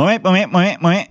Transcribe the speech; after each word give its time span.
Moment, 0.00 0.24
Moment, 0.24 0.50
Moment, 0.50 0.80
Moment. 0.80 1.08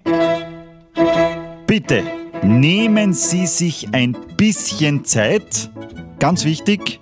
Bitte 1.68 2.04
nehmen 2.42 3.14
Sie 3.14 3.46
sich 3.46 3.88
ein 3.94 4.18
bisschen 4.36 5.06
Zeit. 5.06 5.70
Ganz 6.18 6.44
wichtig, 6.44 7.00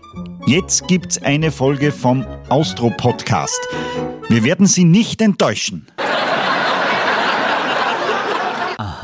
jetzt 0.48 0.86
gibt's 0.90 1.18
eine 1.24 1.50
Folge 1.50 1.94
vom 1.94 2.26
Austro 2.50 2.90
Podcast. 2.90 3.62
Wir 4.28 4.44
werden 4.44 4.66
Sie 4.68 4.84
nicht 4.84 5.22
enttäuschen. 5.22 5.88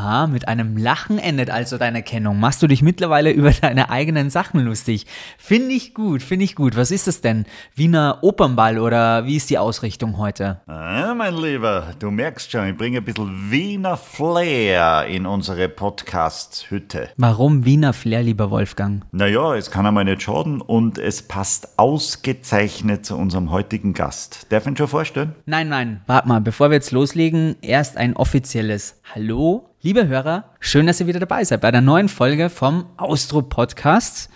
Aha, 0.04 0.28
mit 0.28 0.50
einem 0.50 0.76
Lachen 0.76 1.18
endet 1.18 1.50
also 1.50 1.78
deine 1.78 2.04
Kennung. 2.04 2.38
Machst 2.38 2.62
du 2.62 2.68
dich 2.68 2.82
mittlerweile 2.82 3.32
über 3.32 3.52
deine 3.52 3.90
eigenen 3.90 4.30
Sachen 4.30 4.60
lustig? 4.60 5.06
Finde 5.38 5.74
ich 5.74 5.94
gut, 5.94 6.22
finde 6.22 6.44
ich 6.44 6.56
gut. 6.58 6.76
Was 6.76 6.92
ist 6.92 7.08
das 7.08 7.22
denn? 7.22 7.46
Wiener 7.74 8.18
Opernball 8.22 8.80
oder 8.80 9.26
wie 9.26 9.38
ist 9.38 9.50
die 9.50 9.58
Ausrichtung 9.58 10.18
heute? 10.18 10.60
Ah, 10.68 11.14
mein 11.16 11.38
Lieber, 11.38 11.94
du 12.00 12.12
merkst 12.12 12.52
schon, 12.52 12.68
ich 12.68 12.76
bringe 12.76 12.98
ein 12.98 13.06
bisschen 13.06 13.50
Wiener 13.50 13.96
Flair 13.96 15.06
in 15.06 15.26
unsere 15.26 15.70
Podcast-Hütte. 15.70 17.08
Warum 17.16 17.64
Wiener 17.64 17.94
Flair, 17.94 18.24
lieber 18.24 18.52
Wolfgang? 18.52 19.06
Naja, 19.14 19.56
es 19.56 19.72
kann 19.72 19.86
einmal 19.86 20.04
nicht 20.04 20.24
schaden 20.24 20.60
und 20.60 20.98
es 20.98 21.26
passt 21.26 21.80
ausgezeichnet 21.80 23.06
zu 23.06 23.16
unserem 23.16 23.52
heutigen 23.52 23.94
Gast. 23.94 24.48
Darf 24.50 24.64
ich 24.64 24.74
ihn 24.74 24.76
schon 24.76 24.90
vorstellen? 24.90 25.34
Nein, 25.46 25.70
nein, 25.70 26.02
warte 26.08 26.28
mal, 26.28 26.42
bevor 26.42 26.72
wir 26.72 26.76
jetzt 26.76 26.92
loslegen, 26.92 27.56
erst 27.62 27.96
ein 27.96 28.18
offizielles 28.18 29.00
Hallo. 29.16 29.70
Liebe 29.86 30.08
Hörer, 30.08 30.46
schön, 30.62 30.88
dass 30.88 31.02
ihr 31.02 31.08
wieder 31.08 31.20
dabei 31.20 31.44
seid 31.44 31.60
bei 31.60 31.70
der 31.70 31.82
neuen 31.82 32.08
Folge 32.08 32.50
vom 32.50 32.86
Austro 32.96 33.42
Podcast. 33.42 34.30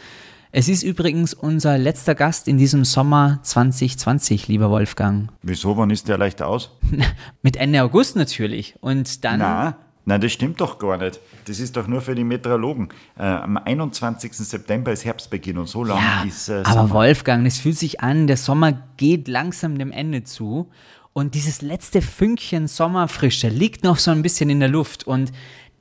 Es 0.52 0.68
ist 0.68 0.84
übrigens 0.84 1.34
unser 1.34 1.78
letzter 1.78 2.16
Gast 2.16 2.50
in 2.50 2.58
diesem 2.58 2.84
Sommer 2.84 3.40
2020, 3.44 4.50
lieber 4.50 4.70
Wolfgang. 4.70 5.32
Wieso, 5.44 5.78
wann 5.78 5.90
ist 5.90 6.10
der 6.10 6.18
leicht 6.18 6.42
aus? 6.42 6.72
Mit 7.44 7.56
Ende 7.56 7.82
August 7.82 8.18
natürlich. 8.18 8.76
Und 8.82 9.24
dann. 9.24 9.40
Na, 9.40 9.78
nein, 10.04 10.20
das 10.20 10.34
stimmt 10.34 10.60
doch 10.60 10.80
gar 10.80 10.98
nicht. 10.98 11.22
Das 11.46 11.62
ist 11.62 11.78
doch 11.78 11.88
nur 11.88 12.02
für 12.02 12.14
die 12.14 12.26
Meteorologen. 12.26 12.90
Äh, 13.18 13.24
am 13.24 13.56
21. 13.56 14.34
September 14.34 14.92
ist 14.92 15.06
Herbstbeginn 15.06 15.60
und 15.60 15.68
so 15.68 15.86
lang 15.86 15.98
Ja, 15.98 16.26
ist 16.28 16.50
äh, 16.50 16.64
aber. 16.66 16.90
Wolfgang, 16.90 17.48
es 17.48 17.58
fühlt 17.58 17.78
sich 17.78 18.02
an, 18.02 18.28
der 18.28 18.36
Sommer 18.36 18.74
geht 18.98 19.30
langsam 19.30 19.78
dem 19.78 19.94
Ende 19.94 20.26
zu 20.26 20.70
und 21.18 21.34
dieses 21.34 21.64
letzte 21.64 22.04
Fünkchen 22.04 22.68
Sommerfrische 22.68 23.50
liegt 23.50 23.84
noch 23.84 23.98
so 23.98 24.12
ein 24.12 24.22
bisschen 24.22 24.52
in 24.52 24.60
der 24.60 24.70
Luft 24.70 25.08
und 25.08 25.32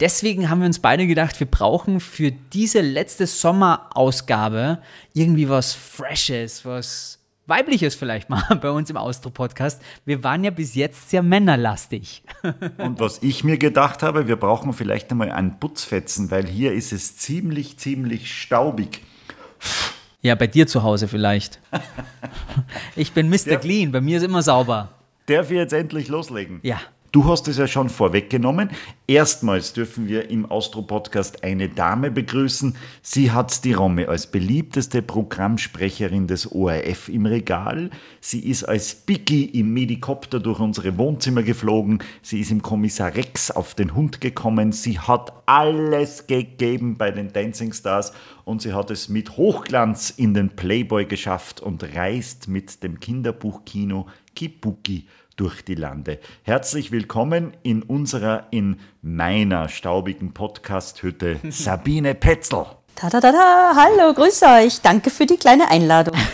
deswegen 0.00 0.48
haben 0.48 0.60
wir 0.60 0.66
uns 0.66 0.78
beide 0.78 1.06
gedacht, 1.06 1.38
wir 1.40 1.46
brauchen 1.46 2.00
für 2.00 2.30
diese 2.30 2.80
letzte 2.80 3.26
Sommerausgabe 3.26 4.78
irgendwie 5.12 5.46
was 5.50 5.74
Freshes, 5.74 6.64
was 6.64 7.18
Weibliches 7.44 7.94
vielleicht 7.94 8.30
mal 8.30 8.42
bei 8.62 8.70
uns 8.70 8.88
im 8.88 8.96
Austro-Podcast. 8.96 9.82
Wir 10.06 10.24
waren 10.24 10.42
ja 10.42 10.50
bis 10.50 10.74
jetzt 10.74 11.10
sehr 11.10 11.22
männerlastig. 11.22 12.22
Und 12.78 12.98
was 12.98 13.22
ich 13.22 13.44
mir 13.44 13.58
gedacht 13.58 14.02
habe, 14.02 14.28
wir 14.28 14.36
brauchen 14.36 14.72
vielleicht 14.72 15.10
einmal 15.10 15.30
einen 15.30 15.60
Putzfetzen, 15.60 16.30
weil 16.30 16.46
hier 16.46 16.72
ist 16.72 16.94
es 16.94 17.18
ziemlich, 17.18 17.76
ziemlich 17.76 18.32
staubig. 18.32 19.02
Ja, 20.22 20.34
bei 20.34 20.46
dir 20.46 20.66
zu 20.66 20.82
Hause 20.82 21.08
vielleicht. 21.08 21.60
Ich 22.96 23.12
bin 23.12 23.28
Mr. 23.28 23.50
Ja. 23.50 23.56
Clean, 23.58 23.92
bei 23.92 24.00
mir 24.00 24.16
ist 24.16 24.22
immer 24.22 24.40
sauber. 24.40 24.95
Darf 25.26 25.50
ich 25.50 25.56
jetzt 25.56 25.72
endlich 25.72 26.08
loslegen? 26.08 26.60
Ja. 26.62 26.80
Du 27.16 27.24
hast 27.24 27.48
es 27.48 27.56
ja 27.56 27.66
schon 27.66 27.88
vorweggenommen. 27.88 28.68
Erstmals 29.06 29.72
dürfen 29.72 30.06
wir 30.06 30.28
im 30.28 30.44
Austro-Podcast 30.44 31.42
eine 31.44 31.70
Dame 31.70 32.10
begrüßen. 32.10 32.76
Sie 33.00 33.30
hat 33.30 33.64
die 33.64 33.72
Romme 33.72 34.10
als 34.10 34.26
beliebteste 34.26 35.00
Programmsprecherin 35.00 36.26
des 36.26 36.52
ORF 36.52 37.08
im 37.08 37.24
Regal. 37.24 37.88
Sie 38.20 38.40
ist 38.40 38.64
als 38.64 38.94
Biggie 38.94 39.46
im 39.46 39.72
Medikopter 39.72 40.40
durch 40.40 40.60
unsere 40.60 40.98
Wohnzimmer 40.98 41.42
geflogen. 41.42 42.02
Sie 42.20 42.40
ist 42.40 42.50
im 42.50 42.60
Kommissar 42.60 43.14
Rex 43.14 43.50
auf 43.50 43.74
den 43.74 43.94
Hund 43.94 44.20
gekommen. 44.20 44.72
Sie 44.72 44.98
hat 44.98 45.32
alles 45.46 46.26
gegeben 46.26 46.98
bei 46.98 47.12
den 47.12 47.32
Dancing 47.32 47.72
Stars 47.72 48.12
und 48.44 48.60
sie 48.60 48.74
hat 48.74 48.90
es 48.90 49.08
mit 49.08 49.38
Hochglanz 49.38 50.10
in 50.10 50.34
den 50.34 50.50
Playboy 50.50 51.06
geschafft 51.06 51.60
und 51.60 51.82
reist 51.96 52.46
mit 52.46 52.82
dem 52.82 53.00
Kinderbuchkino 53.00 54.06
Kibuki 54.34 55.06
durch 55.36 55.62
die 55.64 55.74
Lande. 55.74 56.18
Herzlich 56.42 56.90
willkommen 56.92 57.52
in 57.62 57.82
unserer, 57.82 58.46
in 58.50 58.76
meiner 59.02 59.68
staubigen 59.68 60.32
Podcast-Hütte, 60.32 61.38
Sabine 61.50 62.14
Petzel. 62.14 62.64
Ta 62.94 63.10
ta 63.10 63.20
ta 63.20 63.30
ta, 63.30 63.72
hallo, 63.76 64.14
grüß 64.14 64.42
euch. 64.44 64.80
Danke 64.80 65.10
für 65.10 65.26
die 65.26 65.36
kleine 65.36 65.70
Einladung. 65.70 66.14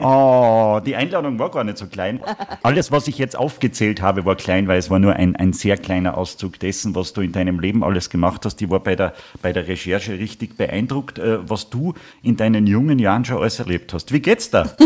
Oh, 0.00 0.80
die 0.84 0.94
Einladung 0.94 1.38
war 1.38 1.50
gar 1.50 1.64
nicht 1.64 1.78
so 1.78 1.86
klein. 1.86 2.20
Alles, 2.62 2.90
was 2.90 3.08
ich 3.08 3.18
jetzt 3.18 3.36
aufgezählt 3.36 4.00
habe, 4.00 4.24
war 4.24 4.36
klein, 4.36 4.68
weil 4.68 4.78
es 4.78 4.88
war 4.88 4.98
nur 4.98 5.14
ein, 5.14 5.36
ein 5.36 5.52
sehr 5.52 5.76
kleiner 5.76 6.16
Auszug 6.16 6.58
dessen, 6.58 6.94
was 6.94 7.12
du 7.12 7.22
in 7.22 7.32
deinem 7.32 7.60
Leben 7.60 7.82
alles 7.82 8.08
gemacht 8.08 8.44
hast. 8.44 8.60
Ich 8.62 8.70
war 8.70 8.80
bei 8.80 8.94
der, 8.94 9.14
bei 9.42 9.52
der 9.52 9.68
Recherche 9.68 10.12
richtig 10.18 10.56
beeindruckt, 10.56 11.18
äh, 11.18 11.48
was 11.48 11.70
du 11.70 11.94
in 12.22 12.36
deinen 12.36 12.66
jungen 12.66 12.98
Jahren 12.98 13.24
schon 13.24 13.38
alles 13.38 13.58
erlebt 13.58 13.92
hast. 13.92 14.12
Wie 14.12 14.20
geht's 14.20 14.50
da? 14.50 14.70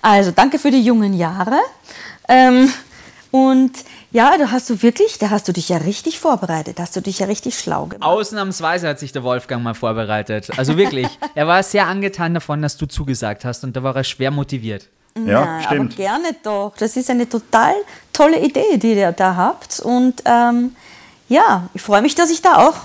Also, 0.00 0.30
danke 0.30 0.58
für 0.58 0.70
die 0.70 0.80
jungen 0.80 1.12
Jahre. 1.12 1.58
Ähm, 2.28 2.72
und 3.30 3.72
ja, 4.10 4.38
da 4.38 4.50
hast 4.50 4.70
du 4.70 4.82
wirklich, 4.82 5.18
da 5.18 5.30
hast 5.30 5.48
du 5.48 5.52
dich 5.52 5.68
ja 5.68 5.78
richtig 5.78 6.18
vorbereitet, 6.18 6.80
hast 6.80 6.96
du 6.96 7.02
dich 7.02 7.18
ja 7.18 7.26
richtig 7.26 7.58
schlau 7.58 7.86
gemacht. 7.86 8.08
Ausnahmsweise 8.08 8.88
hat 8.88 8.98
sich 8.98 9.12
der 9.12 9.22
Wolfgang 9.22 9.62
mal 9.62 9.74
vorbereitet. 9.74 10.50
Also 10.56 10.76
wirklich, 10.76 11.06
er 11.34 11.46
war 11.46 11.62
sehr 11.62 11.86
angetan 11.86 12.32
davon, 12.32 12.62
dass 12.62 12.76
du 12.76 12.86
zugesagt 12.86 13.44
hast 13.44 13.64
und 13.64 13.76
da 13.76 13.82
war 13.82 13.94
er 13.94 14.04
schwer 14.04 14.30
motiviert. 14.30 14.88
Ja, 15.26 15.44
Na, 15.44 15.62
stimmt. 15.62 15.94
Aber 15.94 16.02
gerne 16.02 16.36
doch. 16.42 16.72
Das 16.78 16.96
ist 16.96 17.10
eine 17.10 17.28
total 17.28 17.74
tolle 18.12 18.38
Idee, 18.40 18.76
die 18.76 18.94
ihr 18.94 19.12
da 19.12 19.34
habt. 19.34 19.80
Und 19.80 20.22
ähm, 20.24 20.76
ja, 21.28 21.68
ich 21.74 21.82
freue 21.82 22.02
mich, 22.02 22.14
dass 22.14 22.30
ich 22.30 22.40
da 22.40 22.68
auch 22.68 22.76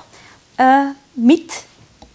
äh, 0.58 0.92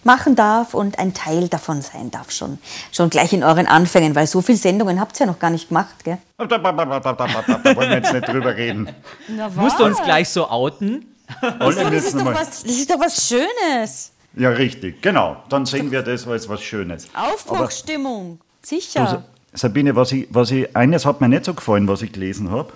mitmachen 0.09 0.35
darf 0.35 0.73
und 0.73 0.99
ein 0.99 1.13
Teil 1.13 1.47
davon 1.49 1.81
sein 1.81 2.11
darf, 2.11 2.31
schon, 2.31 2.57
schon 2.91 3.09
gleich 3.09 3.33
in 3.33 3.43
euren 3.43 3.67
Anfängen, 3.67 4.15
weil 4.15 4.27
so 4.27 4.41
viele 4.41 4.57
Sendungen 4.57 4.99
habt 4.99 5.19
ihr 5.19 5.25
ja 5.25 5.31
noch 5.31 5.39
gar 5.39 5.49
nicht 5.49 5.69
gemacht, 5.69 6.03
gell? 6.03 6.17
Da, 6.37 6.45
da, 6.45 6.57
da, 6.57 6.71
da, 6.71 6.99
da, 6.99 7.13
da, 7.13 7.41
da 7.63 7.75
wollen 7.75 7.89
wir 7.89 7.97
jetzt 7.97 8.13
nicht 8.13 8.27
drüber 8.27 8.55
reden. 8.55 8.89
Na, 9.27 9.49
Musst 9.49 9.77
du 9.77 9.83
uns 9.83 10.01
gleich 10.01 10.29
so 10.29 10.49
outen? 10.49 11.05
Das 11.41 11.75
müssen 11.75 12.19
ist, 12.19 12.25
was, 12.25 12.63
das 12.63 12.71
ist 12.71 12.89
doch 12.89 12.99
was 12.99 13.27
Schönes. 13.27 14.11
Ja, 14.35 14.49
richtig, 14.49 15.01
genau. 15.01 15.43
Dann 15.49 15.65
sehen 15.65 15.91
wir 15.91 16.01
das 16.01 16.25
als 16.27 16.47
was 16.47 16.61
Schönes. 16.61 17.07
Aufbruchstimmung. 17.13 18.39
Du, 18.39 18.67
Sicher. 18.67 19.25
Sabine, 19.53 19.95
was 19.95 20.11
ich, 20.13 20.27
was 20.31 20.49
ich, 20.51 20.75
eines 20.75 21.05
hat 21.05 21.19
mir 21.21 21.27
nicht 21.27 21.45
so 21.45 21.53
gefallen, 21.53 21.87
was 21.87 22.01
ich 22.01 22.13
gelesen 22.13 22.49
habe. 22.49 22.71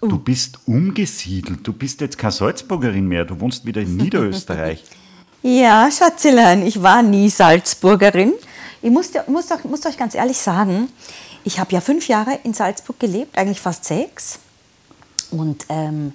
Du 0.00 0.18
bist 0.18 0.58
umgesiedelt. 0.66 1.66
Du 1.66 1.72
bist 1.72 2.02
jetzt 2.02 2.18
keine 2.18 2.32
Salzburgerin 2.32 3.08
mehr. 3.08 3.24
Du 3.24 3.40
wohnst 3.40 3.64
wieder 3.64 3.80
in 3.80 3.96
Niederösterreich. 3.96 4.84
Ja, 5.48 5.88
Schatzelein, 5.92 6.66
ich 6.66 6.82
war 6.82 7.04
nie 7.04 7.30
Salzburgerin. 7.30 8.32
Ich 8.82 8.90
muss, 8.90 9.12
muss, 9.28 9.46
muss 9.62 9.86
euch 9.86 9.96
ganz 9.96 10.16
ehrlich 10.16 10.38
sagen, 10.38 10.88
ich 11.44 11.60
habe 11.60 11.72
ja 11.72 11.80
fünf 11.80 12.08
Jahre 12.08 12.40
in 12.42 12.52
Salzburg 12.52 12.98
gelebt, 12.98 13.38
eigentlich 13.38 13.60
fast 13.60 13.84
sechs. 13.84 14.40
Und 15.30 15.64
ähm, 15.68 16.14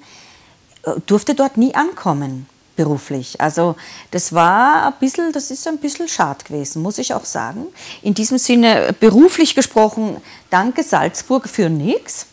durfte 1.06 1.34
dort 1.34 1.56
nie 1.56 1.74
ankommen, 1.74 2.46
beruflich. 2.82 3.40
Also 3.40 3.76
das 4.10 4.34
war 4.34 4.88
ein 4.88 4.94
bisschen, 5.00 5.32
das 5.32 5.52
ist 5.52 5.68
ein 5.68 5.78
bisschen 5.78 6.08
schade 6.08 6.44
gewesen, 6.44 6.82
muss 6.82 6.98
ich 6.98 7.14
auch 7.14 7.26
sagen. 7.26 7.68
In 8.02 8.16
diesem 8.16 8.40
Sinne, 8.40 8.96
beruflich 9.00 9.54
gesprochen, 9.54 10.18
danke 10.50 10.82
Salzburg 10.82 11.48
für 11.48 11.70
nichts. 11.70 12.26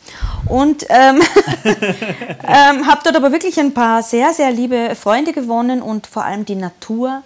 Und 0.47 0.86
ähm, 0.88 1.20
ähm, 1.64 2.86
habe 2.86 3.00
dort 3.04 3.16
aber 3.16 3.31
wirklich 3.31 3.60
ein 3.60 3.75
paar 3.75 4.03
sehr, 4.03 4.32
sehr 4.32 4.50
liebe 4.50 4.94
Freunde 4.94 5.32
gewonnen 5.32 5.82
und 5.82 6.06
vor 6.06 6.25
allem 6.25 6.47
die 6.47 6.54
Natur 6.54 7.22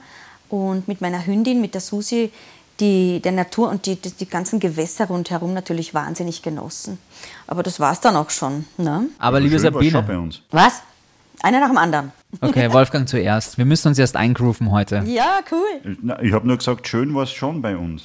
und 0.49 0.89
mit 0.89 1.01
meiner 1.01 1.25
Hündin, 1.25 1.61
mit 1.61 1.75
der 1.75 1.81
Susi, 1.81 2.33
die, 2.81 3.21
der 3.21 3.33
Natur 3.33 3.69
und 3.71 3.87
die, 3.87 3.95
die, 3.95 4.11
die 4.11 4.29
ganzen 4.29 4.59
Gewässer 4.59 5.07
rundherum 5.07 5.55
natürlich 5.55 5.95
wahnsinnig 5.95 6.43
genossen. 6.43 6.99
Aber 7.47 7.63
das 7.63 7.79
war 7.79 7.93
es 7.93 8.01
dann 8.01 8.17
auch 8.17 8.31
schon. 8.31 8.65
Ne? 8.79 9.07
Aber 9.19 9.39
liebe 9.39 9.61
Schön 9.61 9.73
schon 9.73 9.81
bei 9.81 9.91
Sabine. 9.91 10.21
uns. 10.21 10.41
Was? 10.51 10.83
Einer 11.41 11.61
nach 11.61 11.69
dem 11.69 11.79
anderen. 11.79 12.13
Okay, 12.41 12.73
Wolfgang 12.73 13.09
zuerst. 13.09 13.59
Wir 13.59 13.65
müssen 13.65 13.89
uns 13.89 13.99
erst 13.99 14.17
eingrooven 14.17 14.71
heute. 14.71 15.03
Ja, 15.07 15.41
cool. 15.51 15.97
Na, 16.03 16.21
Ich 16.23 16.33
habe 16.33 16.47
nur 16.47 16.57
gesagt, 16.57 16.87
schön 16.89 17.15
war 17.15 17.25
es 17.25 17.33
schon 17.33 17.63
bei 17.63 17.77
uns. 17.77 18.05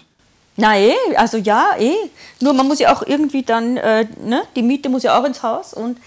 Na 0.57 0.77
eh, 0.77 0.93
also 1.15 1.37
ja, 1.37 1.71
eh. 1.79 1.93
Nur 2.41 2.53
man 2.53 2.67
muss 2.67 2.79
ja 2.79 2.93
auch 2.93 3.03
irgendwie 3.05 3.43
dann, 3.43 3.77
äh, 3.77 4.07
ne, 4.23 4.41
die 4.55 4.63
Miete 4.63 4.89
muss 4.89 5.03
ja 5.03 5.19
auch 5.19 5.23
ins 5.23 5.43
Haus. 5.43 5.73
Und 5.73 5.97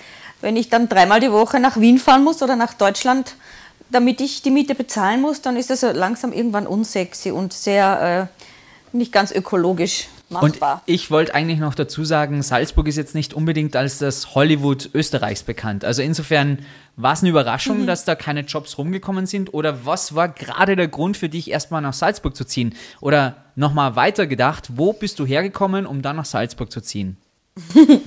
wenn 0.41 0.57
ich 0.57 0.69
dann 0.69 0.89
dreimal 0.89 1.21
die 1.21 1.31
Woche 1.31 1.61
nach 1.61 1.79
Wien 1.79 1.99
fahren 1.99 2.25
muss 2.25 2.43
oder 2.43 2.57
nach 2.57 2.75
Deutschland, 2.75 3.37
damit 3.91 4.21
ich 4.21 4.43
die 4.43 4.51
Miete 4.51 4.75
bezahlen 4.75 5.21
muss, 5.21 5.41
dann 5.41 5.57
ist 5.57 5.71
das 5.71 5.83
langsam 5.83 6.33
irgendwann 6.33 6.67
unsexy 6.67 7.31
und 7.31 7.53
sehr 7.53 8.29
äh, 8.93 8.97
nicht 8.97 9.13
ganz 9.13 9.31
ökologisch 9.31 10.09
Und 10.31 10.43
machbar. 10.61 10.83
ich 10.87 11.11
wollte 11.13 11.35
eigentlich 11.35 11.59
noch 11.61 11.75
dazu 11.77 12.05
sagen, 12.05 12.43
Salzburg 12.43 12.89
ist 12.89 12.97
jetzt 12.97 13.15
nicht 13.15 13.35
unbedingt 13.35 13.77
als 13.77 13.99
das 13.99 14.35
Hollywood 14.35 14.91
Österreichs 14.95 15.43
bekannt. 15.45 15.85
Also 15.85 16.03
insofern 16.03 16.61
war 17.03 17.13
es 17.15 17.21
eine 17.21 17.31
Überraschung, 17.31 17.87
dass 17.87 18.05
da 18.05 18.15
keine 18.15 18.41
Jobs 18.41 18.79
rumgekommen 18.79 19.27
sind? 19.27 19.55
Oder 19.55 19.85
was 19.87 20.15
war 20.15 20.29
gerade 20.29 20.77
der 20.77 20.89
Grund 20.89 21.17
für 21.17 21.29
dich, 21.29 21.51
erstmal 21.51 21.83
nach 21.83 21.93
Salzburg 21.93 22.37
zu 22.37 22.45
ziehen? 22.45 22.75
Oder 23.01 23.37
nochmal 23.57 23.97
weiter 23.97 24.27
gedacht, 24.27 24.71
wo 24.75 24.93
bist 24.93 25.19
du 25.19 25.27
hergekommen, 25.27 25.87
um 25.87 26.03
dann 26.03 26.17
nach 26.17 26.25
Salzburg 26.25 26.71
zu 26.73 26.81
ziehen? 26.81 27.17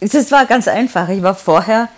Das 0.00 0.30
war 0.30 0.46
ganz 0.46 0.68
einfach. 0.68 1.08
Ich 1.08 1.22
war 1.22 1.34
vorher 1.34 1.88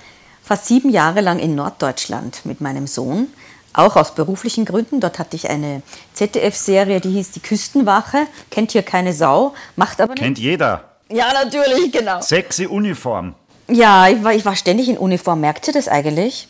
fast 0.43 0.67
sieben 0.67 0.91
Jahre 0.91 1.21
lang 1.21 1.39
in 1.39 1.55
Norddeutschland 1.55 2.47
mit 2.47 2.61
meinem 2.61 2.87
Sohn, 2.87 3.29
auch 3.73 3.97
aus 3.97 4.15
beruflichen 4.15 4.65
Gründen. 4.65 5.01
Dort 5.01 5.19
hatte 5.19 5.37
ich 5.37 5.51
eine 5.51 5.83
ZDF-Serie, 6.15 7.01
die 7.01 7.11
hieß 7.11 7.33
Die 7.33 7.41
Küstenwache. 7.41 8.27
Kennt 8.51 8.73
hier 8.73 8.83
keine 8.83 9.13
Sau, 9.13 9.55
macht 9.77 10.01
aber 10.01 10.15
Kennt 10.15 10.39
jeder. 10.39 10.97
Ja, 11.11 11.33
natürlich, 11.33 11.93
genau. 11.93 12.21
Sexy 12.21 12.67
Uniform. 12.67 13.35
Ja, 13.69 14.09
ich 14.09 14.23
war, 14.23 14.33
ich 14.35 14.45
war 14.45 14.57
ständig 14.57 14.89
in 14.89 14.99
Uniform. 14.99 15.41
Merkt 15.41 15.67
ihr 15.69 15.75
das 15.75 15.89
eigentlich? 15.89 16.49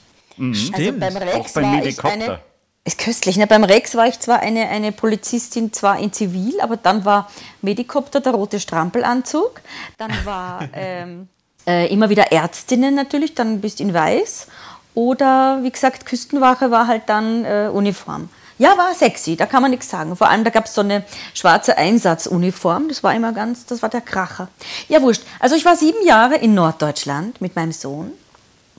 Stimmt. 0.53 0.75
Also 0.75 0.93
beim 0.93 1.17
Rex 1.17 1.37
Auch 1.37 1.55
beim 1.55 1.65
war 1.65 1.75
ich 1.79 1.85
Medikopter. 1.85 2.13
eine, 2.13 2.41
ist 2.85 2.99
köstlich. 2.99 3.37
Ne? 3.37 3.47
Beim 3.47 3.65
Rex 3.65 3.95
war 3.95 4.07
ich 4.07 4.21
zwar 4.21 4.41
eine, 4.41 4.69
eine 4.69 4.93
Polizistin, 4.93 5.73
zwar 5.73 5.99
in 5.99 6.13
Zivil, 6.13 6.61
aber 6.61 6.77
dann 6.77 7.05
war 7.05 7.31
Medikopter 7.63 8.21
der 8.21 8.33
rote 8.33 8.61
Strampelanzug. 8.61 9.61
Dann 9.97 10.13
war 10.25 10.69
ähm, 10.75 11.29
äh, 11.67 11.93
immer 11.93 12.11
wieder 12.11 12.33
Ärztinnen 12.33 12.95
natürlich, 12.95 13.35
dann 13.35 13.61
bist 13.61 13.81
in 13.81 13.95
Weiß. 13.95 14.49
Oder 14.95 15.59
wie 15.63 15.71
gesagt, 15.71 16.07
Küstenwache 16.07 16.71
war 16.71 16.87
halt 16.87 17.03
dann 17.07 17.45
äh, 17.45 17.71
Uniform. 17.73 18.29
Ja, 18.59 18.77
war 18.79 18.95
sexy, 18.95 19.37
da 19.37 19.47
kann 19.47 19.63
man 19.63 19.71
nichts 19.71 19.91
sagen. 19.91 20.17
Vor 20.17 20.29
allem, 20.29 20.45
da 20.45 20.51
gab 20.51 20.65
es 20.65 20.75
so 20.75 20.81
eine 20.81 21.05
schwarze 21.35 21.77
Einsatzuniform, 21.77 22.89
das 22.89 23.03
war 23.03 23.15
immer 23.15 23.33
ganz, 23.33 23.67
das 23.67 23.83
war 23.83 23.89
der 23.89 24.01
Kracher. 24.01 24.49
Ja, 24.89 25.03
wurscht. 25.03 25.23
Also 25.41 25.57
ich 25.57 25.65
war 25.65 25.77
sieben 25.77 26.07
Jahre 26.07 26.37
in 26.37 26.55
Norddeutschland 26.55 27.41
mit 27.41 27.55
meinem 27.55 27.73
Sohn 27.73 28.13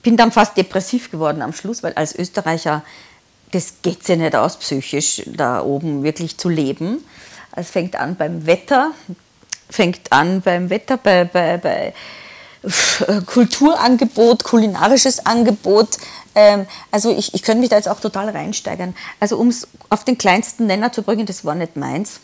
bin 0.02 0.16
dann 0.16 0.32
fast 0.32 0.56
depressiv 0.56 1.10
geworden 1.10 1.42
am 1.42 1.52
Schluss, 1.52 1.82
weil 1.82 1.92
als 1.94 2.14
Österreicher, 2.14 2.82
das 3.52 3.74
geht 3.82 4.04
sich 4.04 4.16
nicht 4.16 4.36
aus, 4.36 4.56
psychisch 4.58 5.22
da 5.26 5.62
oben 5.62 6.02
wirklich 6.02 6.38
zu 6.38 6.48
leben. 6.48 7.04
Es 7.54 7.70
fängt 7.70 7.96
an 7.96 8.16
beim 8.16 8.46
Wetter, 8.46 8.92
fängt 9.68 10.12
an 10.12 10.40
beim 10.40 10.70
Wetter, 10.70 10.96
bei, 10.96 11.24
bei, 11.24 11.58
bei 11.58 11.94
Kulturangebot, 13.26 14.44
kulinarisches 14.44 15.26
Angebot. 15.26 15.98
Ähm, 16.38 16.66
also 16.92 17.10
ich, 17.10 17.34
ich 17.34 17.42
könnte 17.42 17.60
mich 17.60 17.68
da 17.68 17.76
jetzt 17.76 17.88
auch 17.88 17.98
total 17.98 18.28
reinsteigern. 18.28 18.94
Also 19.18 19.36
um 19.38 19.48
es 19.48 19.66
auf 19.88 20.04
den 20.04 20.16
kleinsten 20.16 20.66
Nenner 20.66 20.92
zu 20.92 21.02
bringen, 21.02 21.26
das 21.26 21.44
war 21.44 21.56
nicht 21.56 21.76
meins. 21.76 22.20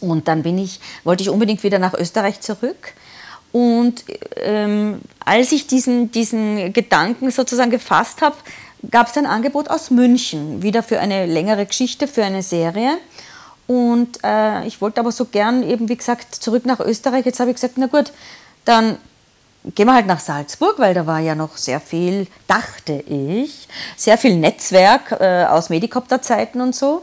Und 0.00 0.26
dann 0.26 0.42
bin 0.42 0.58
ich, 0.58 0.80
wollte 1.04 1.22
ich 1.22 1.30
unbedingt 1.30 1.62
wieder 1.62 1.78
nach 1.78 1.94
Österreich 1.94 2.40
zurück. 2.40 2.94
Und 3.52 4.04
ähm, 4.36 5.00
als 5.24 5.52
ich 5.52 5.68
diesen, 5.68 6.10
diesen 6.10 6.72
Gedanken 6.72 7.30
sozusagen 7.30 7.70
gefasst 7.70 8.22
habe, 8.22 8.34
gab 8.90 9.08
es 9.08 9.16
ein 9.16 9.26
Angebot 9.26 9.70
aus 9.70 9.90
München, 9.90 10.64
wieder 10.64 10.82
für 10.82 10.98
eine 10.98 11.26
längere 11.26 11.66
Geschichte, 11.66 12.08
für 12.08 12.24
eine 12.24 12.42
Serie. 12.42 12.98
Und 13.68 14.18
äh, 14.24 14.66
ich 14.66 14.80
wollte 14.80 14.98
aber 14.98 15.12
so 15.12 15.26
gern 15.26 15.62
eben, 15.62 15.88
wie 15.88 15.96
gesagt, 15.96 16.34
zurück 16.34 16.66
nach 16.66 16.80
Österreich. 16.80 17.24
Jetzt 17.24 17.38
habe 17.38 17.50
ich 17.50 17.56
gesagt, 17.56 17.74
na 17.76 17.86
gut, 17.86 18.12
dann 18.64 18.98
gehen 19.74 19.86
wir 19.86 19.94
halt 19.94 20.06
nach 20.06 20.20
Salzburg, 20.20 20.78
weil 20.78 20.94
da 20.94 21.06
war 21.06 21.20
ja 21.20 21.34
noch 21.34 21.56
sehr 21.56 21.80
viel, 21.80 22.26
dachte 22.48 22.92
ich, 22.92 23.68
sehr 23.96 24.18
viel 24.18 24.36
Netzwerk 24.36 25.12
äh, 25.20 25.44
aus 25.44 25.70
Medikopterzeiten 25.70 26.60
und 26.60 26.74
so. 26.74 27.02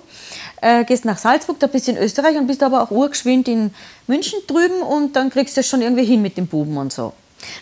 Äh, 0.62 0.84
gehst 0.84 1.06
nach 1.06 1.18
Salzburg, 1.18 1.60
da 1.60 1.68
bist 1.68 1.88
du 1.88 1.92
in 1.92 1.98
Österreich 1.98 2.38
und 2.38 2.48
bist 2.48 2.62
aber 2.62 2.82
auch 2.82 2.92
urgeschwind 2.92 3.48
in 3.48 3.74
München 4.08 4.40
drüben 4.46 4.82
und 4.82 5.16
dann 5.16 5.30
kriegst 5.30 5.56
du 5.56 5.62
es 5.62 5.68
schon 5.68 5.82
irgendwie 5.82 6.04
hin 6.04 6.22
mit 6.22 6.38
den 6.38 6.48
Buben 6.48 6.76
und 6.78 6.92
so. 6.92 7.14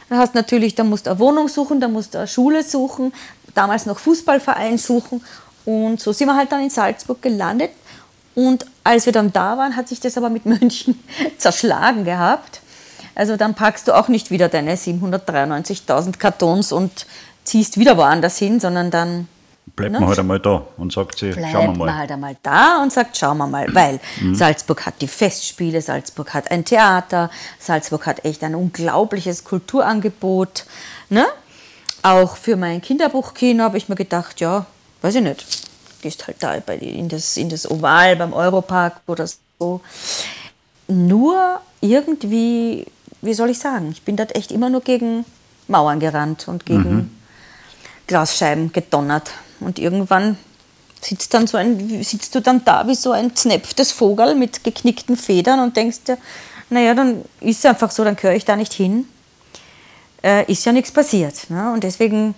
Dann 0.09 0.17
hast 0.17 0.33
natürlich, 0.33 0.73
da 0.73 0.83
musst 0.83 1.05
du 1.05 1.11
eine 1.11 1.19
Wohnung 1.19 1.47
suchen, 1.47 1.79
da 1.79 1.87
musst 1.87 2.15
du 2.15 2.17
eine 2.17 2.27
Schule 2.27 2.63
suchen, 2.63 3.13
damals 3.53 3.85
noch 3.85 3.99
Fußballverein 3.99 4.79
suchen 4.79 5.23
und 5.65 6.01
so 6.01 6.11
sind 6.11 6.27
wir 6.27 6.35
halt 6.35 6.51
dann 6.51 6.63
in 6.63 6.71
Salzburg 6.71 7.21
gelandet 7.21 7.69
und 8.33 8.65
als 8.83 9.05
wir 9.05 9.13
dann 9.13 9.31
da 9.31 9.57
waren, 9.57 9.75
hat 9.75 9.87
sich 9.87 9.99
das 9.99 10.17
aber 10.17 10.29
mit 10.29 10.45
München 10.45 11.03
zerschlagen 11.37 12.05
gehabt. 12.05 12.61
Also 13.17 13.35
dann 13.35 13.55
packst 13.55 13.87
du 13.87 13.93
auch 13.93 14.09
nicht 14.09 14.29
wieder 14.29 14.47
deine 14.47 14.75
793.000 14.75 16.19
Kartons 16.19 16.71
und 16.71 17.07
ziehst 17.43 17.79
wieder 17.79 17.97
woanders 17.97 18.37
hin, 18.37 18.59
sondern 18.59 18.91
dann 18.91 19.27
Bleibt 19.75 19.93
Ne? 19.93 19.99
man 19.99 20.09
halt 20.09 20.19
einmal 20.19 20.39
da 20.39 20.65
und 20.77 20.93
sagt 20.93 21.17
sie, 21.17 21.31
bleibt 21.31 21.51
schauen 21.51 21.73
wir 21.73 21.77
man 21.79 21.87
mal. 21.87 21.97
halt 21.97 22.11
einmal 22.11 22.37
da 22.43 22.81
und 22.81 22.93
sagt, 22.93 23.17
schauen 23.17 23.37
wir 23.39 23.47
mal, 23.47 23.67
weil 23.73 23.99
Salzburg 24.33 24.85
hat 24.85 25.01
die 25.01 25.07
Festspiele, 25.07 25.81
Salzburg 25.81 26.33
hat 26.35 26.51
ein 26.51 26.63
Theater, 26.63 27.31
Salzburg 27.59 28.05
hat 28.05 28.23
echt 28.23 28.43
ein 28.43 28.53
unglaubliches 28.53 29.43
Kulturangebot. 29.43 30.65
Ne? 31.09 31.25
Auch 32.03 32.37
für 32.37 32.55
mein 32.55 32.81
Kinderbuchkino 32.81 33.63
habe 33.63 33.77
ich 33.77 33.89
mir 33.89 33.95
gedacht, 33.95 34.39
ja, 34.39 34.67
weiß 35.01 35.15
ich 35.15 35.23
nicht, 35.23 35.45
gehst 36.01 36.27
halt 36.27 36.37
da 36.39 36.55
bei, 36.63 36.77
in, 36.77 37.09
das, 37.09 37.35
in 37.35 37.49
das 37.49 37.69
Oval 37.69 38.15
beim 38.15 38.33
Europark 38.33 39.01
oder 39.07 39.27
so. 39.27 39.81
Nur 40.87 41.59
irgendwie, 41.81 42.85
wie 43.21 43.33
soll 43.33 43.49
ich 43.49 43.59
sagen, 43.59 43.89
ich 43.91 44.03
bin 44.03 44.15
dort 44.15 44.35
echt 44.35 44.51
immer 44.51 44.69
nur 44.69 44.81
gegen 44.81 45.25
Mauern 45.67 45.99
gerannt 45.99 46.47
und 46.47 46.65
gegen 46.65 47.17
Glasscheiben 48.07 48.71
gedonnert. 48.71 49.31
Und 49.59 49.79
irgendwann 49.79 50.37
sitzt, 51.01 51.33
dann 51.33 51.47
so 51.47 51.57
ein, 51.57 52.03
sitzt 52.03 52.33
du 52.35 52.41
dann 52.41 52.63
da 52.65 52.87
wie 52.87 52.95
so 52.95 53.11
ein 53.11 53.35
znepftes 53.35 53.91
Vogel 53.91 54.35
mit 54.35 54.63
geknickten 54.63 55.17
Federn 55.17 55.59
und 55.59 55.75
denkst 55.75 56.03
dir, 56.07 56.17
naja, 56.69 56.93
dann 56.93 57.23
ist 57.39 57.59
es 57.59 57.65
einfach 57.65 57.91
so, 57.91 58.03
dann 58.03 58.15
gehöre 58.15 58.35
ich 58.35 58.45
da 58.45 58.55
nicht 58.55 58.73
hin. 58.73 59.07
Äh, 60.23 60.51
ist 60.51 60.65
ja 60.65 60.71
nichts 60.71 60.91
passiert. 60.91 61.49
Ne? 61.49 61.71
Und 61.71 61.83
deswegen 61.83 62.35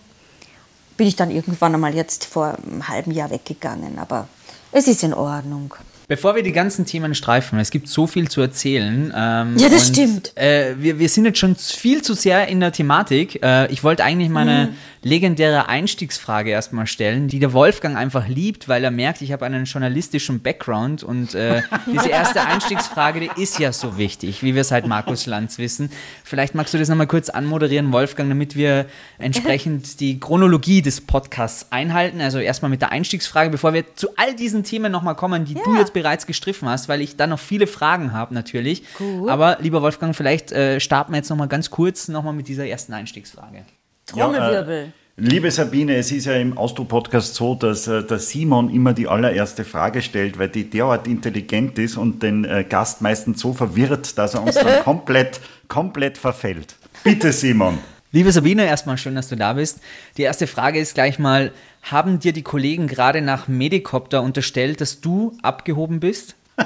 bin 0.98 1.08
ich 1.08 1.16
dann 1.16 1.32
irgendwann 1.32 1.74
einmal 1.74 1.96
jetzt 1.96 2.26
vor 2.26 2.58
einem 2.64 2.88
halben 2.88 3.12
Jahr 3.12 3.30
weggegangen. 3.30 3.98
Aber 3.98 4.28
es 4.72 4.88
ist 4.88 5.04
in 5.04 5.14
Ordnung. 5.14 5.74
Bevor 6.10 6.36
wir 6.36 6.42
die 6.42 6.52
ganzen 6.52 6.86
Themen 6.86 7.14
streifen, 7.14 7.60
es 7.60 7.70
gibt 7.70 7.88
so 7.88 8.08
viel 8.08 8.28
zu 8.30 8.42
erzählen. 8.42 9.14
Ähm, 9.16 9.58
Ja, 9.58 9.70
das 9.70 9.88
und, 9.90 9.96
stimmt. 9.96 10.36
Äh, 10.36 10.74
wir, 10.80 10.98
wir 10.98 11.08
sind 11.08 11.26
jetzt 11.26 11.38
schon 11.38 11.56
viel 11.56 12.02
zu 12.02 12.16
sehr 12.16 12.48
in 12.48 12.60
der 12.60 12.72
Thematik. 12.72 13.42
Äh, 13.44 13.72
ich 13.72 13.84
wollte 13.84 14.04
eigentlich 14.04 14.30
meine 14.30 14.70
Mhm. 14.72 14.76
Legendäre 15.02 15.68
Einstiegsfrage 15.70 16.50
erstmal 16.50 16.88
stellen, 16.88 17.28
die 17.28 17.40
der 17.40 17.54
Wolfgang 17.54 17.96
einfach 17.98 18.28
liebt, 18.28 18.68
weil 18.68 18.84
er 18.84 18.92
merkt, 18.92 19.22
ich 19.22 19.32
habe 19.32 19.46
einen 19.46 19.66
journalistischen 19.66 20.42
Background 20.42 21.04
und 21.04 21.36
äh, 21.36 21.62
diese 21.86 22.10
erste 22.10 22.42
Einstiegsfrage, 22.42 23.22
die 23.22 23.42
ist 23.42 23.60
ja 23.60 23.72
so 23.72 23.98
wichtig, 23.98 24.44
wie 24.44 24.56
wir 24.56 24.64
seit 24.64 24.88
Markus 24.88 25.26
Lanz 25.26 25.58
wissen. 25.58 25.90
Vielleicht 26.24 26.56
magst 26.56 26.74
du 26.74 26.78
das 26.78 26.90
nochmal 26.90 27.08
kurz 27.08 27.30
anmoderieren, 27.30 27.92
Wolfgang, 27.94 28.30
damit 28.30 28.56
wir 28.56 28.86
entsprechend 29.18 30.00
die 30.00 30.20
Chronologie 30.20 30.82
des 30.82 31.02
Podcasts 31.02 31.72
einhalten. 31.72 32.22
Also 32.22 32.40
erstmal 32.40 32.70
mit 32.70 32.82
der 32.82 32.92
Einstiegsfrage, 32.92 33.50
bevor 33.50 33.74
wir 33.74 33.96
zu 33.96 34.10
all 34.18 34.36
diesen 34.36 34.64
Themen 34.64 34.92
nochmal 34.92 35.16
kommen, 35.16 35.46
die 35.46 35.54
du 35.54 35.74
Ja. 35.74 35.80
jetzt 35.80 35.94
bereits 35.94 36.28
gestriffen 36.28 36.68
hast, 36.68 36.90
weil 36.90 37.02
ich 37.02 37.16
da 37.16 37.28
noch 37.28 37.40
viele 37.40 37.68
Fragen 37.68 38.12
habe 38.14 38.34
natürlich. 38.34 38.84
Aber 39.28 39.58
lieber 39.62 39.82
Wolfgang, 39.82 40.16
vielleicht 40.16 40.52
äh, 40.52 40.80
starten 40.80 41.14
wir 41.14 41.18
jetzt 41.18 41.30
nochmal 41.30 41.48
ganz 41.48 41.70
kurz 41.70 42.08
nochmal 42.10 42.34
mit 42.34 42.48
dieser 42.48 42.68
ersten 42.68 42.94
Einstiegsfrage. 42.94 43.64
Trommelwirbel. 44.12 44.94
Liebe 45.22 45.52
Sabine, 45.52 45.98
es 45.98 46.14
ist 46.14 46.28
ja 46.28 46.36
im 46.36 46.58
Austro-Podcast 46.58 47.36
so, 47.36 47.54
dass 47.54 47.88
äh, 47.88 48.04
der 48.04 48.20
Simon 48.20 48.74
immer 48.74 48.94
die 48.94 49.10
allererste 49.10 49.66
Frage 49.66 50.02
stellt, 50.02 50.40
weil 50.40 50.48
die 50.48 50.70
derart 50.70 51.08
intelligent 51.08 51.78
ist 51.78 51.98
und 51.98 52.24
den 52.24 52.46
äh, 52.46 52.64
Gast 52.64 53.02
meistens 53.02 53.42
so 53.42 53.52
verwirrt, 53.52 54.18
dass 54.18 54.36
er 54.36 54.44
uns 54.44 54.56
dann 54.56 54.82
komplett, 54.86 55.42
komplett 55.68 56.18
verfällt. 56.18 56.76
Bitte, 57.04 57.34
Simon. 57.34 57.80
Liebe 58.14 58.32
Sabine, 58.32 58.66
erstmal 58.66 58.98
schön, 58.98 59.14
dass 59.14 59.28
du 59.28 59.36
da 59.36 59.54
bist. 59.54 59.82
Die 60.16 60.22
erste 60.22 60.48
Frage 60.48 60.80
ist 60.80 60.94
gleich 60.94 61.20
mal, 61.20 61.52
haben 61.84 62.20
dir 62.20 62.32
die 62.32 62.42
Kollegen 62.42 62.88
gerade 62.88 63.22
nach 63.22 63.50
Medikopter 63.50 64.22
unterstellt, 64.22 64.80
dass 64.80 65.02
du 65.02 65.38
abgehoben 65.42 66.00
bist? 66.00 66.36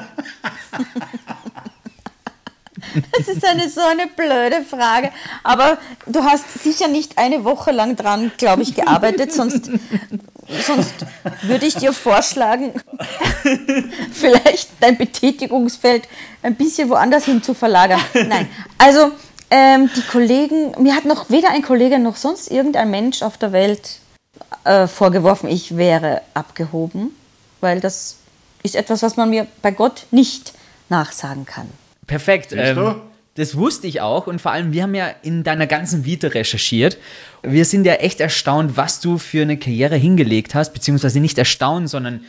Das 3.17 3.27
ist 3.27 3.45
eine 3.45 3.69
so 3.69 3.81
eine 3.81 4.07
blöde 4.07 4.63
Frage. 4.63 5.11
Aber 5.43 5.77
du 6.05 6.23
hast 6.23 6.45
sicher 6.63 6.87
nicht 6.87 7.17
eine 7.17 7.43
Woche 7.43 7.71
lang 7.71 7.95
dran, 7.95 8.31
glaube 8.37 8.63
ich, 8.63 8.75
gearbeitet, 8.75 9.31
sonst, 9.31 9.69
sonst 10.65 10.93
würde 11.43 11.65
ich 11.65 11.75
dir 11.75 11.93
vorschlagen, 11.93 12.73
vielleicht 14.11 14.69
dein 14.79 14.97
Betätigungsfeld 14.97 16.07
ein 16.41 16.55
bisschen 16.55 16.89
woanders 16.89 17.25
hin 17.25 17.41
zu 17.41 17.53
verlagern. 17.53 18.01
Nein, 18.13 18.49
also 18.77 19.11
ähm, 19.49 19.89
die 19.95 20.01
Kollegen, 20.01 20.71
mir 20.81 20.95
hat 20.95 21.05
noch 21.05 21.29
weder 21.29 21.51
ein 21.51 21.61
Kollege 21.61 21.99
noch 21.99 22.15
sonst 22.15 22.49
irgendein 22.49 22.89
Mensch 22.89 23.21
auf 23.21 23.37
der 23.37 23.51
Welt 23.51 23.99
äh, 24.63 24.87
vorgeworfen, 24.87 25.49
ich 25.49 25.77
wäre 25.77 26.21
abgehoben, 26.33 27.15
weil 27.61 27.79
das 27.79 28.17
ist 28.63 28.75
etwas, 28.75 29.03
was 29.03 29.17
man 29.17 29.29
mir 29.29 29.45
bei 29.61 29.71
Gott 29.71 30.07
nicht 30.11 30.53
nachsagen 30.89 31.45
kann. 31.45 31.69
Perfekt. 32.07 32.51
Du? 32.51 33.01
das 33.35 33.57
wusste 33.57 33.87
ich 33.87 33.99
auch 34.01 34.27
und 34.27 34.41
vor 34.41 34.51
allem, 34.51 34.73
wir 34.73 34.83
haben 34.83 34.93
ja 34.93 35.09
in 35.23 35.43
deiner 35.43 35.65
ganzen 35.65 36.05
Vita 36.05 36.27
recherchiert. 36.27 36.97
Wir 37.41 37.65
sind 37.65 37.85
ja 37.85 37.93
echt 37.93 38.19
erstaunt, 38.19 38.77
was 38.77 38.99
du 38.99 39.17
für 39.17 39.41
eine 39.41 39.57
Karriere 39.57 39.95
hingelegt 39.95 40.53
hast, 40.53 40.73
beziehungsweise 40.73 41.19
nicht 41.19 41.37
erstaunt, 41.37 41.89
sondern 41.89 42.21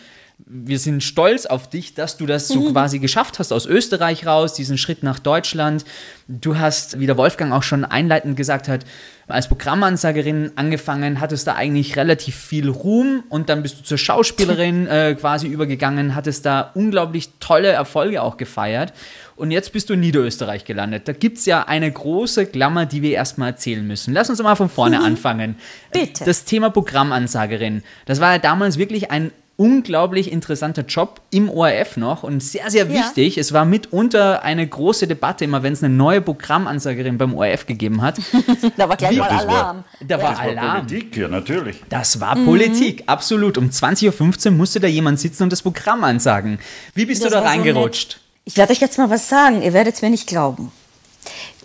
wir 0.46 0.78
sind 0.80 1.02
stolz 1.02 1.46
auf 1.46 1.70
dich, 1.70 1.94
dass 1.94 2.16
du 2.16 2.26
das 2.26 2.48
so 2.48 2.60
Mhm. 2.60 2.72
quasi 2.72 2.98
geschafft 2.98 3.38
hast 3.38 3.52
aus 3.52 3.66
Österreich 3.66 4.26
raus, 4.26 4.52
diesen 4.54 4.76
Schritt 4.78 5.02
nach 5.02 5.18
Deutschland. 5.20 5.84
Du 6.26 6.58
hast, 6.58 6.98
wie 6.98 7.06
der 7.06 7.16
Wolfgang 7.16 7.52
auch 7.52 7.62
schon 7.62 7.84
einleitend 7.84 8.36
gesagt 8.36 8.68
hat, 8.68 8.84
als 9.28 9.48
Programmansagerin 9.48 10.52
angefangen, 10.56 11.20
hattest 11.20 11.46
da 11.46 11.54
eigentlich 11.54 11.96
relativ 11.96 12.34
viel 12.34 12.68
Ruhm 12.68 13.22
und 13.28 13.48
dann 13.48 13.62
bist 13.62 13.78
du 13.78 13.84
zur 13.84 13.96
Schauspielerin 13.96 14.86
äh, 14.88 15.14
quasi 15.18 15.46
übergegangen, 15.46 16.14
hattest 16.14 16.44
da 16.44 16.72
unglaublich 16.74 17.30
tolle 17.40 17.68
Erfolge 17.68 18.20
auch 18.20 18.36
gefeiert 18.36 18.92
und 19.36 19.50
jetzt 19.50 19.72
bist 19.72 19.88
du 19.88 19.94
in 19.94 20.00
Niederösterreich 20.00 20.64
gelandet. 20.64 21.08
Da 21.08 21.12
gibt 21.12 21.38
es 21.38 21.46
ja 21.46 21.62
eine 21.66 21.90
große 21.90 22.46
Klammer, 22.46 22.86
die 22.86 23.02
wir 23.02 23.12
erstmal 23.12 23.50
erzählen 23.50 23.86
müssen. 23.86 24.12
Lass 24.12 24.28
uns 24.30 24.42
mal 24.42 24.56
von 24.56 24.68
vorne 24.68 25.00
anfangen. 25.00 25.56
Bitte. 25.92 26.24
Das 26.24 26.44
Thema 26.44 26.70
Programmansagerin, 26.70 27.82
das 28.06 28.20
war 28.20 28.32
ja 28.32 28.38
damals 28.38 28.78
wirklich 28.78 29.10
ein 29.10 29.30
unglaublich 29.56 30.32
interessanter 30.32 30.82
Job 30.82 31.20
im 31.30 31.48
ORF 31.48 31.96
noch 31.96 32.22
und 32.24 32.42
sehr, 32.42 32.70
sehr 32.70 32.86
Ja. 32.86 32.92
wichtig. 33.04 33.38
Es 33.38 33.52
war 33.52 33.64
mitunter 33.64 34.42
eine 34.42 34.66
große 34.66 35.06
Debatte, 35.06 35.44
immer 35.44 35.62
wenn 35.62 35.72
es 35.72 35.82
eine 35.82 35.94
neue 35.94 36.20
Programmansagerin 36.20 37.18
beim 37.18 37.34
ORF 37.34 37.66
gegeben 37.66 38.02
hat. 38.02 38.16
Da 38.76 38.88
war 38.88 38.96
gleich 38.96 39.12
Ja, 39.16 39.24
mal 39.24 39.30
Alarm. 39.30 39.84
Da 40.00 40.20
war 40.20 40.30
Das 40.30 40.38
war 40.38 40.44
Alarm. 40.46 40.86
Politik, 40.86 41.16
ja, 41.16 41.28
natürlich. 41.28 41.76
Das 41.88 42.18
war 42.20 42.36
Mhm. 42.36 42.44
Politik, 42.46 43.04
absolut. 43.06 43.56
Um 43.58 43.70
20.15 43.70 44.46
Uhr 44.46 44.52
musste 44.56 44.80
da 44.80 44.88
jemand 44.88 45.20
sitzen 45.20 45.44
und 45.44 45.52
das 45.52 45.62
Programm 45.62 46.02
ansagen. 46.04 46.58
Wie 46.94 47.06
bist 47.06 47.22
Das 47.22 47.30
du 47.30 47.36
da 47.36 47.42
war 47.44 47.52
so 47.52 47.56
reingerutscht? 47.58 48.18
Ich 48.44 48.56
werde 48.56 48.72
euch 48.72 48.80
jetzt 48.80 48.98
mal 48.98 49.08
was 49.10 49.28
sagen. 49.28 49.62
Ihr 49.62 49.72
werdet 49.72 49.94
es 49.94 50.02
mir 50.02 50.10
nicht 50.10 50.26
glauben. 50.26 50.72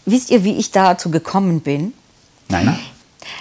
Wisst 0.06 0.30
ihr, 0.32 0.44
wie 0.44 0.58
ich 0.58 0.72
dazu 0.72 1.10
gekommen 1.12 1.62
bin? 1.62 1.94
Nein. 2.50 2.78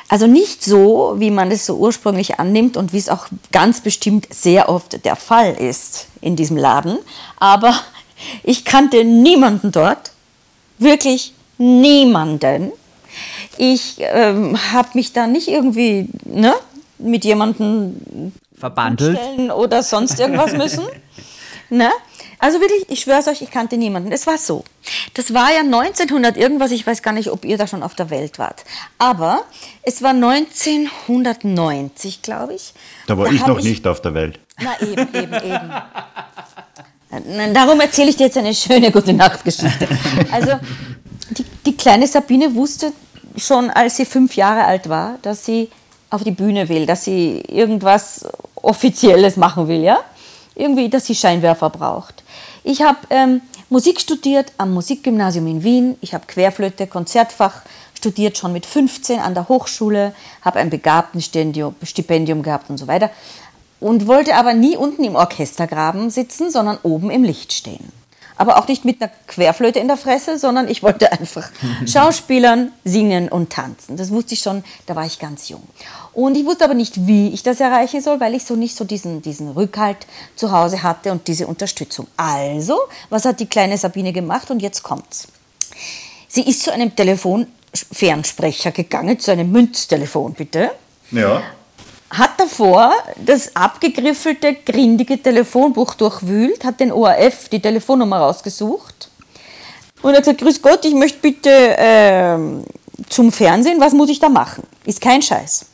Also 0.08 0.26
nicht 0.26 0.64
so, 0.64 1.14
wie 1.18 1.30
man 1.30 1.50
es 1.50 1.66
so 1.66 1.76
ursprünglich 1.76 2.38
annimmt 2.38 2.76
und 2.76 2.92
wie 2.92 2.98
es 2.98 3.08
auch 3.08 3.26
ganz 3.52 3.80
bestimmt 3.80 4.26
sehr 4.32 4.68
oft 4.68 5.04
der 5.04 5.16
Fall 5.16 5.54
ist 5.54 6.06
in 6.20 6.36
diesem 6.36 6.56
Laden. 6.56 6.98
Aber 7.38 7.74
ich 8.42 8.64
kannte 8.64 9.04
niemanden 9.04 9.72
dort, 9.72 10.12
wirklich 10.78 11.34
niemanden. 11.58 12.72
Ich 13.56 13.96
ähm, 13.98 14.56
habe 14.72 14.90
mich 14.94 15.12
da 15.12 15.26
nicht 15.26 15.48
irgendwie 15.48 16.08
ne, 16.24 16.54
mit 16.98 17.24
jemandem 17.24 18.32
Verbandelt? 18.56 19.18
oder 19.54 19.82
sonst 19.82 20.18
irgendwas 20.18 20.52
müssen. 20.52 20.84
ne? 21.70 21.90
Also 22.38 22.60
wirklich, 22.60 22.88
ich 22.88 23.00
schwöre 23.00 23.18
es 23.18 23.26
euch, 23.26 23.42
ich 23.42 23.50
kannte 23.50 23.76
niemanden. 23.76 24.12
Es 24.12 24.24
war 24.26 24.38
so. 24.38 24.64
Das 25.14 25.34
war 25.34 25.52
ja 25.52 25.58
1900 25.60 26.36
irgendwas, 26.36 26.70
ich 26.70 26.86
weiß 26.86 27.02
gar 27.02 27.10
nicht, 27.12 27.30
ob 27.30 27.44
ihr 27.44 27.58
da 27.58 27.66
schon 27.66 27.82
auf 27.82 27.96
der 27.96 28.10
Welt 28.10 28.38
wart. 28.38 28.64
Aber 28.98 29.42
es 29.82 30.02
war 30.02 30.10
1990, 30.10 32.22
glaube 32.22 32.54
ich. 32.54 32.74
Da 33.06 33.18
war 33.18 33.32
ich 33.32 33.40
hab 33.40 33.48
noch 33.48 33.60
nicht 33.60 33.84
auf 33.86 34.00
der 34.00 34.14
Welt. 34.14 34.38
Na 34.60 34.80
eben, 34.80 35.08
eben, 35.14 35.34
eben. 35.34 35.72
Darum 37.54 37.80
erzähle 37.80 38.10
ich 38.10 38.16
dir 38.16 38.26
jetzt 38.26 38.36
eine 38.36 38.54
schöne 38.54 38.92
gute 38.92 39.12
Nachtgeschichte. 39.12 39.88
Also 40.30 40.52
die, 41.30 41.44
die 41.66 41.76
kleine 41.76 42.06
Sabine 42.06 42.54
wusste 42.54 42.92
schon, 43.36 43.70
als 43.70 43.96
sie 43.96 44.04
fünf 44.04 44.36
Jahre 44.36 44.62
alt 44.64 44.88
war, 44.88 45.18
dass 45.22 45.44
sie 45.44 45.68
auf 46.10 46.22
die 46.24 46.30
Bühne 46.30 46.68
will, 46.68 46.86
dass 46.86 47.04
sie 47.04 47.42
irgendwas 47.48 48.24
Offizielles 48.54 49.36
machen 49.36 49.68
will, 49.68 49.82
ja? 49.82 49.98
Irgendwie, 50.58 50.90
dass 50.90 51.06
sie 51.06 51.14
Scheinwerfer 51.14 51.70
braucht. 51.70 52.22
Ich 52.64 52.82
habe 52.82 52.98
ähm, 53.08 53.40
Musik 53.70 54.00
studiert 54.00 54.52
am 54.58 54.74
Musikgymnasium 54.74 55.46
in 55.46 55.62
Wien. 55.62 55.96
Ich 56.00 56.12
habe 56.14 56.26
Querflöte, 56.26 56.86
Konzertfach 56.86 57.62
studiert, 57.94 58.36
schon 58.36 58.52
mit 58.52 58.66
15 58.66 59.20
an 59.20 59.34
der 59.34 59.48
Hochschule, 59.48 60.14
habe 60.42 60.58
ein 60.58 60.68
Begabtenstipendium 60.68 61.74
Stipendium 61.82 62.42
gehabt 62.42 62.70
und 62.70 62.78
so 62.78 62.86
weiter. 62.86 63.10
Und 63.80 64.06
wollte 64.08 64.34
aber 64.34 64.52
nie 64.52 64.76
unten 64.76 65.04
im 65.04 65.14
Orchestergraben 65.14 66.10
sitzen, 66.10 66.50
sondern 66.50 66.78
oben 66.82 67.10
im 67.10 67.22
Licht 67.22 67.52
stehen. 67.52 67.92
Aber 68.38 68.56
auch 68.56 68.68
nicht 68.68 68.84
mit 68.84 69.02
einer 69.02 69.10
Querflöte 69.26 69.78
in 69.78 69.88
der 69.88 69.96
Fresse, 69.96 70.38
sondern 70.38 70.68
ich 70.68 70.82
wollte 70.82 71.12
einfach 71.12 71.50
Schauspielern, 71.86 72.72
singen 72.84 73.28
und 73.28 73.50
tanzen. 73.50 73.96
Das 73.96 74.10
wusste 74.10 74.34
ich 74.34 74.40
schon, 74.40 74.64
da 74.86 74.96
war 74.96 75.04
ich 75.04 75.18
ganz 75.18 75.48
jung. 75.48 75.62
Und 76.14 76.36
ich 76.36 76.46
wusste 76.46 76.64
aber 76.64 76.74
nicht, 76.74 77.06
wie 77.06 77.28
ich 77.28 77.42
das 77.42 77.60
erreichen 77.60 78.00
soll, 78.00 78.20
weil 78.20 78.34
ich 78.34 78.44
so 78.44 78.56
nicht 78.56 78.76
so 78.76 78.84
diesen, 78.84 79.22
diesen 79.22 79.50
Rückhalt 79.50 80.06
zu 80.36 80.50
Hause 80.50 80.82
hatte 80.82 81.12
und 81.12 81.28
diese 81.28 81.46
Unterstützung. 81.46 82.06
Also, 82.16 82.78
was 83.10 83.24
hat 83.24 83.40
die 83.40 83.46
kleine 83.46 83.76
Sabine 83.76 84.12
gemacht? 84.12 84.50
Und 84.50 84.62
jetzt 84.62 84.82
kommt's. 84.82 85.28
Sie 86.28 86.42
ist 86.42 86.62
zu 86.62 86.72
einem 86.72 86.94
Telefonfernsprecher 86.94 88.72
gegangen, 88.72 89.18
zu 89.18 89.30
einem 89.32 89.50
Münztelefon, 89.50 90.34
bitte 90.34 90.70
Ja. 91.10 91.42
Hat 92.10 92.30
davor 92.38 92.92
das 93.16 93.54
abgegriffelte, 93.54 94.54
grindige 94.54 95.22
Telefonbuch 95.22 95.94
durchwühlt, 95.94 96.64
hat 96.64 96.80
den 96.80 96.92
ORF 96.92 97.48
die 97.48 97.60
Telefonnummer 97.60 98.18
rausgesucht 98.18 99.10
und 100.02 100.12
hat 100.12 100.22
gesagt, 100.22 100.40
grüß 100.40 100.62
Gott, 100.62 100.84
ich 100.84 100.94
möchte 100.94 101.18
bitte 101.18 101.50
ähm, 101.50 102.64
zum 103.08 103.30
Fernsehen, 103.30 103.80
was 103.80 103.92
muss 103.92 104.08
ich 104.08 104.20
da 104.20 104.28
machen? 104.28 104.62
Ist 104.86 105.00
kein 105.00 105.22
Scheiß. 105.22 105.66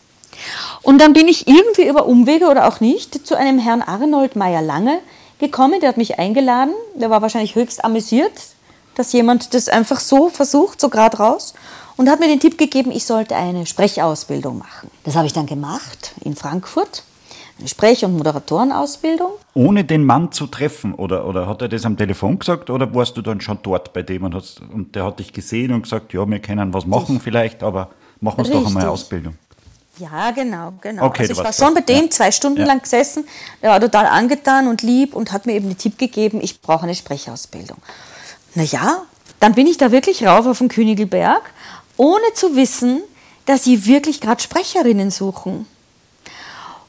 Und 0.83 1.00
dann 1.00 1.12
bin 1.12 1.29
ich 1.29 1.47
irgendwie 1.47 1.88
über 1.88 2.07
Umwege 2.07 2.49
oder 2.49 2.67
auch 2.69 2.81
nicht 2.81 3.26
zu 3.26 3.37
einem 3.37 3.59
Herrn 3.59 3.83
Arnold 3.83 4.37
Meyer-Lange 4.37 4.99
gekommen, 5.38 5.81
der 5.81 5.91
hat 5.91 5.97
mich 5.97 6.19
eingeladen, 6.19 6.75
der 6.95 7.11
war 7.11 7.23
wahrscheinlich 7.23 7.55
höchst 7.55 7.85
amüsiert, 7.85 8.33
dass 8.97 9.12
jemand 9.12 9.55
das 9.55 9.69
einfach 9.69 10.00
so 10.00 10.29
versucht, 10.29 10.81
so 10.81 10.88
gerade 10.88 11.17
raus 11.17 11.55
und 11.97 12.09
hat 12.09 12.21
mir 12.21 12.29
den 12.29 12.41
Tipp 12.41 12.59
gegeben, 12.59 12.91
ich 12.91 13.05
sollte 13.05 13.37
eine 13.37 13.67
Sprechausbildung 13.67 14.59
machen. 14.59 14.91
Das 15.05 15.17
habe 15.17 15.27
ich 15.27 15.33
dann 15.33 15.47
gemacht 15.47 16.13
in 16.23 16.35
Frankfurt, 16.35 17.05
eine 17.59 17.69
Sprech- 17.69 18.05
und 18.05 18.17
Moderatorenausbildung. 18.17 19.31
Ohne 19.55 19.85
den 19.85 20.05
Mann 20.05 20.33
zu 20.33 20.47
treffen? 20.47 20.95
Oder, 20.95 21.27
oder 21.27 21.47
hat 21.47 21.63
er 21.63 21.69
das 21.69 21.85
am 21.85 21.97
Telefon 21.97 22.39
gesagt? 22.39 22.69
Oder 22.69 22.93
warst 22.95 23.17
du 23.17 23.23
dann 23.23 23.41
schon 23.41 23.59
dort 23.63 23.93
bei 23.93 24.03
dem 24.03 24.25
und, 24.25 24.35
hast, 24.35 24.61
und 24.73 24.97
der 24.97 25.05
hat 25.05 25.21
dich 25.21 25.33
gesehen 25.33 25.73
und 25.73 25.83
gesagt, 25.83 26.13
ja, 26.13 26.29
wir 26.29 26.39
können 26.41 26.75
was 26.75 26.87
machen 26.87 27.21
vielleicht, 27.21 27.63
aber 27.63 27.91
machen 28.21 28.41
uns 28.41 28.51
doch 28.51 28.67
einmal 28.67 28.83
eine. 28.83 28.91
Ausbildung. 28.91 29.35
Ja, 29.99 30.33
genau, 30.33 30.73
genau. 30.81 31.05
Okay, 31.05 31.23
also 31.23 31.35
ich 31.35 31.39
war 31.39 31.53
schon 31.53 31.73
bei 31.75 31.81
dem 31.81 32.05
ja. 32.05 32.11
zwei 32.11 32.33
Stunden 32.33 32.61
Ja. 32.61 32.67
lang 32.67 32.83
gesessen. 32.83 33.25
Der 33.63 33.71
war 33.71 33.81
total 33.81 34.07
angetan 34.07 34.67
und 34.67 34.83
lieb 34.83 35.15
und 35.15 35.31
hat 35.31 35.47
mir 35.47 35.53
eben 35.53 35.69
den 35.69 35.79
Tipp 35.79 35.99
gegeben, 35.99 36.41
ich 36.43 36.61
brauche 36.61 36.83
eine 36.83 36.97
Sprechausbildung. 36.97 37.77
Na 38.57 38.65
ja, 38.65 39.03
dann 39.39 39.55
bin 39.55 39.67
ich 39.67 39.77
da 39.77 39.93
wirklich 39.93 40.27
rauf 40.27 40.47
auf 40.47 40.59
den 40.59 40.69
Königelberg, 40.69 41.43
ohne 41.97 42.33
zu 42.35 42.57
wissen, 42.57 43.03
dass 43.47 43.65
sie 43.65 43.87
wirklich 43.87 44.21
gerade 44.21 44.43
Sprecherinnen 44.43 45.11
suchen. 45.11 45.67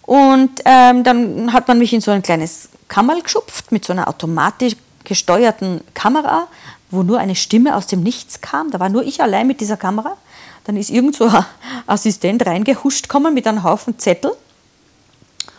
Und 0.01 0.61
ähm, 0.65 1.03
dann 1.03 1.51
hat 1.51 1.67
man 1.67 1.79
mich 1.79 1.93
in 1.93 2.01
so 2.01 2.11
ein 2.11 2.21
kleines 2.21 2.69
Kammerl 2.87 3.21
geschupft 3.21 3.71
mit 3.71 3.83
so 3.85 3.93
einer 3.93 4.07
automatisch 4.07 4.75
gesteuerten 5.03 5.81
Kamera, 5.93 6.47
wo 6.91 7.03
nur 7.03 7.19
eine 7.19 7.35
Stimme 7.35 7.75
aus 7.75 7.87
dem 7.87 8.03
Nichts 8.03 8.41
kam. 8.41 8.71
Da 8.71 8.79
war 8.79 8.89
nur 8.89 9.03
ich 9.03 9.21
allein 9.21 9.47
mit 9.47 9.61
dieser 9.61 9.77
Kamera. 9.77 10.17
Dann 10.65 10.77
ist 10.77 10.89
irgend 10.89 11.15
so 11.15 11.25
ein 11.25 11.45
Assistent 11.87 12.45
reingehuscht 12.45 13.07
kommen 13.07 13.33
mit 13.33 13.47
einem 13.47 13.63
Haufen 13.63 13.97
Zettel. 13.99 14.35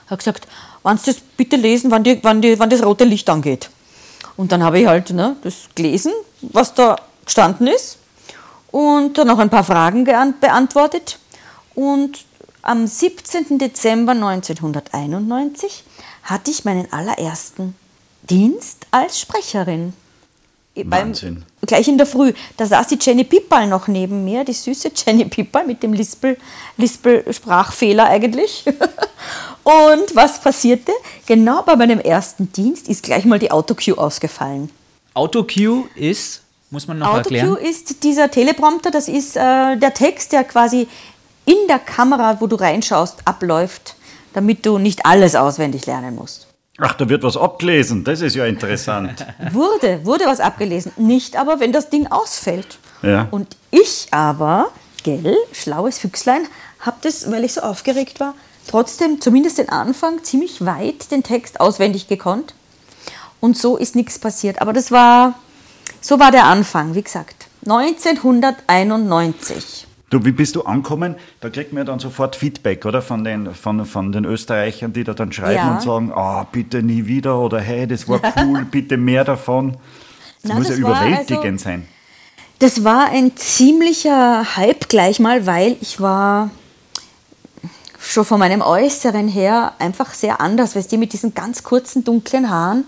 Hat 0.09 0.19
gesagt, 0.19 0.47
wann 0.83 0.99
das 1.05 1.17
bitte 1.37 1.57
lesen, 1.57 1.91
wann, 1.91 2.05
die, 2.05 2.23
wann, 2.23 2.41
die, 2.41 2.59
wann 2.59 2.71
das 2.71 2.85
rote 2.85 3.05
Licht 3.05 3.29
angeht. 3.29 3.71
Und 4.37 4.53
dann 4.53 4.63
habe 4.63 4.81
ich 4.81 4.87
halt 4.87 5.11
ne, 5.11 5.37
das 5.43 5.69
gelesen, 5.75 6.13
was 6.41 6.75
da 6.75 6.97
gestanden 7.25 7.67
ist. 7.67 7.96
Und 8.77 9.17
dann 9.17 9.29
noch 9.29 9.39
ein 9.39 9.49
paar 9.49 9.65
Fragen 9.65 10.05
beantwortet. 10.05 11.19
Und 11.75 12.27
am 12.61 12.87
17. 12.87 13.59
Dezember 13.59 14.13
1991 14.13 15.83
hatte 16.25 16.51
ich 16.51 16.67
meinen 16.67 16.93
allerersten 16.93 17.75
Dienst 18.29 18.87
als 18.91 19.19
Sprecherin. 19.19 19.95
Beim- 20.75 20.91
Wahnsinn. 21.09 21.45
gleich 21.65 21.89
in 21.89 21.97
der 21.97 22.07
Früh. 22.07 22.35
Da 22.59 22.67
saß 22.67 22.89
die 22.89 22.99
Jenny 23.01 23.25
Pippal 23.25 23.67
noch 23.67 23.89
neben 23.89 24.25
mir, 24.27 24.45
die 24.45 24.53
süße 24.53 24.91
Jenny 25.07 25.25
Pippal 25.25 25.67
mit 25.67 25.83
dem 25.83 25.95
Lispel, 25.95 26.37
Lispel-Sprachfehler 26.77 28.05
eigentlich. 28.05 28.67
Und 29.65 30.15
was 30.15 30.39
passierte? 30.39 30.93
Genau 31.25 31.63
bei 31.63 31.77
meinem 31.77 32.01
ersten 32.01 32.53
Dienst 32.53 32.89
ist 32.91 33.05
gleich 33.05 33.25
mal 33.25 33.39
die 33.39 33.51
Autocue 33.51 33.97
ausgefallen. 33.97 34.69
Autocue 35.15 35.89
ist, 35.95 36.43
muss 36.77 36.87
man 36.87 36.99
noch 36.99 37.17
erklären. 37.17 37.49
Autocue 37.49 37.71
ist 37.71 38.03
dieser 38.05 38.31
Teleprompter, 38.31 38.91
das 38.91 39.09
ist 39.09 39.35
äh, 39.35 39.77
der 39.79 39.95
Text, 39.95 40.33
der 40.33 40.45
quasi 40.45 40.87
in 41.47 41.57
der 41.69 41.79
Kamera, 41.79 42.39
wo 42.39 42.47
du 42.47 42.57
reinschaust, 42.57 43.21
abläuft, 43.25 43.95
damit 44.35 44.67
du 44.67 44.77
nicht 44.77 45.07
alles 45.07 45.35
auswendig 45.37 45.87
lernen 45.87 46.15
musst. 46.17 46.49
Ach, 46.79 46.93
da 46.93 47.09
wird 47.09 47.23
was 47.23 47.39
abgelesen. 47.39 48.05
Das 48.05 48.21
ist 48.21 48.37
ja 48.37 48.45
interessant. 48.45 49.25
Wurde, 49.53 50.05
wurde 50.05 50.27
was 50.27 50.41
abgelesen. 50.41 50.93
Nicht 50.99 51.35
aber, 51.37 51.59
wenn 51.59 51.73
das 51.73 51.89
Ding 51.89 52.09
ausfällt. 52.09 52.77
Ja. 53.01 53.29
Und 53.31 53.57
ich 53.71 54.09
aber, 54.11 54.67
gell, 55.03 55.35
schlaues 55.53 55.99
Füchslein, 55.99 56.43
habe 56.81 56.99
das, 57.01 57.31
weil 57.31 57.45
ich 57.45 57.55
so 57.55 57.63
aufgeregt 57.63 58.21
war, 58.21 58.35
trotzdem 58.69 59.23
zumindest 59.23 59.57
den 59.57 59.71
Anfang 59.71 60.23
ziemlich 60.25 60.67
weit 60.67 61.11
den 61.11 61.23
Text 61.23 61.59
auswendig 61.59 62.09
gekonnt. 62.09 62.53
Und 63.41 63.57
so 63.57 63.79
ist 63.79 63.97
nichts 63.97 64.19
passiert. 64.19 64.61
Aber 64.61 64.75
das 64.75 64.91
war, 64.91 65.33
so 66.01 66.19
war 66.19 66.31
der 66.31 66.45
Anfang, 66.45 66.95
wie 66.95 67.03
gesagt. 67.03 67.49
1991. 67.67 69.87
Du, 70.09 70.25
wie 70.25 70.31
bist 70.31 70.55
du 70.55 70.63
angekommen? 70.63 71.17
Da 71.41 71.51
kriegt 71.51 71.73
man 71.73 71.81
ja 71.81 71.85
dann 71.85 71.99
sofort 71.99 72.37
Feedback, 72.37 72.85
oder? 72.87 73.03
Von 73.03 73.25
den, 73.25 73.53
von, 73.55 73.85
von 73.87 74.13
den 74.13 74.25
Österreichern, 74.25 74.93
die 74.93 75.03
da 75.03 75.15
dann 75.15 75.33
schreiben 75.33 75.57
Ja. 75.57 75.73
und 75.75 75.83
sagen, 75.83 76.13
ah, 76.15 76.47
bitte 76.51 76.81
nie 76.83 77.07
wieder 77.07 77.39
oder 77.41 77.61
hey, 77.61 77.87
das 77.89 78.09
war 78.09 78.21
cool, 78.41 78.65
bitte 78.65 78.97
mehr 78.97 79.25
davon. 79.25 79.73
Das 80.43 80.51
Na, 80.51 80.55
muss 80.55 80.69
das 80.69 80.79
ja 80.79 80.85
war 80.85 81.03
überwältigend 81.07 81.45
also- 81.61 81.65
sein. 81.65 81.89
Das 82.61 82.85
war 82.85 83.11
ein 83.11 83.37
ziemlicher 83.37 84.57
Hype 84.57 84.89
gleich 84.89 85.19
mal, 85.21 85.45
weil 85.45 85.77
ich 85.83 86.01
war 86.01 86.49
schon 88.01 88.25
von 88.25 88.39
meinem 88.39 88.63
Äußeren 88.63 89.29
her 89.29 89.75
einfach 89.79 90.15
sehr 90.15 90.41
anders. 90.41 90.75
Weißt 90.75 90.91
du, 90.91 90.97
mit 90.97 91.13
diesen 91.13 91.35
ganz 91.35 91.63
kurzen, 91.65 92.03
dunklen 92.05 92.49
Haaren 92.49 92.85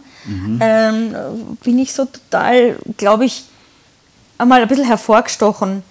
ähm, 0.61 1.15
bin 1.63 1.79
ich 1.79 1.93
so 1.93 2.05
total, 2.05 2.77
glaube 2.97 3.25
ich, 3.25 3.45
einmal 4.39 4.63
ein 4.63 4.69
bisschen 4.69 4.87
hervorgestochen 4.87 5.83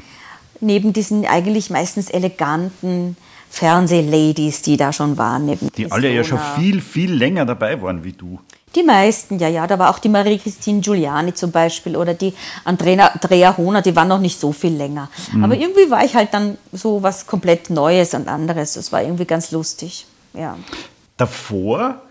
neben 0.60 0.94
diesen 0.94 1.26
eigentlich 1.26 1.70
meistens 1.70 2.10
eleganten 2.10 3.18
Fernsehladies, 3.50 4.62
die 4.62 4.78
da 4.78 4.92
schon 4.92 5.18
waren. 5.18 5.46
Neben 5.46 5.72
Die 5.78 5.92
alle 5.92 6.12
ja 6.12 6.24
schon 6.24 6.40
viel, 6.58 6.82
viel 6.82 7.14
länger 7.14 7.46
dabei 7.46 7.82
waren 7.82 8.04
wie 8.04 8.14
du. 8.14 8.40
Die 8.76 8.84
meisten, 8.84 9.40
ja, 9.40 9.48
ja. 9.48 9.66
Da 9.66 9.80
war 9.80 9.90
auch 9.90 10.00
die 10.00 10.10
Marie-Christine 10.10 10.82
Giuliani 10.82 11.34
zum 11.34 11.52
Beispiel 11.52 11.96
oder 11.96 12.14
die 12.14 12.34
Andrea, 12.66 13.08
Andrea 13.08 13.56
Hohner, 13.58 13.82
die 13.82 13.96
waren 13.96 14.10
noch 14.10 14.20
nicht 14.20 14.40
so 14.40 14.52
viel 14.52 14.74
länger. 14.74 15.10
Aber 15.42 15.56
irgendwie 15.56 15.90
war 15.90 16.04
ich 16.04 16.16
halt 16.16 16.34
dann 16.34 16.58
so 16.74 17.02
was 17.02 17.26
komplett 17.26 17.70
Neues 17.70 18.14
und 18.14 18.28
anderes. 18.28 18.74
Das 18.74 18.92
war 18.92 19.02
irgendwie 19.02 19.26
ganz 19.26 19.52
lustig. 19.52 20.06
Ja. 20.34 20.58
Davor 21.16 22.02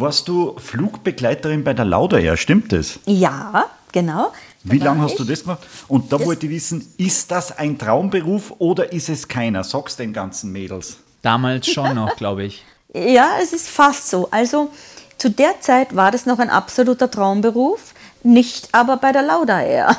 warst 0.00 0.28
du 0.28 0.54
Flugbegleiterin 0.58 1.64
bei 1.64 1.74
der 1.74 1.84
Lauda 1.84 2.18
Air, 2.18 2.36
stimmt 2.36 2.72
das? 2.72 2.98
Ja, 3.06 3.66
genau. 3.92 4.32
Wie 4.64 4.78
lange 4.78 5.02
hast 5.02 5.18
du 5.18 5.24
das 5.24 5.42
gemacht? 5.42 5.60
Und 5.88 6.12
da 6.12 6.18
Das- 6.18 6.26
wollte 6.26 6.46
ich 6.46 6.52
wissen, 6.52 6.86
ist 6.98 7.30
das 7.30 7.56
ein 7.56 7.78
Traumberuf 7.78 8.52
oder 8.58 8.92
ist 8.92 9.08
es 9.08 9.26
keiner? 9.28 9.64
Sag's 9.64 9.96
den 9.96 10.12
ganzen 10.12 10.52
Mädels. 10.52 10.96
Damals 11.22 11.66
schon 11.68 11.94
noch, 11.94 12.16
glaube 12.16 12.44
ich. 12.44 12.64
Ja, 12.94 13.32
es 13.42 13.52
ist 13.52 13.68
fast 13.68 14.08
so. 14.08 14.28
Also 14.30 14.70
zu 15.18 15.28
der 15.30 15.60
Zeit 15.60 15.94
war 15.94 16.10
das 16.10 16.24
noch 16.24 16.38
ein 16.38 16.48
absoluter 16.48 17.10
Traumberuf, 17.10 17.92
nicht 18.22 18.70
aber 18.72 18.96
bei 18.96 19.12
der 19.12 19.22
Lauda 19.22 19.60
Air. 19.60 19.94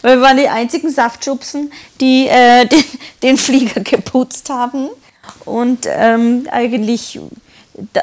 Weil 0.00 0.16
wir 0.16 0.22
waren 0.22 0.38
die 0.38 0.48
einzigen 0.48 0.90
Saftschubsen, 0.90 1.70
die 2.00 2.28
äh, 2.28 2.64
den, 2.66 2.82
den 3.22 3.36
Flieger 3.36 3.82
geputzt 3.82 4.48
haben. 4.48 4.88
Und 5.44 5.86
ähm, 5.86 6.48
eigentlich 6.50 7.20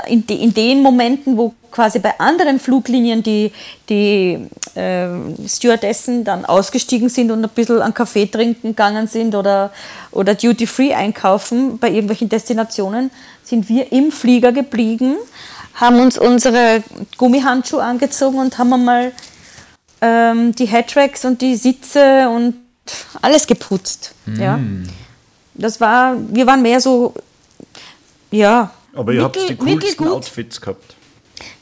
in, 0.07 0.23
in 0.25 0.53
den 0.53 0.81
Momenten, 0.81 1.37
wo 1.37 1.53
quasi 1.71 1.99
bei 1.99 2.19
anderen 2.19 2.59
Fluglinien 2.59 3.23
die, 3.23 3.51
die 3.89 4.47
ähm, 4.75 5.35
Stewardessen 5.47 6.23
dann 6.23 6.45
ausgestiegen 6.45 7.09
sind 7.09 7.31
und 7.31 7.43
ein 7.43 7.49
bisschen 7.49 7.81
einen 7.81 7.93
Kaffee 7.93 8.25
trinken 8.25 8.69
gegangen 8.69 9.07
sind 9.07 9.35
oder, 9.35 9.71
oder 10.11 10.35
Duty-Free 10.35 10.93
einkaufen 10.93 11.77
bei 11.77 11.89
irgendwelchen 11.89 12.29
Destinationen, 12.29 13.11
sind 13.43 13.69
wir 13.69 13.91
im 13.91 14.11
Flieger 14.11 14.51
geblieben, 14.51 15.15
haben 15.75 15.99
uns 15.99 16.17
unsere 16.17 16.83
Gummihandschuhe 17.17 17.83
angezogen 17.83 18.39
und 18.39 18.57
haben 18.57 18.73
einmal 18.73 19.11
ähm, 20.01 20.55
die 20.55 20.65
Headracks 20.65 21.25
und 21.25 21.41
die 21.41 21.55
Sitze 21.55 22.29
und 22.29 22.55
alles 23.21 23.45
geputzt. 23.47 24.13
Ja. 24.37 24.59
Das 25.53 25.81
war, 25.81 26.15
wir 26.29 26.45
waren 26.47 26.61
mehr 26.61 26.79
so, 26.79 27.13
ja, 28.31 28.71
Aber 28.97 29.13
ihr 29.13 29.23
habt 29.23 29.35
die 29.35 29.55
coolsten. 29.55 30.07
Outfits 30.07 30.59
gehabt. 30.59 30.95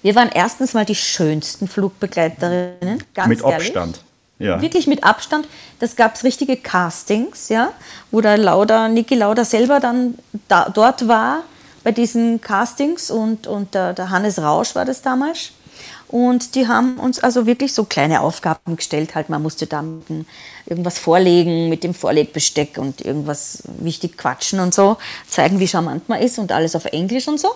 Wir 0.02 0.16
waren 0.16 0.30
erstens 0.34 0.74
mal 0.74 0.86
die 0.86 0.96
schönsten 0.96 1.68
Flugbegleiterinnen, 1.68 3.04
ganz 3.14 3.28
Mit 3.28 3.42
ehrlich. 3.42 3.68
Abstand. 3.68 4.00
Ja. 4.40 4.62
Wirklich 4.62 4.88
mit 4.88 5.04
Abstand. 5.04 5.48
Das 5.80 5.96
gab 5.96 6.16
es 6.16 6.24
richtige 6.24 6.58
Castings, 6.58 7.50
ja, 7.50 7.72
wo 8.12 8.22
der 8.22 8.38
Lauda, 8.38 8.88
Niki 8.88 9.16
Lauda 9.16 9.46
selber 9.46 9.80
dann 9.80 10.16
da, 10.48 10.70
dort 10.70 11.08
war 11.08 11.44
bei 11.84 11.92
diesen 11.92 12.42
Castings 12.42 13.12
und, 13.12 13.48
und 13.48 13.74
der, 13.74 13.94
der 13.94 14.10
Hannes 14.10 14.40
Rausch 14.40 14.76
war 14.76 14.86
das 14.86 15.02
damals. 15.02 15.52
Und 16.16 16.56
die 16.56 16.70
haben 16.70 16.98
uns 16.98 17.20
also 17.20 17.46
wirklich 17.46 17.74
so 17.74 17.84
kleine 17.84 18.22
Aufgaben 18.22 18.78
gestellt. 18.78 19.16
Halt, 19.16 19.28
man 19.28 19.44
musste 19.44 19.68
da 19.68 19.84
irgendwas 20.66 20.98
vorlegen 20.98 21.68
mit 21.68 21.84
dem 21.84 21.94
Vorlegbesteck 21.94 22.78
und 22.78 23.02
irgendwas 23.02 23.64
wichtig 23.80 24.18
quatschen 24.18 24.62
und 24.62 24.74
so, 24.74 24.96
zeigen, 25.28 25.60
wie 25.60 25.68
charmant 25.68 26.08
man 26.08 26.22
ist 26.22 26.40
und 26.40 26.54
alles 26.54 26.74
auf 26.74 26.86
Englisch 26.86 27.28
und 27.28 27.38
so. 27.38 27.50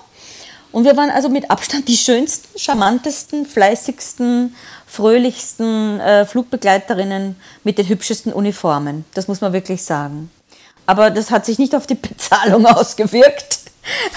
Und 0.74 0.84
wir 0.84 0.98
waren 0.98 1.10
also 1.10 1.30
mit 1.30 1.50
Abstand 1.50 1.88
die 1.88 1.96
schönsten, 1.96 2.60
charmantesten, 2.60 3.46
fleißigsten, 3.46 4.54
fröhlichsten 4.86 6.02
äh, 6.02 6.26
Flugbegleiterinnen 6.26 7.38
mit 7.64 7.78
den 7.78 7.88
hübschesten 7.88 8.34
Uniformen. 8.34 9.06
Das 9.14 9.30
muss 9.30 9.40
man 9.40 9.54
wirklich 9.54 9.84
sagen. 9.84 10.32
Aber 10.86 11.12
das 11.12 11.32
hat 11.32 11.46
sich 11.46 11.60
nicht 11.60 11.74
auf 11.76 11.88
die 11.88 11.96
Bezahlung 11.96 12.66
ausgewirkt. 12.66 13.60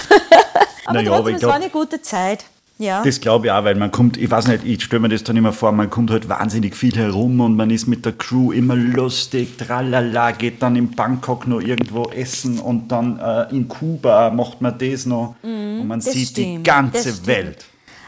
aber 0.85 0.95
Naja, 0.95 1.11
aber 1.11 1.15
trotzdem, 1.15 1.27
ich 1.27 1.35
es 1.35 1.39
glaub- 1.39 1.49
war 1.49 1.61
eine 1.61 1.69
gute 1.69 2.01
Zeit. 2.01 2.43
Ja. 2.79 3.03
Das 3.03 3.21
glaube 3.21 3.45
ich 3.47 3.51
auch, 3.51 3.63
weil 3.63 3.75
man 3.75 3.91
kommt, 3.91 4.17
ich 4.17 4.29
weiß 4.29 4.47
nicht, 4.47 4.65
ich 4.65 4.83
stelle 4.83 5.01
mir 5.01 5.09
das 5.09 5.23
dann 5.23 5.37
immer 5.37 5.53
vor, 5.53 5.71
man 5.71 5.89
kommt 5.89 6.09
halt 6.09 6.27
wahnsinnig 6.27 6.75
viel 6.75 6.95
herum 6.95 7.39
und 7.39 7.55
man 7.55 7.69
ist 7.69 7.87
mit 7.87 8.03
der 8.03 8.13
Crew 8.13 8.51
immer 8.51 8.75
lustig, 8.75 9.57
tralala, 9.57 10.31
geht 10.31 10.61
dann 10.61 10.75
in 10.75 10.91
Bangkok 10.91 11.47
noch 11.47 11.61
irgendwo 11.61 12.05
essen 12.09 12.59
und 12.59 12.91
dann 12.91 13.19
äh, 13.19 13.55
in 13.55 13.67
Kuba 13.67 14.31
macht 14.31 14.59
man 14.61 14.77
das 14.77 15.05
noch 15.05 15.35
und 15.43 15.87
man 15.87 15.99
Mhm, 15.99 16.01
sieht 16.01 16.35
die 16.35 16.43
stimmt, 16.43 16.63
ganze 16.63 16.93
das 17.09 17.17
stimmt. 17.17 17.27
Welt. 17.27 17.65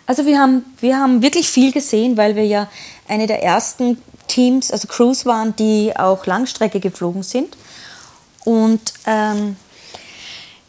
Also 0.08 0.26
wir 0.26 0.40
haben, 0.40 0.66
wir 0.82 0.98
haben 0.98 1.22
wirklich 1.22 1.48
viel 1.50 1.72
gesehen, 1.72 2.18
weil 2.18 2.36
wir 2.36 2.46
ja 2.46 2.68
eine 3.08 3.28
der 3.28 3.44
ersten 3.44 3.98
Teams, 4.28 4.72
also 4.72 4.88
Crews 4.88 5.26
waren, 5.26 5.56
die 5.56 5.94
auch 5.96 6.26
Langstrecke 6.26 6.80
geflogen 6.80 7.24
sind. 7.24 7.56
Und 8.44 8.94
ähm, 9.06 9.56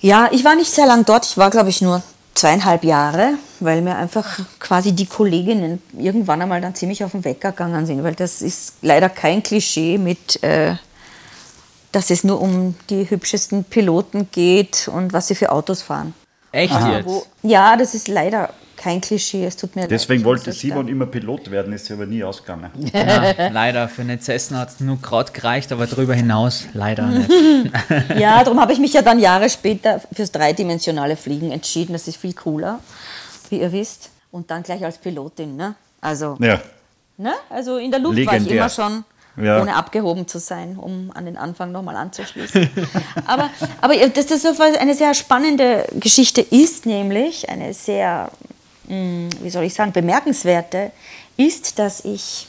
ja, 0.01 0.29
ich 0.33 0.45
war 0.45 0.55
nicht 0.55 0.71
sehr 0.71 0.87
lang 0.87 1.05
dort, 1.07 1.25
ich 1.27 1.37
war 1.39 1.51
glaube 1.51 1.71
ich 1.71 1.81
nur 1.83 2.03
zweieinhalb 2.35 2.85
Jahre, 2.85 3.35
weil 3.61 3.83
mir 3.83 3.97
einfach 3.97 4.41
quasi 4.59 4.93
die 4.93 5.07
Kolleginnen 5.07 5.83
irgendwann 5.99 6.43
einmal 6.43 6.61
dann 6.61 6.75
ziemlich 6.75 7.05
auf 7.05 7.13
den 7.13 7.25
Wecker 7.25 7.53
gegangen 7.53 7.87
sind, 7.87 8.03
weil 8.03 8.15
das 8.15 8.43
ist 8.43 8.75
leider 8.83 9.09
kein 9.09 9.43
Klischee 9.43 9.99
mit, 9.99 10.43
äh, 10.43 10.75
dass 11.93 12.11
es 12.11 12.25
nur 12.25 12.41
um 12.41 12.75
die 12.91 13.09
hübschesten 13.09 13.65
Piloten 13.65 14.29
geht 14.31 14.89
und 14.89 15.13
was 15.13 15.29
sie 15.29 15.35
für 15.35 15.53
Autos 15.53 15.83
fahren. 15.83 16.15
Echt 16.53 16.73
jetzt? 16.73 17.07
Wo, 17.07 17.25
ja, 17.43 17.77
das 17.77 17.95
ist 17.95 18.09
leider 18.09 18.51
kein 18.77 19.01
Klischee, 19.01 19.45
es 19.45 19.57
tut 19.57 19.75
mir 19.75 19.83
leid. 19.83 19.91
Deswegen 19.91 20.21
ich 20.21 20.27
wollte 20.27 20.53
Simon 20.53 20.87
immer 20.89 21.07
Pilot 21.07 21.51
werden, 21.51 21.73
ist 21.73 21.91
aber 21.91 22.07
nie 22.07 22.23
ausgegangen. 22.23 22.71
Ja, 22.93 23.49
leider, 23.49 23.89
für 23.89 24.03
eine 24.03 24.21
Cessna 24.21 24.61
hat 24.61 24.69
es 24.71 24.81
nur 24.81 24.99
gerade 24.99 25.33
gereicht, 25.33 25.73
aber 25.73 25.87
darüber 25.87 26.15
hinaus 26.15 26.67
leider 26.75 27.07
nicht. 27.07 27.31
Ja, 28.19 28.45
darum 28.45 28.61
habe 28.61 28.73
ich 28.73 28.79
mich 28.79 28.93
ja 28.93 29.03
dann 29.03 29.19
Jahre 29.19 29.49
später 29.51 30.01
fürs 30.13 30.31
dreidimensionale 30.31 31.17
Fliegen 31.17 31.51
entschieden. 31.51 31.95
Das 31.95 32.07
ist 32.07 32.17
viel 32.17 32.35
cooler, 32.35 32.81
wie 33.51 33.61
ihr 33.61 33.73
wisst. 33.73 34.11
Und 34.33 34.51
dann 34.51 34.63
gleich 34.63 34.85
als 34.85 34.99
Pilotin, 34.99 35.57
ne? 35.57 35.75
Also, 36.01 36.37
Ja, 36.41 36.61
ne? 37.17 37.33
also 37.49 37.79
in 37.79 37.91
der 37.91 38.01
Luft 38.01 38.17
war 38.17 38.35
ich 38.35 38.41
Legendär. 38.43 38.57
immer 38.59 38.69
schon, 38.69 39.05
Ja. 39.37 39.61
ohne 39.63 39.75
abgehoben 39.77 40.27
zu 40.29 40.39
sein, 40.39 40.77
um 40.77 41.11
an 41.15 41.25
den 41.27 41.37
Anfang 41.37 41.73
nochmal 41.73 41.97
anzuschließen. 41.97 42.69
aber 43.27 43.51
aber 43.81 43.95
dass 44.09 44.27
das 44.27 44.43
so 44.43 44.49
eine 44.79 44.95
sehr 44.95 45.15
spannende 45.15 45.87
Geschichte 46.01 46.41
ist, 46.43 46.87
nämlich 46.87 47.49
eine 47.49 47.73
sehr, 47.75 48.31
mh, 48.89 49.31
wie 49.43 49.51
soll 49.51 49.65
ich 49.65 49.75
sagen, 49.75 49.93
bemerkenswerte, 49.93 50.91
ist, 51.37 51.79
dass 51.79 52.05
ich, 52.05 52.47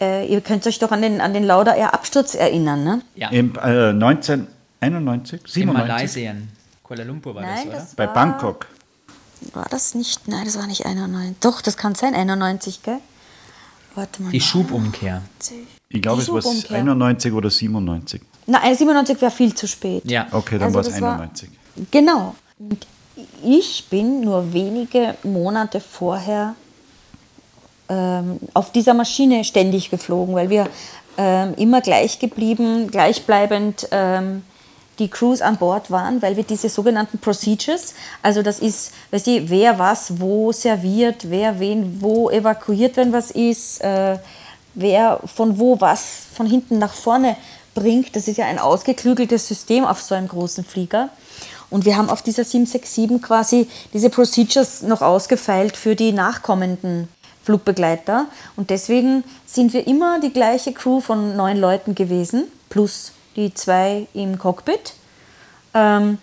äh, 0.00 0.26
ihr 0.26 0.40
könnt 0.40 0.66
euch 0.66 0.78
doch 0.78 0.92
an 0.92 1.02
den, 1.02 1.20
an 1.20 1.32
den 1.34 1.44
Lauda 1.44 1.74
Air 1.74 1.92
Absturz 1.94 2.34
erinnern, 2.34 2.84
ne? 2.84 3.02
Ja, 3.14 3.28
Im, 3.30 3.54
äh, 3.56 3.92
1991, 3.92 5.40
in 5.40 5.46
97, 5.46 5.74
Malaysia. 6.24 6.34
Kuala 6.82 7.04
Lumpur 7.04 7.34
war 7.34 7.42
Nein, 7.42 7.56
das, 7.56 7.66
oder? 7.66 7.74
das 7.76 7.94
bei 7.94 8.06
Bangkok. 8.06 8.66
War 9.54 9.66
das 9.70 9.94
nicht? 9.94 10.28
Nein, 10.28 10.44
das 10.44 10.58
war 10.58 10.66
nicht 10.66 10.86
91. 10.86 11.36
Doch, 11.40 11.60
das 11.62 11.76
kann 11.76 11.94
sein, 11.94 12.14
91, 12.14 12.82
gell? 12.82 12.98
Warte 13.94 14.22
mal. 14.22 14.30
Die 14.30 14.40
Schubumkehr. 14.40 15.22
Ich 15.88 16.02
glaube, 16.02 16.22
es 16.22 16.28
war 16.32 16.42
Schubumkehr. 16.42 16.76
91 16.78 17.32
oder 17.32 17.50
97. 17.50 18.20
Nein, 18.46 18.74
97 18.76 19.20
wäre 19.20 19.30
viel 19.30 19.54
zu 19.54 19.66
spät. 19.66 20.02
Ja. 20.08 20.26
Okay, 20.30 20.58
dann 20.58 20.66
Also 20.66 20.74
war 20.76 20.80
es 20.82 20.88
das 20.92 21.00
war- 21.00 21.12
91. 21.14 21.50
Genau. 21.90 22.34
Und 22.58 22.86
ich 23.44 23.86
bin 23.88 24.20
nur 24.20 24.52
wenige 24.52 25.16
Monate 25.24 25.80
vorher 25.80 26.54
ähm, 27.88 28.38
auf 28.54 28.72
dieser 28.72 28.94
Maschine 28.94 29.44
ständig 29.44 29.90
geflogen, 29.90 30.34
weil 30.34 30.50
wir 30.50 30.68
ähm, 31.16 31.54
immer 31.56 31.80
gleich 31.80 32.18
geblieben, 32.18 32.88
gleichbleibend 32.90 33.88
ähm, 33.90 34.42
die 35.00 35.08
Crews 35.08 35.40
an 35.40 35.56
Bord 35.56 35.90
waren, 35.90 36.22
weil 36.22 36.36
wir 36.36 36.44
diese 36.44 36.68
sogenannten 36.68 37.18
Procedures, 37.18 37.94
also 38.22 38.42
das 38.42 38.60
ist, 38.60 38.92
weißt 39.10 39.26
du, 39.26 39.50
wer 39.50 39.78
was 39.78 40.20
wo 40.20 40.52
serviert, 40.52 41.28
wer 41.30 41.58
wen 41.58 42.00
wo 42.00 42.30
evakuiert, 42.30 42.96
wenn 42.96 43.12
was 43.12 43.30
ist, 43.30 43.80
äh, 43.80 44.18
wer 44.74 45.20
von 45.24 45.58
wo 45.58 45.80
was 45.80 46.26
von 46.34 46.46
hinten 46.46 46.78
nach 46.78 46.92
vorne 46.92 47.36
bringt. 47.74 48.14
Das 48.14 48.28
ist 48.28 48.36
ja 48.36 48.46
ein 48.46 48.58
ausgeklügeltes 48.58 49.48
System 49.48 49.84
auf 49.84 50.00
so 50.02 50.14
einem 50.14 50.28
großen 50.28 50.64
Flieger. 50.64 51.08
Und 51.70 51.84
wir 51.84 51.96
haben 51.96 52.10
auf 52.10 52.22
dieser 52.22 52.44
767 52.44 53.22
quasi 53.22 53.68
diese 53.92 54.10
Procedures 54.10 54.82
noch 54.82 55.02
ausgefeilt 55.02 55.76
für 55.76 55.94
die 55.94 56.12
nachkommenden 56.12 57.08
Flugbegleiter. 57.44 58.26
Und 58.56 58.70
deswegen 58.70 59.24
sind 59.46 59.72
wir 59.72 59.86
immer 59.86 60.20
die 60.20 60.32
gleiche 60.32 60.72
Crew 60.72 61.00
von 61.00 61.36
neun 61.36 61.56
Leuten 61.56 61.94
gewesen, 61.94 62.44
plus 62.68 63.12
die 63.36 63.54
zwei 63.54 64.06
im 64.14 64.38
Cockpit. 64.38 64.94
Ähm, 65.74 66.18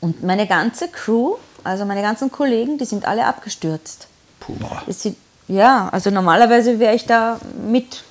und 0.00 0.22
meine 0.22 0.46
ganze 0.46 0.88
Crew, 0.88 1.36
also 1.62 1.84
meine 1.84 2.02
ganzen 2.02 2.32
Kollegen, 2.32 2.78
die 2.78 2.84
sind 2.84 3.04
alle 3.04 3.26
abgestürzt. 3.26 4.08
Puh. 4.40 4.54
Sind, 4.88 5.16
ja, 5.48 5.88
also 5.90 6.10
normalerweise 6.10 6.78
wäre 6.78 6.94
ich 6.94 7.06
da 7.06 7.38
mit 7.66 8.04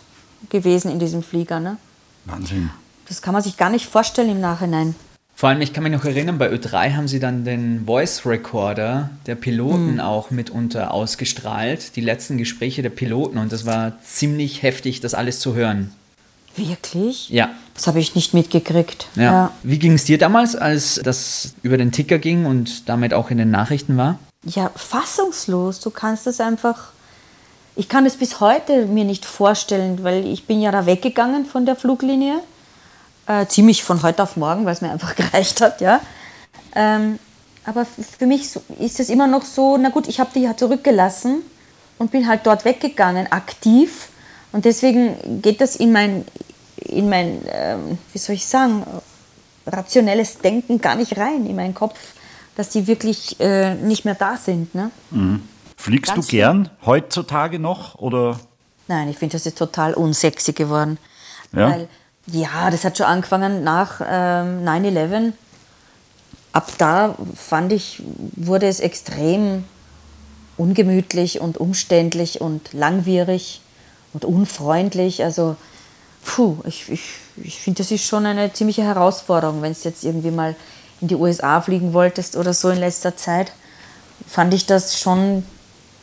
gewesen 0.49 0.91
in 0.91 0.99
diesem 0.99 1.23
Flieger. 1.23 1.59
Ne? 1.59 1.77
Wahnsinn. 2.25 2.69
Das 3.07 3.21
kann 3.21 3.33
man 3.33 3.41
sich 3.41 3.57
gar 3.57 3.69
nicht 3.69 3.87
vorstellen 3.87 4.29
im 4.29 4.41
Nachhinein. 4.41 4.95
Vor 5.39 5.47
allem, 5.47 5.61
ich 5.61 5.71
kann 5.71 5.83
mich 5.83 5.93
noch 5.93 6.03
erinnern, 6.03 6.37
bei 6.37 6.51
Ö3 6.51 6.95
haben 6.95 7.07
sie 7.07 7.21
dann 7.21 7.45
den 7.45 7.85
Voice 7.85 8.25
Recorder 8.25 9.09
der 9.25 9.35
Piloten 9.35 10.01
auch 10.01 10.31
mitunter 10.31 10.93
ausgestrahlt, 10.93 11.95
die 11.95 12.01
letzten 12.01 12.37
Gespräche 12.37 12.81
der 12.81 12.89
Piloten 12.89 13.37
und 13.37 13.53
das 13.53 13.65
war 13.65 14.01
ziemlich 14.03 14.63
heftig, 14.63 14.99
das 14.99 15.13
alles 15.13 15.39
zu 15.39 15.55
hören. 15.55 15.93
Wirklich? 16.55 17.29
Ja. 17.29 17.49
Das 17.73 17.87
habe 17.87 17.99
ich 17.99 18.15
nicht 18.15 18.33
mitgekriegt. 18.33 19.07
Ja. 19.15 19.51
Wie 19.63 19.79
ging 19.79 19.93
es 19.93 20.03
dir 20.03 20.17
damals, 20.17 20.55
als 20.55 20.99
das 21.03 21.53
über 21.63 21.77
den 21.77 21.91
Ticker 21.91 22.19
ging 22.19 22.45
und 22.45 22.89
damit 22.89 23.13
auch 23.13 23.31
in 23.31 23.37
den 23.37 23.51
Nachrichten 23.51 23.97
war? 23.97 24.19
Ja, 24.43 24.71
fassungslos. 24.75 25.79
Du 25.79 25.89
kannst 25.89 26.27
es 26.27 26.39
einfach. 26.39 26.89
Ich 27.75 27.87
kann 27.87 28.05
es 28.05 28.17
bis 28.17 28.39
heute 28.41 28.85
mir 28.85 29.05
nicht 29.05 29.25
vorstellen, 29.25 30.03
weil 30.03 30.25
ich 30.25 30.45
bin 30.45 30.61
ja 30.61 30.71
da 30.71 30.85
weggegangen 30.85 31.45
von 31.45 31.65
der 31.65 31.75
Fluglinie. 31.75 32.41
Äh, 33.27 33.45
ziemlich 33.45 33.83
von 33.83 34.01
heute 34.01 34.23
auf 34.23 34.37
morgen, 34.37 34.65
weil 34.65 34.73
es 34.73 34.81
mir 34.81 34.91
einfach 34.91 35.15
gereicht 35.17 35.61
hat, 35.61 35.81
ja. 35.81 36.01
Ähm, 36.75 37.19
aber 37.63 37.85
für 37.85 38.25
mich 38.25 38.49
ist 38.79 38.99
es 38.99 39.09
immer 39.09 39.27
noch 39.27 39.43
so, 39.43 39.77
na 39.77 39.89
gut, 39.89 40.07
ich 40.07 40.19
habe 40.19 40.31
die 40.33 40.41
ja 40.41 40.57
zurückgelassen 40.57 41.43
und 41.99 42.11
bin 42.11 42.27
halt 42.27 42.41
dort 42.45 42.65
weggegangen, 42.65 43.31
aktiv. 43.31 44.09
Und 44.51 44.65
deswegen 44.65 45.41
geht 45.41 45.61
das 45.61 45.75
in 45.75 45.91
mein, 45.91 46.25
in 46.77 47.09
mein 47.09 47.41
ähm, 47.51 47.97
wie 48.13 48.17
soll 48.17 48.35
ich 48.35 48.45
sagen, 48.45 48.83
rationelles 49.65 50.39
Denken 50.39 50.81
gar 50.81 50.95
nicht 50.95 51.17
rein, 51.17 51.45
in 51.45 51.55
meinen 51.55 51.73
Kopf, 51.73 51.97
dass 52.55 52.69
die 52.69 52.87
wirklich 52.87 53.39
äh, 53.39 53.75
nicht 53.75 54.05
mehr 54.05 54.15
da 54.15 54.37
sind. 54.37 54.73
Ne? 54.73 54.91
Fliegst 55.77 56.13
Ganz 56.13 56.27
du 56.27 56.31
gern 56.31 56.69
heutzutage 56.85 57.59
noch? 57.59 57.95
Oder? 57.95 58.39
Nein, 58.87 59.09
ich 59.09 59.17
finde, 59.17 59.33
das 59.33 59.45
ist 59.45 59.57
total 59.57 59.93
unsexy 59.93 60.53
geworden. 60.53 60.97
Ja? 61.53 61.71
Weil, 61.71 61.87
ja, 62.27 62.69
das 62.69 62.83
hat 62.83 62.97
schon 62.97 63.05
angefangen 63.05 63.63
nach 63.63 64.01
ähm, 64.01 64.65
9-11. 64.65 65.33
Ab 66.51 66.71
da 66.77 67.15
fand 67.35 67.71
ich, 67.71 68.01
wurde 68.35 68.67
es 68.67 68.79
extrem 68.79 69.63
ungemütlich 70.57 71.39
und 71.39 71.57
umständlich 71.57 72.41
und 72.41 72.73
langwierig 72.73 73.61
und 74.13 74.25
unfreundlich. 74.25 75.23
Also, 75.23 75.55
puh, 76.23 76.57
ich, 76.65 76.89
ich, 76.89 77.01
ich 77.43 77.59
finde, 77.59 77.79
das 77.79 77.91
ist 77.91 78.05
schon 78.05 78.25
eine 78.25 78.51
ziemliche 78.53 78.83
Herausforderung, 78.83 79.61
wenn 79.61 79.73
du 79.73 79.79
jetzt 79.83 80.03
irgendwie 80.03 80.31
mal 80.31 80.55
in 81.01 81.07
die 81.07 81.15
USA 81.15 81.61
fliegen 81.61 81.93
wolltest 81.93 82.35
oder 82.35 82.53
so 82.53 82.69
in 82.69 82.79
letzter 82.79 83.15
Zeit. 83.15 83.53
Fand 84.27 84.53
ich 84.53 84.65
das 84.65 84.99
schon, 84.99 85.43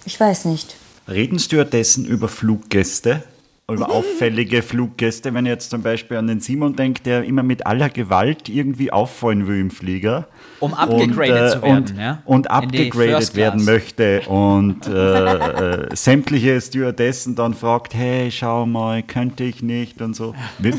ich 0.05 0.19
weiß 0.19 0.47
nicht. 0.47 0.77
Reden 1.09 1.39
Stewardessen 1.39 2.05
über 2.05 2.29
Fluggäste? 2.29 3.23
Über 3.69 3.91
auffällige 3.91 4.63
Fluggäste, 4.63 5.35
wenn 5.35 5.45
ihr 5.45 5.51
jetzt 5.51 5.71
zum 5.71 5.83
Beispiel 5.83 6.19
an 6.19 6.29
den 6.29 6.39
Simon 6.39 6.77
denkt, 6.77 7.05
der 7.05 7.25
immer 7.25 7.43
mit 7.43 7.67
aller 7.67 7.89
Gewalt 7.89 8.49
irgendwie 8.49 8.93
auffallen 8.93 9.49
will 9.49 9.59
im 9.59 9.73
Flieger. 9.73 10.29
Um 10.61 10.73
upgegradet 10.73 11.51
zu 11.51 11.63
werden, 11.63 11.77
und, 11.77 11.99
ja? 11.99 12.23
Und 12.27 12.47
First 12.93 13.35
werden 13.35 13.65
möchte 13.65 14.21
und 14.29 14.87
äh, 14.87 14.93
äh, 14.93 15.97
sämtliche 15.97 16.61
Stewardessen 16.61 17.35
dann 17.35 17.55
fragt, 17.55 17.93
hey, 17.93 18.31
schau 18.31 18.67
mal, 18.67 19.03
könnte 19.03 19.43
ich 19.43 19.63
nicht 19.63 20.01
und 20.01 20.15
so. 20.15 20.37
Wird, 20.61 20.77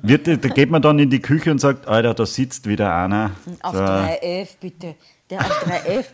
wird, 0.00 0.26
da 0.26 0.48
geht 0.48 0.70
man 0.70 0.80
dann 0.80 0.98
in 0.98 1.10
die 1.10 1.20
Küche 1.20 1.50
und 1.50 1.60
sagt, 1.60 1.86
Alter, 1.86 2.14
da 2.14 2.24
sitzt 2.24 2.66
wieder 2.66 2.96
einer. 2.96 3.32
Auf 3.60 3.74
So. 3.74 3.82
3F, 3.82 4.48
bitte. 4.58 4.94
Der 5.28 5.40
auf 5.40 5.66
3F 5.66 6.04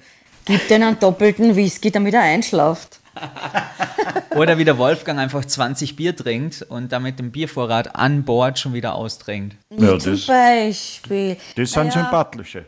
gibt 0.46 0.68
den 0.68 0.82
einen 0.82 0.98
doppelten 0.98 1.54
Whisky, 1.54 1.92
damit 1.92 2.12
er 2.12 2.22
einschlaft. 2.22 2.98
Oder 4.36 4.58
wie 4.58 4.64
der 4.64 4.78
Wolfgang 4.78 5.18
einfach 5.18 5.44
20 5.44 5.96
Bier 5.96 6.14
trinkt 6.14 6.62
und 6.62 6.92
damit 6.92 7.18
den 7.18 7.32
Biervorrat 7.32 7.94
an 7.94 8.24
Bord 8.24 8.58
schon 8.58 8.74
wieder 8.74 8.94
austrinkt. 8.94 9.56
Ja, 9.70 9.98
Zum 9.98 10.12
das, 10.12 10.26
Beispiel. 10.26 11.36
das 11.56 11.70
sind 11.70 11.88
Naja, 11.88 11.92
sympathische. 11.92 12.64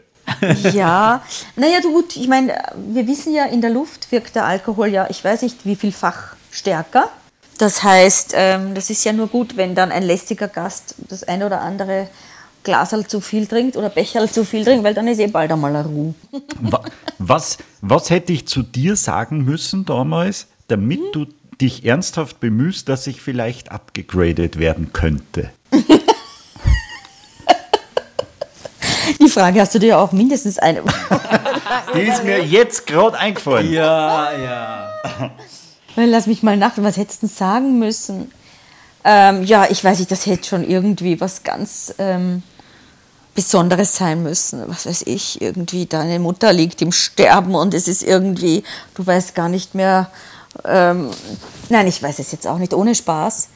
Ja, 0.73 1.23
naja, 1.57 1.81
du 1.81 1.93
gut, 1.93 2.17
ich 2.17 2.29
meine, 2.29 2.55
wir 2.75 3.07
wissen 3.07 3.35
ja, 3.35 3.47
in 3.47 3.61
der 3.61 3.71
Luft 3.71 4.11
wirkt 4.13 4.35
der 4.37 4.45
Alkohol 4.45 4.89
ja, 4.89 5.07
ich 5.09 5.25
weiß 5.25 5.43
nicht, 5.43 5.65
wie 5.65 5.77
vielfach 5.77 6.37
stärker. 6.51 7.09
Das 7.59 7.83
heißt, 7.83 8.35
ähm, 8.37 8.75
das 8.75 8.89
ist 8.89 9.05
ja 9.05 9.13
nur 9.13 9.27
gut, 9.27 9.57
wenn 9.57 9.75
dann 9.75 9.91
ein 9.91 10.05
lästiger 10.05 10.47
Gast 10.49 10.95
das 11.09 11.25
ein 11.25 11.43
oder 11.43 11.61
andere 11.61 12.09
Glasal 12.69 13.07
zu 13.07 13.21
viel 13.23 13.47
trinkt 13.47 13.79
oder 13.79 13.89
Becherl 13.89 14.29
zu 14.31 14.45
viel 14.45 14.63
trinkt, 14.63 14.85
weil 14.85 14.93
dann 14.93 15.09
ist 15.09 15.19
eh 15.21 15.27
bald 15.27 15.51
einmal 15.51 15.75
eine 15.75 15.87
Ruhe. 15.89 16.15
Wa- 16.61 16.85
Was, 17.19 17.57
was 17.81 18.11
hätte 18.11 18.35
ich 18.35 18.47
zu 18.47 18.63
dir 18.63 18.95
sagen 18.95 19.43
müssen 19.43 19.87
damals, 19.87 20.49
damit 20.69 21.01
du 21.13 21.25
dich 21.61 21.87
ernsthaft 21.87 22.41
bemühst, 22.41 22.91
dass 22.91 23.07
ich 23.07 23.23
vielleicht 23.23 23.73
abgegradet 23.73 24.59
werden 24.59 24.93
könnte? 24.93 25.49
Die 29.21 29.29
Frage 29.31 29.61
hast 29.63 29.75
du 29.75 29.79
dir 29.79 29.99
auch 29.99 30.13
mindestens 30.13 30.59
eine. 30.59 30.83
Die 31.95 32.01
ist 32.01 32.23
mir 32.25 32.45
jetzt 32.45 32.87
gerade 32.87 33.19
eingefallen. 33.19 33.73
Ja, 33.73 34.33
ja. 34.39 34.91
Lass 35.97 36.27
mich 36.27 36.43
mal 36.43 36.57
nach, 36.59 36.73
was 36.77 36.97
hättest 36.99 37.23
du 37.23 37.27
denn 37.27 37.35
sagen 37.35 37.79
müssen? 37.79 38.31
Ähm, 39.05 39.43
ja, 39.45 39.67
ich 39.71 39.83
weiß 39.83 39.99
nicht, 40.01 40.11
das 40.11 40.27
hätte 40.27 40.47
schon 40.47 40.69
irgendwie 40.69 41.19
was 41.21 41.43
ganz 41.43 41.95
ähm, 41.99 42.43
Besonderes 43.39 43.95
sein 43.95 44.25
müssen. 44.25 44.65
Was 44.67 44.85
weiß 44.85 45.03
ich, 45.07 45.41
irgendwie 45.41 45.87
deine 45.87 46.19
Mutter 46.19 46.53
liegt 46.53 46.83
im 46.83 46.91
Sterben 46.91 47.55
und 47.55 47.73
es 47.73 47.87
ist 47.87 48.03
irgendwie, 48.03 48.65
du 48.97 49.07
weißt 49.07 49.37
gar 49.37 49.49
nicht 49.49 49.77
mehr. 49.77 50.11
Ähm, 50.65 51.11
nein, 51.69 51.87
ich 51.87 52.03
weiß 52.03 52.19
es 52.19 52.33
jetzt 52.33 52.49
auch 52.49 52.59
nicht, 52.59 52.75
ohne 52.75 52.97
Spaß. 52.97 53.51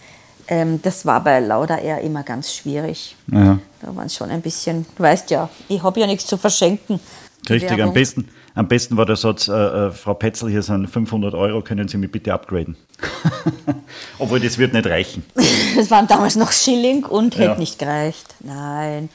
Ähm, 0.46 0.80
das 0.82 1.04
war 1.04 1.24
bei 1.24 1.40
Lauda 1.40 1.78
eher 1.78 2.00
immer 2.00 2.22
ganz 2.22 2.54
schwierig. 2.54 3.16
Ja. 3.32 3.58
Da 3.80 3.96
waren 3.96 4.06
es 4.06 4.14
schon 4.14 4.30
ein 4.30 4.40
bisschen, 4.40 4.86
du 4.96 5.02
weißt 5.02 5.32
ja, 5.32 5.48
ich 5.66 5.82
habe 5.82 5.98
ja 5.98 6.06
nichts 6.06 6.26
zu 6.26 6.36
verschenken. 6.36 7.00
Richtig, 7.50 7.82
am 7.82 7.92
besten, 7.92 8.28
am 8.54 8.68
besten 8.68 8.96
war 8.96 9.04
der 9.04 9.16
Satz, 9.16 9.48
äh, 9.48 9.52
äh, 9.52 9.90
Frau 9.90 10.14
Petzel, 10.14 10.48
hier 10.48 10.62
sind 10.62 10.86
500 10.86 11.34
Euro, 11.34 11.60
können 11.60 11.88
Sie 11.88 11.96
mich 11.96 12.12
bitte 12.12 12.32
upgraden? 12.32 12.76
Obwohl, 14.20 14.38
das 14.38 14.58
wird 14.58 14.74
nicht 14.74 14.86
reichen. 14.86 15.24
Das 15.74 15.90
waren 15.90 16.06
damals 16.06 16.36
noch 16.36 16.52
Schilling 16.52 17.04
und 17.04 17.34
hätte 17.34 17.44
Ja. 17.52 17.54
nicht 17.56 17.80
gereicht. 17.80 18.36
Nein. 18.40 19.08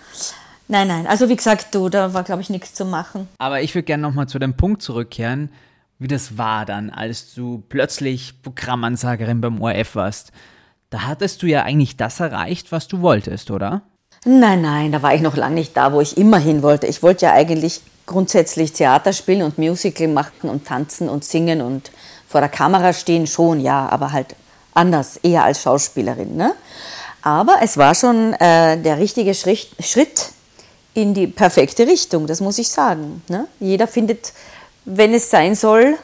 Nein, 0.67 0.87
nein. 0.87 1.07
Also 1.07 1.29
wie 1.29 1.35
gesagt, 1.35 1.73
du, 1.73 1.89
da 1.89 2.13
war, 2.13 2.23
glaube 2.23 2.41
ich, 2.41 2.49
nichts 2.49 2.73
zu 2.73 2.85
machen. 2.85 3.27
Aber 3.37 3.61
ich 3.61 3.73
würde 3.73 3.85
gerne 3.85 4.03
nochmal 4.03 4.27
zu 4.27 4.37
dem 4.37 4.55
Punkt 4.55 4.81
zurückkehren, 4.81 5.49
wie 5.99 6.07
das 6.07 6.37
war 6.37 6.65
dann, 6.65 6.89
als 6.89 7.33
du 7.33 7.63
plötzlich 7.69 8.41
Programmansagerin 8.41 9.41
beim 9.41 9.61
ORF 9.61 9.95
warst. 9.95 10.31
Da 10.89 11.03
hattest 11.03 11.41
du 11.41 11.47
ja 11.47 11.63
eigentlich 11.63 11.97
das 11.97 12.19
erreicht, 12.19 12.71
was 12.71 12.87
du 12.87 13.01
wolltest, 13.01 13.51
oder? 13.51 13.81
Nein, 14.25 14.61
nein, 14.61 14.91
da 14.91 15.01
war 15.01 15.13
ich 15.13 15.21
noch 15.21 15.35
lange 15.35 15.55
nicht 15.55 15.75
da, 15.77 15.93
wo 15.93 16.01
ich 16.01 16.17
immer 16.17 16.37
hin 16.37 16.61
wollte. 16.63 16.87
Ich 16.87 17.01
wollte 17.01 17.25
ja 17.25 17.33
eigentlich 17.33 17.81
grundsätzlich 18.05 18.73
Theater 18.73 19.13
spielen 19.13 19.41
und 19.41 19.57
Musical 19.57 20.07
machen 20.07 20.49
und 20.49 20.65
tanzen 20.65 21.09
und 21.09 21.23
singen 21.23 21.61
und 21.61 21.91
vor 22.27 22.41
der 22.41 22.49
Kamera 22.49 22.93
stehen 22.93 23.27
schon, 23.27 23.59
ja, 23.59 23.87
aber 23.89 24.11
halt 24.11 24.35
anders, 24.73 25.17
eher 25.17 25.43
als 25.43 25.61
Schauspielerin. 25.61 26.35
Ne? 26.35 26.53
Aber 27.21 27.57
es 27.61 27.77
war 27.77 27.95
schon 27.95 28.33
äh, 28.33 28.77
der 28.81 28.97
richtige 28.97 29.33
Schritt, 29.33 29.69
Schritt 29.79 30.31
in 30.97 31.13
die 31.13 31.27
perfekte 31.27 31.85
Richtung, 31.85 32.25
das 32.25 32.41
muss 32.41 32.57
ich 32.57 32.69
sagen. 32.69 33.21
Ne? 33.29 33.47
Jeder 33.59 33.85
findet, 33.85 34.33
wenn 34.83 35.13
es 35.13 35.29
sein 35.29 35.53
soll, 35.53 35.95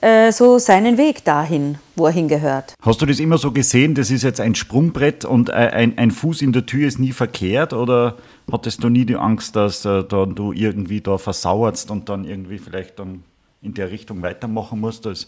äh, 0.00 0.30
so 0.30 0.60
seinen 0.60 0.96
Weg 0.96 1.24
dahin, 1.24 1.78
wo 1.96 2.06
er 2.06 2.12
hingehört. 2.12 2.74
Hast 2.80 3.02
du 3.02 3.06
das 3.06 3.18
immer 3.18 3.38
so 3.38 3.50
gesehen, 3.50 3.96
das 3.96 4.12
ist 4.12 4.22
jetzt 4.22 4.40
ein 4.40 4.54
Sprungbrett 4.54 5.24
und 5.24 5.50
ein, 5.50 5.98
ein, 5.98 6.12
Fuß 6.12 6.42
in 6.42 6.52
der 6.52 6.64
Tür 6.64 6.86
ist 6.86 7.00
nie 7.00 7.10
verkehrt? 7.10 7.72
Oder 7.72 8.18
hattest 8.52 8.84
du 8.84 8.88
nie 8.88 9.04
die 9.04 9.16
Angst, 9.16 9.56
dass 9.56 9.84
äh, 9.84 10.04
du 10.04 10.52
irgendwie 10.52 11.00
da 11.00 11.18
versauerst 11.18 11.90
und 11.90 12.08
dann 12.08 12.24
irgendwie 12.24 12.58
vielleicht 12.58 13.00
dann 13.00 13.24
in 13.62 13.74
der 13.74 13.90
Richtung 13.90 14.22
weitermachen 14.22 14.78
musst 14.78 15.08
als 15.08 15.26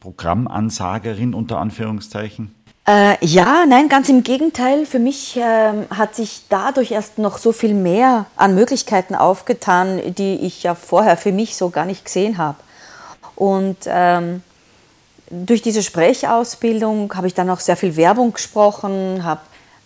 Programmansagerin 0.00 1.32
unter 1.32 1.58
Anführungszeichen? 1.60 2.54
Äh, 2.88 3.22
ja, 3.22 3.66
nein, 3.66 3.90
ganz 3.90 4.08
im 4.08 4.22
Gegenteil. 4.22 4.86
Für 4.86 4.98
mich 4.98 5.38
ähm, 5.38 5.84
hat 5.90 6.14
sich 6.14 6.44
dadurch 6.48 6.90
erst 6.92 7.18
noch 7.18 7.36
so 7.36 7.52
viel 7.52 7.74
mehr 7.74 8.24
an 8.34 8.54
Möglichkeiten 8.54 9.14
aufgetan, 9.14 10.00
die 10.14 10.36
ich 10.36 10.62
ja 10.62 10.74
vorher 10.74 11.18
für 11.18 11.30
mich 11.30 11.54
so 11.54 11.68
gar 11.68 11.84
nicht 11.84 12.06
gesehen 12.06 12.38
habe. 12.38 12.56
Und 13.36 13.76
ähm, 13.84 14.42
durch 15.28 15.60
diese 15.60 15.82
Sprechausbildung 15.82 17.12
habe 17.14 17.26
ich 17.26 17.34
dann 17.34 17.50
auch 17.50 17.60
sehr 17.60 17.76
viel 17.76 17.94
Werbung 17.94 18.32
gesprochen, 18.32 19.22
habe 19.22 19.42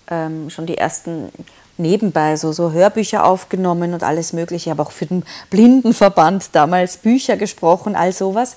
ähm, 0.08 0.48
schon 0.48 0.66
die 0.66 0.78
ersten 0.78 1.30
nebenbei 1.78 2.36
so, 2.36 2.52
so 2.52 2.70
Hörbücher 2.70 3.24
aufgenommen 3.24 3.94
und 3.94 4.04
alles 4.04 4.32
Mögliche. 4.32 4.66
Ich 4.66 4.70
habe 4.70 4.82
auch 4.82 4.92
für 4.92 5.06
den 5.06 5.24
Blindenverband 5.50 6.50
damals 6.52 6.98
Bücher 6.98 7.36
gesprochen, 7.36 7.96
all 7.96 8.12
sowas. 8.12 8.54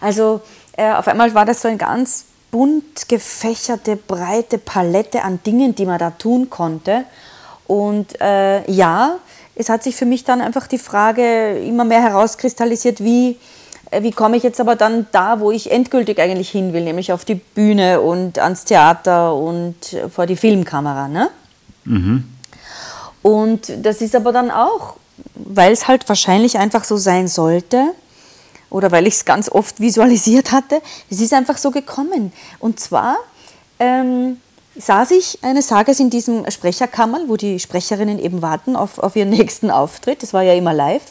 Also 0.00 0.40
äh, 0.76 0.92
auf 0.92 1.08
einmal 1.08 1.34
war 1.34 1.44
das 1.44 1.62
so 1.62 1.66
ein 1.66 1.78
ganz 1.78 2.27
bunt 2.50 3.08
gefächerte, 3.08 3.96
breite 3.96 4.58
Palette 4.58 5.22
an 5.22 5.40
Dingen, 5.44 5.74
die 5.74 5.86
man 5.86 5.98
da 5.98 6.10
tun 6.10 6.50
konnte. 6.50 7.04
Und 7.66 8.20
äh, 8.20 8.68
ja, 8.70 9.18
es 9.54 9.68
hat 9.68 9.82
sich 9.82 9.96
für 9.96 10.06
mich 10.06 10.24
dann 10.24 10.40
einfach 10.40 10.66
die 10.66 10.78
Frage 10.78 11.58
immer 11.58 11.84
mehr 11.84 12.00
herauskristallisiert, 12.00 13.02
wie, 13.02 13.36
äh, 13.90 14.02
wie 14.02 14.12
komme 14.12 14.36
ich 14.36 14.42
jetzt 14.42 14.60
aber 14.60 14.76
dann 14.76 15.06
da, 15.12 15.40
wo 15.40 15.50
ich 15.50 15.70
endgültig 15.70 16.18
eigentlich 16.20 16.50
hin 16.50 16.72
will, 16.72 16.84
nämlich 16.84 17.12
auf 17.12 17.24
die 17.24 17.34
Bühne 17.34 18.00
und 18.00 18.38
ans 18.38 18.64
Theater 18.64 19.34
und 19.34 19.74
vor 20.14 20.26
die 20.26 20.36
Filmkamera. 20.36 21.08
Ne? 21.08 21.28
Mhm. 21.84 22.24
Und 23.22 23.72
das 23.82 24.00
ist 24.00 24.14
aber 24.14 24.32
dann 24.32 24.50
auch, 24.50 24.96
weil 25.34 25.72
es 25.72 25.88
halt 25.88 26.08
wahrscheinlich 26.08 26.58
einfach 26.58 26.84
so 26.84 26.96
sein 26.96 27.28
sollte, 27.28 27.92
oder 28.70 28.90
weil 28.90 29.06
ich 29.06 29.14
es 29.14 29.24
ganz 29.24 29.48
oft 29.48 29.80
visualisiert 29.80 30.52
hatte, 30.52 30.80
es 31.10 31.20
ist 31.20 31.32
einfach 31.32 31.56
so 31.56 31.70
gekommen. 31.70 32.32
Und 32.58 32.80
zwar 32.80 33.16
ähm, 33.78 34.38
saß 34.76 35.10
ich 35.12 35.38
eines 35.42 35.68
Tages 35.68 36.00
in 36.00 36.10
diesem 36.10 36.48
Sprecherkammer, 36.50 37.20
wo 37.26 37.36
die 37.36 37.58
Sprecherinnen 37.58 38.18
eben 38.18 38.42
warten 38.42 38.76
auf, 38.76 38.98
auf 38.98 39.16
ihren 39.16 39.30
nächsten 39.30 39.70
Auftritt. 39.70 40.22
Das 40.22 40.32
war 40.32 40.42
ja 40.42 40.54
immer 40.54 40.74
live. 40.74 41.02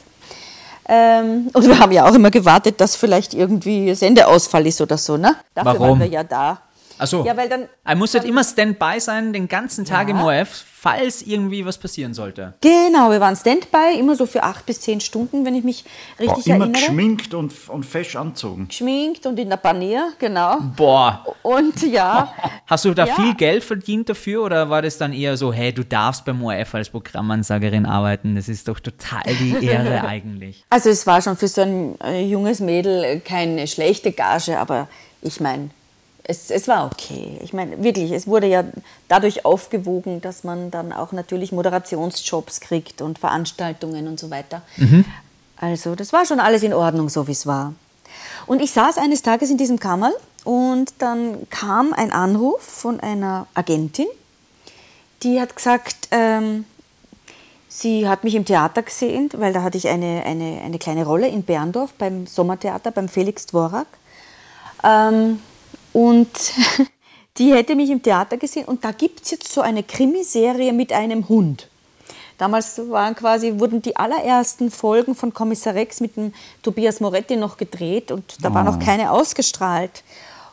Ähm, 0.90 1.50
und 1.54 1.68
wir 1.68 1.80
haben 1.80 1.92
ja 1.92 2.08
auch 2.08 2.14
immer 2.14 2.32
gewartet, 2.32 2.80
dass 2.80 2.96
vielleicht 2.96 3.34
irgendwie 3.34 3.94
Sendeausfall 3.94 4.66
ist 4.68 4.80
oder 4.80 4.98
so. 4.98 5.18
Ne? 5.18 5.36
Dafür 5.54 5.74
Warum? 5.74 5.90
waren 5.90 6.00
wir 6.00 6.08
ja 6.08 6.24
da. 6.24 6.62
Achso. 6.98 7.26
Ja, 7.26 7.38
weil 7.38 7.50
dann. 7.50 7.68
Er 7.84 7.96
muss 7.96 8.14
halt 8.14 8.26
immer 8.26 8.44
Standby 8.44 9.00
sein, 9.00 9.34
den 9.34 9.48
ganzen 9.48 9.86
Tag 9.86 10.10
ja. 10.10 10.16
im 10.16 10.22
ORF, 10.22 10.64
falls 10.80 11.22
irgendwie 11.22 11.66
was 11.66 11.78
passieren 11.78 12.14
sollte. 12.14 12.54
Genau, 12.62 13.10
wir 13.12 13.20
waren 13.20 13.36
Standby, 13.36 14.00
immer 14.00 14.16
so 14.16 14.26
für 14.26 14.44
acht 14.44 14.66
bis 14.66 14.82
zehn 14.82 15.02
Stunden, 15.02 15.46
wenn 15.46 15.56
ich 15.56 15.64
mich 15.64 15.84
richtig 16.20 16.46
Boah, 16.46 16.56
immer 16.56 16.66
erinnere. 16.66 16.80
Immer 16.80 16.88
geschminkt 16.88 17.34
und, 17.34 17.54
und 17.70 17.84
fesch 17.86 18.16
anzogen. 18.16 18.68
Geschminkt 18.68 19.26
und 19.26 19.40
in 19.40 19.50
der 19.50 19.58
Panier, 19.58 20.14
genau. 20.20 20.60
Boah. 20.76 21.26
Und 21.44 21.82
ja. 21.84 22.34
Hast 22.68 22.86
du 22.86 22.94
da 22.94 23.06
ja. 23.06 23.16
viel 23.16 23.34
Geld 23.36 23.64
verdient 23.64 24.10
dafür 24.10 24.44
oder 24.44 24.70
war 24.70 24.82
das 24.82 24.98
dann 24.98 25.14
eher 25.14 25.38
so, 25.38 25.52
hey, 25.52 25.74
du 25.74 25.84
darfst 25.84 26.26
beim 26.26 26.44
ORF 26.44 26.76
als 26.76 26.90
Programmansagerin 26.90 27.86
arbeiten? 27.86 28.36
Das 28.36 28.48
ist 28.48 28.68
doch 28.68 28.80
total 28.80 29.24
die 29.40 29.58
Ehre 29.66 30.06
eigentlich. 30.08 30.64
Also 30.70 30.90
es 30.90 31.08
war 31.08 31.22
schon 31.22 31.38
für 31.38 31.48
so 31.48 31.62
ein 31.62 32.00
äh, 32.02 32.24
junges 32.24 32.60
Mädel 32.60 33.20
keine 33.22 33.68
schlechte 33.68 34.12
Gage, 34.12 34.60
aber 34.60 34.88
ich 35.22 35.40
meine, 35.40 35.70
es, 36.28 36.52
es 36.52 36.68
war 36.68 36.86
okay. 36.86 37.40
Ich 37.42 37.54
meine, 37.54 37.82
wirklich, 37.84 38.12
es 38.12 38.28
wurde 38.28 38.48
ja 38.48 38.66
dadurch 39.08 39.46
aufgewogen, 39.46 40.22
dass 40.22 40.44
man 40.44 40.70
dann 40.72 40.92
auch 40.92 41.14
natürlich 41.14 41.52
Moderationsjobs 41.52 42.60
kriegt 42.60 43.02
und 43.02 43.18
Veranstaltungen 43.18 44.08
und 44.08 44.20
so 44.20 44.30
weiter. 44.30 44.62
Mhm. 44.76 45.06
Also 45.56 45.96
das 45.96 46.14
war 46.14 46.26
schon 46.26 46.40
alles 46.40 46.64
in 46.64 46.74
Ordnung, 46.74 47.10
so 47.10 47.28
wie 47.28 47.32
es 47.32 47.48
war. 47.48 47.74
Und 48.46 48.62
ich 48.62 48.72
saß 48.72 48.98
eines 48.98 49.22
Tages 49.22 49.50
in 49.50 49.58
diesem 49.58 49.80
Kammerl 49.80 50.14
und 50.44 50.94
dann 51.00 51.50
kam 51.50 51.94
ein 51.94 52.12
Anruf 52.12 52.62
von 52.62 53.00
einer 53.00 53.48
Agentin, 53.54 54.08
die 55.24 55.42
hat 55.42 55.56
gesagt, 55.56 56.10
ähm, 56.12 56.66
sie 57.70 58.08
hat 58.08 58.24
mich 58.24 58.36
im 58.36 58.46
Theater 58.46 58.84
gesehen, 58.84 59.30
weil 59.34 59.52
da 59.54 59.64
hatte 59.64 59.78
ich 59.78 59.88
eine, 59.88 60.24
eine, 60.26 60.62
eine 60.64 60.78
kleine 60.78 61.06
Rolle 61.06 61.28
in 61.28 61.44
Berndorf 61.44 61.94
beim 61.94 62.28
Sommertheater, 62.28 62.92
beim 62.92 63.10
Felix 63.10 63.48
Dvorak. 63.48 63.88
Ähm, 64.84 65.40
und 65.98 66.30
die 67.40 67.52
hätte 67.52 67.76
mich 67.76 67.90
im 67.90 68.04
Theater 68.04 68.38
gesehen 68.38 68.66
und 68.66 68.84
da 68.84 68.92
gibt 68.92 69.24
es 69.24 69.32
jetzt 69.32 69.52
so 69.52 69.62
eine 69.62 69.82
Krimiserie 69.82 70.72
mit 70.72 70.94
einem 70.94 71.28
Hund. 71.28 71.68
Damals 72.38 72.80
waren 72.92 73.16
quasi, 73.16 73.60
wurden 73.60 73.82
die 73.82 73.96
allerersten 73.96 74.70
Folgen 74.70 75.16
von 75.16 75.34
Kommissar 75.34 75.74
Rex 75.74 76.00
mit 76.00 76.16
dem 76.16 76.36
Tobias 76.62 77.00
Moretti 77.00 77.36
noch 77.36 77.58
gedreht 77.58 78.12
und 78.12 78.24
da 78.44 78.52
oh. 78.52 78.54
war 78.54 78.64
noch 78.64 78.78
oh. 78.78 78.86
keine 78.86 79.12
ausgestrahlt. 79.12 80.04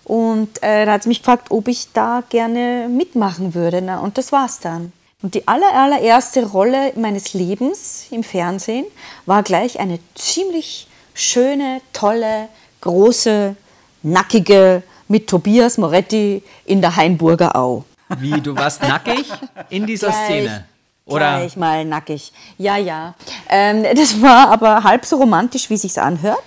Und 0.04 0.62
äh, 0.62 0.86
da 0.86 0.92
hat 0.92 1.02
sie 1.02 1.10
mich 1.10 1.18
gefragt, 1.18 1.50
ob 1.50 1.68
ich 1.68 1.92
da 1.92 2.22
gerne 2.30 2.88
mitmachen 2.88 3.54
würde. 3.54 3.82
Na, 3.82 3.98
und 3.98 4.16
das 4.16 4.32
war's 4.32 4.60
dann. 4.60 4.92
Und 5.20 5.34
die 5.34 5.46
aller, 5.46 5.74
allererste 5.74 6.46
Rolle 6.46 6.92
meines 6.96 7.34
Lebens 7.34 8.06
im 8.10 8.22
Fernsehen 8.22 8.86
war 9.26 9.42
gleich 9.42 9.78
eine 9.78 9.98
ziemlich 10.14 10.86
schöne, 11.12 11.82
tolle, 11.92 12.48
große, 12.80 13.56
nackige 14.02 14.82
mit 15.08 15.28
Tobias 15.28 15.78
Moretti 15.78 16.42
in 16.64 16.80
der 16.80 16.96
Hainburger 16.96 17.54
Au. 17.56 17.84
Wie, 18.18 18.40
du 18.40 18.56
warst 18.56 18.82
nackig 18.82 19.30
in 19.70 19.86
dieser 19.86 20.08
gleich, 20.08 20.24
Szene? 20.24 20.64
Oder? 21.06 21.38
Gleich 21.38 21.56
mal 21.56 21.84
nackig. 21.84 22.32
Ja, 22.58 22.76
ja. 22.76 23.14
Ähm, 23.48 23.84
das 23.94 24.20
war 24.20 24.50
aber 24.50 24.84
halb 24.84 25.04
so 25.04 25.16
romantisch, 25.16 25.70
wie 25.70 25.76
sich's 25.76 25.98
anhört. 25.98 26.42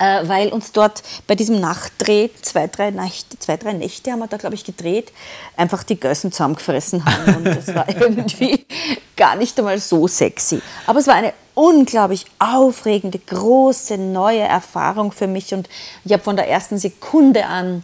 Äh, 0.00 0.28
weil 0.28 0.48
uns 0.50 0.70
dort 0.70 1.02
bei 1.26 1.34
diesem 1.34 1.60
Nachtdreh, 1.60 2.28
zwei 2.40 2.68
drei, 2.68 2.92
Nächte, 2.92 3.36
zwei, 3.40 3.56
drei 3.56 3.72
Nächte 3.72 4.12
haben 4.12 4.20
wir 4.20 4.28
da, 4.28 4.36
glaube 4.36 4.54
ich, 4.54 4.62
gedreht, 4.62 5.12
einfach 5.56 5.82
die 5.82 5.98
Gössen 5.98 6.30
zusammengefressen 6.30 7.04
haben. 7.04 7.36
Und 7.38 7.44
das 7.46 7.74
war 7.74 7.88
irgendwie 8.00 8.64
gar 9.16 9.34
nicht 9.34 9.58
einmal 9.58 9.80
so 9.80 10.06
sexy. 10.06 10.62
Aber 10.86 11.00
es 11.00 11.08
war 11.08 11.14
eine 11.14 11.32
unglaublich 11.58 12.26
aufregende, 12.38 13.18
große, 13.18 13.98
neue 13.98 14.40
Erfahrung 14.40 15.12
für 15.12 15.26
mich. 15.26 15.54
Und 15.54 15.68
ich 16.04 16.12
habe 16.12 16.22
von 16.22 16.36
der 16.36 16.48
ersten 16.48 16.78
Sekunde 16.78 17.46
an 17.46 17.82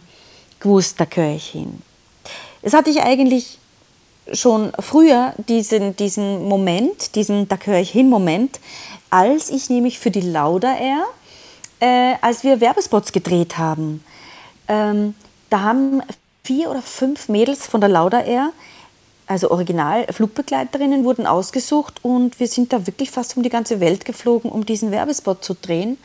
gewusst, 0.59 0.99
da 0.99 1.05
gehöre 1.05 1.35
ich 1.35 1.47
hin. 1.47 1.81
Es 2.61 2.73
hatte 2.73 2.89
ich 2.89 3.01
eigentlich 3.01 3.59
schon 4.33 4.71
früher 4.79 5.33
diesen, 5.37 5.95
diesen 5.95 6.47
Moment, 6.47 7.15
diesen 7.15 7.47
Da 7.47 7.57
gehöre 7.57 7.81
ich 7.81 7.91
hin 7.91 8.09
Moment, 8.09 8.59
als 9.09 9.49
ich 9.49 9.69
nämlich 9.69 9.99
für 9.99 10.09
die 10.09 10.21
Lauda 10.21 10.75
Air 10.75 11.05
äh, 11.79 12.15
als 12.21 12.43
wir 12.43 12.61
Werbespots 12.61 13.11
gedreht 13.11 13.57
haben. 13.57 14.03
Ähm, 14.67 15.15
da 15.49 15.61
haben 15.61 16.01
vier 16.43 16.69
oder 16.69 16.81
fünf 16.81 17.29
Mädels 17.29 17.67
von 17.67 17.81
der 17.81 17.89
Lauda 17.89 18.21
Air, 18.21 18.51
also 19.27 19.51
original 19.51 20.05
Flugbegleiterinnen, 20.11 21.03
wurden 21.03 21.25
ausgesucht 21.25 22.03
und 22.03 22.39
wir 22.39 22.47
sind 22.47 22.73
da 22.73 22.85
wirklich 22.87 23.11
fast 23.11 23.35
um 23.37 23.43
die 23.43 23.49
ganze 23.49 23.79
Welt 23.79 24.05
geflogen, 24.05 24.51
um 24.51 24.65
diesen 24.65 24.91
Werbespot 24.91 25.43
zu 25.43 25.55
drehen. 25.55 25.97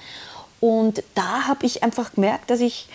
Und 0.60 1.02
da 1.14 1.46
habe 1.46 1.66
ich 1.66 1.82
einfach 1.82 2.14
gemerkt, 2.14 2.50
dass 2.50 2.60
ich, 2.60 2.88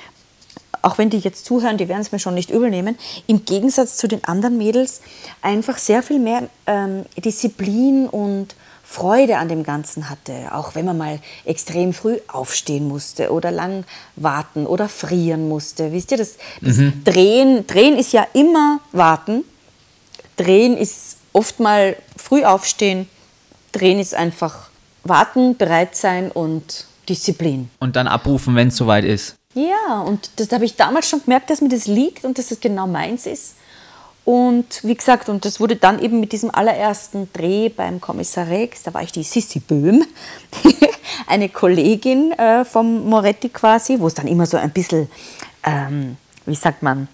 auch 0.81 0.97
wenn 0.97 1.09
die 1.09 1.19
jetzt 1.19 1.45
zuhören, 1.45 1.77
die 1.77 1.87
werden 1.87 2.01
es 2.01 2.11
mir 2.11 2.19
schon 2.19 2.35
nicht 2.35 2.51
übel 2.51 2.69
nehmen, 2.69 2.97
im 3.27 3.45
Gegensatz 3.45 3.97
zu 3.97 4.07
den 4.07 4.23
anderen 4.23 4.57
Mädels 4.57 5.01
einfach 5.41 5.77
sehr 5.77 6.03
viel 6.03 6.19
mehr 6.19 6.47
ähm, 6.67 7.05
Disziplin 7.17 8.07
und 8.07 8.55
Freude 8.83 9.37
an 9.37 9.49
dem 9.49 9.63
Ganzen 9.63 10.11
hatte, 10.11 10.33
auch 10.53 10.75
wenn 10.75 10.85
man 10.85 10.97
mal 10.97 11.19
extrem 11.43 11.91
früh 11.91 12.17
aufstehen 12.27 12.87
musste 12.87 13.31
oder 13.31 13.49
lang 13.49 13.83
warten 14.15 14.67
oder 14.67 14.87
frieren 14.87 15.49
musste. 15.49 15.91
Wisst 15.91 16.11
ihr, 16.11 16.17
das, 16.17 16.37
das 16.61 16.77
mhm. 16.77 17.03
Drehen, 17.03 17.67
Drehen 17.67 17.97
ist 17.97 18.13
ja 18.13 18.27
immer 18.33 18.79
warten. 18.91 19.43
Drehen 20.37 20.77
ist 20.77 21.17
oft 21.33 21.59
mal 21.59 21.95
früh 22.17 22.43
aufstehen. 22.43 23.07
Drehen 23.71 23.99
ist 23.99 24.13
einfach 24.13 24.69
warten, 25.03 25.57
bereit 25.57 25.95
sein 25.95 26.31
und 26.31 26.85
Disziplin. 27.07 27.69
Und 27.79 27.95
dann 27.95 28.07
abrufen, 28.07 28.55
wenn 28.55 28.69
es 28.69 28.77
soweit 28.77 29.03
ist. 29.03 29.35
Ja, 29.53 30.01
und 30.01 30.31
das 30.37 30.51
habe 30.51 30.65
ich 30.65 30.75
damals 30.75 31.09
schon 31.09 31.23
gemerkt, 31.23 31.49
dass 31.49 31.61
mir 31.61 31.69
das 31.69 31.87
liegt 31.87 32.25
und 32.25 32.37
dass 32.37 32.49
das 32.49 32.59
genau 32.59 32.87
meins 32.87 33.25
ist. 33.25 33.55
Und 34.25 34.83
wie 34.83 34.95
gesagt, 34.95 35.29
und 35.29 35.45
das 35.45 35.59
wurde 35.59 35.75
dann 35.75 35.99
eben 35.99 36.19
mit 36.19 36.31
diesem 36.31 36.49
allerersten 36.53 37.29
Dreh 37.31 37.69
beim 37.69 38.01
Kommissar 38.01 38.47
Rex, 38.47 38.81
da 38.81 38.93
war 38.93 39.03
ich 39.03 39.11
die 39.11 39.23
Sissi 39.23 39.59
Böhm, 39.59 40.03
eine 41.27 41.47
Kollegin 41.47 42.31
äh, 42.31 42.65
vom 42.65 43.07
Moretti 43.07 43.49
quasi, 43.49 43.99
wo 43.99 44.07
es 44.07 44.15
dann 44.15 44.27
immer 44.27 44.47
so 44.47 44.57
ein 44.57 44.71
bisschen, 44.71 45.07
ähm, 45.63 46.17
wie 46.47 46.55
sagt 46.55 46.81
man, 46.81 47.07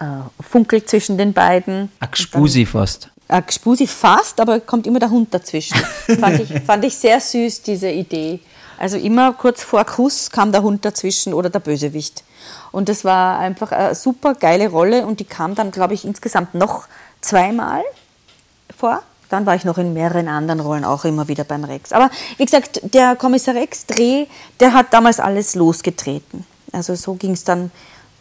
äh, 0.00 0.04
funkelt 0.42 0.88
zwischen 0.88 1.18
den 1.18 1.32
beiden. 1.32 1.90
Agspusi 2.00 2.66
fast. 2.66 3.10
Agspusi 3.28 3.86
fast, 3.86 4.40
aber 4.40 4.60
kommt 4.60 4.86
immer 4.86 4.98
der 4.98 5.10
Hund 5.10 5.32
dazwischen. 5.32 5.76
fand, 6.20 6.40
ich, 6.40 6.62
fand 6.62 6.84
ich 6.84 6.96
sehr 6.96 7.20
süß, 7.20 7.62
diese 7.62 7.90
Idee. 7.90 8.40
Also 8.78 8.96
immer 8.96 9.32
kurz 9.32 9.62
vor 9.62 9.84
Kuss 9.84 10.30
kam 10.30 10.52
der 10.52 10.62
Hund 10.62 10.84
dazwischen 10.84 11.34
oder 11.34 11.50
der 11.50 11.58
Bösewicht. 11.58 12.22
Und 12.70 12.88
das 12.88 13.04
war 13.04 13.38
einfach 13.38 13.72
eine 13.72 13.94
super 13.94 14.34
geile 14.34 14.68
Rolle 14.68 15.06
und 15.06 15.20
die 15.20 15.24
kam 15.24 15.54
dann, 15.54 15.70
glaube 15.70 15.94
ich, 15.94 16.04
insgesamt 16.04 16.54
noch 16.54 16.86
zweimal 17.20 17.82
vor. 18.76 19.02
Dann 19.30 19.44
war 19.44 19.56
ich 19.56 19.64
noch 19.64 19.76
in 19.76 19.92
mehreren 19.92 20.28
anderen 20.28 20.60
Rollen 20.60 20.84
auch 20.84 21.04
immer 21.04 21.28
wieder 21.28 21.44
beim 21.44 21.64
Rex. 21.64 21.92
Aber 21.92 22.10
wie 22.38 22.44
gesagt, 22.44 22.80
der 22.82 23.16
Kommissar 23.16 23.54
Rex-Dreh, 23.54 24.26
der 24.60 24.72
hat 24.72 24.94
damals 24.94 25.20
alles 25.20 25.54
losgetreten. 25.54 26.46
Also 26.72 26.94
so 26.94 27.14
ging 27.14 27.32
es 27.32 27.44
dann 27.44 27.70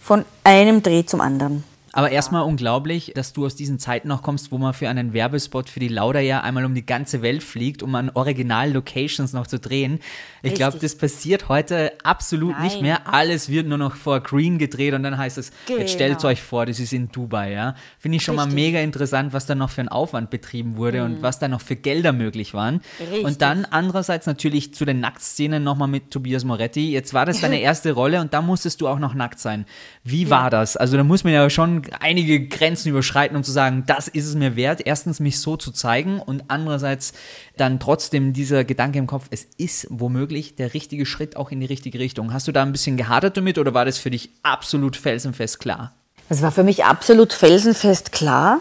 von 0.07 0.23
einem 0.45 0.81
Dreh 0.81 1.05
zum 1.05 1.19
anderen. 1.19 1.65
Aber 1.97 2.11
erstmal 2.11 2.43
unglaublich, 2.43 3.11
dass 3.15 3.33
du 3.33 3.43
aus 3.43 3.55
diesen 3.55 3.79
Zeiten 3.79 4.07
noch 4.07 4.21
kommst, 4.21 4.51
wo 4.51 4.59
man 4.59 4.71
für 4.75 4.87
einen 4.87 5.13
Werbespot 5.13 5.67
für 5.67 5.79
die 5.79 5.87
Lauda 5.87 6.19
ja 6.19 6.41
einmal 6.41 6.63
um 6.63 6.75
die 6.75 6.85
ganze 6.85 7.23
Welt 7.23 7.41
fliegt, 7.41 7.81
um 7.81 7.95
an 7.95 8.11
Original-Locations 8.13 9.33
noch 9.33 9.47
zu 9.47 9.57
drehen. 9.57 9.97
Ich 10.43 10.53
glaube, 10.53 10.77
das 10.79 10.95
passiert 10.95 11.49
heute 11.49 11.91
absolut 12.03 12.51
Nein. 12.51 12.63
nicht 12.65 12.81
mehr. 12.83 13.11
Alles 13.11 13.49
wird 13.49 13.65
nur 13.65 13.79
noch 13.79 13.95
vor 13.95 14.19
Green 14.19 14.59
gedreht 14.59 14.93
und 14.93 15.01
dann 15.01 15.17
heißt 15.17 15.39
es, 15.39 15.51
jetzt 15.67 15.91
stellt 15.93 16.17
Genau. 16.19 16.29
euch 16.29 16.41
vor, 16.43 16.67
das 16.67 16.79
ist 16.79 16.93
in 16.93 17.09
Dubai, 17.11 17.51
ja. 17.51 17.73
Finde 17.97 18.17
ich 18.17 18.23
schon 18.23 18.35
mal 18.35 18.43
Richtig. 18.43 18.63
mega 18.63 18.79
interessant, 18.79 19.33
was 19.33 19.47
da 19.47 19.55
noch 19.55 19.71
für 19.71 19.81
ein 19.81 19.89
Aufwand 19.89 20.29
betrieben 20.29 20.77
wurde 20.77 21.03
und 21.03 21.23
was 21.23 21.39
da 21.39 21.47
noch 21.47 21.61
für 21.61 21.75
Gelder 21.75 22.13
möglich 22.13 22.53
waren. 22.53 22.81
Richtig. 22.99 23.25
Und 23.25 23.41
dann 23.41 23.65
andererseits 23.65 24.27
natürlich 24.27 24.71
zu 24.73 24.85
den 24.85 24.99
Nacktszenen 24.99 25.63
nochmal 25.63 25.87
mit 25.87 26.11
Tobias 26.11 26.43
Moretti. 26.43 26.91
Jetzt 26.91 27.15
war 27.15 27.25
das 27.25 27.41
deine 27.41 27.59
erste 27.61 27.91
Rolle 27.93 28.21
und 28.21 28.35
da 28.35 28.43
musstest 28.43 28.81
du 28.81 28.87
auch 28.87 28.99
noch 28.99 29.15
nackt 29.15 29.39
sein. 29.39 29.65
Wie 30.03 30.29
war 30.29 30.51
das? 30.51 30.77
Also 30.77 30.95
da 30.95 31.03
muss 31.03 31.23
man 31.23 31.33
ja 31.33 31.49
schon 31.49 31.81
einige 31.99 32.47
Grenzen 32.47 32.89
überschreiten, 32.89 33.37
um 33.37 33.43
zu 33.43 33.51
sagen, 33.51 33.83
das 33.87 34.07
ist 34.07 34.27
es 34.27 34.35
mir 34.35 34.55
wert, 34.55 34.81
erstens 34.85 35.19
mich 35.19 35.39
so 35.39 35.57
zu 35.57 35.71
zeigen 35.71 36.19
und 36.19 36.45
andererseits 36.47 37.13
dann 37.55 37.79
trotzdem 37.79 38.33
dieser 38.33 38.63
Gedanke 38.63 38.99
im 38.99 39.07
Kopf, 39.07 39.27
es 39.29 39.47
ist 39.57 39.87
womöglich 39.89 40.55
der 40.55 40.73
richtige 40.73 41.05
Schritt 41.05 41.37
auch 41.37 41.51
in 41.51 41.59
die 41.59 41.65
richtige 41.65 41.99
Richtung. 41.99 42.33
Hast 42.33 42.47
du 42.47 42.51
da 42.51 42.63
ein 42.63 42.71
bisschen 42.71 42.97
gehadert 42.97 43.37
damit 43.37 43.57
oder 43.57 43.73
war 43.73 43.85
das 43.85 43.97
für 43.97 44.09
dich 44.09 44.29
absolut 44.43 44.95
felsenfest 44.95 45.59
klar? 45.59 45.93
Das 46.29 46.41
war 46.41 46.51
für 46.51 46.63
mich 46.63 46.85
absolut 46.85 47.33
felsenfest 47.33 48.11
klar. 48.11 48.59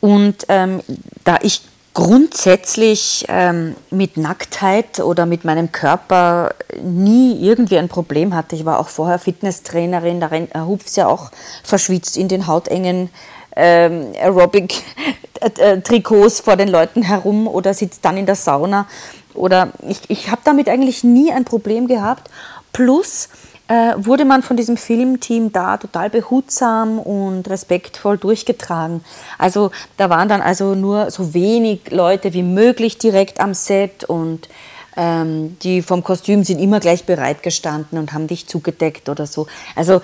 Und 0.00 0.46
ähm, 0.48 0.80
da 1.24 1.38
ich 1.42 1.62
grundsätzlich 1.92 3.26
ähm, 3.28 3.74
mit 3.90 4.16
Nacktheit 4.16 5.00
oder 5.00 5.26
mit 5.26 5.44
meinem 5.44 5.72
Körper 5.72 6.54
nie 6.82 7.38
irgendwie 7.40 7.78
ein 7.78 7.88
Problem 7.88 8.32
hatte, 8.34 8.56
ich 8.56 8.64
war 8.64 8.78
auch 8.78 8.88
vorher 8.88 9.18
Fitnesstrainerin, 9.18 10.20
da 10.20 10.30
äh, 10.30 10.46
hupft 10.60 10.96
ja 10.96 11.08
auch 11.08 11.32
verschwitzt 11.64 12.16
in 12.16 12.28
den 12.28 12.46
hautengen 12.46 13.10
ähm, 13.56 14.12
Aerobic-Trikots 14.20 16.40
vor 16.44 16.56
den 16.56 16.68
Leuten 16.68 17.02
herum 17.02 17.48
oder 17.48 17.74
sitzt 17.74 18.04
dann 18.04 18.16
in 18.16 18.26
der 18.26 18.36
Sauna. 18.36 18.86
Oder 19.34 19.72
ich, 19.88 20.02
ich 20.08 20.30
habe 20.30 20.42
damit 20.44 20.68
eigentlich 20.68 21.02
nie 21.04 21.32
ein 21.32 21.44
Problem 21.44 21.88
gehabt. 21.88 22.30
Plus 22.72 23.28
äh, 23.70 23.94
wurde 24.04 24.24
man 24.24 24.42
von 24.42 24.56
diesem 24.56 24.76
Filmteam 24.76 25.52
da 25.52 25.76
total 25.76 26.10
behutsam 26.10 26.98
und 26.98 27.48
respektvoll 27.48 28.18
durchgetragen. 28.18 29.04
Also 29.38 29.70
da 29.96 30.10
waren 30.10 30.28
dann 30.28 30.42
also 30.42 30.74
nur 30.74 31.12
so 31.12 31.34
wenig 31.34 31.88
Leute 31.92 32.34
wie 32.34 32.42
möglich 32.42 32.98
direkt 32.98 33.38
am 33.38 33.54
Set 33.54 34.02
und 34.02 34.48
ähm, 34.96 35.56
die 35.62 35.82
vom 35.82 36.02
Kostüm 36.02 36.42
sind 36.42 36.58
immer 36.58 36.80
gleich 36.80 37.04
bereit 37.04 37.44
gestanden 37.44 37.96
und 37.96 38.12
haben 38.12 38.26
dich 38.26 38.48
zugedeckt 38.48 39.08
oder 39.08 39.26
so. 39.26 39.46
Also 39.76 40.02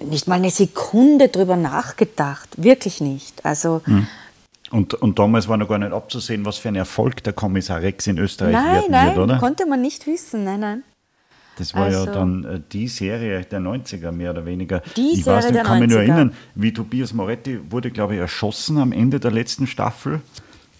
nicht 0.00 0.26
mal 0.26 0.36
eine 0.36 0.50
Sekunde 0.50 1.28
drüber 1.28 1.56
nachgedacht, 1.56 2.48
wirklich 2.56 3.02
nicht. 3.02 3.44
Also 3.44 3.82
Und, 4.70 4.94
und 4.94 5.18
damals 5.18 5.48
war 5.48 5.58
noch 5.58 5.68
gar 5.68 5.78
nicht 5.78 5.92
abzusehen, 5.92 6.46
was 6.46 6.56
für 6.56 6.68
ein 6.68 6.76
Erfolg 6.76 7.22
der 7.24 7.34
Kommissar 7.34 7.82
Rex 7.82 8.06
in 8.06 8.16
Österreich 8.16 8.54
nein, 8.54 8.74
werden 8.74 8.90
nein, 8.90 9.06
wird, 9.08 9.18
oder? 9.18 9.38
konnte 9.38 9.66
man 9.66 9.82
nicht 9.82 10.06
wissen, 10.06 10.44
nein, 10.44 10.60
nein. 10.60 10.82
Das 11.58 11.72
war 11.74 11.84
Also- 11.84 12.06
ja 12.06 12.12
dann 12.12 12.44
äh, 12.44 12.60
die 12.72 12.88
Serie 12.88 13.44
der 13.44 13.60
90er, 13.60 14.10
mehr 14.12 14.30
oder 14.32 14.44
weniger. 14.44 14.80
Die 14.96 15.12
ich 15.14 15.18
weiß, 15.26 15.44
Serie 15.44 15.46
ich 15.48 15.52
der 15.54 15.62
kann 15.62 15.80
mich 15.80 15.90
nur 15.90 15.98
90er. 16.00 16.02
erinnern, 16.02 16.32
wie 16.54 16.72
Tobias 16.72 17.12
Moretti 17.12 17.60
wurde, 17.70 17.90
glaube 17.90 18.14
ich, 18.14 18.20
erschossen 18.20 18.78
am 18.78 18.92
Ende 18.92 19.20
der 19.20 19.30
letzten 19.30 19.66
Staffel. 19.66 20.20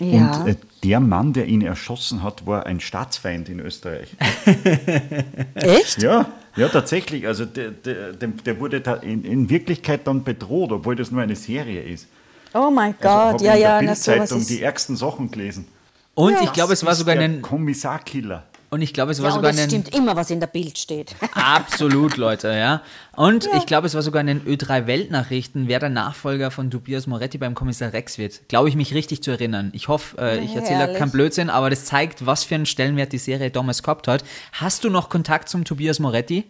Ja. 0.01 0.41
Und 0.41 0.49
äh, 0.49 0.57
der 0.83 0.99
Mann, 0.99 1.33
der 1.33 1.47
ihn 1.47 1.63
erschossen 1.63 2.23
hat, 2.25 2.47
war 2.47 2.67
ein 2.67 2.81
Staatsfeind 2.81 3.49
in 3.49 3.61
Österreich. 3.61 4.17
Echt? 5.55 6.03
Ja, 6.03 6.27
ja, 6.57 6.69
tatsächlich. 6.69 7.27
Also 7.27 7.45
der, 7.45 7.71
der, 7.71 8.13
der 8.13 8.29
der 8.29 8.61
wurde 8.61 8.81
da 8.81 8.95
in, 8.95 9.25
in 9.25 9.49
Wirklichkeit 9.51 10.07
dann 10.07 10.25
bedroht, 10.25 10.73
obwohl 10.73 10.97
das 10.97 11.11
nur 11.11 11.23
eine 11.23 11.37
Serie 11.37 11.81
ist. 11.83 12.07
Oh 12.53 12.71
mein 12.71 12.95
Also 13.01 13.03
Gott, 13.03 13.35
hab 13.35 13.41
ja, 13.43 13.55
in 13.55 13.61
ja, 13.61 13.79
der 13.81 13.89
na 13.89 13.95
sowas 13.95 14.05
Bildzeitung 14.19 14.41
ist. 14.41 14.51
die 14.51 14.63
ärgsten 14.63 14.97
Sachen 14.97 15.31
gelesen. 15.31 15.67
Und 16.15 16.33
Ja. 16.35 16.43
ich 16.43 16.53
glaube, 16.53 16.73
es 16.73 16.85
war 16.85 16.95
sogar 16.95 17.15
der 17.17 17.25
ein 17.25 17.43
Kommissarkiller. 17.43 18.45
Und 18.75 18.83
ich 18.83 18.93
glaube, 18.93 19.13
es 19.13 19.23
war 19.23 19.29
Ja, 19.29 19.35
sogar 19.37 19.53
ein 19.53 19.69
stimmt 19.69 19.95
immer, 19.95 20.17
was 20.17 20.31
in 20.31 20.41
der 20.41 20.49
Bild 20.49 20.77
steht. 20.77 21.15
Absolut, 21.35 22.17
Leute, 22.17 22.49
ja. 22.49 22.83
Und 23.15 23.49
ich 23.57 23.67
glaube, 23.67 23.87
es 23.87 23.95
war 23.95 24.03
sogar 24.03 24.21
in 24.21 24.27
den 24.27 24.45
Ö3 24.45 24.89
Weltnachrichten, 24.89 25.69
wer 25.69 25.79
der 25.79 25.91
Nachfolger 25.91 26.51
von 26.51 26.73
Tobias 26.73 27.07
Moretti 27.07 27.39
beim 27.39 27.55
Kommissar 27.55 27.93
Rex 27.93 28.19
wird. 28.19 28.49
Glaube 28.49 28.69
ich, 28.69 28.75
mich 28.75 28.93
richtig 28.93 29.23
zu 29.23 29.31
erinnern. 29.31 29.71
Ich 29.75 29.87
hoffe, 29.87 30.19
äh, 30.19 30.41
ich 30.41 30.57
erzähle 30.57 30.93
keinen 30.95 31.13
Blödsinn, 31.13 31.51
aber 31.51 31.71
das 31.71 31.85
zeigt, 31.85 32.27
was 32.27 32.43
für 32.43 32.57
einen 32.57 32.67
Stellenwert 32.67 33.13
die 33.13 33.19
Serie 33.19 33.53
damals 33.53 33.85
gehabt 33.85 34.09
hat. 34.09 34.25
Hast 34.51 34.83
du 34.83 34.91
noch 34.91 35.09
Kontakt 35.09 35.49
zum 35.49 35.65
Tobias 35.65 36.01
Moretti? 36.01 36.43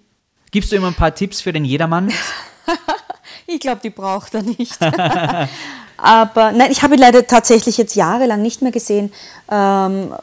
Gibst 0.50 0.72
du 0.72 0.76
ihm 0.76 0.84
ein 0.84 0.94
paar 0.94 1.14
Tipps 1.14 1.42
für 1.42 1.52
den 1.52 1.66
Jedermann? 1.66 2.10
Ich 3.46 3.60
glaube, 3.60 3.80
die 3.82 3.90
braucht 3.90 4.34
er 4.34 4.42
nicht. 4.42 4.78
Aber 5.96 6.52
nein, 6.52 6.70
ich 6.70 6.82
habe 6.82 6.94
ihn 6.94 7.00
leider 7.00 7.26
tatsächlich 7.26 7.78
jetzt 7.78 7.94
jahrelang 7.94 8.42
nicht 8.42 8.62
mehr 8.62 8.72
gesehen. 8.72 9.12
Ähm, 9.50 10.14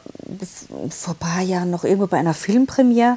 vor 0.90 1.14
ein 1.14 1.18
paar 1.18 1.40
Jahren 1.40 1.70
noch 1.70 1.84
irgendwo 1.84 2.06
bei 2.06 2.18
einer 2.18 2.34
Filmpremiere. 2.34 3.16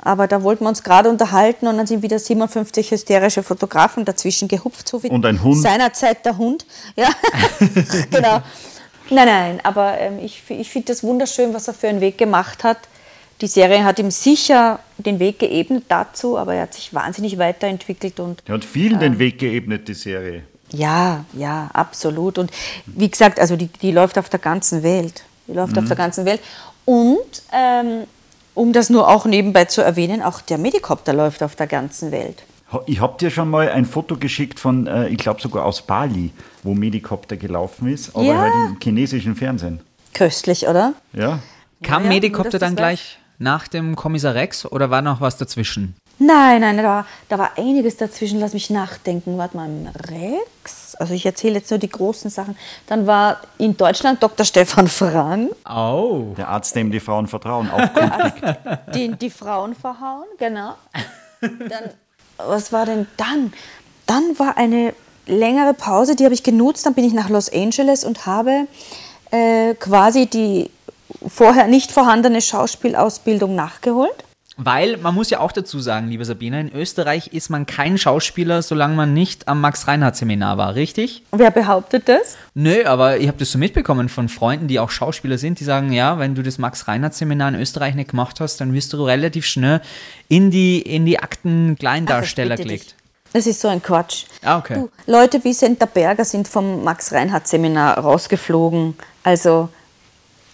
Aber 0.00 0.26
da 0.26 0.42
wollten 0.42 0.64
wir 0.64 0.68
uns 0.68 0.82
gerade 0.82 1.08
unterhalten 1.08 1.66
und 1.66 1.78
dann 1.78 1.86
sind 1.86 2.02
wieder 2.02 2.18
57 2.18 2.90
hysterische 2.90 3.42
Fotografen 3.42 4.04
dazwischen 4.04 4.48
gehupft. 4.48 4.86
So 4.86 5.02
wie 5.02 5.08
Und 5.08 5.24
ein 5.24 5.42
Hund. 5.42 5.62
Seinerzeit 5.62 6.24
der 6.26 6.36
Hund. 6.36 6.66
Ja, 6.96 7.08
genau. 8.10 8.42
Nein, 9.10 9.26
nein, 9.26 9.60
aber 9.62 9.98
ähm, 9.98 10.18
ich, 10.18 10.42
ich 10.48 10.70
finde 10.70 10.92
das 10.92 11.02
wunderschön, 11.02 11.52
was 11.54 11.68
er 11.68 11.74
für 11.74 11.88
einen 11.88 12.00
Weg 12.00 12.18
gemacht 12.18 12.64
hat. 12.64 12.78
Die 13.40 13.46
Serie 13.46 13.84
hat 13.84 13.98
ihm 13.98 14.10
sicher 14.10 14.78
den 14.98 15.18
Weg 15.18 15.38
geebnet 15.40 15.84
dazu, 15.88 16.38
aber 16.38 16.54
er 16.54 16.62
hat 16.62 16.74
sich 16.74 16.94
wahnsinnig 16.94 17.36
weiterentwickelt 17.38 18.20
und 18.20 18.42
Der 18.46 18.54
hat 18.54 18.64
vielen 18.64 19.00
den 19.00 19.18
Weg 19.18 19.38
geebnet, 19.38 19.88
die 19.88 19.94
Serie. 19.94 20.44
ja, 20.70 21.24
ja, 21.34 21.68
absolut. 21.72 22.38
Und 22.38 22.50
wie 22.86 23.10
gesagt, 23.10 23.38
also 23.40 23.56
die, 23.56 23.66
die 23.66 23.90
läuft 23.92 24.18
auf 24.18 24.28
der 24.28 24.40
ganzen 24.40 24.82
Welt. 24.82 25.24
Die 25.48 25.52
läuft 25.52 25.76
auf 25.76 25.84
der 25.86 25.96
ganzen 25.96 26.24
Welt. 26.24 26.40
Und 26.84 27.42
ähm, 27.52 28.04
um 28.54 28.72
das 28.72 28.88
nur 28.88 29.08
auch 29.08 29.24
nebenbei 29.26 29.64
zu 29.66 29.82
erwähnen, 29.82 30.22
auch 30.22 30.40
der 30.40 30.58
Medikopter 30.58 31.12
läuft 31.12 31.42
auf 31.42 31.56
der 31.56 31.66
ganzen 31.66 32.12
Welt. 32.12 32.44
Ich 32.86 33.00
habe 33.00 33.16
dir 33.18 33.30
schon 33.30 33.50
mal 33.50 33.68
ein 33.68 33.84
Foto 33.84 34.16
geschickt 34.16 34.58
von, 34.58 34.86
äh, 34.86 35.08
ich 35.08 35.18
glaube 35.18 35.40
sogar 35.40 35.64
aus 35.64 35.82
Bali, 35.82 36.30
wo 36.62 36.72
Medikopter 36.74 37.36
gelaufen 37.36 37.88
ist, 37.92 38.14
aber 38.14 38.24
Ja. 38.24 38.40
halt 38.40 38.52
im 38.70 38.78
chinesischen 38.82 39.36
Fernsehen. 39.36 39.80
Köstlich, 40.12 40.66
oder? 40.66 40.94
Ja. 41.12 41.40
Kam 41.82 42.04
ja, 42.04 42.08
Medikopter 42.08 42.58
dann 42.58 42.74
gleich 42.76 43.18
nach 43.38 43.68
dem 43.68 43.96
Kommissar 43.96 44.34
Rex 44.34 44.66
oder 44.66 44.90
war 44.90 45.02
noch 45.02 45.20
was 45.20 45.36
dazwischen? 45.36 45.94
Nein, 46.18 46.60
nein, 46.60 46.76
da 46.76 46.84
war, 46.84 47.06
da 47.28 47.38
war 47.38 47.58
einiges 47.58 47.96
dazwischen. 47.96 48.38
Lass 48.38 48.52
mich 48.52 48.70
nachdenken. 48.70 49.36
Warte 49.36 49.56
mal, 49.56 49.68
Rex? 50.10 50.94
Also 50.96 51.12
ich 51.14 51.26
erzähle 51.26 51.54
jetzt 51.54 51.70
nur 51.70 51.78
die 51.80 51.88
großen 51.88 52.30
Sachen. 52.30 52.56
Dann 52.86 53.06
war 53.06 53.40
in 53.58 53.76
Deutschland 53.76 54.22
Dr. 54.22 54.46
Stefan 54.46 54.86
Frank, 54.86 55.50
Oh. 55.68 56.34
Der 56.36 56.48
Arzt, 56.48 56.76
dem 56.76 56.90
die 56.92 57.00
Frauen 57.00 57.26
vertrauen, 57.26 57.68
auch 57.68 57.80
den 58.94 59.18
die 59.18 59.30
Frauen 59.30 59.74
verhauen, 59.74 60.26
genau. 60.38 60.74
Dann, 61.40 61.90
was 62.36 62.72
war 62.72 62.86
denn 62.86 63.06
dann? 63.16 63.52
Dann 64.06 64.38
war 64.38 64.56
eine 64.56 64.94
längere 65.26 65.74
Pause, 65.74 66.14
die 66.14 66.24
habe 66.24 66.34
ich 66.34 66.42
genutzt. 66.42 66.86
Dann 66.86 66.94
bin 66.94 67.04
ich 67.04 67.12
nach 67.12 67.28
Los 67.28 67.52
Angeles 67.52 68.04
und 68.04 68.24
habe 68.26 68.66
äh, 69.30 69.74
quasi 69.74 70.26
die 70.26 70.70
vorher 71.26 71.66
nicht 71.66 71.92
vorhandene 71.92 72.40
Schauspielausbildung 72.40 73.54
nachgeholt. 73.54 74.24
Weil 74.56 74.98
man 74.98 75.14
muss 75.14 75.30
ja 75.30 75.40
auch 75.40 75.50
dazu 75.50 75.80
sagen, 75.80 76.08
liebe 76.08 76.24
Sabine, 76.24 76.60
in 76.60 76.72
Österreich 76.72 77.28
ist 77.28 77.50
man 77.50 77.66
kein 77.66 77.98
Schauspieler, 77.98 78.62
solange 78.62 78.94
man 78.94 79.12
nicht 79.12 79.48
am 79.48 79.60
Max-Reinhardt-Seminar 79.60 80.58
war, 80.58 80.76
richtig? 80.76 81.24
Wer 81.32 81.50
behauptet 81.50 82.08
das? 82.08 82.36
Nö, 82.54 82.84
aber 82.84 83.18
ich 83.18 83.26
habe 83.26 83.38
das 83.38 83.50
so 83.50 83.58
mitbekommen 83.58 84.08
von 84.08 84.28
Freunden, 84.28 84.68
die 84.68 84.78
auch 84.78 84.90
Schauspieler 84.90 85.38
sind, 85.38 85.58
die 85.58 85.64
sagen, 85.64 85.92
ja, 85.92 86.20
wenn 86.20 86.36
du 86.36 86.42
das 86.42 86.58
Max-Reinhardt-Seminar 86.58 87.48
in 87.48 87.54
Österreich 87.56 87.96
nicht 87.96 88.10
gemacht 88.10 88.38
hast, 88.38 88.60
dann 88.60 88.72
wirst 88.72 88.92
du 88.92 89.02
relativ 89.02 89.44
schnell 89.44 89.80
in 90.28 90.52
die, 90.52 90.80
in 90.82 91.04
die 91.04 91.18
Akten 91.18 91.76
Kleindarsteller 91.76 92.54
ich 92.54 92.58
bitte 92.58 92.68
gelegt. 92.68 92.94
Das 93.32 93.48
ist 93.48 93.60
so 93.60 93.66
ein 93.66 93.82
Quatsch. 93.82 94.26
Ah, 94.44 94.58
okay. 94.58 94.74
Du, 94.74 94.90
Leute 95.10 95.42
wie 95.42 95.52
Senta 95.52 95.86
Berger 95.86 96.24
sind 96.24 96.46
vom 96.46 96.84
Max-Reinhardt-Seminar 96.84 97.98
rausgeflogen. 97.98 98.96
Also, 99.24 99.68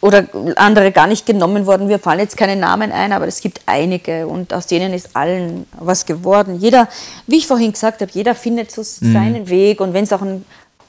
oder 0.01 0.27
andere 0.57 0.93
gar 0.93 1.07
nicht 1.07 1.27
genommen 1.27 1.67
worden. 1.67 1.89
Wir 1.89 1.99
fallen 1.99 2.21
jetzt 2.21 2.37
keine 2.37 2.57
Namen 2.57 2.91
ein, 2.91 3.13
aber 3.13 3.27
es 3.27 3.41
gibt 3.41 3.61
einige 3.67 4.27
und 4.27 4.55
aus 4.55 4.67
denen 4.67 4.95
ist 4.95 5.15
allen 5.15 5.67
was 5.79 6.07
geworden. 6.07 6.59
Jeder, 6.59 6.89
wie 7.27 7.39
ich 7.39 7.47
vorhin 7.47 7.73
gesagt 7.73 8.01
habe, 8.01 8.11
jeder 8.13 8.35
findet 8.35 8.71
so 8.71 8.83
seinen 8.83 9.49
Weg 9.49 9.81
und 9.81 9.93
wenn 9.93 10.05
es 10.05 10.13
auch 10.13 10.23
ein, 10.23 10.45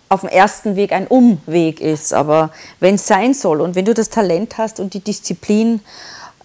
auf 0.08 0.22
dem 0.22 0.30
ersten 0.30 0.76
Weg 0.76 0.94
ein 0.94 1.08
Umweg 1.08 1.82
ist, 1.82 2.14
aber 2.14 2.52
wenn 2.80 2.96
es 2.96 3.06
sein 3.06 3.34
soll 3.34 3.62
und 3.62 3.76
wenn 3.76 3.86
du 3.86 3.94
das 3.94 4.10
Talent 4.10 4.58
hast 4.58 4.80
und 4.80 4.94
die 4.94 5.02
Disziplin 5.02 5.82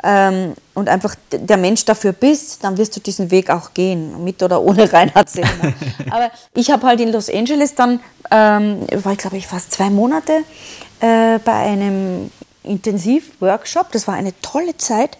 ähm, 0.02 0.54
und 0.74 0.88
einfach 0.88 1.14
der 1.30 1.56
Mensch 1.56 1.84
dafür 1.84 2.12
bist, 2.12 2.64
dann 2.64 2.78
wirst 2.78 2.96
du 2.96 3.00
diesen 3.00 3.30
Weg 3.30 3.50
auch 3.50 3.74
gehen, 3.74 4.24
mit 4.24 4.42
oder 4.42 4.60
ohne 4.60 4.92
Reinhard 4.92 5.30
Sehner. 5.30 5.72
Aber 6.10 6.30
ich 6.54 6.70
habe 6.70 6.86
halt 6.86 7.00
in 7.00 7.12
Los 7.12 7.30
Angeles 7.30 7.76
dann, 7.76 8.00
ähm, 8.30 8.80
war 9.02 9.12
ich 9.12 9.18
glaube 9.18 9.36
ich 9.36 9.46
fast 9.46 9.72
zwei 9.72 9.88
Monate 9.90 10.32
äh, 11.00 11.38
bei 11.44 11.52
einem 11.52 12.30
Intensivworkshop. 12.66 13.92
Das 13.92 14.06
war 14.06 14.14
eine 14.14 14.38
tolle 14.42 14.76
Zeit. 14.76 15.18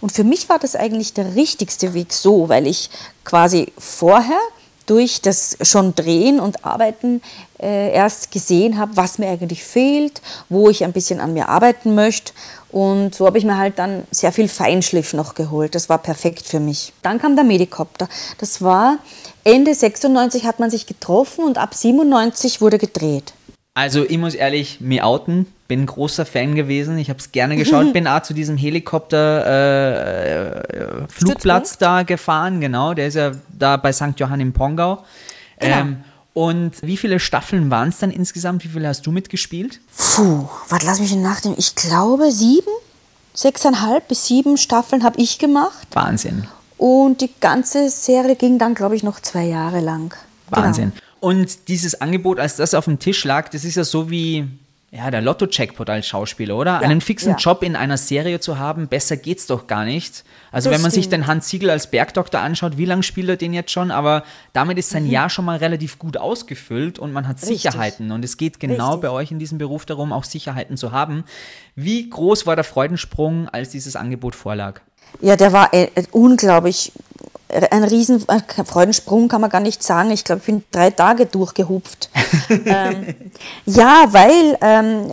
Und 0.00 0.12
für 0.12 0.24
mich 0.24 0.48
war 0.48 0.58
das 0.58 0.76
eigentlich 0.76 1.14
der 1.14 1.34
richtigste 1.34 1.94
Weg 1.94 2.12
so, 2.12 2.48
weil 2.48 2.66
ich 2.66 2.90
quasi 3.24 3.72
vorher 3.78 4.38
durch 4.86 5.22
das 5.22 5.56
schon 5.62 5.94
Drehen 5.94 6.40
und 6.40 6.64
Arbeiten 6.64 7.22
äh, 7.58 7.92
erst 7.92 8.30
gesehen 8.30 8.78
habe, 8.78 8.96
was 8.96 9.18
mir 9.18 9.28
eigentlich 9.28 9.64
fehlt, 9.64 10.20
wo 10.48 10.68
ich 10.68 10.84
ein 10.84 10.92
bisschen 10.92 11.20
an 11.20 11.32
mir 11.32 11.48
arbeiten 11.48 11.94
möchte. 11.94 12.32
Und 12.70 13.14
so 13.14 13.26
habe 13.26 13.38
ich 13.38 13.44
mir 13.44 13.56
halt 13.56 13.78
dann 13.78 14.04
sehr 14.10 14.32
viel 14.32 14.48
Feinschliff 14.48 15.14
noch 15.14 15.34
geholt. 15.34 15.74
Das 15.74 15.88
war 15.88 15.98
perfekt 15.98 16.46
für 16.46 16.60
mich. 16.60 16.92
Dann 17.02 17.18
kam 17.18 17.36
der 17.36 17.44
Medikopter. 17.44 18.08
Das 18.38 18.60
war 18.60 18.98
Ende 19.44 19.74
96 19.74 20.44
hat 20.44 20.58
man 20.58 20.70
sich 20.70 20.86
getroffen 20.86 21.44
und 21.44 21.56
ab 21.56 21.74
97 21.74 22.60
wurde 22.60 22.78
gedreht. 22.78 23.32
Also 23.74 24.04
ich 24.04 24.18
muss 24.18 24.34
ehrlich 24.34 24.80
mir 24.80 25.04
outen, 25.04 25.46
bin 25.66 25.84
großer 25.84 26.24
Fan 26.24 26.54
gewesen. 26.54 26.96
Ich 26.96 27.10
habe 27.10 27.18
es 27.18 27.32
gerne 27.32 27.56
geschaut, 27.56 27.92
bin 27.92 28.06
auch 28.06 28.22
zu 28.22 28.32
diesem 28.32 28.56
Helikopter 28.56 29.44
äh, 29.46 30.60
äh, 30.60 31.08
Flugplatz 31.08 31.76
da 31.76 32.04
gefahren, 32.04 32.60
genau. 32.60 32.94
Der 32.94 33.08
ist 33.08 33.14
ja 33.14 33.32
da 33.48 33.76
bei 33.76 33.92
St. 33.92 34.18
Johann 34.18 34.40
im 34.40 34.52
Pongau. 34.52 35.04
Genau. 35.58 35.76
Ähm, 35.76 35.96
und 36.34 36.82
wie 36.82 36.96
viele 36.96 37.18
Staffeln 37.20 37.70
waren 37.70 37.88
es 37.88 37.98
dann 37.98 38.10
insgesamt? 38.10 38.64
Wie 38.64 38.68
viele 38.68 38.88
hast 38.88 39.06
du 39.06 39.12
mitgespielt? 39.12 39.80
Puh, 39.96 40.48
warte, 40.68 40.86
lass 40.86 41.00
mich 41.00 41.14
nachdenken. 41.14 41.58
Ich 41.58 41.74
glaube 41.74 42.30
sieben, 42.30 42.70
sechseinhalb 43.34 44.08
bis 44.08 44.26
sieben 44.26 44.56
Staffeln 44.56 45.04
habe 45.04 45.20
ich 45.20 45.38
gemacht. 45.38 45.86
Wahnsinn. 45.92 46.46
Und 46.76 47.20
die 47.20 47.30
ganze 47.40 47.88
Serie 47.88 48.36
ging 48.36 48.58
dann, 48.58 48.74
glaube 48.74 48.96
ich, 48.96 49.02
noch 49.02 49.20
zwei 49.20 49.44
Jahre 49.44 49.80
lang. 49.80 50.14
Wahnsinn. 50.50 50.90
Genau. 50.90 51.04
Und 51.24 51.68
dieses 51.68 52.02
Angebot, 52.02 52.38
als 52.38 52.56
das 52.56 52.74
auf 52.74 52.84
dem 52.84 52.98
Tisch 52.98 53.24
lag, 53.24 53.48
das 53.48 53.64
ist 53.64 53.76
ja 53.76 53.84
so 53.84 54.10
wie 54.10 54.46
ja, 54.90 55.10
der 55.10 55.22
Lotto-Jackpot 55.22 55.88
als 55.88 56.06
Schauspieler, 56.06 56.54
oder? 56.54 56.72
Ja, 56.72 56.80
Einen 56.80 57.00
fixen 57.00 57.30
ja. 57.30 57.36
Job 57.38 57.62
in 57.62 57.76
einer 57.76 57.96
Serie 57.96 58.40
zu 58.40 58.58
haben, 58.58 58.88
besser 58.88 59.16
geht's 59.16 59.46
doch 59.46 59.66
gar 59.66 59.86
nicht. 59.86 60.22
Also 60.52 60.68
das 60.68 60.76
wenn 60.76 60.82
man 60.82 60.90
stimmt. 60.90 61.04
sich 61.04 61.08
den 61.08 61.26
Hans 61.26 61.48
Siegel 61.48 61.70
als 61.70 61.90
Bergdoktor 61.90 62.42
anschaut, 62.42 62.76
wie 62.76 62.84
lange 62.84 63.02
spielt 63.02 63.30
er 63.30 63.36
den 63.38 63.54
jetzt 63.54 63.70
schon? 63.70 63.90
Aber 63.90 64.22
damit 64.52 64.76
ist 64.76 64.90
sein 64.90 65.04
mhm. 65.04 65.12
Jahr 65.12 65.30
schon 65.30 65.46
mal 65.46 65.56
relativ 65.56 65.98
gut 65.98 66.18
ausgefüllt 66.18 66.98
und 66.98 67.10
man 67.14 67.26
hat 67.26 67.36
Richtig. 67.38 67.62
Sicherheiten. 67.62 68.12
Und 68.12 68.22
es 68.22 68.36
geht 68.36 68.60
genau 68.60 68.88
Richtig. 68.88 69.00
bei 69.00 69.10
euch 69.10 69.30
in 69.30 69.38
diesem 69.38 69.56
Beruf 69.56 69.86
darum, 69.86 70.12
auch 70.12 70.24
Sicherheiten 70.24 70.76
zu 70.76 70.92
haben. 70.92 71.24
Wie 71.74 72.10
groß 72.10 72.44
war 72.44 72.54
der 72.54 72.64
Freudensprung, 72.64 73.48
als 73.48 73.70
dieses 73.70 73.96
Angebot 73.96 74.34
vorlag? 74.34 74.82
Ja, 75.22 75.36
der 75.36 75.54
war 75.54 75.72
äh, 75.72 75.88
unglaublich. 76.10 76.92
Ein 77.70 77.84
riesen 77.84 78.24
Freudensprung 78.66 79.28
kann 79.28 79.40
man 79.40 79.50
gar 79.50 79.60
nicht 79.60 79.82
sagen. 79.82 80.10
Ich 80.10 80.24
glaube, 80.24 80.40
ich 80.40 80.46
bin 80.46 80.64
drei 80.70 80.90
Tage 80.90 81.26
durchgehupft. 81.26 82.10
ähm, 82.66 83.14
ja, 83.66 84.06
weil 84.10 84.58
ähm, 84.60 85.10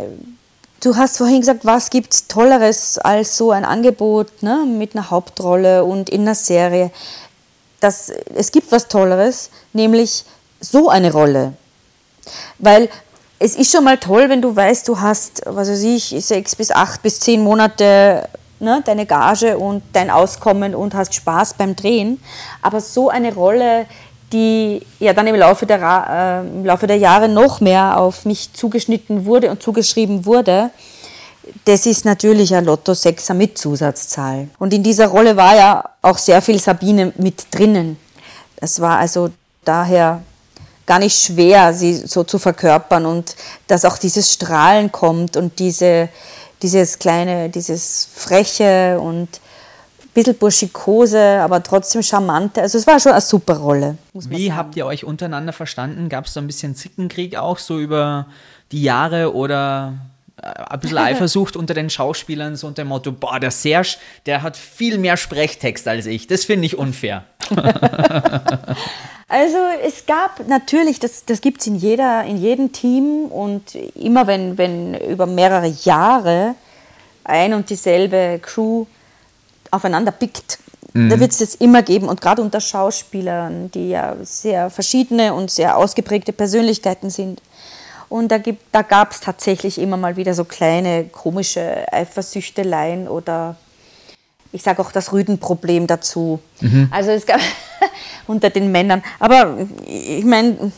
du 0.82 0.96
hast 0.96 1.18
vorhin 1.18 1.42
gesagt, 1.42 1.66
was 1.66 1.90
gibt 1.90 2.14
es 2.14 2.28
Tolleres 2.28 2.98
als 2.98 3.38
so 3.38 3.52
ein 3.52 3.64
Angebot 3.64 4.42
ne, 4.42 4.66
mit 4.66 4.96
einer 4.96 5.10
Hauptrolle 5.12 5.84
und 5.84 6.10
in 6.10 6.22
einer 6.22 6.36
Serie. 6.36 6.92
Das, 7.80 8.12
es 8.36 8.52
gibt 8.52 8.72
was 8.72 8.88
Tolleres, 8.88 9.50
nämlich 9.74 10.26
so 10.60 10.90
eine 10.90 11.12
Rolle. 11.12 11.54
Weil 12.60 12.90
es 13.40 13.56
ist 13.56 13.72
schon 13.72 13.84
mal 13.84 13.98
toll, 13.98 14.30
wenn 14.30 14.42
du 14.42 14.56
weißt, 14.56 14.88
du 14.88 15.00
hast, 15.00 15.42
was 15.46 15.70
weiß 15.70 15.82
ich, 15.82 16.16
sechs 16.20 16.56
bis 16.56 16.72
acht 16.72 17.02
bis 17.02 17.20
zehn 17.20 17.42
Monate 17.42 18.30
ne, 18.62 18.82
deine 18.86 19.06
Gage 19.06 19.58
und 19.58 19.84
dein 19.94 20.10
Auskommen 20.10 20.76
und 20.76 20.94
hast 20.94 21.14
Spaß 21.14 21.56
beim 21.56 21.76
Drehen. 21.76 22.22
Aber 22.62 22.82
so 22.82 23.10
eine 23.10 23.34
Rolle, 23.34 23.86
die 24.32 24.86
ja 25.00 25.14
dann 25.14 25.28
im 25.28 25.36
Laufe 25.36 25.66
der, 25.66 26.44
äh, 26.44 26.48
im 26.48 26.66
Laufe 26.66 26.88
der 26.88 26.98
Jahre 26.98 27.28
noch 27.28 27.60
mehr 27.62 28.00
auf 28.00 28.26
mich 28.26 28.54
zugeschnitten 28.54 29.26
wurde 29.26 29.50
und 29.50 29.62
zugeschrieben 29.62 30.26
wurde, 30.26 30.72
das 31.66 31.86
ist 31.86 32.06
natürlich 32.06 32.54
ein 32.56 32.66
Lotto 32.66 32.92
6er 32.92 33.34
mit 33.34 33.58
Zusatzzahl. 33.58 34.48
Und 34.60 34.74
in 34.74 34.84
dieser 34.84 35.08
Rolle 35.08 35.36
war 35.36 35.56
ja 35.56 35.84
auch 36.02 36.18
sehr 36.18 36.42
viel 36.42 36.60
Sabine 36.60 37.14
mit 37.18 37.46
drinnen. 37.52 37.98
Das 38.58 38.80
war 38.80 39.00
also 39.00 39.30
daher 39.66 40.22
gar 40.86 41.00
nicht 41.00 41.18
schwer, 41.18 41.74
sie 41.74 41.94
so 41.94 42.24
zu 42.24 42.38
verkörpern 42.38 43.06
und 43.06 43.36
dass 43.68 43.86
auch 43.86 43.98
dieses 43.98 44.32
Strahlen 44.32 44.92
kommt 44.92 45.38
und 45.38 45.60
diese, 45.60 46.10
dieses 46.62 47.00
kleine, 47.00 47.50
dieses 47.50 48.08
freche 48.14 49.00
und 49.00 49.28
ein 49.28 50.10
bisschen 50.14 50.36
burschikose, 50.36 51.40
aber 51.42 51.64
trotzdem 51.64 52.04
charmante. 52.04 52.62
Also 52.62 52.78
es 52.78 52.88
war 52.88 53.00
schon 53.00 53.14
eine 53.14 53.22
super 53.22 53.58
Rolle. 53.58 53.98
Wie 54.14 54.48
sagen. 54.48 54.58
habt 54.58 54.76
ihr 54.76 54.86
euch 54.86 55.04
untereinander 55.04 55.54
verstanden? 55.54 56.10
Gab 56.10 56.26
es 56.26 56.34
da 56.34 56.42
ein 56.42 56.48
bisschen 56.48 56.76
Zickenkrieg 56.76 57.36
auch 57.36 57.58
so 57.58 57.80
über 57.80 58.28
die 58.72 58.84
Jahre 58.84 59.34
oder 59.34 59.94
äh, 60.42 60.48
ein 60.48 60.80
bisschen 60.80 60.98
Eifersucht 61.00 61.56
unter 61.56 61.74
den 61.74 61.90
Schauspielern, 61.90 62.56
so 62.56 62.68
unter 62.68 62.84
dem 62.84 62.90
Motto, 62.90 63.12
boah, 63.12 63.40
der 63.40 63.52
Serge, 63.52 63.98
der 64.26 64.44
hat 64.44 64.58
viel 64.58 64.98
mehr 64.98 65.18
Sprechtext 65.18 65.88
als 65.88 66.06
ich. 66.06 66.28
Das 66.28 66.46
finde 66.46 66.66
ich 66.66 66.78
unfair. 66.78 67.24
Also 69.32 69.58
es 69.82 70.06
gab 70.06 70.46
natürlich, 70.50 71.00
das, 71.00 71.24
das 71.24 71.40
gibt 71.40 71.62
es 71.62 71.68
in, 71.68 71.76
in 71.76 72.38
jedem 72.38 72.74
Team 72.74 73.28
und 73.28 73.76
immer 73.96 74.28
wenn, 74.28 74.58
wenn 74.58 74.94
über 74.94 75.26
mehrere 75.26 75.68
Jahre 75.68 76.56
ein 77.24 77.54
und 77.54 77.70
dieselbe 77.70 78.42
Crew 78.42 78.86
aufeinander 79.72 80.12
pickt, 80.12 80.60
mhm. 80.92 81.10
da 81.10 81.18
wird 81.18 81.32
es 81.32 81.38
das 81.38 81.56
immer 81.56 81.82
geben. 81.82 82.10
Und 82.10 82.20
gerade 82.20 82.42
unter 82.42 82.60
Schauspielern, 82.60 83.72
die 83.72 83.92
ja 83.92 84.18
sehr 84.22 84.70
verschiedene 84.70 85.34
und 85.34 85.50
sehr 85.50 85.78
ausgeprägte 85.78 86.34
Persönlichkeiten 86.34 87.10
sind. 87.10 87.42
Und 88.10 88.34
da, 88.34 88.40
da 88.74 88.82
gab 88.82 89.12
es 89.12 89.22
tatsächlich 89.22 89.78
immer 89.78 89.96
mal 89.96 90.18
wieder 90.18 90.34
so 90.34 90.44
kleine 90.44 91.06
komische 91.06 91.86
Eifersüchteleien 91.94 93.08
oder 93.08 93.56
ich 94.52 94.64
sage 94.64 94.82
auch 94.82 94.92
das 94.92 95.14
Rüdenproblem 95.14 95.88
dazu. 95.88 96.40
Mhm. 96.60 96.90
Also 96.92 97.12
es 97.12 97.26
gab 97.26 97.40
unter 98.32 98.50
den 98.50 98.72
Männern. 98.72 99.04
Aber 99.20 99.58
ich 99.86 100.26
meine, 100.26 100.72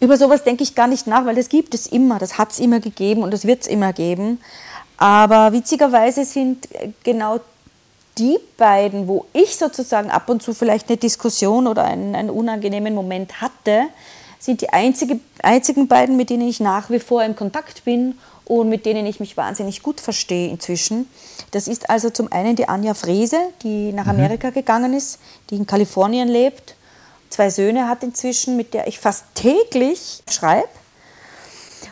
über 0.00 0.16
sowas 0.16 0.44
denke 0.44 0.62
ich 0.62 0.74
gar 0.74 0.86
nicht 0.86 1.06
nach, 1.06 1.24
weil 1.24 1.34
das 1.34 1.48
gibt 1.48 1.74
es 1.74 1.86
immer, 1.86 2.18
das 2.18 2.38
hat 2.38 2.52
es 2.52 2.60
immer 2.60 2.80
gegeben 2.80 3.22
und 3.22 3.32
das 3.32 3.46
wird 3.46 3.62
es 3.62 3.66
immer 3.66 3.92
geben. 3.92 4.40
Aber 4.96 5.52
witzigerweise 5.52 6.24
sind 6.24 6.68
genau 7.02 7.40
die 8.18 8.38
beiden, 8.56 9.08
wo 9.08 9.26
ich 9.32 9.56
sozusagen 9.56 10.10
ab 10.10 10.28
und 10.28 10.42
zu 10.42 10.54
vielleicht 10.54 10.88
eine 10.88 10.96
Diskussion 10.96 11.66
oder 11.66 11.84
einen, 11.84 12.14
einen 12.14 12.30
unangenehmen 12.30 12.94
Moment 12.94 13.40
hatte, 13.40 13.84
sind 14.38 14.60
die 14.60 14.68
einzige, 14.68 15.18
einzigen 15.42 15.88
beiden, 15.88 16.16
mit 16.16 16.30
denen 16.30 16.48
ich 16.48 16.60
nach 16.60 16.90
wie 16.90 17.00
vor 17.00 17.24
im 17.24 17.34
Kontakt 17.34 17.84
bin 17.84 18.18
und 18.44 18.68
mit 18.68 18.86
denen 18.86 19.06
ich 19.06 19.20
mich 19.20 19.36
wahnsinnig 19.36 19.82
gut 19.82 20.00
verstehe 20.00 20.50
inzwischen. 20.50 21.08
Das 21.50 21.68
ist 21.68 21.88
also 21.88 22.10
zum 22.10 22.30
einen 22.32 22.56
die 22.56 22.68
Anja 22.68 22.94
Frese, 22.94 23.38
die 23.62 23.92
nach 23.92 24.04
mhm. 24.04 24.10
Amerika 24.10 24.50
mhm. 24.50 24.54
gegangen 24.54 24.94
ist, 24.94 25.18
die 25.50 25.56
in 25.56 25.66
Kalifornien 25.66 26.28
lebt, 26.28 26.76
zwei 27.30 27.50
Söhne 27.50 27.88
hat 27.88 28.02
inzwischen, 28.02 28.56
mit 28.56 28.74
der 28.74 28.86
ich 28.86 28.98
fast 28.98 29.24
täglich 29.34 30.22
schreibe. 30.28 30.68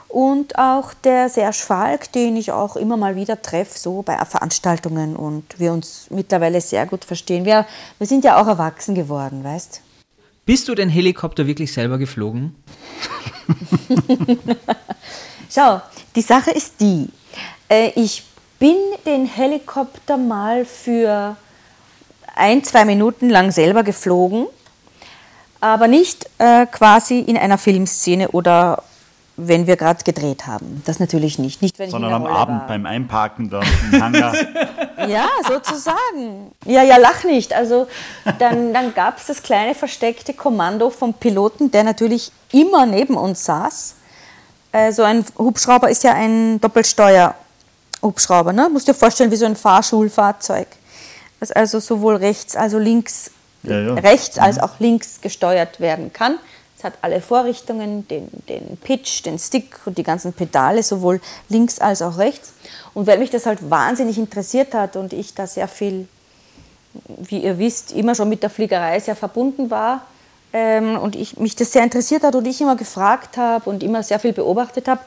Und 0.08 0.58
auch 0.58 0.92
der 0.92 1.30
Serge 1.30 1.56
Falk, 1.56 2.12
den 2.12 2.36
ich 2.36 2.52
auch 2.52 2.76
immer 2.76 2.98
mal 2.98 3.16
wieder 3.16 3.40
treffe, 3.40 3.78
so 3.78 4.02
bei 4.02 4.22
Veranstaltungen 4.26 5.16
und 5.16 5.58
wir 5.58 5.72
uns 5.72 6.08
mittlerweile 6.10 6.60
sehr 6.60 6.84
gut 6.84 7.06
verstehen. 7.06 7.46
Wir, 7.46 7.66
wir 7.96 8.06
sind 8.06 8.22
ja 8.22 8.40
auch 8.40 8.46
erwachsen 8.46 8.94
geworden, 8.94 9.42
weißt 9.42 9.80
Bist 10.44 10.68
du 10.68 10.74
den 10.74 10.90
Helikopter 10.90 11.46
wirklich 11.46 11.72
selber 11.72 11.96
geflogen? 11.96 12.54
Schau, 15.50 15.80
die 16.14 16.22
Sache 16.22 16.50
ist 16.50 16.80
die, 16.80 17.08
äh, 17.68 17.90
ich 17.94 18.24
bin 18.58 18.76
den 19.06 19.26
Helikopter 19.26 20.16
mal 20.16 20.64
für 20.64 21.36
ein, 22.34 22.62
zwei 22.64 22.84
Minuten 22.84 23.28
lang 23.28 23.50
selber 23.50 23.82
geflogen, 23.82 24.46
aber 25.60 25.88
nicht 25.88 26.28
äh, 26.38 26.66
quasi 26.66 27.20
in 27.20 27.36
einer 27.36 27.58
Filmszene 27.58 28.28
oder 28.30 28.82
wenn 29.36 29.66
wir 29.66 29.76
gerade 29.76 30.04
gedreht 30.04 30.46
haben. 30.46 30.82
Das 30.84 31.00
natürlich 31.00 31.38
nicht. 31.38 31.62
nicht 31.62 31.78
wenn 31.78 31.90
Sondern 31.90 32.12
am 32.12 32.26
Abend 32.26 32.60
war. 32.60 32.68
beim 32.68 32.86
Einparken 32.86 33.48
da 33.48 33.62
im 33.90 34.02
Hangar. 34.02 34.34
ja, 35.08 35.28
sozusagen. 35.48 36.52
Ja, 36.66 36.82
ja, 36.82 36.98
lach 36.98 37.24
nicht. 37.24 37.54
Also 37.54 37.88
dann, 38.38 38.74
dann 38.74 38.94
gab 38.94 39.18
es 39.18 39.26
das 39.26 39.42
kleine 39.42 39.74
versteckte 39.74 40.34
Kommando 40.34 40.90
vom 40.90 41.14
Piloten, 41.14 41.70
der 41.70 41.82
natürlich 41.82 42.30
immer 42.52 42.84
neben 42.84 43.16
uns 43.16 43.44
saß 43.44 43.94
äh, 44.72 44.92
so 44.92 45.02
ein 45.02 45.24
Hubschrauber 45.38 45.90
ist 45.90 46.02
ja 46.02 46.14
ein 46.14 46.60
Doppelsteuer-Hubschrauber. 46.60 48.52
Ne? 48.52 48.68
Musst 48.72 48.88
dir 48.88 48.94
vorstellen, 48.94 49.30
wie 49.30 49.36
so 49.36 49.46
ein 49.46 49.56
Fahrschulfahrzeug. 49.56 50.66
Das 51.40 51.52
also 51.52 51.78
sowohl 51.80 52.16
rechts, 52.16 52.56
also 52.56 52.78
links, 52.78 53.30
ja, 53.62 53.80
ja. 53.80 53.94
rechts 53.94 54.38
als 54.38 54.56
mhm. 54.56 54.62
auch 54.62 54.80
links 54.80 55.20
gesteuert 55.20 55.80
werden 55.80 56.12
kann. 56.12 56.38
Es 56.78 56.84
hat 56.84 56.94
alle 57.02 57.20
Vorrichtungen, 57.20 58.08
den, 58.08 58.28
den 58.48 58.76
Pitch, 58.76 59.24
den 59.24 59.38
Stick 59.38 59.78
und 59.84 59.98
die 59.98 60.02
ganzen 60.02 60.32
Pedale, 60.32 60.82
sowohl 60.82 61.20
links 61.48 61.78
als 61.78 62.02
auch 62.02 62.18
rechts. 62.18 62.54
Und 62.94 63.06
weil 63.06 63.18
mich 63.18 63.30
das 63.30 63.46
halt 63.46 63.70
wahnsinnig 63.70 64.18
interessiert 64.18 64.74
hat 64.74 64.96
und 64.96 65.12
ich 65.12 65.34
da 65.34 65.46
sehr 65.46 65.68
viel, 65.68 66.08
wie 67.06 67.38
ihr 67.38 67.58
wisst, 67.58 67.92
immer 67.92 68.14
schon 68.14 68.28
mit 68.28 68.42
der 68.42 68.50
Fliegerei 68.50 68.98
sehr 68.98 69.14
verbunden 69.14 69.70
war, 69.70 70.02
ähm, 70.52 70.98
und 70.98 71.16
ich, 71.16 71.36
mich 71.38 71.56
das 71.56 71.72
sehr 71.72 71.82
interessiert 71.82 72.22
hat 72.22 72.34
und 72.34 72.46
ich 72.46 72.60
immer 72.60 72.76
gefragt 72.76 73.36
habe 73.36 73.68
und 73.68 73.82
immer 73.82 74.02
sehr 74.02 74.18
viel 74.18 74.32
beobachtet 74.32 74.88
habe, 74.88 75.00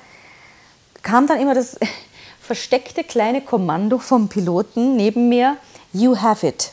kam 1.03 1.27
dann 1.27 1.39
immer 1.39 1.53
das 1.53 1.77
versteckte 2.41 3.03
kleine 3.03 3.41
Kommando 3.41 3.97
vom 3.97 4.27
Piloten 4.27 4.95
neben 4.95 5.29
mir, 5.29 5.57
You 5.93 6.17
have 6.17 6.45
it. 6.45 6.71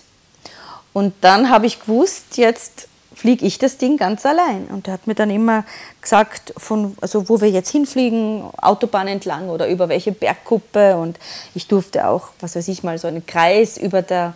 Und 0.93 1.15
dann 1.21 1.49
habe 1.49 1.67
ich 1.67 1.81
gewusst, 1.81 2.37
jetzt 2.37 2.89
fliege 3.15 3.47
ich 3.47 3.59
das 3.59 3.79
Ding 3.79 3.97
ganz 3.97 4.27
allein. 4.27 4.67
Und 4.67 4.89
er 4.89 4.95
hat 4.95 5.07
mir 5.07 5.15
dann 5.15 5.31
immer 5.31 5.65
gesagt, 6.01 6.53
von, 6.57 6.97
also 7.01 7.29
wo 7.29 7.41
wir 7.41 7.49
jetzt 7.49 7.71
hinfliegen, 7.71 8.43
Autobahn 8.61 9.07
entlang 9.07 9.49
oder 9.49 9.69
über 9.69 9.89
welche 9.89 10.13
Bergkuppe. 10.13 10.97
Und 10.97 11.19
ich 11.55 11.69
durfte 11.69 12.09
auch, 12.09 12.31
was 12.41 12.57
weiß 12.57 12.67
ich 12.69 12.83
mal, 12.83 12.99
so 12.99 13.09
einen 13.09 13.25
Kreis 13.25 13.77
über 13.77 14.03
der, 14.03 14.35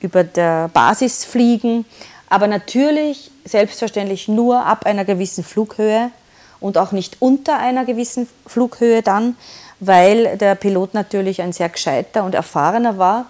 über 0.00 0.24
der 0.24 0.68
Basis 0.68 1.24
fliegen. 1.24 1.84
Aber 2.28 2.46
natürlich, 2.46 3.30
selbstverständlich 3.44 4.28
nur 4.28 4.64
ab 4.64 4.86
einer 4.86 5.04
gewissen 5.04 5.44
Flughöhe 5.44 6.10
und 6.60 6.76
auch 6.76 6.92
nicht 6.92 7.16
unter 7.20 7.58
einer 7.58 7.84
gewissen 7.84 8.28
Flughöhe 8.46 9.02
dann, 9.02 9.36
weil 9.80 10.36
der 10.36 10.54
Pilot 10.54 10.94
natürlich 10.94 11.40
ein 11.40 11.52
sehr 11.52 11.68
gescheiter 11.68 12.24
und 12.24 12.34
erfahrener 12.34 12.98
war 12.98 13.26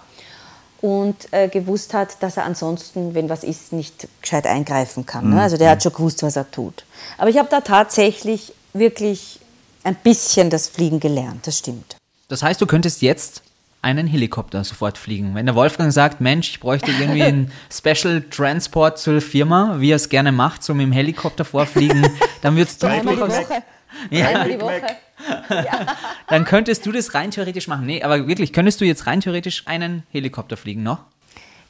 und 0.81 1.31
äh, 1.31 1.47
gewusst 1.47 1.93
hat, 1.93 2.21
dass 2.21 2.37
er 2.37 2.45
ansonsten, 2.45 3.13
wenn 3.13 3.29
was 3.29 3.43
ist, 3.43 3.73
nicht 3.73 4.07
gescheit 4.21 4.47
eingreifen 4.47 5.05
kann. 5.05 5.29
Ne? 5.29 5.41
Also 5.41 5.57
der 5.57 5.71
hat 5.71 5.83
schon 5.83 5.93
gewusst, 5.93 6.23
was 6.23 6.35
er 6.35 6.49
tut. 6.49 6.85
Aber 7.17 7.29
ich 7.29 7.37
habe 7.37 7.49
da 7.49 7.61
tatsächlich 7.61 8.53
wirklich 8.73 9.39
ein 9.83 9.95
bisschen 9.95 10.49
das 10.49 10.67
Fliegen 10.67 10.99
gelernt, 10.99 11.47
das 11.47 11.57
stimmt. 11.57 11.95
Das 12.27 12.43
heißt, 12.43 12.61
du 12.61 12.67
könntest 12.67 13.01
jetzt 13.01 13.41
einen 13.81 14.07
Helikopter 14.07 14.63
sofort 14.63 14.97
fliegen. 14.97 15.35
Wenn 15.35 15.45
der 15.45 15.55
Wolfgang 15.55 15.91
sagt, 15.93 16.19
Mensch, 16.21 16.49
ich 16.49 16.59
bräuchte 16.59 16.91
irgendwie 16.91 17.23
einen 17.23 17.51
Special 17.71 18.21
Transport 18.29 18.97
zur 18.99 19.21
Firma, 19.21 19.75
wie 19.79 19.91
er 19.91 19.95
es 19.95 20.09
gerne 20.09 20.31
macht, 20.31 20.63
so 20.63 20.73
mit 20.73 20.85
dem 20.85 20.91
Helikopter 20.91 21.45
vorfliegen, 21.45 22.05
dann 22.41 22.55
würdest 22.57 22.83
du 22.83 22.87
Einmal 22.87 23.15
die 23.15 23.19
durchaus- 23.21 23.49
Woche. 23.49 23.63
Ja. 24.11 24.27
Einmal 24.27 24.49
die 24.49 24.61
Woche. 24.61 24.81
Dann 26.27 26.45
könntest 26.45 26.85
du 26.85 26.91
das 26.91 27.13
rein 27.13 27.31
theoretisch 27.31 27.67
machen. 27.67 27.85
Nee, 27.85 28.03
aber 28.03 28.27
wirklich, 28.27 28.53
könntest 28.53 28.79
du 28.81 28.85
jetzt 28.85 29.07
rein 29.07 29.21
theoretisch 29.21 29.63
einen 29.65 30.03
Helikopter 30.11 30.57
fliegen 30.57 30.83
noch? 30.83 30.99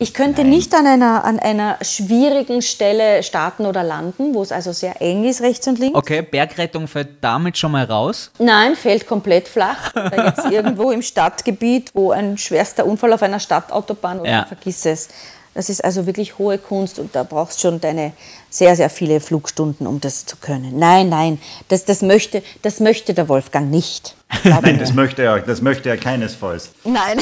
Ich 0.01 0.13
könnte 0.13 0.45
nicht 0.45 0.73
an 0.73 0.87
einer, 0.87 1.25
an 1.25 1.39
einer 1.39 1.77
schwierigen 1.81 2.61
Stelle 2.61 3.21
starten 3.21 3.65
oder 3.65 3.83
landen, 3.83 4.33
wo 4.33 4.41
es 4.41 4.53
also 4.53 4.71
sehr 4.71 5.01
eng 5.01 5.25
ist, 5.25 5.41
rechts 5.41 5.67
und 5.67 5.77
links. 5.77 5.97
Okay, 5.97 6.21
Bergrettung 6.21 6.87
fällt 6.87 7.17
damit 7.19 7.57
schon 7.57 7.73
mal 7.73 7.83
raus. 7.83 8.31
Nein, 8.39 8.77
fällt 8.77 9.05
komplett 9.05 9.49
flach. 9.49 9.93
Oder 9.95 10.27
jetzt 10.27 10.45
irgendwo 10.49 10.91
im 10.91 11.01
Stadtgebiet, 11.01 11.91
wo 11.93 12.11
ein 12.11 12.37
schwerster 12.37 12.85
Unfall 12.85 13.11
auf 13.11 13.21
einer 13.23 13.41
Stadtautobahn 13.41 14.21
oder 14.21 14.29
Ja. 14.31 14.45
vergiss 14.45 14.85
es. 14.85 15.09
Das 15.53 15.69
ist 15.69 15.83
also 15.83 16.05
wirklich 16.05 16.37
hohe 16.37 16.57
Kunst 16.57 16.97
und 16.99 17.13
da 17.13 17.23
brauchst 17.23 17.59
schon 17.59 17.81
deine 17.81 18.13
sehr, 18.49 18.77
sehr 18.77 18.89
viele 18.89 19.19
Flugstunden, 19.19 19.85
um 19.85 19.99
das 19.99 20.25
zu 20.25 20.37
können. 20.37 20.79
Nein, 20.79 21.09
nein, 21.09 21.41
das, 21.67 21.83
das, 21.83 22.01
möchte, 22.03 22.41
das 22.61 22.79
möchte 22.79 23.13
der 23.13 23.27
Wolfgang 23.27 23.69
nicht. 23.69 24.15
Nein, 24.45 24.79
das 24.79 24.93
möchte 24.93 25.23
er, 25.23 25.39
das 25.39 25.61
möchte 25.61 25.89
er 25.89 25.97
keinesfalls. 25.97 26.69
nein. 26.85 27.19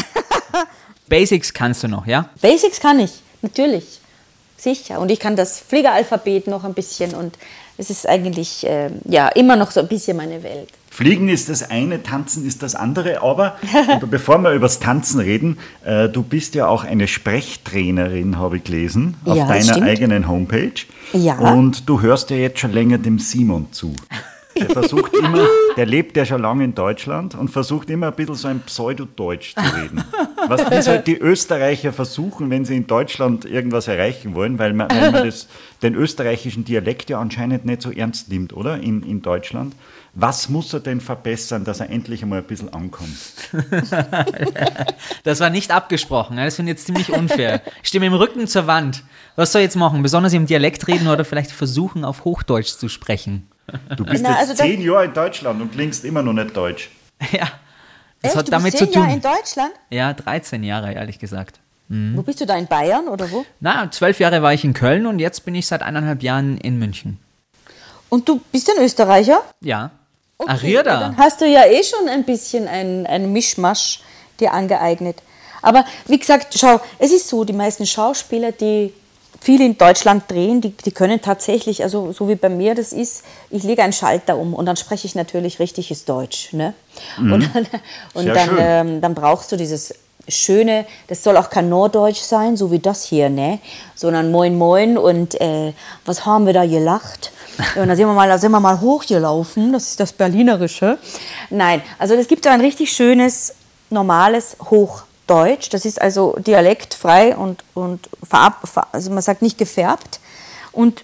Basics 1.10 1.54
kannst 1.54 1.84
du 1.84 1.88
noch, 1.88 2.06
ja? 2.06 2.30
Basics 2.42 2.80
kann 2.80 3.00
ich, 3.00 3.12
natürlich. 3.42 4.00
Sicher. 4.60 5.00
Und 5.00 5.12
ich 5.12 5.20
kann 5.20 5.36
das 5.36 5.60
Fliegeralphabet 5.60 6.48
noch 6.48 6.64
ein 6.64 6.74
bisschen 6.74 7.14
und 7.14 7.38
es 7.78 7.92
ist 7.92 8.10
eigentlich 8.10 8.66
ähm, 8.68 8.94
ja, 9.06 9.28
immer 9.30 9.56
noch 9.56 9.70
so 9.70 9.82
ein 9.82 9.88
bisschen 9.88 10.18
meine 10.18 10.42
Welt. 10.42 10.70
Fliegen 10.90 11.30
ist 11.30 11.48
das 11.48 11.70
eine, 11.70 12.02
Tanzen 12.02 12.44
ist 12.48 12.64
das 12.64 12.74
andere. 12.74 13.22
Aber 13.22 13.58
bevor 14.10 14.40
wir 14.40 14.54
über 14.54 14.66
das 14.66 14.80
Tanzen 14.80 15.20
reden, 15.20 15.60
äh, 15.86 16.10
du 16.10 16.24
bist 16.24 16.56
ja 16.56 16.68
auch 16.68 16.84
eine 16.84 17.08
Sprechtrainerin, 17.08 18.40
habe 18.40 18.58
ich 18.58 18.64
gelesen, 18.64 19.16
auf 19.26 19.38
Ja, 19.38 19.46
deiner 19.48 19.64
stimmt. 19.64 19.88
eigenen 19.88 20.28
Homepage. 20.28 20.74
Ja. 21.14 21.38
Und 21.38 21.88
du 21.88 22.02
hörst 22.02 22.32
ja 22.32 22.38
jetzt 22.38 22.60
schon 22.60 22.74
länger 22.74 22.98
dem 22.98 23.20
Simon 23.20 23.68
zu. 23.72 23.94
Der 24.60 24.70
versucht 24.70 25.14
immer, 25.14 25.46
der 25.76 25.86
lebt 25.86 26.18
ja 26.18 26.26
schon 26.26 26.42
lange 26.42 26.64
in 26.64 26.76
Deutschland 26.76 27.36
und 27.36 27.50
versucht 27.50 27.90
immer 27.90 28.08
ein 28.08 28.14
bisschen 28.14 28.36
so 28.36 28.48
ein 28.48 28.60
Pseudodeutsch 28.62 29.56
zu 29.56 29.62
reden. 29.76 30.04
Was 30.48 30.64
das 30.66 30.88
halt 30.88 31.08
die 31.08 31.18
Österreicher 31.18 31.94
versuchen, 31.94 32.50
wenn 32.50 32.66
sie 32.66 32.76
in 32.76 32.88
Deutschland 32.88 33.46
irgendwas 33.46 33.88
erreichen 33.88 34.34
wollen, 34.36 34.60
weil 34.60 34.74
man, 34.74 34.90
weil 34.90 35.12
man 35.12 35.26
das, 35.26 35.48
den 35.82 35.96
österreichischen 35.96 36.66
Dialekt 36.66 37.10
ja 37.10 37.20
anscheinend 37.20 37.66
nicht 37.66 37.82
so 37.82 37.92
ernst 37.92 38.30
nimmt, 38.30 38.54
oder? 38.54 38.78
In, 38.78 39.04
in 39.04 39.22
Deutschland. 39.22 39.76
Was 40.14 40.50
muss 40.50 40.74
er 40.74 40.80
denn 40.80 41.00
verbessern, 41.00 41.64
dass 41.64 41.80
er 41.80 41.92
endlich 41.92 42.24
einmal 42.24 42.40
ein 42.40 42.46
bisschen 42.46 42.74
ankommt? 42.74 43.16
Das 45.24 45.40
war 45.40 45.50
nicht 45.50 45.72
abgesprochen. 45.72 46.38
ja, 46.38 46.46
Das 46.46 46.56
finde 46.56 46.72
ich 46.72 46.78
jetzt 46.78 46.86
ziemlich 46.88 47.12
unfair. 47.12 47.62
Ich 47.84 47.90
stehe 47.90 48.00
mit 48.00 48.10
dem 48.10 48.16
Rücken 48.16 48.48
zur 48.48 48.66
Wand. 48.68 49.04
Was 49.36 49.52
soll 49.52 49.62
ich 49.62 49.66
jetzt 49.66 49.76
machen? 49.76 50.02
Besonders 50.02 50.34
im 50.34 50.46
Dialekt 50.48 50.88
reden 50.88 51.08
oder 51.08 51.26
vielleicht 51.26 51.52
versuchen, 51.52 52.04
auf 52.04 52.24
Hochdeutsch 52.26 52.78
zu 52.78 52.90
sprechen? 52.90 53.48
Du 53.96 54.06
bist 54.06 54.24
Na, 54.24 54.30
jetzt 54.32 54.40
also 54.40 54.54
zehn 54.54 54.82
Jahre 54.82 55.06
in 55.06 55.14
Deutschland 55.14 55.62
und 55.62 55.72
klingst 55.72 56.06
immer 56.06 56.22
noch 56.24 56.34
nicht 56.34 56.56
deutsch. 56.56 56.90
Ja. 57.32 57.48
Das 58.22 58.32
Echt? 58.32 58.38
hat 58.40 58.48
du 58.48 58.52
damit 58.52 58.72
bist 58.72 58.78
zu 58.80 58.86
zehn 58.86 58.94
tun. 58.94 59.04
Jahre 59.04 59.14
in 59.16 59.22
Deutschland? 59.22 59.72
Ja, 59.92 60.14
13 60.14 60.64
Jahre, 60.64 60.94
ehrlich 60.94 61.20
gesagt. 61.20 61.60
Wo 61.90 62.22
bist 62.22 62.42
du 62.42 62.46
da? 62.46 62.56
In 62.58 62.68
Bayern 62.68 63.08
oder 63.08 63.32
wo? 63.32 63.46
Na, 63.62 63.90
zwölf 63.92 64.20
Jahre 64.20 64.42
war 64.42 64.54
ich 64.54 64.64
in 64.66 64.74
Köln 64.74 65.06
und 65.06 65.20
jetzt 65.20 65.46
bin 65.46 65.56
ich 65.56 65.68
seit 65.68 65.82
eineinhalb 65.82 66.22
Jahren 66.24 66.58
in 66.58 66.80
München. 66.80 67.18
Und 68.10 68.28
du 68.28 68.42
bist 68.52 68.70
ein 68.70 68.84
Österreicher? 68.84 69.42
Ja. 69.62 69.92
Okay, 70.38 70.52
Ach, 70.54 70.64
ihr 70.64 70.84
da? 70.84 71.00
Dann 71.00 71.18
hast 71.18 71.40
du 71.42 71.46
ja 71.46 71.66
eh 71.66 71.84
schon 71.84 72.10
ein 72.10 72.24
bisschen 72.26 72.68
ein, 72.68 73.06
ein 73.08 73.32
Mischmasch 73.32 74.02
dir 74.40 74.52
angeeignet. 74.52 75.18
Aber 75.62 75.86
wie 76.08 76.18
gesagt, 76.20 76.56
schau, 76.58 76.82
es 77.00 77.12
ist 77.12 77.30
so, 77.30 77.44
die 77.44 77.54
meisten 77.54 77.86
Schauspieler, 77.86 78.52
die 78.52 78.94
viel 79.40 79.62
in 79.62 79.78
Deutschland 79.78 80.30
drehen, 80.30 80.62
die, 80.62 80.72
die 80.72 80.92
können 80.92 81.22
tatsächlich, 81.22 81.84
also 81.84 82.12
so 82.12 82.28
wie 82.28 82.36
bei 82.36 82.50
mir 82.50 82.76
das 82.76 82.94
ist, 82.94 83.24
ich 83.50 83.64
lege 83.64 83.84
einen 83.84 83.94
Schalter 83.94 84.38
um 84.38 84.54
und 84.54 84.66
dann 84.66 84.78
spreche 84.78 85.08
ich 85.08 85.16
natürlich 85.16 85.60
richtiges 85.60 86.06
Deutsch. 86.06 86.54
Ne? 86.54 86.74
Und, 87.34 87.50
dann, 87.54 87.68
und 88.14 88.28
dann, 88.28 88.50
ähm, 88.60 89.02
dann 89.02 89.14
brauchst 89.14 89.52
du 89.52 89.56
dieses 89.56 89.94
schöne, 90.28 90.86
das 91.08 91.24
soll 91.24 91.38
auch 91.38 91.50
kein 91.50 91.70
Norddeutsch 91.70 92.22
sein, 92.22 92.58
so 92.58 92.72
wie 92.72 92.80
das 92.80 93.04
hier, 93.04 93.30
ne? 93.30 93.60
sondern 93.96 94.32
Moin 94.32 94.58
Moin 94.58 94.98
und 94.98 95.40
äh, 95.40 95.74
was 96.06 96.26
haben 96.26 96.46
wir 96.46 96.54
da 96.54 96.66
gelacht? 96.66 97.32
Und 97.76 97.88
da 97.88 97.96
sind 97.96 98.08
wir 98.08 98.14
mal, 98.14 98.28
da 98.28 98.38
sind 98.38 98.52
wir 98.52 98.60
mal 98.60 98.80
hochgelaufen, 98.82 99.74
das 99.74 99.90
ist 99.90 100.00
das 100.00 100.14
Berlinerische. 100.14 100.98
Nein, 101.50 101.82
also 101.98 102.14
es 102.14 102.28
gibt 102.28 102.44
so 102.44 102.50
ein 102.50 102.62
richtig 102.62 102.92
schönes, 102.92 103.56
normales 103.90 104.58
Hochdeutsch. 105.28 105.70
Das 105.70 105.86
ist 105.86 106.02
also 106.02 106.36
dialektfrei 106.40 107.36
und, 107.36 107.64
und 107.74 108.10
farb, 108.28 108.68
fa- 108.68 108.88
also 108.92 109.12
man 109.12 109.22
sagt 109.22 109.42
nicht 109.42 109.58
gefärbt. 109.58 110.20
Und 110.72 111.04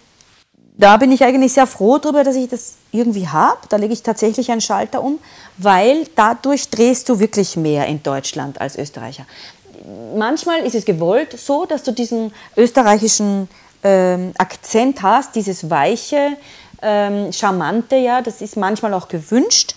da 0.77 0.97
bin 0.97 1.11
ich 1.11 1.23
eigentlich 1.23 1.53
sehr 1.53 1.67
froh 1.67 1.97
darüber, 1.99 2.23
dass 2.23 2.35
ich 2.35 2.49
das 2.49 2.73
irgendwie 2.91 3.27
habe. 3.27 3.59
Da 3.69 3.77
lege 3.77 3.93
ich 3.93 4.01
tatsächlich 4.01 4.51
einen 4.51 4.61
Schalter 4.61 5.03
um, 5.03 5.19
weil 5.57 6.07
dadurch 6.15 6.69
drehst 6.69 7.09
du 7.09 7.19
wirklich 7.19 7.55
mehr 7.55 7.85
in 7.87 8.01
Deutschland 8.01 8.59
als 8.59 8.77
Österreicher. 8.77 9.25
Manchmal 10.15 10.59
ist 10.65 10.75
es 10.75 10.85
gewollt 10.85 11.37
so, 11.37 11.65
dass 11.65 11.83
du 11.83 11.91
diesen 11.91 12.33
österreichischen 12.55 13.49
ähm, 13.83 14.31
Akzent 14.37 15.01
hast, 15.01 15.35
dieses 15.35 15.69
weiche, 15.69 16.37
ähm, 16.81 17.31
charmante, 17.33 17.97
ja, 17.97 18.21
das 18.21 18.41
ist 18.41 18.55
manchmal 18.55 18.93
auch 18.93 19.07
gewünscht. 19.07 19.75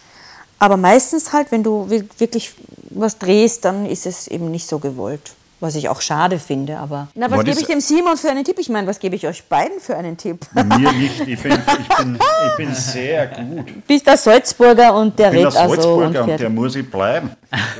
Aber 0.58 0.76
meistens 0.76 1.32
halt, 1.32 1.50
wenn 1.50 1.62
du 1.62 1.90
wi- 1.90 2.08
wirklich 2.18 2.54
was 2.90 3.18
drehst, 3.18 3.64
dann 3.64 3.86
ist 3.86 4.06
es 4.06 4.28
eben 4.28 4.50
nicht 4.50 4.66
so 4.66 4.78
gewollt. 4.78 5.32
Was 5.58 5.74
ich 5.74 5.88
auch 5.88 6.02
schade 6.02 6.38
finde, 6.38 6.76
aber. 6.76 7.08
Na, 7.14 7.30
was 7.30 7.42
gebe 7.42 7.58
ich 7.58 7.66
dem 7.66 7.80
Simon 7.80 8.18
für 8.18 8.28
einen 8.28 8.44
Tipp? 8.44 8.58
Ich 8.58 8.68
meine, 8.68 8.86
was 8.86 8.98
gebe 8.98 9.16
ich 9.16 9.26
euch 9.26 9.42
beiden 9.44 9.80
für 9.80 9.96
einen 9.96 10.14
Tipp? 10.18 10.46
Mir 10.52 10.92
nicht, 10.92 11.18
ich 11.20 11.42
bin, 11.42 11.52
ich 11.52 11.96
bin, 11.96 12.18
ich 12.18 12.56
bin 12.58 12.74
sehr 12.74 13.26
gut. 13.28 13.86
bist 13.86 14.06
der 14.06 14.18
Salzburger 14.18 14.94
und 14.94 15.18
der 15.18 15.32
Ich 15.32 15.32
bin 15.32 15.40
der 15.44 15.48
redet 15.48 15.56
also. 15.56 15.72
Und 15.72 15.82
Salzburger 15.82 16.06
und 16.06 16.14
fertig. 16.14 16.36
der 16.36 16.50
muss 16.50 16.76
ich 16.76 16.90
bleiben. 16.90 17.30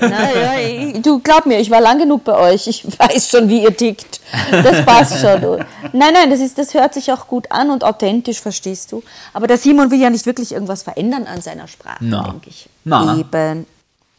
Naja, 0.01 0.99
du 1.03 1.21
glaub 1.21 1.45
mir, 1.45 1.61
ich 1.61 1.71
war 1.71 1.83
lang 1.83 1.99
genug 1.99 2.25
bei 2.25 2.55
euch. 2.55 2.67
Ich 2.67 2.83
weiß 2.99 3.29
schon, 3.29 3.47
wie 3.47 3.65
ihr 3.65 3.77
tickt. 3.77 4.23
Das 4.51 4.83
passt 4.87 5.21
schon. 5.21 5.39
Du. 5.43 5.59
Nein, 5.93 6.15
nein, 6.15 6.31
das, 6.31 6.41
ist, 6.41 6.57
das 6.57 6.73
hört 6.73 6.95
sich 6.95 7.13
auch 7.13 7.29
gut 7.29 7.53
an 7.53 7.71
und 7.71 7.85
authentisch, 7.85 8.41
verstehst 8.41 8.91
du. 8.91 9.03
Aber 9.35 9.47
der 9.47 9.59
Simon 9.59 9.91
will 9.91 10.01
ja 10.01 10.09
nicht 10.09 10.25
wirklich 10.25 10.53
irgendwas 10.53 10.83
verändern 10.83 11.27
an 11.27 11.43
seiner 11.43 11.69
Sprache, 11.69 12.03
denke 12.03 12.49
ich. 12.49 12.71
Na. 12.85 13.19
Eben. 13.19 13.67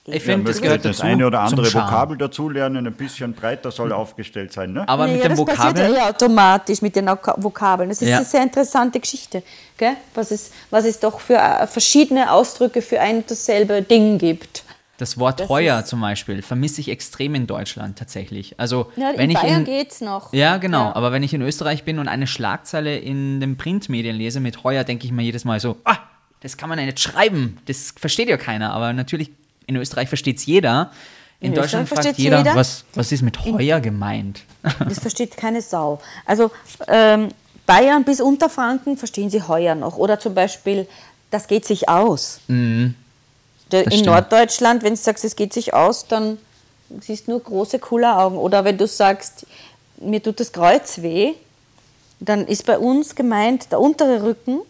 Ich 0.10 0.14
Ja, 0.14 0.20
finde, 0.22 0.50
das 0.52 0.62
gehört 0.62 0.86
das 0.86 0.98
dazu. 0.98 1.08
eine 1.08 1.28
oder 1.28 1.42
andere. 1.42 1.66
Vokabel 1.74 2.18
dazulernen, 2.18 2.88
ein 2.88 2.94
bisschen 2.94 3.34
breiter 3.34 3.72
soll 3.72 3.92
aufgestellt 3.92 4.54
sein. 4.54 4.72
Ne? 4.72 4.88
Aber 4.88 5.06
mit 5.06 5.18
ja, 5.22 5.28
dem 5.28 5.36
das 5.36 5.46
passiert 5.46 5.76
Vokabeln. 5.78 5.94
ja 5.96 6.06
eh 6.06 6.10
automatisch 6.10 6.82
mit 6.82 6.96
den 6.96 7.10
Vok- 7.10 7.34
Vokabeln. 7.44 7.90
Das 7.90 8.02
ist 8.02 8.08
Ja. 8.08 8.16
eine 8.18 8.26
sehr 8.26 8.42
interessante 8.42 9.02
Geschichte, 9.02 9.44
gell? 9.78 9.96
Was, 10.14 10.32
es, 10.32 10.52
was 10.70 10.86
es 10.86 11.02
doch 11.02 11.20
für 11.20 11.36
äh, 11.36 11.68
verschiedene 11.68 12.32
Ausdrücke 12.32 12.82
für 12.82 13.02
ein 13.02 13.18
und 13.18 13.30
dasselbe 13.30 13.82
Ding 13.82 14.18
gibt. 14.18 14.64
Das 14.98 15.20
Wort 15.20 15.42
Das 15.42 15.50
heuer 15.50 15.84
zum 15.84 16.00
Beispiel 16.00 16.42
vermisse 16.42 16.80
ich 16.80 16.90
extrem 16.90 17.36
in 17.36 17.46
Deutschland 17.46 18.00
tatsächlich. 18.00 18.58
Also 18.58 18.90
Ja, 18.96 19.10
in 19.10 19.18
wenn 19.18 19.30
ich 19.30 19.38
Bayern 19.38 19.60
in, 19.60 19.66
geht's 19.66 20.00
noch. 20.00 20.32
Ja, 20.32 20.56
genau. 20.56 20.86
Ja. 20.86 20.96
Aber 20.96 21.12
wenn 21.12 21.22
ich 21.22 21.34
in 21.34 21.42
Österreich 21.42 21.84
bin 21.84 22.00
und 22.00 22.08
eine 22.08 22.28
Schlagzeile 22.28 22.98
in 22.98 23.42
den 23.42 23.58
Printmedien 23.58 24.16
lese 24.16 24.40
mit 24.40 24.64
heuer, 24.64 24.86
denke 24.86 25.06
ich 25.06 25.12
mir 25.12 25.24
jedes 25.24 25.44
Mal 25.44 25.60
so, 25.60 25.76
ah, 25.84 25.98
das 26.40 26.56
kann 26.56 26.70
man 26.70 26.80
ja 26.80 26.86
nicht 26.86 27.02
schreiben. 27.02 27.58
Das 27.66 27.94
versteht 28.00 28.30
ja 28.30 28.38
keiner. 28.38 28.72
Aber 28.72 28.94
natürlich, 28.94 29.32
in 29.68 29.76
Österreich 29.76 30.10
versteht 30.10 30.38
es 30.38 30.46
jeder. 30.46 30.92
In, 31.40 31.50
In 31.50 31.56
Deutschland 31.56 31.88
fragt 31.88 32.04
versteht's 32.04 32.24
jeder, 32.24 32.40
jeder. 32.40 32.56
Was, 32.56 32.84
was 32.96 33.12
ist 33.12 33.22
mit 33.22 33.46
heuer 33.46 33.80
gemeint? 33.80 34.42
Das 34.80 35.00
versteht 35.00 35.38
keine 35.38 35.62
Sau. 35.62 36.02
Also 36.26 36.50
ähm, 36.88 37.30
Bayern 37.68 38.04
bis 38.04 38.20
Unterfranken 38.20 38.98
verstehen 38.98 39.30
sie 39.30 39.44
heuer 39.44 39.76
noch. 39.76 39.98
Oder 39.98 40.20
zum 40.20 40.34
Beispiel, 40.34 40.88
das 41.30 41.48
geht 41.48 41.66
sich 41.66 41.88
aus. 41.88 42.40
Mhm. 42.48 42.96
in 43.72 43.84
stimmt. 43.84 44.06
Norddeutschland, 44.08 44.84
wenn 44.84 44.94
du 44.94 45.00
sagst, 45.00 45.24
es 45.26 45.36
geht 45.36 45.54
sich 45.54 45.74
aus, 45.74 46.08
dann 46.08 46.38
siehst 47.02 47.28
du 47.28 47.32
nur 47.32 47.44
große, 47.44 47.80
coole 47.80 48.16
Augen. 48.18 48.38
Oder 48.38 48.64
wenn 48.66 48.78
du 48.78 48.88
sagst, 48.88 49.46
mir 50.02 50.24
tut 50.24 50.40
das 50.40 50.52
Kreuz 50.52 51.02
weh, 51.02 51.34
Dann 52.20 52.48
ist 52.48 52.66
bei 52.66 52.80
uns 52.80 53.14
gemeint 53.14 53.72
der 53.72 53.80
untere 53.80 54.24
Rücken 54.24 54.62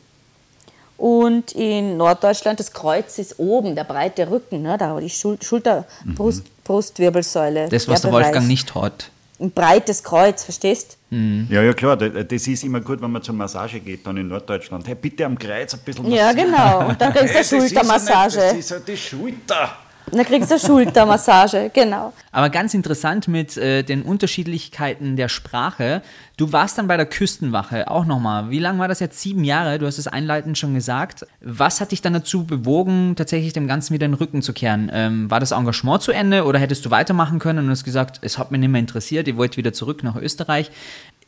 und 0.98 1.52
in 1.52 1.98
Norddeutschland 1.98 2.60
das 2.60 2.74
Kreuz 2.74 3.20
ist 3.20 3.40
oben, 3.40 3.76
der 3.76 3.84
breite 3.84 4.30
Rücken, 4.30 4.64
ne, 4.64 4.78
da 4.78 5.00
die 5.00 5.10
Schul 5.10 5.38
Schulter, 5.42 5.86
Brust, 6.16 6.44
Brustwirbelsäule. 6.64 7.70
Das, 7.70 7.88
was 7.88 8.02
der, 8.02 8.12
der 8.12 8.20
Wolfgang 8.20 8.48
nicht 8.48 8.74
hat. 8.76 9.12
Ein 9.40 9.52
breites 9.52 10.04
Kreuz, 10.04 10.44
verstehst? 10.44 10.98
Mhm. 11.12 11.48
Ja, 11.52 11.62
ja, 11.62 11.74
klar. 11.74 11.96
Das 11.96 12.48
ist 12.48 12.64
immer 12.64 12.82
gut, 12.82 13.00
wenn 13.02 13.12
man 13.12 13.22
zur 13.22 13.36
Massage 13.36 13.80
geht, 13.80 14.08
dann 14.08 14.18
in 14.18 14.28
Norddeutschland. 14.28 14.88
Hey, 14.88 14.96
bitte 14.96 15.26
am 15.26 15.38
Kreuz 15.38 15.76
ein 15.76 15.80
bisschen 15.86 16.10
massieren. 16.10 16.36
Ja, 16.38 16.44
genau. 16.44 16.90
Und 16.90 17.00
dann 17.00 17.14
kriegst 17.14 17.52
du 17.52 17.58
hey, 17.58 17.68
Schultermassage. 17.68 18.38
Das 18.38 18.54
ist 18.54 18.72
ja 18.72 18.80
die 18.80 18.98
Schulter. 18.98 19.78
Dann 20.12 20.26
kriegst 20.26 20.50
du 20.50 20.56
eine 20.56 20.64
Schultermassage, 20.64 21.70
genau. 21.74 22.14
Aber 22.32 22.50
ganz 22.50 22.74
interessant 22.74 23.28
mit 23.28 23.58
äh, 23.58 23.84
den 23.84 24.04
Unterschiedlichkeiten 24.04 25.18
der 25.18 25.28
Sprache. 25.28 26.02
Du 26.38 26.54
warst 26.54 26.78
dann 26.78 26.88
bei 26.88 26.98
der 26.98 27.08
Küstenwache 27.08 27.90
auch 27.90 28.06
nochmal. 28.06 28.52
Wie 28.52 28.60
lange 28.60 28.78
war 28.78 28.88
das 28.88 29.00
jetzt? 29.00 29.20
Sieben 29.20 29.44
Jahre? 29.44 29.80
Du 29.80 29.88
hast 29.88 29.98
es 29.98 30.06
einleitend 30.06 30.56
schon 30.56 30.76
gesagt. 30.76 31.26
Was 31.42 31.82
hat 31.82 31.92
dich 31.92 32.04
dann 32.04 32.14
dazu 32.14 32.46
bewogen, 32.46 33.16
tatsächlich 33.16 33.54
dem 33.54 33.68
Ganzen 33.68 33.96
wieder 33.96 34.08
den 34.08 34.14
Rücken 34.14 34.44
zu 34.44 34.54
kehren? 34.54 34.92
Ähm, 34.94 35.32
war 35.32 35.40
das 35.40 35.50
Engagement 35.50 36.04
zu 36.04 36.12
Ende 36.12 36.46
oder 36.46 36.60
hättest 36.60 36.86
du 36.86 36.92
weitermachen 36.92 37.40
können 37.40 37.66
und 37.66 37.72
hast 37.72 37.84
gesagt, 37.84 38.20
es 38.22 38.38
hat 38.38 38.52
mich 38.52 38.60
nicht 38.60 38.70
mehr 38.70 38.80
interessiert, 38.80 39.28
ihr 39.28 39.36
wollt 39.36 39.58
wieder 39.58 39.74
zurück 39.74 40.04
nach 40.04 40.16
Österreich? 40.16 40.70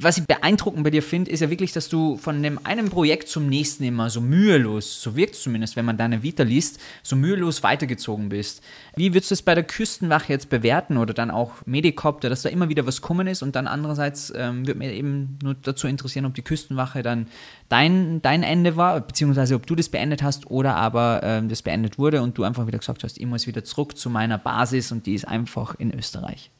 was 0.01 0.17
ich 0.17 0.25
beeindruckend 0.25 0.85
bei 0.85 0.91
dir 0.91 1.03
finde, 1.03 1.29
ist 1.29 1.41
ja 1.41 1.49
wirklich, 1.49 1.73
dass 1.73 1.89
du 1.89 2.15
von 2.15 2.41
dem 2.41 2.57
einen 2.65 2.89
Projekt 2.89 3.27
zum 3.27 3.47
nächsten 3.47 3.83
immer 3.83 4.09
so 4.09 4.21
mühelos, 4.21 5.01
so 5.01 5.17
wirkt 5.17 5.35
es 5.35 5.41
zumindest, 5.41 5.75
wenn 5.75 5.83
man 5.83 5.97
deine 5.97 6.23
Vita 6.23 6.43
liest, 6.43 6.79
so 7.03 7.17
mühelos 7.17 7.63
weitergezogen 7.63 8.29
bist. 8.29 8.63
Wie 8.95 9.13
würdest 9.13 9.31
du 9.31 9.33
es 9.33 9.41
bei 9.41 9.55
der 9.55 9.65
Küstenwache 9.65 10.31
jetzt 10.31 10.49
bewerten 10.49 10.95
oder 10.95 11.13
dann 11.13 11.29
auch 11.29 11.51
Medikopter, 11.65 12.29
dass 12.29 12.43
da 12.43 12.49
immer 12.49 12.69
wieder 12.69 12.87
was 12.87 13.01
kommen 13.01 13.27
ist 13.27 13.41
und 13.41 13.57
dann 13.57 13.67
andererseits 13.67 14.31
ähm, 14.37 14.65
würde 14.65 14.79
mir 14.79 14.93
eben 14.99 15.39
nur 15.41 15.55
dazu 15.55 15.87
interessieren, 15.87 16.25
ob 16.25 16.35
die 16.35 16.43
Küstenwache 16.43 17.01
dann 17.01 17.27
dein, 17.69 18.21
dein 18.21 18.43
Ende 18.43 18.75
war, 18.75 18.99
beziehungsweise 18.99 19.55
ob 19.55 19.65
du 19.65 19.75
das 19.75 19.89
beendet 19.89 20.21
hast 20.21 20.51
oder 20.51 20.75
aber 20.75 21.21
ähm, 21.23 21.49
das 21.49 21.63
beendet 21.63 21.97
wurde 21.97 22.21
und 22.21 22.37
du 22.37 22.43
einfach 22.43 22.67
wieder 22.67 22.77
gesagt 22.77 23.03
hast, 23.03 23.17
ich 23.17 23.25
muss 23.25 23.47
wieder 23.47 23.63
zurück 23.63 23.97
zu 23.97 24.09
meiner 24.09 24.37
Basis 24.37 24.91
und 24.91 25.05
die 25.07 25.15
ist 25.15 25.27
einfach 25.27 25.75
in 25.79 25.91
Österreich. 25.97 26.51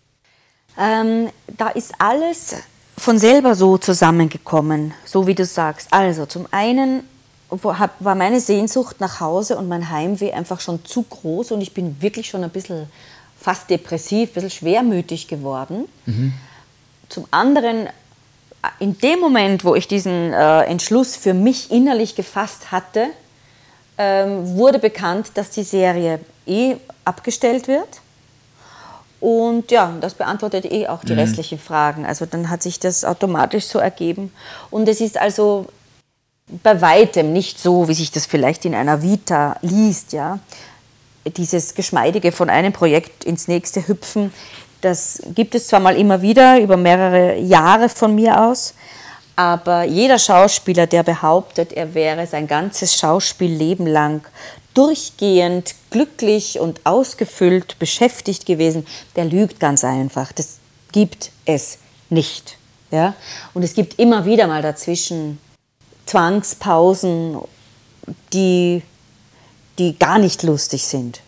Ähm, 0.77 1.29
da 1.57 1.67
ist 1.69 1.93
alles 1.99 2.55
von 2.97 3.17
selber 3.17 3.55
so 3.55 3.77
zusammengekommen, 3.77 4.93
so 5.05 5.27
wie 5.27 5.35
du 5.35 5.45
sagst. 5.45 5.87
Also 5.91 6.25
zum 6.25 6.47
einen 6.51 7.03
war 7.49 8.15
meine 8.15 8.39
Sehnsucht 8.39 8.99
nach 8.99 9.19
Hause 9.19 9.57
und 9.57 9.67
mein 9.67 9.89
Heimweh 9.89 10.33
einfach 10.33 10.59
schon 10.59 10.85
zu 10.85 11.03
groß 11.03 11.51
und 11.51 11.61
ich 11.61 11.73
bin 11.73 12.01
wirklich 12.01 12.27
schon 12.27 12.43
ein 12.43 12.49
bisschen 12.49 12.87
fast 13.39 13.69
depressiv, 13.69 14.29
ein 14.29 14.33
bisschen 14.33 14.49
schwermütig 14.51 15.27
geworden. 15.27 15.85
Mhm. 16.05 16.33
Zum 17.07 17.25
anderen, 17.31 17.87
in 18.79 18.97
dem 18.97 19.19
Moment, 19.19 19.63
wo 19.63 19.75
ich 19.75 19.87
diesen 19.87 20.33
äh, 20.33 20.63
Entschluss 20.63 21.15
für 21.15 21.33
mich 21.33 21.71
innerlich 21.71 22.15
gefasst 22.15 22.71
hatte, 22.71 23.07
ähm, 23.97 24.55
wurde 24.55 24.79
bekannt, 24.79 25.31
dass 25.35 25.49
die 25.49 25.63
Serie 25.63 26.19
eh 26.45 26.75
abgestellt 27.05 27.67
wird. 27.67 28.01
Und 29.19 29.71
ja, 29.71 29.93
das 29.99 30.13
beantwortet 30.13 30.65
eh 30.71 30.87
auch 30.87 31.03
die 31.03 31.13
mhm. 31.13 31.19
restlichen 31.19 31.59
Fragen. 31.59 32.05
Also 32.05 32.25
dann 32.25 32.49
hat 32.49 32.63
sich 32.63 32.79
das 32.79 33.03
automatisch 33.03 33.65
so 33.65 33.79
ergeben. 33.79 34.31
Und 34.71 34.87
es 34.87 35.01
ist 35.01 35.17
also 35.17 35.67
bei 36.63 36.81
weitem 36.81 37.33
nicht 37.33 37.59
so, 37.59 37.87
wie 37.87 37.93
sich 37.93 38.11
das 38.11 38.25
vielleicht 38.25 38.65
in 38.65 38.73
einer 38.73 39.01
Vita 39.01 39.57
liest, 39.61 40.13
ja. 40.13 40.39
Dieses 41.37 41.75
Geschmeidige 41.75 42.31
von 42.31 42.49
einem 42.49 42.73
Projekt 42.73 43.23
ins 43.25 43.47
nächste 43.47 43.87
hüpfen, 43.87 44.33
das 44.81 45.21
gibt 45.35 45.55
es 45.55 45.67
zwar 45.67 45.79
mal 45.79 45.97
immer 45.97 46.21
wieder 46.21 46.59
über 46.59 46.77
mehrere 46.77 47.37
Jahre 47.37 47.89
von 47.89 48.15
mir 48.15 48.41
aus, 48.41 48.73
aber 49.35 49.83
jeder 49.83 50.19
Schauspieler, 50.19 50.85
der 50.85 51.03
behauptet, 51.03 51.71
er 51.73 51.93
wäre 51.93 52.27
sein 52.27 52.47
ganzes 52.47 52.95
Schauspielleben 52.95 53.87
lang 53.87 54.21
durchgehend 54.73 55.75
glücklich 55.89 56.59
und 56.59 56.85
ausgefüllt 56.85 57.79
beschäftigt 57.79 58.45
gewesen, 58.45 58.85
der 59.15 59.25
lügt 59.25 59.59
ganz 59.59 59.83
einfach. 59.83 60.31
Das 60.31 60.57
gibt 60.91 61.31
es 61.45 61.77
nicht. 62.09 62.57
Ja? 62.91 63.15
Und 63.53 63.63
es 63.63 63.73
gibt 63.73 63.99
immer 63.99 64.25
wieder 64.25 64.47
mal 64.47 64.61
dazwischen 64.61 65.39
Zwangspausen, 66.05 67.37
die, 68.33 68.81
die 69.77 69.97
gar 69.97 70.19
nicht 70.19 70.43
lustig 70.43 70.85
sind. 70.85 71.21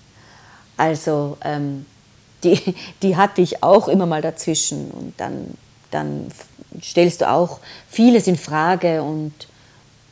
Also 0.78 1.38
ähm, 1.44 1.86
die, 2.44 2.76
die 3.02 3.18
hatte 3.18 3.42
ich 3.42 3.64
auch 3.64 3.88
immer 3.88 4.06
mal 4.06 4.22
dazwischen 4.22 4.92
und 4.92 5.14
dann, 5.18 5.56
dann 5.92 6.28
stellst 6.82 7.22
du 7.22 7.30
auch 7.30 7.60
vieles 7.90 8.28
in 8.28 8.38
Frage 8.38 9.04
und 9.04 9.34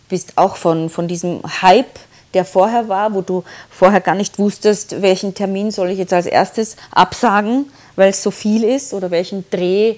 bist 0.10 0.34
auch 0.38 0.56
von, 0.56 0.90
von 0.90 1.08
diesem 1.08 1.42
Hype 1.62 2.00
der 2.34 2.46
vorher 2.46 2.90
war, 2.90 3.14
wo 3.14 3.22
du 3.22 3.44
vorher 3.70 4.02
gar 4.02 4.16
nicht 4.16 4.38
wusstest, 4.38 5.02
welchen 5.02 5.34
Termin 5.34 5.72
soll 5.72 5.90
ich 5.90 5.98
jetzt 5.98 6.14
als 6.14 6.26
erstes 6.26 6.76
absagen, 6.92 7.72
weil 7.96 8.10
es 8.10 8.22
so 8.22 8.32
viel 8.32 8.64
ist, 8.64 8.94
oder 8.94 9.12
welchen 9.12 9.50
Dreh 9.50 9.96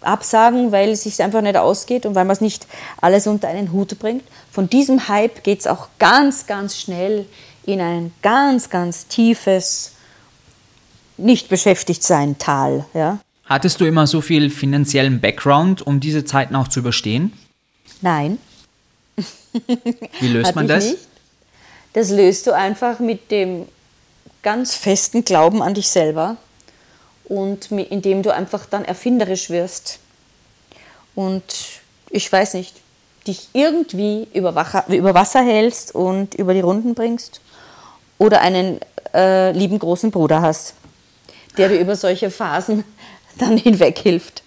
absagen, 0.00 0.70
weil 0.72 0.90
es 0.90 1.04
sich 1.04 1.22
einfach 1.22 1.40
nicht 1.40 1.56
ausgeht 1.56 2.06
und 2.06 2.14
weil 2.14 2.24
man 2.24 2.34
es 2.34 2.40
nicht 2.40 2.66
alles 3.00 3.26
unter 3.26 3.48
einen 3.48 3.72
Hut 3.72 3.98
bringt. 3.98 4.24
Von 4.50 4.68
diesem 4.68 5.08
Hype 5.08 5.42
geht 5.42 5.60
es 5.60 5.66
auch 5.66 5.88
ganz, 5.98 6.46
ganz 6.46 6.76
schnell 6.76 7.26
in 7.64 7.80
ein 7.80 8.12
ganz, 8.22 8.70
ganz 8.70 9.08
tiefes 9.08 9.92
nicht 11.18 11.48
beschäftigt 11.48 12.02
sein 12.02 12.38
Tal. 12.38 12.86
Ja? 12.94 13.18
Hattest 13.44 13.80
du 13.80 13.84
immer 13.84 14.06
so 14.06 14.20
viel 14.20 14.50
finanziellen 14.50 15.20
Background, 15.20 15.86
um 15.86 16.00
diese 16.00 16.24
Zeiten 16.24 16.54
auch 16.54 16.68
zu 16.68 16.80
überstehen? 16.80 17.32
Nein. 18.00 18.38
Wie 20.20 20.28
löst 20.28 20.54
man 20.54 20.68
das? 20.68 20.84
Nicht. 20.84 20.98
Das 21.94 22.10
löst 22.10 22.46
du 22.46 22.54
einfach 22.54 23.00
mit 23.00 23.30
dem 23.30 23.66
ganz 24.42 24.74
festen 24.74 25.24
Glauben 25.24 25.62
an 25.62 25.74
dich 25.74 25.88
selber 25.88 26.36
und 27.24 27.70
indem 27.72 28.22
du 28.22 28.32
einfach 28.32 28.66
dann 28.66 28.84
erfinderisch 28.84 29.50
wirst 29.50 29.98
und 31.14 31.42
ich 32.10 32.30
weiß 32.30 32.54
nicht, 32.54 32.76
dich 33.26 33.48
irgendwie 33.52 34.28
über 34.32 34.54
Wasser, 34.54 34.84
über 34.88 35.14
Wasser 35.14 35.42
hältst 35.42 35.94
und 35.94 36.34
über 36.34 36.54
die 36.54 36.60
Runden 36.60 36.94
bringst 36.94 37.40
oder 38.18 38.40
einen 38.40 38.80
äh, 39.14 39.52
lieben 39.52 39.78
großen 39.78 40.10
Bruder 40.10 40.40
hast, 40.40 40.74
der 41.58 41.68
dir 41.68 41.80
über 41.80 41.96
solche 41.96 42.30
Phasen 42.30 42.84
dann 43.38 43.56
hinweg 43.56 43.98
hilft. 43.98 44.42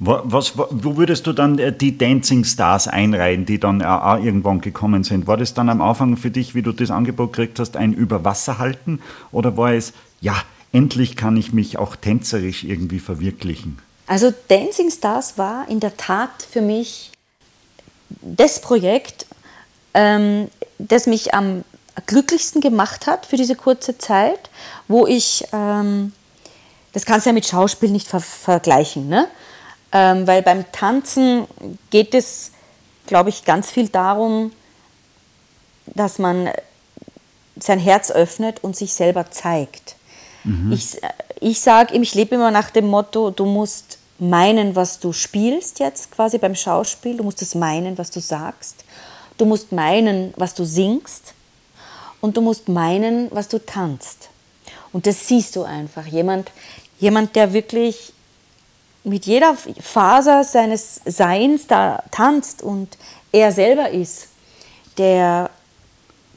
Was, 0.00 0.58
wo 0.58 0.96
würdest 0.96 1.26
du 1.26 1.32
dann 1.32 1.58
äh, 1.58 1.72
die 1.72 1.96
Dancing 1.96 2.44
Stars 2.44 2.88
einreihen, 2.88 3.46
die 3.46 3.60
dann 3.60 3.80
auch 3.80 4.18
irgendwann 4.18 4.60
gekommen 4.60 5.04
sind? 5.04 5.26
War 5.28 5.36
das 5.36 5.54
dann 5.54 5.68
am 5.68 5.80
Anfang 5.80 6.16
für 6.16 6.30
dich, 6.30 6.54
wie 6.54 6.62
du 6.62 6.72
das 6.72 6.90
Angebot 6.90 7.32
gekriegt 7.32 7.60
hast, 7.60 7.76
ein 7.76 7.94
Überwasser 7.94 8.58
halten? 8.58 9.00
Oder 9.30 9.56
war 9.56 9.72
es, 9.72 9.92
ja, 10.20 10.34
endlich 10.72 11.16
kann 11.16 11.36
ich 11.36 11.52
mich 11.52 11.78
auch 11.78 11.94
tänzerisch 11.94 12.64
irgendwie 12.64 12.98
verwirklichen? 12.98 13.78
Also 14.06 14.34
Dancing 14.48 14.90
Stars 14.90 15.38
war 15.38 15.68
in 15.68 15.80
der 15.80 15.96
Tat 15.96 16.46
für 16.50 16.60
mich 16.60 17.12
das 18.20 18.60
Projekt, 18.60 19.26
ähm, 19.94 20.48
das 20.78 21.06
mich 21.06 21.34
am 21.34 21.64
glücklichsten 22.06 22.60
gemacht 22.60 23.06
hat 23.06 23.26
für 23.26 23.36
diese 23.36 23.54
kurze 23.54 23.96
Zeit, 23.96 24.50
wo 24.88 25.06
ich, 25.06 25.44
ähm, 25.52 26.12
das 26.94 27.04
kannst 27.04 27.26
du 27.26 27.30
ja 27.30 27.34
mit 27.34 27.46
Schauspiel 27.46 27.90
nicht 27.90 28.08
ver 28.08 28.20
vergleichen, 28.20 29.08
ne? 29.08 29.28
Ähm, 29.92 30.26
weil 30.26 30.42
beim 30.42 30.70
Tanzen 30.72 31.46
geht 31.90 32.14
es, 32.14 32.52
glaube 33.06 33.28
ich, 33.28 33.44
ganz 33.44 33.70
viel 33.70 33.88
darum, 33.88 34.52
dass 35.86 36.18
man 36.18 36.50
sein 37.56 37.78
Herz 37.78 38.10
öffnet 38.10 38.64
und 38.64 38.76
sich 38.76 38.94
selber 38.94 39.30
zeigt. 39.30 39.96
Mhm. 40.44 40.72
Ich, 40.72 40.96
ich 41.40 41.60
sage, 41.60 41.94
ich 41.96 42.14
lebe 42.14 42.34
immer 42.34 42.50
nach 42.50 42.70
dem 42.70 42.86
Motto, 42.86 43.30
du 43.30 43.44
musst 43.44 43.98
meinen, 44.18 44.74
was 44.74 45.00
du 45.00 45.12
spielst 45.12 45.80
jetzt 45.80 46.10
quasi 46.10 46.38
beim 46.38 46.54
Schauspiel, 46.54 47.16
du 47.16 47.24
musst 47.24 47.42
es 47.42 47.54
meinen, 47.54 47.98
was 47.98 48.10
du 48.10 48.20
sagst, 48.20 48.84
du 49.38 49.44
musst 49.44 49.72
meinen, 49.72 50.32
was 50.36 50.54
du 50.54 50.64
singst 50.64 51.34
und 52.20 52.36
du 52.36 52.40
musst 52.40 52.68
meinen, 52.68 53.28
was 53.32 53.48
du 53.48 53.58
tanzt. 53.64 54.30
Und 54.92 55.06
das 55.06 55.26
siehst 55.26 55.56
du 55.56 55.64
einfach. 55.64 56.06
Jemand, 56.06 56.52
jemand 56.98 57.36
der 57.36 57.52
wirklich 57.52 58.12
mit 59.04 59.26
jeder 59.26 59.54
Faser 59.80 60.44
seines 60.44 61.00
Seins 61.04 61.66
da 61.66 62.02
tanzt 62.10 62.62
und 62.62 62.96
er 63.32 63.52
selber 63.52 63.90
ist, 63.90 64.28
der 64.96 65.50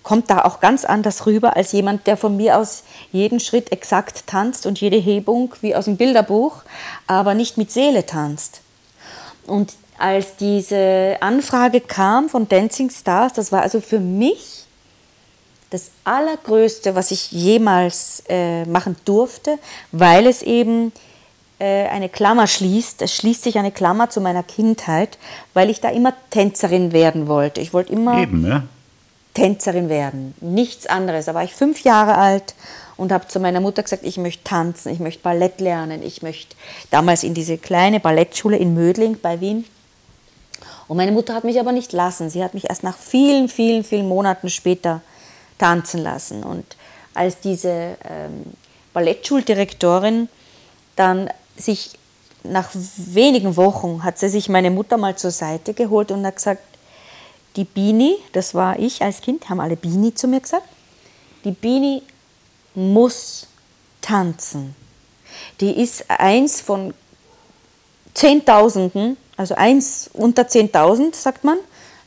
kommt 0.04 0.30
da 0.30 0.46
auch 0.46 0.60
ganz 0.60 0.86
anders 0.86 1.26
rüber 1.26 1.58
als 1.58 1.74
jemand, 1.74 2.08
der 2.08 2.18
von 2.18 2.38
mir 2.38 2.58
aus 2.58 2.84
jeden 3.12 3.40
Schritt 3.40 3.72
exakt 3.72 4.26
tanzt 4.26 4.66
und 4.66 4.80
jede 4.80 4.98
Hebung 4.98 5.54
wie 5.62 5.76
aus 5.76 5.86
dem 5.86 5.98
Bilderbuch, 5.98 6.64
aber 7.08 7.34
nicht 7.34 7.58
mit 7.58 7.72
Seele 7.72 8.06
tanzt. 8.06 8.62
Und 9.46 9.74
als 9.98 10.38
diese 10.38 11.18
Anfrage 11.20 11.82
kam 11.82 12.30
von 12.30 12.48
Dancing 12.48 12.90
Stars, 12.90 13.34
das 13.34 13.52
war 13.52 13.62
also 13.62 13.82
für 13.82 14.00
mich 14.00 14.67
das 15.70 15.92
Allergrößte, 16.04 16.96
was 16.96 17.12
ich 17.12 17.32
jemals 17.32 18.24
äh, 18.30 18.66
machen 18.66 18.96
durfte, 19.06 19.60
weil 19.92 20.28
es 20.28 20.42
eben 20.42 20.94
äh, 21.60 21.88
eine 21.88 22.10
Klammer 22.10 22.48
schließt. 22.48 23.02
Es 23.02 23.14
schließt 23.14 23.44
sich 23.44 23.58
eine 23.58 23.72
Klammer 23.72 24.10
zu 24.10 24.22
meiner 24.22 24.44
Kindheit, 24.44 25.18
weil 25.54 25.70
ich 25.70 25.82
da 25.82 25.90
immer 25.90 26.14
Tänzerin 26.30 26.94
werden 26.94 27.28
wollte. 27.28 27.62
Ich 27.62 27.74
wollte 27.74 27.94
immer 27.94 28.20
Eben, 28.20 28.42
ne? 28.42 28.64
Tänzerin 29.34 29.90
werden, 29.90 30.34
nichts 30.42 30.88
anderes. 30.88 31.26
Da 31.26 31.34
war 31.34 31.44
ich 31.44 31.54
fünf 31.54 31.84
Jahre 31.84 32.18
alt 32.18 32.56
und 32.96 33.12
habe 33.12 33.28
zu 33.28 33.40
meiner 33.40 33.60
Mutter 33.60 33.84
gesagt, 33.84 34.04
ich 34.04 34.18
möchte 34.18 34.44
tanzen, 34.44 34.92
ich 34.92 35.00
möchte 35.00 35.22
Ballett 35.22 35.60
lernen, 35.62 36.02
ich 36.02 36.24
möchte 36.24 36.56
damals 36.90 37.24
in 37.24 37.36
diese 37.36 37.58
kleine 37.58 38.00
Ballettschule 38.00 38.58
in 38.58 38.74
Mödling 38.74 39.18
bei 39.22 39.40
Wien. 39.40 39.66
Und 40.88 40.98
meine 40.98 41.12
Mutter 41.12 41.36
hat 41.36 41.44
mich 41.44 41.60
aber 41.60 41.72
nicht 41.72 41.94
lassen. 41.94 42.30
Sie 42.30 42.44
hat 42.44 42.54
mich 42.54 42.70
erst 42.70 42.82
nach 42.82 42.98
vielen, 42.98 43.50
vielen, 43.50 43.84
vielen 43.84 44.08
Monaten 44.08 44.50
später 44.50 45.02
tanzen 45.58 46.02
lassen. 46.02 46.44
Und 46.44 46.66
als 47.14 47.40
diese 47.40 47.98
ähm, 48.04 48.46
Ballettschuldirektorin 48.94 50.30
dann 50.96 51.30
sich 51.56 51.92
nach 52.44 52.70
wenigen 52.74 53.58
Wochen 53.58 54.04
hat 54.04 54.20
sie 54.20 54.30
sich 54.30 54.50
meine 54.50 54.72
Mutter 54.72 54.98
mal 54.98 55.18
zur 55.18 55.32
Seite 55.32 55.74
geholt 55.74 56.12
und 56.12 56.26
hat 56.26 56.38
gesagt, 56.38 56.62
die 57.56 57.64
Bini, 57.64 58.16
das 58.34 58.54
war 58.54 58.78
ich 58.80 59.02
als 59.02 59.22
Kind, 59.22 59.50
haben 59.50 59.60
alle 59.60 59.76
Bini 59.76 60.14
zu 60.14 60.28
mir 60.28 60.40
gesagt, 60.40 60.68
die 61.44 61.52
Bini 61.52 62.04
muss 62.76 63.48
tanzen. 64.02 64.76
Die 65.60 65.82
ist 65.82 66.10
eins 66.10 66.62
von 66.62 66.94
Zehntausenden, 68.14 69.18
also 69.36 69.56
eins 69.56 70.10
unter 70.14 70.44
10.000, 70.44 71.16
sagt 71.16 71.44
man. 71.44 71.58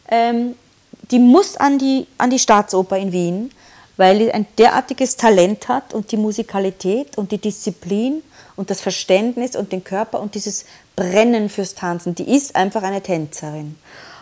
Ähm, 0.09 0.57
die 1.11 1.19
muss 1.19 1.57
an 1.57 1.79
die, 1.79 2.07
an 2.19 2.31
die 2.31 2.39
Staatsoper 2.39 2.97
in 2.97 3.13
Wien, 3.13 3.51
weil 3.97 4.19
sie 4.19 4.33
ein 4.33 4.47
derartiges 4.59 5.17
Talent 5.17 5.69
hat 5.69 5.93
und 5.93 6.11
die 6.13 6.17
Musikalität 6.17 7.19
und 7.19 7.33
die 7.33 7.39
Disziplin 7.39 8.23
und 8.57 8.71
das 8.71 8.81
Verständnis 8.81 9.57
und 9.57 9.73
den 9.73 9.85
Körper 9.85 10.21
und 10.21 10.35
dieses 10.35 10.65
Brennen 10.97 11.49
fürs 11.49 11.75
Tanzen. 11.75 12.15
Die 12.15 12.35
ist 12.35 12.57
einfach 12.57 12.83
eine 12.83 13.03
Tänzerin. 13.03 13.77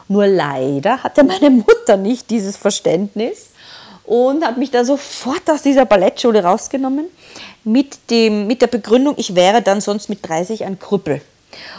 Nur 0.09 0.27
leider 0.27 1.03
hatte 1.03 1.23
meine 1.23 1.51
Mutter 1.51 1.97
nicht 1.97 2.31
dieses 2.31 2.57
Verständnis 2.57 3.51
und 4.05 4.45
hat 4.45 4.57
mich 4.57 4.71
da 4.71 4.85
sofort 4.85 5.49
aus 5.51 5.63
dieser 5.63 5.85
Ballettschule 5.85 6.43
rausgenommen 6.43 7.07
mit, 7.65 8.11
dem, 8.11 8.47
mit 8.47 8.63
der 8.63 8.69
Begründung, 8.69 9.15
ich 9.19 9.35
wäre 9.35 9.63
dann 9.63 9.81
sonst 9.81 10.09
mit 10.09 10.27
30 10.27 10.65
ein 10.65 10.79
Krüppel. 10.79 11.21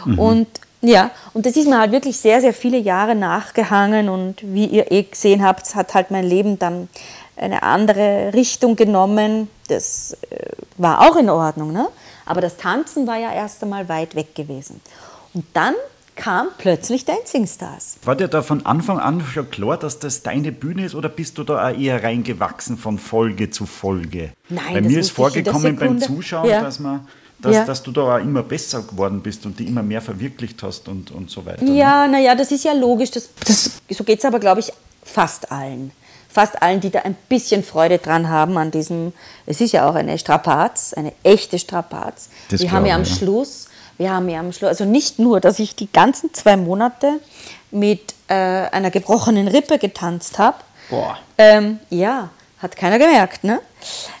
Mhm. 0.04 0.18
Und 0.18 0.48
ja, 0.82 1.10
und 1.34 1.46
das 1.46 1.56
ist 1.56 1.68
mir 1.68 1.78
halt 1.78 1.92
wirklich 1.92 2.16
sehr, 2.18 2.40
sehr 2.40 2.54
viele 2.54 2.78
Jahre 2.78 3.14
nachgehangen 3.14 4.08
und 4.08 4.36
wie 4.42 4.66
ihr 4.66 4.90
eh 4.90 5.02
gesehen 5.02 5.44
habt, 5.44 5.74
hat 5.74 5.94
halt 5.94 6.10
mein 6.10 6.24
Leben 6.24 6.58
dann 6.58 6.88
eine 7.36 7.62
andere 7.62 8.32
Richtung 8.34 8.76
genommen. 8.76 9.48
Das 9.68 10.16
äh, 10.30 10.50
war 10.76 11.00
auch 11.00 11.16
in 11.16 11.28
Ordnung, 11.30 11.72
ne? 11.72 11.88
aber 12.26 12.40
das 12.40 12.56
Tanzen 12.56 13.06
war 13.06 13.16
ja 13.18 13.32
erst 13.32 13.62
einmal 13.62 13.88
weit 13.88 14.14
weg 14.14 14.34
gewesen. 14.34 14.80
Und 15.34 15.44
dann 15.54 15.74
kam 16.16 16.48
plötzlich 16.58 17.04
Dancing 17.04 17.46
Stars. 17.46 17.96
War 18.04 18.14
dir 18.14 18.28
da 18.28 18.42
von 18.42 18.66
Anfang 18.66 18.98
an 18.98 19.22
schon 19.22 19.50
klar, 19.50 19.78
dass 19.78 19.98
das 19.98 20.22
deine 20.22 20.52
Bühne 20.52 20.84
ist 20.84 20.94
oder 20.94 21.08
bist 21.08 21.38
du 21.38 21.44
da 21.44 21.68
auch 21.70 21.78
eher 21.78 22.02
reingewachsen 22.02 22.76
von 22.76 22.98
Folge 22.98 23.50
zu 23.50 23.64
Folge? 23.64 24.32
Nein, 24.48 24.74
Bei 24.74 24.80
das 24.80 24.92
mir 24.92 25.00
ist 25.00 25.10
vorgekommen 25.10 25.76
beim. 25.76 25.98
Zuschauen, 25.98 26.48
Ja. 26.48 26.60
dass, 26.62 26.78
man, 26.78 27.08
dass, 27.42 27.54
Ja. 27.54 27.64
dass 27.64 27.82
du 27.82 27.90
da 27.92 28.16
auch 28.16 28.18
immer 28.18 28.42
besser 28.42 28.82
geworden 28.82 29.20
bist 29.20 29.46
und 29.46 29.58
die 29.58 29.66
immer 29.66 29.82
mehr 29.82 30.02
verwirklicht 30.02 30.62
hast 30.62 30.88
und, 30.88 31.10
und 31.10 31.30
so 31.30 31.44
weiter. 31.44 31.64
ne? 31.64 31.72
Ja, 31.76 32.06
naja, 32.06 32.34
das 32.34 32.50
ist 32.52 32.64
ja 32.64 32.72
logisch. 32.72 33.10
Das, 33.10 33.28
das, 33.46 33.70
so 33.90 34.04
geht 34.04 34.18
es 34.18 34.24
aber, 34.24 34.38
glaube 34.38 34.60
ich, 34.60 34.72
fast 35.02 35.50
allen. 35.50 35.92
Fast 36.28 36.62
allen, 36.62 36.80
die 36.80 36.90
da 36.90 37.00
ein 37.00 37.16
bisschen 37.28 37.64
Freude 37.64 37.98
dran 37.98 38.28
haben 38.28 38.56
an 38.56 38.70
diesem, 38.70 39.12
es 39.46 39.60
ist 39.60 39.72
ja 39.72 39.88
auch 39.88 39.96
eine 39.96 40.16
Strapaz, 40.16 40.94
eine 40.94 41.12
echte 41.24 41.58
Strapaz. 41.58 42.28
Das 42.50 42.60
wir 42.60 42.70
haben 42.70 42.86
ja 42.86 42.94
am 42.94 43.02
ja. 43.02 43.06
Schluss, 43.16 43.66
wir 43.98 44.12
haben 44.12 44.28
ja 44.28 44.38
am 44.38 44.52
Schluss, 44.52 44.68
also 44.68 44.84
nicht 44.84 45.18
nur, 45.18 45.40
dass 45.40 45.58
ich 45.58 45.74
die 45.74 45.90
ganzen 45.92 46.32
zwei 46.32 46.56
Monate 46.56 47.18
mit 47.72 48.14
äh, 48.28 48.34
einer 48.34 48.90
gebrochenen 48.92 49.48
Rippe 49.48 49.78
getanzt 49.78 50.38
habe. 50.38 50.58
Boah. 50.88 51.18
Ähm, 51.36 51.80
ja, 51.90 52.30
hat 52.58 52.76
keiner 52.76 52.98
gemerkt, 52.98 53.42
ne? 53.42 53.60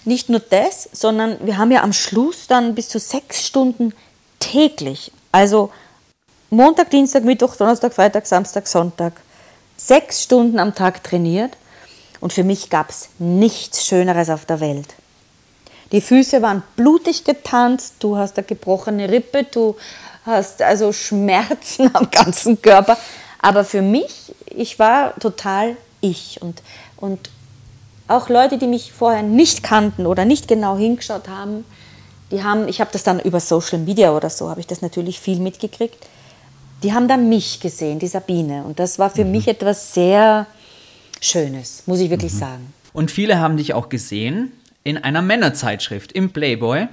Nicht 0.04 0.28
nur 0.28 0.40
das, 0.40 0.88
sondern 0.92 1.38
wir 1.46 1.58
haben 1.58 1.70
ja 1.70 1.82
am 1.82 1.92
Schluss 1.92 2.46
dann 2.46 2.74
bis 2.74 2.88
zu 2.88 2.98
sechs 2.98 3.46
Stunden 3.46 3.92
täglich, 4.38 5.12
also 5.32 5.70
Montag, 6.50 6.90
Dienstag, 6.90 7.22
Mittwoch, 7.22 7.54
Donnerstag, 7.54 7.94
Freitag, 7.94 8.26
Samstag, 8.26 8.66
Sonntag, 8.66 9.12
sechs 9.76 10.22
Stunden 10.24 10.58
am 10.58 10.74
Tag 10.74 11.04
trainiert. 11.04 11.56
Und 12.20 12.32
für 12.32 12.42
mich 12.42 12.70
gab 12.70 12.90
es 12.90 13.08
nichts 13.18 13.86
Schöneres 13.86 14.28
auf 14.30 14.44
der 14.44 14.60
Welt. 14.60 14.88
Die 15.92 16.00
Füße 16.00 16.42
waren 16.42 16.62
blutig 16.76 17.24
getanzt, 17.24 17.94
du 18.00 18.16
hast 18.16 18.36
eine 18.36 18.46
gebrochene 18.46 19.08
Rippe, 19.08 19.44
du 19.44 19.76
hast 20.26 20.60
also 20.60 20.92
Schmerzen 20.92 21.94
am 21.94 22.10
ganzen 22.10 22.60
Körper. 22.60 22.98
Aber 23.40 23.64
für 23.64 23.80
mich, 23.80 24.34
ich 24.46 24.78
war 24.78 25.14
total 25.18 25.76
ich. 26.00 26.42
Und, 26.42 26.62
und 26.96 27.30
auch 28.10 28.28
Leute, 28.28 28.58
die 28.58 28.66
mich 28.66 28.92
vorher 28.92 29.22
nicht 29.22 29.62
kannten 29.62 30.06
oder 30.06 30.24
nicht 30.24 30.48
genau 30.48 30.76
hingeschaut 30.76 31.28
haben, 31.28 31.64
die 32.30 32.42
haben, 32.42 32.68
ich 32.68 32.80
habe 32.80 32.90
das 32.92 33.02
dann 33.02 33.20
über 33.20 33.40
Social 33.40 33.78
Media 33.78 34.14
oder 34.14 34.30
so, 34.30 34.50
habe 34.50 34.60
ich 34.60 34.66
das 34.66 34.82
natürlich 34.82 35.18
viel 35.20 35.40
mitgekriegt, 35.40 36.06
die 36.82 36.92
haben 36.92 37.08
dann 37.08 37.28
mich 37.28 37.60
gesehen, 37.60 37.98
die 37.98 38.06
Sabine. 38.06 38.64
Und 38.64 38.78
das 38.78 38.98
war 38.98 39.10
für 39.10 39.24
mich 39.24 39.48
etwas 39.48 39.94
sehr 39.94 40.46
Schönes, 41.20 41.82
muss 41.86 42.00
ich 42.00 42.10
wirklich 42.10 42.32
sagen. 42.32 42.72
Und 42.92 43.10
viele 43.10 43.38
haben 43.38 43.56
dich 43.56 43.74
auch 43.74 43.88
gesehen 43.88 44.52
in 44.82 44.96
einer 44.98 45.22
Männerzeitschrift, 45.22 46.12
im 46.12 46.32
Playboy. 46.32 46.88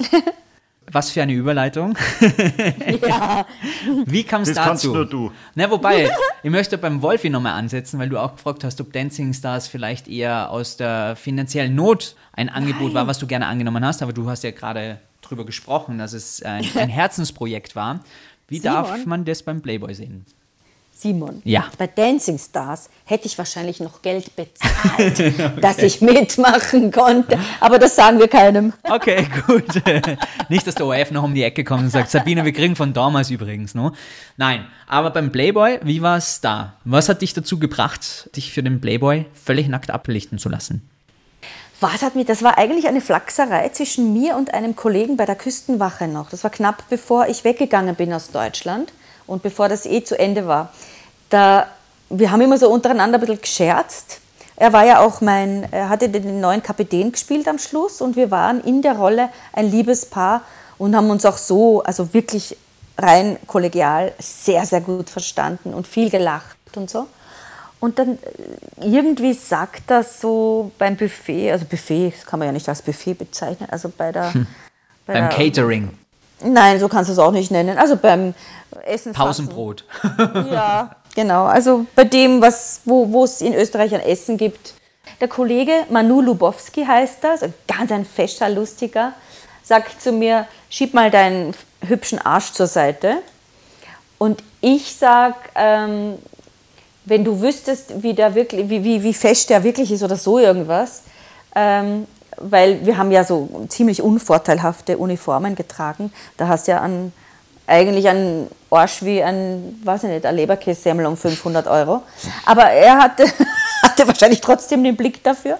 Was 0.92 1.10
für 1.10 1.22
eine 1.22 1.32
Überleitung. 1.32 1.96
Ja, 3.06 3.46
Wie 4.06 4.22
kam 4.24 4.42
es 4.42 4.48
Das 4.48 4.56
dazu? 4.56 4.68
kannst 4.68 4.84
nur 4.84 5.06
du. 5.06 5.32
Na, 5.54 5.70
wobei, 5.70 6.10
ich 6.42 6.50
möchte 6.50 6.78
beim 6.78 7.02
Wolfi 7.02 7.30
nochmal 7.30 7.54
ansetzen, 7.54 7.98
weil 7.98 8.08
du 8.08 8.18
auch 8.18 8.36
gefragt 8.36 8.62
hast, 8.64 8.80
ob 8.80 8.92
Dancing 8.92 9.32
Stars 9.32 9.66
vielleicht 9.68 10.06
eher 10.08 10.50
aus 10.50 10.76
der 10.76 11.16
finanziellen 11.16 11.74
Not 11.74 12.14
ein 12.32 12.48
Angebot 12.48 12.94
war, 12.94 13.06
was 13.06 13.18
du 13.18 13.26
gerne 13.26 13.46
angenommen 13.46 13.84
hast. 13.84 14.02
Aber 14.02 14.12
du 14.12 14.28
hast 14.28 14.44
ja 14.44 14.50
gerade 14.50 14.98
drüber 15.22 15.44
gesprochen, 15.46 15.98
dass 15.98 16.12
es 16.12 16.42
ein, 16.42 16.64
ein 16.76 16.88
Herzensprojekt 16.90 17.74
war. 17.74 18.00
Wie 18.48 18.60
darf 18.60 18.88
Simon? 18.92 19.08
man 19.08 19.24
das 19.24 19.42
beim 19.42 19.62
Playboy 19.62 19.94
sehen? 19.94 20.24
Simon, 21.02 21.42
Ja. 21.44 21.64
bei 21.78 21.88
Dancing 21.88 22.38
Stars 22.38 22.88
hätte 23.04 23.26
ich 23.26 23.36
wahrscheinlich 23.36 23.80
noch 23.80 24.02
Geld 24.02 24.36
bezahlt, 24.36 25.34
dass 25.60 25.78
ich 25.78 26.00
mitmachen 26.00 26.92
konnte. 26.92 27.38
Aber 27.60 27.78
das 27.80 27.96
sagen 27.96 28.20
wir 28.20 28.28
keinem. 28.28 28.72
Okay, 28.84 29.26
gut. 29.46 29.64
Nicht, 30.48 30.66
dass 30.66 30.76
der 30.76 30.86
ORF 30.86 31.10
noch 31.10 31.24
um 31.24 31.34
die 31.34 31.42
Ecke 31.42 31.64
kommt 31.64 31.82
und 31.82 31.90
sagt, 31.90 32.10
Sabine, 32.10 32.44
wir 32.44 32.52
kriegen 32.52 32.76
von 32.76 32.92
damals 32.92 33.30
übrigens, 33.30 33.74
no? 33.74 33.92
Nein, 34.36 34.64
aber 34.86 35.10
beim 35.10 35.32
Playboy, 35.32 35.80
wie 35.82 36.02
war 36.02 36.16
es 36.16 36.40
da? 36.40 36.74
Was 36.84 37.08
hat 37.08 37.20
dich 37.20 37.34
dazu 37.34 37.58
gebracht, 37.58 38.30
dich 38.36 38.52
für 38.52 38.62
den 38.62 38.80
Playboy 38.80 39.26
völlig 39.34 39.66
nackt 39.68 39.90
ablichten 39.90 40.38
zu 40.38 40.48
lassen? 40.48 40.88
Was 41.80 42.02
hat 42.02 42.14
mich, 42.14 42.26
das 42.26 42.44
war 42.44 42.58
eigentlich 42.58 42.86
eine 42.86 43.00
Flachserei 43.00 43.68
zwischen 43.70 44.12
mir 44.12 44.36
und 44.36 44.54
einem 44.54 44.76
Kollegen 44.76 45.16
bei 45.16 45.26
der 45.26 45.34
Küstenwache 45.34 46.06
noch. 46.06 46.30
Das 46.30 46.44
war 46.44 46.50
knapp 46.52 46.84
bevor 46.88 47.26
ich 47.26 47.42
weggegangen 47.42 47.96
bin 47.96 48.12
aus 48.12 48.30
Deutschland 48.30 48.92
und 49.26 49.42
bevor 49.42 49.68
das 49.68 49.84
eh 49.84 50.04
zu 50.04 50.16
Ende 50.16 50.46
war. 50.46 50.72
Da, 51.32 51.66
wir 52.10 52.30
haben 52.30 52.40
immer 52.42 52.58
so 52.58 52.68
untereinander 52.70 53.16
ein 53.18 53.20
bisschen 53.20 53.40
gescherzt. 53.40 54.20
Er 54.56 54.72
war 54.72 54.84
ja 54.84 55.00
auch 55.00 55.20
mein, 55.22 55.66
er 55.72 55.88
hatte 55.88 56.08
den 56.08 56.40
neuen 56.40 56.62
Kapitän 56.62 57.10
gespielt 57.10 57.48
am 57.48 57.58
Schluss 57.58 58.00
und 58.02 58.16
wir 58.16 58.30
waren 58.30 58.60
in 58.64 58.82
der 58.82 58.96
Rolle 58.96 59.30
ein 59.54 59.70
Liebespaar 59.70 60.42
und 60.76 60.94
haben 60.94 61.08
uns 61.10 61.24
auch 61.24 61.38
so, 61.38 61.82
also 61.82 62.12
wirklich 62.12 62.56
rein 62.98 63.38
kollegial, 63.46 64.12
sehr, 64.18 64.66
sehr 64.66 64.82
gut 64.82 65.08
verstanden 65.08 65.72
und 65.72 65.86
viel 65.86 66.10
gelacht 66.10 66.56
und 66.76 66.90
so. 66.90 67.06
Und 67.80 67.98
dann 67.98 68.10
äh, 68.18 68.86
irgendwie 68.86 69.32
sagt 69.32 69.84
das 69.86 70.20
so 70.20 70.70
beim 70.78 70.96
Buffet, 70.96 71.50
also 71.50 71.64
Buffet, 71.64 72.12
das 72.14 72.26
kann 72.26 72.38
man 72.38 72.46
ja 72.46 72.52
nicht 72.52 72.68
als 72.68 72.82
Buffet 72.82 73.14
bezeichnen, 73.14 73.68
also 73.70 73.88
bei 73.88 74.12
der. 74.12 74.32
Bei 75.06 75.14
Beim 75.14 75.28
der- 75.30 75.36
Catering, 75.36 75.90
Nein, 76.44 76.78
so 76.78 76.88
kannst 76.88 77.08
du 77.08 77.12
es 77.12 77.18
auch 77.18 77.30
nicht 77.32 77.50
nennen. 77.50 77.78
Also 77.78 77.96
beim 77.96 78.34
Essen. 78.84 79.12
Pausenbrot. 79.12 79.84
Ja, 80.50 80.90
genau. 81.14 81.44
Also 81.44 81.86
bei 81.94 82.04
dem, 82.04 82.40
was, 82.40 82.80
wo, 82.84 83.24
es 83.24 83.40
in 83.40 83.54
Österreich 83.54 83.94
ein 83.94 84.00
Essen 84.00 84.36
gibt. 84.36 84.74
Der 85.20 85.28
Kollege 85.28 85.72
Manu 85.90 86.20
Lubowski 86.20 86.84
heißt 86.84 87.18
das, 87.22 87.42
ein 87.42 87.54
ganz 87.66 87.92
ein 87.92 88.04
fescher, 88.04 88.48
lustiger, 88.48 89.12
sagt 89.62 90.02
zu 90.02 90.12
mir, 90.12 90.46
schieb 90.68 90.94
mal 90.94 91.10
deinen 91.10 91.54
hübschen 91.86 92.18
Arsch 92.18 92.52
zur 92.52 92.66
Seite. 92.66 93.18
Und 94.18 94.42
ich 94.60 94.96
sag, 94.96 95.34
ähm, 95.54 96.18
wenn 97.04 97.24
du 97.24 97.40
wüsstest, 97.40 98.02
wie, 98.02 98.14
der 98.14 98.34
wirklich, 98.34 98.68
wie, 98.68 98.84
wie, 98.84 99.02
wie 99.02 99.14
fest 99.14 99.50
der 99.50 99.64
wirklich 99.64 99.90
ist 99.90 100.02
oder 100.02 100.16
so 100.16 100.38
irgendwas, 100.38 101.02
ähm, 101.54 102.06
weil 102.36 102.84
wir 102.86 102.96
haben 102.96 103.10
ja 103.10 103.24
so 103.24 103.66
ziemlich 103.68 104.02
unvorteilhafte 104.02 104.98
Uniformen 104.98 105.54
getragen. 105.54 106.12
Da 106.36 106.48
hast 106.48 106.66
du 106.66 106.72
ja 106.72 106.78
an, 106.78 107.12
eigentlich 107.66 108.08
einen 108.08 108.50
Arsch 108.70 109.02
wie 109.02 109.22
ein, 109.22 109.80
weiß 109.84 110.04
ich 110.04 110.10
nicht, 110.10 110.26
ein 110.26 110.36
Leberkässemmel 110.36 111.06
um 111.06 111.16
500 111.16 111.66
Euro. 111.66 112.02
Aber 112.44 112.64
er 112.64 112.98
hatte, 112.98 113.24
hatte 113.82 114.06
wahrscheinlich 114.06 114.40
trotzdem 114.40 114.82
den 114.84 114.96
Blick 114.96 115.22
dafür. 115.22 115.58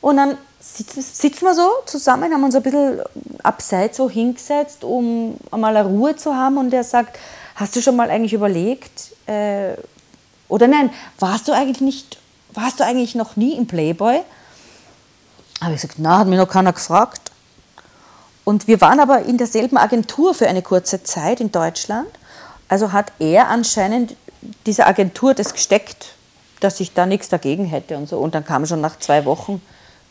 Und 0.00 0.16
dann 0.16 0.36
sitzen, 0.60 1.02
sitzen 1.02 1.44
wir 1.44 1.54
so 1.54 1.68
zusammen, 1.86 2.32
haben 2.32 2.44
uns 2.44 2.54
ein 2.54 2.62
bisschen 2.62 3.00
abseits 3.42 3.96
so 3.96 4.08
hingesetzt, 4.08 4.84
um 4.84 5.36
einmal 5.50 5.76
eine 5.76 5.88
Ruhe 5.88 6.16
zu 6.16 6.34
haben. 6.34 6.58
Und 6.58 6.72
er 6.72 6.84
sagt, 6.84 7.18
hast 7.54 7.76
du 7.76 7.82
schon 7.82 7.96
mal 7.96 8.10
eigentlich 8.10 8.32
überlegt, 8.32 9.12
äh, 9.26 9.74
oder 10.48 10.68
nein, 10.68 10.90
warst 11.18 11.48
du 11.48 11.52
eigentlich 11.52 11.80
nicht, 11.80 12.18
warst 12.52 12.80
du 12.80 12.84
eigentlich 12.84 13.14
noch 13.14 13.36
nie 13.36 13.56
im 13.56 13.66
Playboy? 13.66 14.20
Habe 15.60 15.74
ich 15.74 15.80
gesagt, 15.80 15.98
na, 15.98 16.18
hat 16.18 16.28
mich 16.28 16.38
noch 16.38 16.48
keiner 16.48 16.72
gefragt. 16.72 17.25
Und 18.46 18.68
wir 18.68 18.80
waren 18.80 19.00
aber 19.00 19.22
in 19.22 19.38
derselben 19.38 19.76
Agentur 19.76 20.32
für 20.32 20.46
eine 20.46 20.62
kurze 20.62 21.02
Zeit 21.02 21.40
in 21.40 21.50
Deutschland. 21.50 22.06
Also 22.68 22.92
hat 22.92 23.12
er 23.18 23.48
anscheinend 23.48 24.14
dieser 24.66 24.86
Agentur 24.86 25.34
das 25.34 25.52
gesteckt, 25.52 26.14
dass 26.60 26.78
ich 26.78 26.94
da 26.94 27.06
nichts 27.06 27.28
dagegen 27.28 27.64
hätte 27.64 27.96
und 27.96 28.08
so. 28.08 28.18
Und 28.18 28.36
dann 28.36 28.44
kam 28.44 28.64
schon 28.64 28.80
nach 28.80 29.00
zwei 29.00 29.24
Wochen 29.24 29.60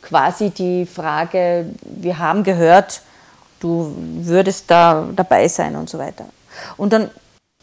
quasi 0.02 0.50
die 0.50 0.86
Frage, 0.86 1.68
wir 1.84 2.20
haben 2.20 2.44
gehört, 2.44 3.04
du 3.62 3.96
würdest 3.96 4.66
da 4.68 5.08
dabei 5.16 5.48
sein 5.48 5.78
und 5.78 5.90
so 5.90 5.98
weiter. 5.98 6.26
Und 6.76 6.92
dann, 6.92 7.10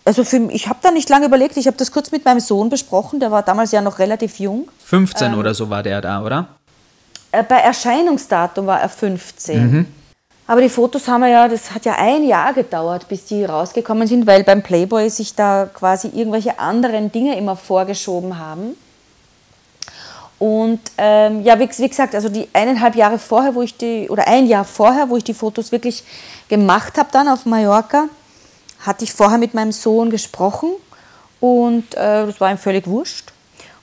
also 0.06 0.24
für, 0.24 0.38
ich 0.50 0.68
habe 0.68 0.78
da 0.80 0.90
nicht 0.90 1.10
lange 1.10 1.26
überlegt, 1.26 1.58
ich 1.58 1.66
habe 1.66 1.76
das 1.76 1.92
kurz 1.92 2.12
mit 2.12 2.24
meinem 2.24 2.40
Sohn 2.40 2.70
besprochen, 2.70 3.20
der 3.20 3.30
war 3.30 3.42
damals 3.42 3.72
ja 3.72 3.82
noch 3.82 3.98
relativ 3.98 4.38
jung. 4.38 4.70
15 4.86 5.34
ähm, 5.34 5.38
oder 5.38 5.52
so 5.52 5.68
war 5.68 5.82
der 5.82 6.00
da, 6.00 6.22
oder? 6.22 6.48
Äh, 7.30 7.42
bei 7.42 7.58
Erscheinungsdatum 7.58 8.66
war 8.66 8.80
er 8.80 8.88
15. 8.88 9.70
Mhm. 9.70 9.86
Aber 10.46 10.60
die 10.60 10.68
Fotos 10.68 11.06
haben 11.08 11.20
wir 11.20 11.28
ja, 11.28 11.48
das 11.48 11.72
hat 11.72 11.84
ja 11.84 11.94
ein 11.94 12.24
Jahr 12.24 12.52
gedauert, 12.52 13.08
bis 13.08 13.24
die 13.26 13.44
rausgekommen 13.44 14.08
sind, 14.08 14.26
weil 14.26 14.42
beim 14.42 14.62
Playboy 14.62 15.08
sich 15.08 15.34
da 15.34 15.68
quasi 15.72 16.08
irgendwelche 16.08 16.58
anderen 16.58 17.12
Dinge 17.12 17.36
immer 17.36 17.56
vorgeschoben 17.56 18.38
haben. 18.38 18.76
Und 20.42 20.80
ähm, 20.98 21.42
ja, 21.42 21.56
wie, 21.60 21.68
wie, 21.78 21.88
gesagt, 21.88 22.16
also 22.16 22.28
die 22.28 22.48
eineinhalb 22.52 22.96
Jahre 22.96 23.20
vorher, 23.20 23.54
wo 23.54 23.62
ich 23.62 23.76
die, 23.76 24.08
oder 24.10 24.26
ein 24.26 24.48
Jahr 24.48 24.64
vorher, 24.64 25.08
wo 25.08 25.16
ich 25.16 25.22
die 25.22 25.34
Fotos 25.34 25.70
wirklich 25.70 26.02
gemacht 26.48 26.98
habe, 26.98 27.10
dann 27.12 27.28
auf 27.28 27.46
Mallorca, 27.46 28.08
hatte 28.80 29.04
ich 29.04 29.12
vorher 29.12 29.38
mit 29.38 29.54
meinem 29.54 29.70
Sohn 29.70 30.10
gesprochen 30.10 30.70
und 31.38 31.94
äh, 31.94 32.26
das 32.26 32.40
war 32.40 32.50
ihm 32.50 32.58
völlig 32.58 32.88
wurscht. 32.88 33.32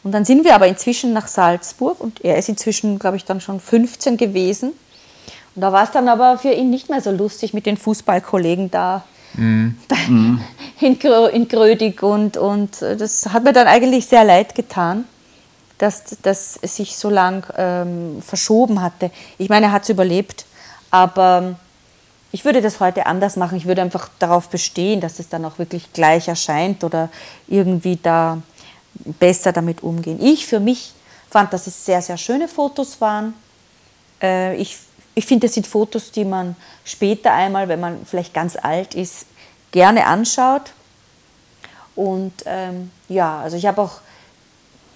Und 0.04 0.12
dann 0.12 0.26
sind 0.26 0.44
wir 0.44 0.54
aber 0.54 0.68
inzwischen 0.68 1.14
nach 1.14 1.28
Salzburg 1.28 2.02
und 2.02 2.26
er 2.26 2.38
ist 2.38 2.50
inzwischen, 2.50 3.00
glaube 3.00 3.16
ich, 3.16 3.24
dann 3.24 3.40
schon 3.40 3.62
15 3.62 4.18
gewesen. 4.18 4.74
Und 5.56 5.62
da 5.62 5.72
war 5.72 5.84
es 5.84 5.92
dann 5.92 6.08
aber 6.08 6.38
für 6.38 6.52
ihn 6.52 6.70
nicht 6.70 6.90
mehr 6.90 7.02
so 7.02 7.12
lustig 7.12 7.54
mit 7.54 7.66
den 7.66 7.78
Fußballkollegen 7.78 8.72
da 8.72 9.04
mm. 9.34 9.70
in, 10.80 11.00
in 11.02 11.48
Grödig 11.48 12.04
und, 12.04 12.38
und 12.38 12.82
äh, 12.82 12.96
das 12.96 13.28
hat 13.34 13.44
mir 13.44 13.54
dann 13.54 13.68
eigentlich 13.68 14.06
sehr 14.06 14.24
leid 14.24 14.56
getan 14.56 15.06
dass 15.80 16.04
das 16.22 16.56
sich 16.56 16.96
so 16.98 17.10
lang 17.10 17.46
ähm, 17.58 18.22
verschoben 18.22 18.82
hatte. 18.82 19.12
Ich 19.38 19.50
meine, 19.50 19.68
er 19.68 19.72
hat 19.72 19.84
es 19.84 19.90
überlebt, 19.90 20.46
aber 20.92 21.56
ich 22.32 22.46
würde 22.46 22.62
das 22.62 22.80
heute 22.80 23.08
anders 23.08 23.38
machen. 23.38 23.58
Ich 23.58 23.66
würde 23.66 23.82
einfach 23.82 24.10
darauf 24.20 24.50
bestehen, 24.50 25.02
dass 25.02 25.20
es 25.20 25.30
dann 25.30 25.46
auch 25.46 25.58
wirklich 25.58 25.92
gleich 25.94 26.28
erscheint 26.28 26.84
oder 26.84 27.10
irgendwie 27.48 27.96
da 27.96 28.40
besser 28.94 29.54
damit 29.54 29.82
umgehen. 29.82 30.22
Ich 30.22 30.46
für 30.46 30.60
mich 30.60 30.92
fand, 31.30 31.54
dass 31.54 31.66
es 31.66 31.86
sehr, 31.86 32.02
sehr 32.02 32.18
schöne 32.18 32.50
Fotos 32.50 33.00
waren. 33.00 33.34
Äh, 34.22 34.58
ich 34.58 34.78
ich 35.20 35.26
finde, 35.26 35.48
das 35.48 35.54
sind 35.54 35.68
Fotos, 35.68 36.14
die 36.14 36.24
man 36.24 36.56
später 36.86 37.34
einmal, 37.34 37.68
wenn 37.68 37.82
man 37.82 38.06
vielleicht 38.06 38.34
ganz 38.34 38.56
alt 38.56 38.96
ist, 38.96 39.26
gerne 39.72 40.06
anschaut. 40.06 40.72
Und 41.94 42.32
ähm, 42.46 42.90
ja, 43.10 43.42
also 43.42 43.58
ich 43.58 43.66
habe 43.66 43.82
auch 43.82 44.00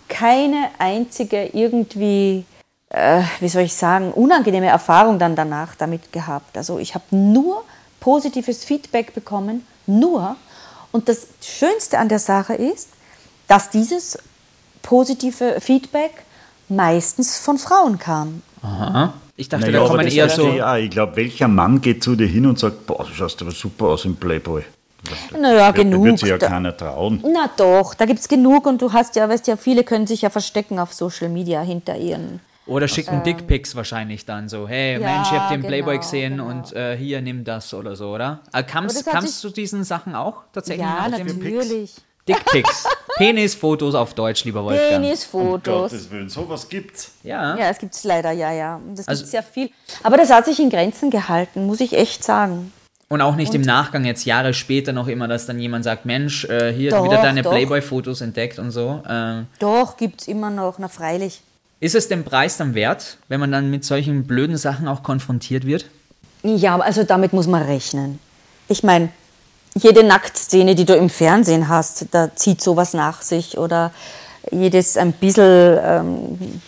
keine 0.07 0.69
einzige 0.79 1.47
irgendwie, 1.47 2.45
äh, 2.87 3.21
wie 3.41 3.49
soll 3.49 3.63
ich 3.63 3.73
sagen, 3.73 4.13
unangenehme 4.13 4.67
Erfahrung 4.67 5.19
dann 5.19 5.35
danach 5.35 5.75
damit 5.75 6.13
gehabt. 6.13 6.55
Also 6.55 6.79
ich 6.79 6.95
habe 6.95 7.03
nur 7.11 7.65
positives 7.99 8.63
Feedback 8.63 9.13
bekommen, 9.13 9.67
nur. 9.87 10.37
Und 10.93 11.09
das 11.09 11.27
Schönste 11.41 11.99
an 11.99 12.07
der 12.07 12.19
Sache 12.19 12.53
ist, 12.53 12.87
dass 13.49 13.69
dieses 13.69 14.17
positive 14.83 15.59
Feedback 15.59 16.23
meistens 16.69 17.39
von 17.39 17.57
Frauen 17.57 17.99
kam. 17.99 18.41
Aha. 18.63 19.13
Ich 19.35 19.49
dachte, 19.49 19.65
naja, 19.65 19.81
da 19.81 19.87
kommen 19.87 20.07
eher 20.07 20.29
so. 20.29 20.47
Ja, 20.47 20.77
ich 20.77 20.89
glaube, 20.89 21.15
welcher 21.15 21.47
Mann 21.47 21.81
geht 21.81 22.03
zu 22.03 22.15
dir 22.15 22.27
hin 22.27 22.45
und 22.45 22.57
sagt, 22.57 22.85
boah, 22.85 23.05
du 23.05 23.13
schaust 23.13 23.41
aber 23.41 23.51
super 23.51 23.87
aus 23.87 24.05
im 24.05 24.15
Playboy. 24.15 24.63
Naja, 25.37 25.71
genug. 25.71 26.03
Da 26.03 26.05
wird 26.05 26.19
sich 26.19 26.29
ja 26.29 26.37
keiner 26.37 26.75
trauen. 26.75 27.21
Na 27.23 27.49
doch, 27.57 27.93
da 27.93 28.05
gibt 28.05 28.19
es 28.19 28.27
genug 28.27 28.65
und 28.65 28.81
du 28.81 28.93
hast 28.93 29.15
ja, 29.15 29.27
weißt 29.27 29.47
ja, 29.47 29.57
viele 29.57 29.83
können 29.83 30.07
sich 30.07 30.21
ja 30.21 30.29
verstecken 30.29 30.79
auf 30.79 30.93
Social 30.93 31.29
Media 31.29 31.61
hinter 31.61 31.97
ihren. 31.97 32.39
Oder 32.65 32.87
schicken 32.87 33.15
ähm, 33.15 33.23
Dickpics 33.23 33.75
wahrscheinlich 33.75 34.25
dann 34.25 34.47
so, 34.47 34.67
hey 34.67 34.93
ja, 34.93 34.99
Mensch, 34.99 35.27
ich 35.31 35.37
hab 35.37 35.49
den 35.49 35.61
genau, 35.61 35.67
Playboy 35.67 35.97
gesehen 35.97 36.37
genau. 36.37 36.47
und 36.47 36.73
äh, 36.73 36.95
hier, 36.95 37.21
nimm 37.21 37.43
das 37.43 37.73
oder 37.73 37.97
so, 37.97 38.13
oder? 38.13 38.39
Äh, 38.53 38.63
kamst, 38.63 39.05
kamst 39.05 39.43
du 39.43 39.49
diesen 39.49 39.83
Sachen 39.83 40.15
auch 40.15 40.43
tatsächlich? 40.53 40.85
Ja, 40.85 41.09
natürlich. 41.09 41.95
Dickpics. 42.27 42.85
Penisfotos 43.17 43.95
auf 43.95 44.13
Deutsch, 44.13 44.43
lieber 44.43 44.63
Wolfgang. 44.63 45.03
Penisfotos. 45.03 45.67
Um 45.67 45.81
Gottes 45.81 46.11
Willen, 46.11 46.29
sowas 46.29 46.67
gibt's. 46.67 47.11
Ja. 47.23 47.55
Ja, 47.57 47.69
es 47.69 47.77
gibt's 47.77 48.03
leider, 48.03 48.31
ja, 48.31 48.51
ja. 48.51 48.79
Das 48.95 49.07
also, 49.07 49.21
gibt's 49.21 49.33
ja 49.33 49.41
viel. 49.41 49.69
Aber 50.01 50.17
das 50.17 50.31
hat 50.31 50.45
sich 50.45 50.59
in 50.59 50.69
Grenzen 50.69 51.09
gehalten, 51.11 51.65
muss 51.67 51.79
ich 51.79 51.93
echt 51.93 52.23
sagen. 52.23 52.71
Und 53.09 53.21
auch 53.21 53.35
nicht 53.35 53.49
und? 53.49 53.55
im 53.57 53.61
Nachgang, 53.61 54.05
jetzt 54.05 54.25
Jahre 54.25 54.53
später 54.55 54.93
noch 54.93 55.07
immer, 55.07 55.27
dass 55.27 55.45
dann 55.45 55.59
jemand 55.59 55.83
sagt, 55.83 56.05
Mensch, 56.05 56.45
äh, 56.45 56.73
hier 56.73 56.91
doch, 56.91 57.03
wieder 57.03 57.21
deine 57.21 57.43
Playboy-Fotos 57.43 58.21
entdeckt 58.21 58.57
und 58.57 58.71
so. 58.71 59.03
Äh, 59.07 59.43
doch, 59.59 59.97
gibt 59.97 60.21
es 60.21 60.27
immer 60.27 60.49
noch, 60.49 60.79
na 60.79 60.87
freilich. 60.87 61.41
Ist 61.79 61.95
es 61.95 62.07
den 62.07 62.23
Preis 62.23 62.57
dann 62.57 62.73
wert, 62.73 63.17
wenn 63.27 63.39
man 63.39 63.51
dann 63.51 63.69
mit 63.69 63.83
solchen 63.83 64.25
blöden 64.25 64.57
Sachen 64.57 64.87
auch 64.87 65.03
konfrontiert 65.03 65.65
wird? 65.65 65.85
Ja, 66.41 66.79
also 66.79 67.03
damit 67.03 67.33
muss 67.33 67.45
man 67.45 67.61
rechnen. 67.61 68.19
Ich 68.67 68.83
meine, 68.83 69.09
jede 69.75 70.03
Nacktszene, 70.03 70.75
die 70.75 70.85
du 70.85 70.95
im 70.95 71.09
Fernsehen 71.09 71.67
hast, 71.67 72.07
da 72.11 72.35
zieht 72.35 72.61
sowas 72.61 72.93
nach 72.93 73.21
sich. 73.21 73.57
Oder 73.57 73.91
jedes 74.51 74.97
ein 74.97 75.13
bisschen 75.13 75.79
ähm, 75.83 76.61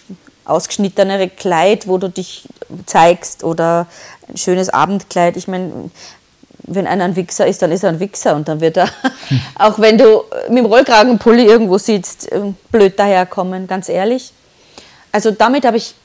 ausgeschnittenere 0.46 1.30
Kleid, 1.30 1.88
wo 1.88 1.98
du 1.98 2.10
dich 2.10 2.48
zeigst. 2.86 3.44
Oder 3.44 3.88
ein 4.28 4.38
schönes 4.38 4.70
Abendkleid. 4.70 5.38
Ich 5.38 5.48
meine, 5.48 5.92
wenn 6.64 6.88
einer 6.88 7.04
ein 7.04 7.16
Wichser 7.16 7.46
ist, 7.46 7.62
dann 7.62 7.72
ist 7.72 7.84
er 7.84 7.90
ein 7.90 8.00
Wichser 8.00 8.36
und 8.36 8.48
dann 8.48 8.60
wird 8.60 8.78
er, 8.78 8.90
auch 9.56 9.80
wenn 9.80 9.98
du 9.98 10.24
mit 10.50 10.60
dem 10.60 10.66
Rollkragenpulli 10.66 11.46
irgendwo 11.46 11.78
sitzt, 11.78 12.32
äh, 12.32 12.54
blöd 12.72 12.98
daherkommen, 12.98 13.68
ganz 13.68 13.90
ehrlich. 13.90 14.34
Also 15.12 15.32
damit 15.32 15.66
habe 15.66 15.78
ich 15.78 15.96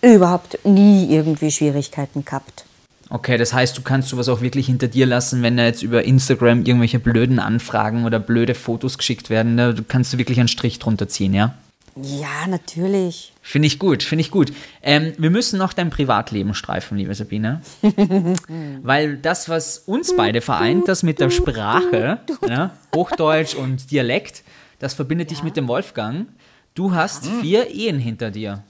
überhaupt 0.00 0.64
nie 0.64 1.12
irgendwie 1.12 1.50
Schwierigkeiten 1.50 2.24
gehabt. 2.24 2.64
Okay, 3.12 3.36
das 3.36 3.52
heißt, 3.52 3.76
du 3.76 3.82
kannst 3.82 4.08
sowas 4.08 4.28
auch 4.28 4.40
wirklich 4.40 4.66
hinter 4.66 4.86
dir 4.86 5.04
lassen, 5.04 5.42
wenn 5.42 5.56
da 5.56 5.64
jetzt 5.64 5.82
über 5.82 6.04
Instagram 6.04 6.64
irgendwelche 6.64 7.00
blöden 7.00 7.40
Anfragen 7.40 8.04
oder 8.04 8.20
blöde 8.20 8.54
Fotos 8.54 8.98
geschickt 8.98 9.30
werden. 9.30 9.56
Ne? 9.56 9.74
Du 9.74 9.82
kannst 9.82 10.12
du 10.12 10.18
wirklich 10.18 10.38
einen 10.38 10.48
Strich 10.48 10.78
drunter 10.78 11.08
ziehen, 11.08 11.34
ja? 11.34 11.54
Ja, 11.96 12.46
natürlich. 12.46 13.32
Finde 13.42 13.66
ich 13.66 13.80
gut, 13.80 14.04
finde 14.04 14.20
ich 14.20 14.30
gut. 14.30 14.52
Ähm, 14.80 15.12
wir 15.18 15.30
müssen 15.30 15.58
noch 15.58 15.72
dein 15.72 15.90
Privatleben 15.90 16.54
streifen, 16.54 16.96
liebe 16.96 17.12
Sabine. 17.14 17.62
Weil 18.82 19.16
das, 19.16 19.48
was 19.48 19.78
uns 19.78 20.14
beide 20.16 20.40
vereint, 20.40 20.86
das 20.86 21.02
mit 21.02 21.18
der 21.18 21.30
Sprache, 21.30 22.20
ja, 22.48 22.70
Hochdeutsch 22.94 23.56
und 23.56 23.90
Dialekt, 23.90 24.44
das 24.78 24.94
verbindet 24.94 25.30
ja. 25.30 25.36
dich 25.36 25.44
mit 25.44 25.56
dem 25.56 25.66
Wolfgang. 25.66 26.28
Du 26.74 26.94
hast 26.94 27.26
hm. 27.26 27.40
vier 27.40 27.70
Ehen 27.70 27.98
hinter 27.98 28.30
dir. 28.30 28.62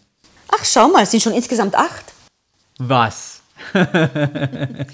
Ach, 0.49 0.65
schau 0.65 0.89
mal, 0.89 1.03
es 1.03 1.11
sind 1.11 1.23
schon 1.23 1.35
insgesamt 1.35 1.75
acht. 1.75 2.15
Was? 2.79 3.40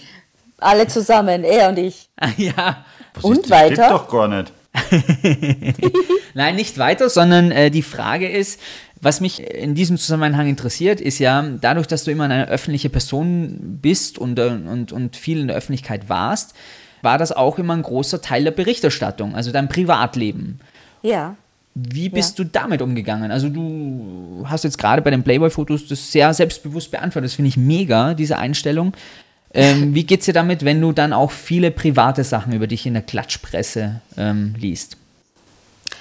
Alle 0.58 0.86
zusammen, 0.86 1.44
er 1.44 1.68
und 1.68 1.78
ich. 1.78 2.08
ja. 2.36 2.84
Was 3.14 3.24
und 3.24 3.38
ist, 3.38 3.50
weiter? 3.50 3.88
doch 3.88 4.08
gar 4.08 4.28
nicht. 4.28 4.52
Nein, 6.34 6.56
nicht 6.56 6.78
weiter, 6.78 7.08
sondern 7.08 7.50
äh, 7.50 7.70
die 7.70 7.82
Frage 7.82 8.28
ist, 8.28 8.60
was 9.00 9.20
mich 9.20 9.42
in 9.42 9.74
diesem 9.74 9.98
Zusammenhang 9.98 10.48
interessiert, 10.48 11.00
ist 11.00 11.18
ja, 11.18 11.42
dadurch, 11.60 11.86
dass 11.86 12.04
du 12.04 12.10
immer 12.10 12.24
eine 12.24 12.48
öffentliche 12.48 12.90
Person 12.90 13.78
bist 13.82 14.18
und, 14.18 14.38
äh, 14.38 14.46
und, 14.46 14.92
und 14.92 15.16
viel 15.16 15.40
in 15.40 15.48
der 15.48 15.56
Öffentlichkeit 15.56 16.08
warst, 16.08 16.54
war 17.02 17.18
das 17.18 17.32
auch 17.32 17.58
immer 17.58 17.74
ein 17.74 17.82
großer 17.82 18.20
Teil 18.20 18.44
der 18.44 18.50
Berichterstattung, 18.50 19.34
also 19.34 19.52
dein 19.52 19.68
Privatleben. 19.68 20.60
Ja. 21.02 21.36
Wie 21.78 22.08
bist 22.08 22.38
ja. 22.38 22.44
du 22.44 22.50
damit 22.50 22.80
umgegangen? 22.80 23.30
Also 23.30 23.50
du 23.50 24.42
hast 24.46 24.64
jetzt 24.64 24.78
gerade 24.78 25.02
bei 25.02 25.10
den 25.10 25.22
Playboy-Fotos 25.22 25.86
das 25.86 26.10
sehr 26.10 26.32
selbstbewusst 26.32 26.90
beantwortet. 26.90 27.28
Das 27.28 27.34
finde 27.34 27.50
ich 27.50 27.58
mega, 27.58 28.14
diese 28.14 28.38
Einstellung. 28.38 28.94
Ähm, 29.52 29.94
wie 29.94 30.06
es 30.08 30.24
dir 30.24 30.32
damit, 30.32 30.64
wenn 30.64 30.80
du 30.80 30.92
dann 30.92 31.12
auch 31.12 31.30
viele 31.30 31.70
private 31.70 32.24
Sachen 32.24 32.54
über 32.54 32.66
dich 32.66 32.86
in 32.86 32.94
der 32.94 33.02
Klatschpresse 33.02 34.00
ähm, 34.16 34.54
liest? 34.58 34.96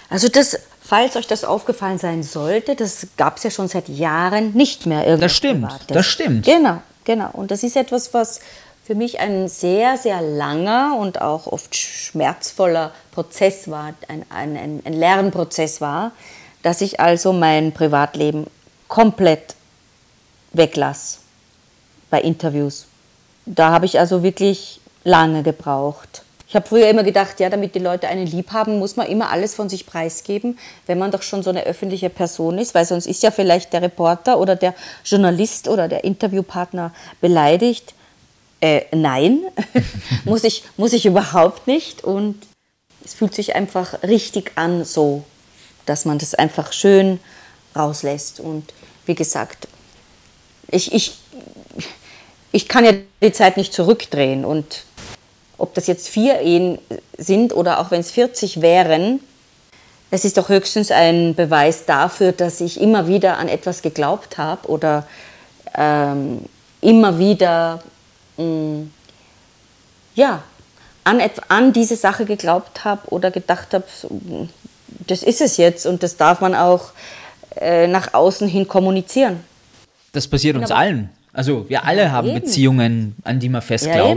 Also 0.09 0.29
das, 0.29 0.57
falls 0.81 1.17
euch 1.17 1.27
das 1.27 1.43
aufgefallen 1.43 1.97
sein 1.97 2.23
sollte, 2.23 2.75
das 2.75 3.07
gab 3.17 3.35
es 3.35 3.43
ja 3.43 3.49
schon 3.49 3.67
seit 3.67 3.89
Jahren 3.89 4.53
nicht 4.53 4.85
mehr 4.85 4.99
irgendwas 4.99 5.31
Das 5.31 5.35
stimmt, 5.35 5.61
Privates. 5.63 5.87
das 5.87 6.05
stimmt. 6.05 6.45
Genau, 6.45 6.81
genau. 7.03 7.31
Und 7.33 7.51
das 7.51 7.63
ist 7.63 7.75
etwas, 7.75 8.13
was 8.13 8.39
für 8.85 8.93
mich 8.93 9.19
ein 9.19 9.47
sehr, 9.47 9.97
sehr 9.97 10.21
langer 10.21 10.95
und 10.99 11.19
auch 11.19 11.47
oft 11.47 11.75
schmerzvoller 11.75 12.91
Prozess 13.11 13.67
war, 13.67 13.95
ein, 14.07 14.25
ein, 14.29 14.81
ein 14.85 14.93
Lernprozess 14.93 15.81
war, 15.81 16.11
dass 16.61 16.81
ich 16.81 16.99
also 16.99 17.33
mein 17.33 17.71
Privatleben 17.71 18.45
komplett 18.87 19.55
weglasse 20.53 21.17
bei 22.11 22.21
Interviews. 22.21 22.85
Da 23.47 23.71
habe 23.71 23.87
ich 23.87 23.97
also 23.99 24.21
wirklich 24.21 24.79
lange 25.03 25.41
gebraucht. 25.41 26.21
Ich 26.47 26.55
habe 26.55 26.67
früher 26.67 26.87
immer 26.87 27.03
gedacht, 27.03 27.39
ja, 27.39 27.49
damit 27.49 27.73
die 27.73 27.79
Leute 27.79 28.07
einen 28.07 28.27
lieb 28.27 28.51
haben, 28.51 28.77
muss 28.77 28.95
man 28.95 29.07
immer 29.07 29.31
alles 29.31 29.55
von 29.55 29.67
sich 29.67 29.87
preisgeben, 29.87 30.59
wenn 30.85 30.99
man 30.99 31.09
doch 31.09 31.23
schon 31.23 31.41
so 31.41 31.49
eine 31.49 31.63
öffentliche 31.63 32.11
Person 32.11 32.59
ist, 32.59 32.75
weil 32.75 32.85
sonst 32.85 33.07
ist 33.07 33.23
ja 33.23 33.31
vielleicht 33.31 33.73
der 33.73 33.81
Reporter 33.81 34.39
oder 34.39 34.55
der 34.55 34.75
Journalist 35.03 35.67
oder 35.67 35.87
der 35.87 36.03
Interviewpartner 36.03 36.93
beleidigt. 37.19 37.94
Äh, 38.65 38.85
nein, 38.95 39.43
muss, 40.25 40.43
ich, 40.43 40.63
muss 40.75 40.93
ich 40.93 41.05
überhaupt 41.05 41.67
nicht. 41.67 42.03
Und 42.03 42.35
es 43.03 43.13
fühlt 43.13 43.35
sich 43.35 43.53
einfach 43.53 44.01
richtig 44.01 44.53
an, 44.55 44.83
so, 44.83 45.23
dass 45.85 46.05
man 46.05 46.17
das 46.17 46.33
einfach 46.33 46.73
schön 46.73 47.19
rauslässt. 47.75 48.39
Und 48.39 48.73
wie 49.05 49.13
gesagt, 49.13 49.67
ich, 50.71 50.95
ich, 50.95 51.15
ich 52.51 52.67
kann 52.67 52.85
ja 52.85 52.93
die 53.21 53.31
Zeit 53.31 53.55
nicht 53.55 53.71
zurückdrehen. 53.71 54.45
Und 54.45 54.85
ob 55.59 55.75
das 55.75 55.85
jetzt 55.85 56.09
vier 56.09 56.39
Ehen 56.41 56.79
sind 57.19 57.53
oder 57.53 57.79
auch 57.79 57.91
wenn 57.91 57.99
es 57.99 58.09
40 58.09 58.61
wären, 58.61 59.19
es 60.09 60.25
ist 60.25 60.37
doch 60.37 60.49
höchstens 60.49 60.89
ein 60.89 61.35
Beweis 61.35 61.85
dafür, 61.85 62.31
dass 62.31 62.61
ich 62.61 62.81
immer 62.81 63.07
wieder 63.07 63.37
an 63.37 63.47
etwas 63.47 63.83
geglaubt 63.83 64.39
habe 64.39 64.67
oder 64.67 65.05
ähm, 65.77 66.45
immer 66.81 67.19
wieder 67.19 67.83
mh, 68.37 68.43
mm, 68.43 68.91
ja, 70.15 70.43
an, 71.03 71.21
an 71.49 71.73
diese 71.73 71.95
Sache 71.95 72.25
geglaubt 72.25 72.83
habe 72.83 73.07
oder 73.09 73.31
gedacht 73.31 73.73
habe, 73.73 73.85
das 75.07 75.23
ist 75.23 75.41
es 75.41 75.57
jetzt 75.57 75.85
und 75.85 76.03
das 76.03 76.17
darf 76.17 76.41
man 76.41 76.55
auch 76.55 76.91
äh, 77.57 77.87
nach 77.87 78.13
außen 78.13 78.47
hin 78.47 78.67
kommunizieren. 78.67 79.41
Das 80.11 80.27
passiert 80.27 80.55
uns 80.57 80.71
allen. 80.71 81.09
Also 81.33 81.69
wir 81.69 81.83
alle 81.85 82.11
haben 82.11 82.29
eben. 82.29 82.41
Beziehungen, 82.41 83.15
an 83.23 83.39
die 83.39 83.49
wir 83.49 83.61
fest 83.61 83.85
ja. 83.85 84.15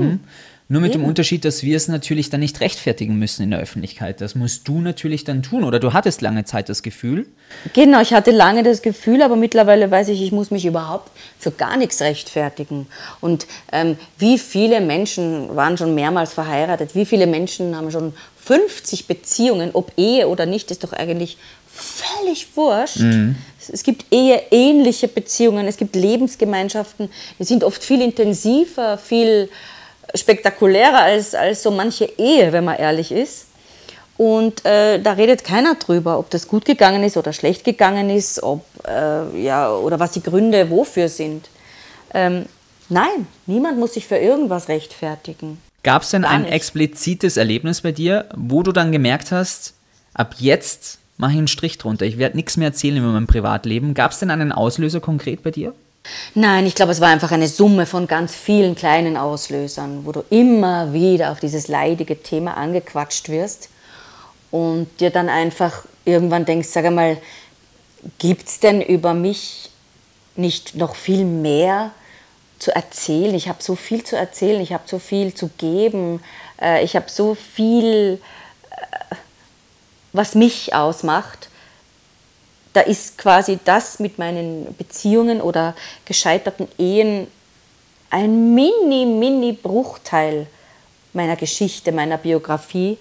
Nur 0.70 0.82
mit 0.82 0.92
Eben. 0.92 1.02
dem 1.02 1.08
Unterschied, 1.08 1.46
dass 1.46 1.62
wir 1.62 1.78
es 1.78 1.88
natürlich 1.88 2.28
dann 2.28 2.40
nicht 2.40 2.60
rechtfertigen 2.60 3.18
müssen 3.18 3.42
in 3.42 3.50
der 3.52 3.60
Öffentlichkeit. 3.60 4.20
Das 4.20 4.34
musst 4.34 4.68
du 4.68 4.80
natürlich 4.80 5.24
dann 5.24 5.42
tun. 5.42 5.64
Oder 5.64 5.80
du 5.80 5.94
hattest 5.94 6.20
lange 6.20 6.44
Zeit 6.44 6.68
das 6.68 6.82
Gefühl. 6.82 7.26
Genau, 7.72 8.02
ich 8.02 8.12
hatte 8.12 8.32
lange 8.32 8.62
das 8.62 8.82
Gefühl, 8.82 9.22
aber 9.22 9.34
mittlerweile 9.34 9.90
weiß 9.90 10.08
ich, 10.08 10.20
ich 10.20 10.30
muss 10.30 10.50
mich 10.50 10.66
überhaupt 10.66 11.10
für 11.38 11.52
gar 11.52 11.78
nichts 11.78 12.02
rechtfertigen. 12.02 12.86
Und 13.22 13.46
ähm, 13.72 13.96
wie 14.18 14.38
viele 14.38 14.82
Menschen 14.82 15.56
waren 15.56 15.78
schon 15.78 15.94
mehrmals 15.94 16.34
verheiratet? 16.34 16.94
Wie 16.94 17.06
viele 17.06 17.26
Menschen 17.26 17.74
haben 17.74 17.90
schon 17.90 18.12
50 18.44 19.06
Beziehungen, 19.06 19.70
ob 19.72 19.92
Ehe 19.96 20.28
oder 20.28 20.44
nicht, 20.44 20.70
ist 20.70 20.84
doch 20.84 20.92
eigentlich 20.92 21.38
völlig 21.72 22.46
wurscht. 22.56 23.00
Mhm. 23.00 23.36
Es 23.72 23.82
gibt 23.82 24.04
eheähnliche 24.10 25.08
Beziehungen, 25.08 25.66
es 25.66 25.78
gibt 25.78 25.96
Lebensgemeinschaften, 25.96 27.10
die 27.38 27.44
sind 27.44 27.64
oft 27.64 27.82
viel 27.82 28.02
intensiver, 28.02 28.98
viel 28.98 29.48
spektakulärer 30.14 31.02
als, 31.02 31.34
als 31.34 31.62
so 31.62 31.70
manche 31.70 32.04
Ehe, 32.18 32.52
wenn 32.52 32.64
man 32.64 32.76
ehrlich 32.76 33.12
ist. 33.12 33.46
Und 34.16 34.64
äh, 34.64 35.00
da 35.00 35.12
redet 35.12 35.44
keiner 35.44 35.76
drüber, 35.76 36.18
ob 36.18 36.28
das 36.30 36.48
gut 36.48 36.64
gegangen 36.64 37.04
ist 37.04 37.16
oder 37.16 37.32
schlecht 37.32 37.64
gegangen 37.64 38.10
ist, 38.10 38.42
ob, 38.42 38.64
äh, 38.86 39.40
ja, 39.40 39.70
oder 39.72 40.00
was 40.00 40.10
die 40.10 40.22
Gründe 40.22 40.70
wofür 40.70 41.08
sind. 41.08 41.48
Ähm, 42.12 42.46
nein, 42.88 43.28
niemand 43.46 43.78
muss 43.78 43.94
sich 43.94 44.08
für 44.08 44.16
irgendwas 44.16 44.68
rechtfertigen. 44.68 45.58
Gab 45.84 46.02
es 46.02 46.10
denn 46.10 46.22
Gar 46.22 46.32
ein 46.32 46.42
nicht. 46.42 46.52
explizites 46.52 47.36
Erlebnis 47.36 47.82
bei 47.82 47.92
dir, 47.92 48.26
wo 48.36 48.64
du 48.64 48.72
dann 48.72 48.90
gemerkt 48.90 49.30
hast, 49.30 49.74
ab 50.14 50.34
jetzt 50.38 50.98
mache 51.16 51.32
ich 51.32 51.38
einen 51.38 51.48
Strich 51.48 51.78
drunter, 51.78 52.04
ich 52.04 52.18
werde 52.18 52.36
nichts 52.36 52.56
mehr 52.56 52.68
erzählen 52.68 52.96
über 52.96 53.08
mein 53.08 53.28
Privatleben. 53.28 53.94
Gab 53.94 54.10
es 54.10 54.18
denn 54.18 54.30
einen 54.30 54.50
Auslöser 54.50 55.00
konkret 55.00 55.44
bei 55.44 55.52
dir? 55.52 55.74
Nein, 56.34 56.66
ich 56.66 56.74
glaube, 56.74 56.92
es 56.92 57.00
war 57.00 57.08
einfach 57.08 57.32
eine 57.32 57.48
Summe 57.48 57.86
von 57.86 58.06
ganz 58.06 58.34
vielen 58.34 58.74
kleinen 58.74 59.16
Auslösern, 59.16 60.04
wo 60.04 60.12
du 60.12 60.24
immer 60.30 60.92
wieder 60.92 61.32
auf 61.32 61.40
dieses 61.40 61.68
leidige 61.68 62.22
Thema 62.22 62.56
angequatscht 62.56 63.28
wirst 63.28 63.70
und 64.50 64.88
dir 65.00 65.10
dann 65.10 65.28
einfach 65.28 65.84
irgendwann 66.04 66.44
denkst, 66.44 66.68
sag 66.68 66.84
einmal, 66.84 67.18
gibt 68.18 68.48
es 68.48 68.60
denn 68.60 68.80
über 68.80 69.14
mich 69.14 69.70
nicht 70.36 70.74
noch 70.76 70.94
viel 70.94 71.24
mehr 71.24 71.90
zu 72.58 72.74
erzählen? 72.74 73.34
Ich 73.34 73.48
habe 73.48 73.62
so 73.62 73.74
viel 73.74 74.04
zu 74.04 74.16
erzählen, 74.16 74.60
ich 74.60 74.72
habe 74.72 74.84
so 74.86 74.98
viel 74.98 75.34
zu 75.34 75.48
geben, 75.58 76.22
äh, 76.60 76.82
ich 76.84 76.96
habe 76.96 77.06
so 77.08 77.34
viel, 77.34 78.20
äh, 78.70 79.14
was 80.12 80.34
mich 80.34 80.74
ausmacht 80.74 81.47
da 82.72 82.80
ist 82.80 83.18
quasi 83.18 83.58
das 83.64 83.98
mit 83.98 84.18
meinen 84.18 84.74
Beziehungen 84.76 85.40
oder 85.40 85.74
gescheiterten 86.04 86.68
Ehen 86.78 87.26
ein 88.10 88.54
mini, 88.54 89.04
mini 89.06 89.52
Bruchteil 89.52 90.46
meiner 91.12 91.36
Geschichte, 91.36 91.92
meiner 91.92 92.18
Biografie, 92.18 92.98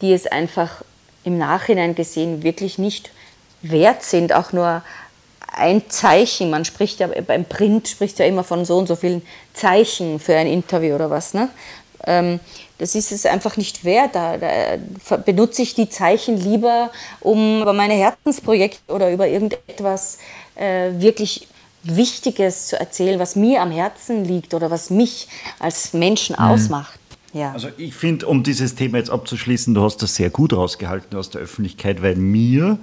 die 0.00 0.12
es 0.12 0.26
einfach 0.26 0.82
im 1.24 1.38
Nachhinein 1.38 1.94
gesehen 1.94 2.42
wirklich 2.42 2.78
nicht 2.78 3.10
wert 3.62 4.02
sind, 4.02 4.32
auch 4.32 4.52
nur 4.52 4.82
ein 5.52 5.88
Zeichen. 5.88 6.50
Man 6.50 6.64
spricht 6.64 7.00
ja 7.00 7.06
beim 7.06 7.44
Print 7.44 7.88
spricht 7.88 8.18
ja 8.18 8.26
immer 8.26 8.44
von 8.44 8.64
so 8.64 8.78
und 8.78 8.86
so 8.86 8.96
vielen 8.96 9.22
Zeichen 9.52 10.18
für 10.18 10.36
ein 10.36 10.46
Interview 10.46 10.94
oder 10.94 11.10
was. 11.10 11.34
Ne? 11.34 11.48
Ähm, 12.06 12.40
das 12.78 12.94
ist 12.94 13.12
es 13.12 13.26
einfach 13.26 13.56
nicht 13.56 13.84
wert. 13.84 14.14
Da, 14.14 14.36
da, 14.36 15.16
benutze 15.16 15.62
ich 15.62 15.74
die 15.74 15.88
Zeichen 15.88 16.36
lieber, 16.36 16.90
um 17.20 17.62
über 17.62 17.72
meine 17.72 17.94
Herzensprojekte 17.94 18.92
oder 18.92 19.12
über 19.12 19.28
irgendetwas 19.28 20.18
äh, 20.56 20.90
wirklich 20.94 21.48
Wichtiges 21.84 22.68
zu 22.68 22.78
erzählen, 22.78 23.18
was 23.18 23.36
mir 23.36 23.60
am 23.62 23.70
Herzen 23.70 24.24
liegt 24.24 24.54
oder 24.54 24.70
was 24.70 24.90
mich 24.90 25.28
als 25.58 25.92
Menschen 25.92 26.36
mhm. 26.38 26.44
ausmacht. 26.44 26.98
Ja. 27.32 27.52
Also 27.52 27.68
ich 27.78 27.94
finde, 27.94 28.26
um 28.26 28.42
dieses 28.42 28.74
Thema 28.74 28.98
jetzt 28.98 29.10
abzuschließen, 29.10 29.74
du 29.74 29.82
hast 29.82 30.02
das 30.02 30.14
sehr 30.14 30.30
gut 30.30 30.52
rausgehalten 30.52 31.16
aus 31.16 31.30
der 31.30 31.40
Öffentlichkeit, 31.40 32.02
weil 32.02 32.16
mir 32.16 32.78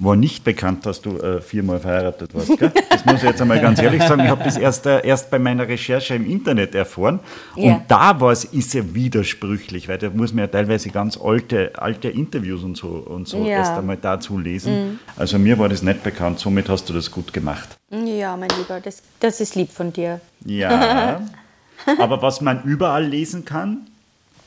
war 0.00 0.16
nicht 0.16 0.44
bekannt, 0.44 0.86
dass 0.86 1.00
du 1.02 1.18
äh, 1.18 1.40
viermal 1.40 1.78
verheiratet 1.78 2.34
warst. 2.34 2.58
Gell? 2.58 2.72
Das 2.88 3.04
muss 3.04 3.16
ich 3.16 3.22
jetzt 3.22 3.40
einmal 3.40 3.60
ganz 3.60 3.80
ehrlich 3.80 4.02
sagen. 4.02 4.22
Ich 4.22 4.30
habe 4.30 4.42
das 4.42 4.56
erst, 4.56 4.86
äh, 4.86 5.06
erst 5.06 5.30
bei 5.30 5.38
meiner 5.38 5.68
Recherche 5.68 6.14
im 6.14 6.28
Internet 6.28 6.74
erfahren. 6.74 7.20
Ja. 7.54 7.74
Und 7.74 7.82
da 7.88 8.18
war 8.18 8.32
es, 8.32 8.44
ist 8.44 8.72
ja 8.72 8.94
widersprüchlich, 8.94 9.88
weil 9.88 9.98
da 9.98 10.08
muss 10.08 10.32
man 10.32 10.40
ja 10.40 10.46
teilweise 10.46 10.88
ganz 10.88 11.18
alte, 11.22 11.72
alte 11.76 12.08
Interviews 12.08 12.64
und 12.64 12.76
so, 12.76 12.88
und 12.88 13.28
so 13.28 13.44
ja. 13.44 13.58
erst 13.58 13.72
einmal 13.72 13.98
dazu 13.98 14.38
lesen. 14.38 14.72
Mhm. 14.72 14.98
Also 15.16 15.38
mir 15.38 15.58
war 15.58 15.68
das 15.68 15.82
nicht 15.82 16.02
bekannt, 16.02 16.38
somit 16.40 16.68
hast 16.70 16.88
du 16.88 16.94
das 16.94 17.10
gut 17.10 17.32
gemacht. 17.32 17.68
Ja, 17.90 18.36
mein 18.36 18.48
Lieber, 18.58 18.80
das, 18.80 19.02
das 19.20 19.40
ist 19.40 19.54
lieb 19.54 19.70
von 19.70 19.92
dir. 19.92 20.20
Ja. 20.46 21.20
Aber 21.98 22.22
was 22.22 22.40
man 22.40 22.62
überall 22.62 23.04
lesen 23.04 23.44
kann, 23.44 23.86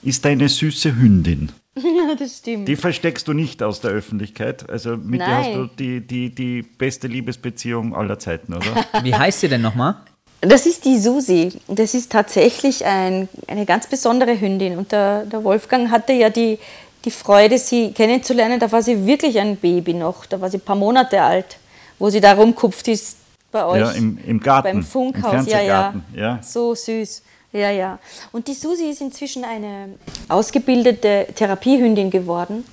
ist 0.01 0.25
deine 0.25 0.49
süße 0.49 0.95
Hündin. 0.95 1.49
Ja, 1.75 2.15
das 2.17 2.37
stimmt. 2.37 2.67
Die 2.67 2.75
versteckst 2.75 3.27
du 3.27 3.33
nicht 3.33 3.63
aus 3.63 3.81
der 3.81 3.91
Öffentlichkeit. 3.91 4.69
Also 4.69 4.91
mit 4.91 5.19
Nein. 5.19 5.29
der 5.29 5.37
hast 5.37 5.53
du 5.55 5.65
die, 5.77 6.01
die, 6.01 6.29
die 6.33 6.61
beste 6.61 7.07
Liebesbeziehung 7.07 7.95
aller 7.95 8.19
Zeiten, 8.19 8.53
oder? 8.53 8.85
Wie 9.03 9.13
heißt 9.13 9.39
sie 9.39 9.49
denn 9.49 9.61
nochmal? 9.61 9.95
Das 10.41 10.65
ist 10.65 10.85
die 10.85 10.99
Susi. 10.99 11.53
Das 11.67 11.93
ist 11.93 12.11
tatsächlich 12.11 12.85
ein, 12.85 13.29
eine 13.47 13.65
ganz 13.65 13.87
besondere 13.87 14.39
Hündin. 14.39 14.77
Und 14.77 14.91
der, 14.91 15.25
der 15.25 15.43
Wolfgang 15.43 15.89
hatte 15.89 16.13
ja 16.13 16.29
die, 16.29 16.59
die 17.05 17.11
Freude, 17.11 17.57
sie 17.57 17.91
kennenzulernen. 17.91 18.59
Da 18.59 18.71
war 18.71 18.81
sie 18.81 19.05
wirklich 19.05 19.39
ein 19.39 19.55
Baby 19.55 19.93
noch. 19.93 20.25
Da 20.25 20.39
war 20.39 20.49
sie 20.49 20.57
ein 20.57 20.61
paar 20.61 20.75
Monate 20.75 21.21
alt, 21.21 21.57
wo 21.97 22.09
sie 22.09 22.19
da 22.19 22.33
rumkupft 22.33 22.87
ist 22.89 23.17
bei 23.51 23.65
euch. 23.65 23.79
Ja, 23.79 23.91
im, 23.91 24.19
im 24.25 24.39
Garten. 24.39 24.67
Beim 24.67 24.83
Funkhaus. 24.83 25.47
ja, 25.47 25.61
ja, 25.61 25.93
ja. 26.13 26.39
So 26.43 26.75
süß. 26.75 27.23
Ja, 27.53 27.69
ja. 27.69 27.99
Und 28.31 28.47
die 28.47 28.55
Susi 28.55 28.89
ist 28.89 29.01
inzwischen 29.01 29.45
eine 29.45 29.93
ausgebildete 30.27 31.27
Therapiehündin 31.35 32.09
geworden, 32.09 32.65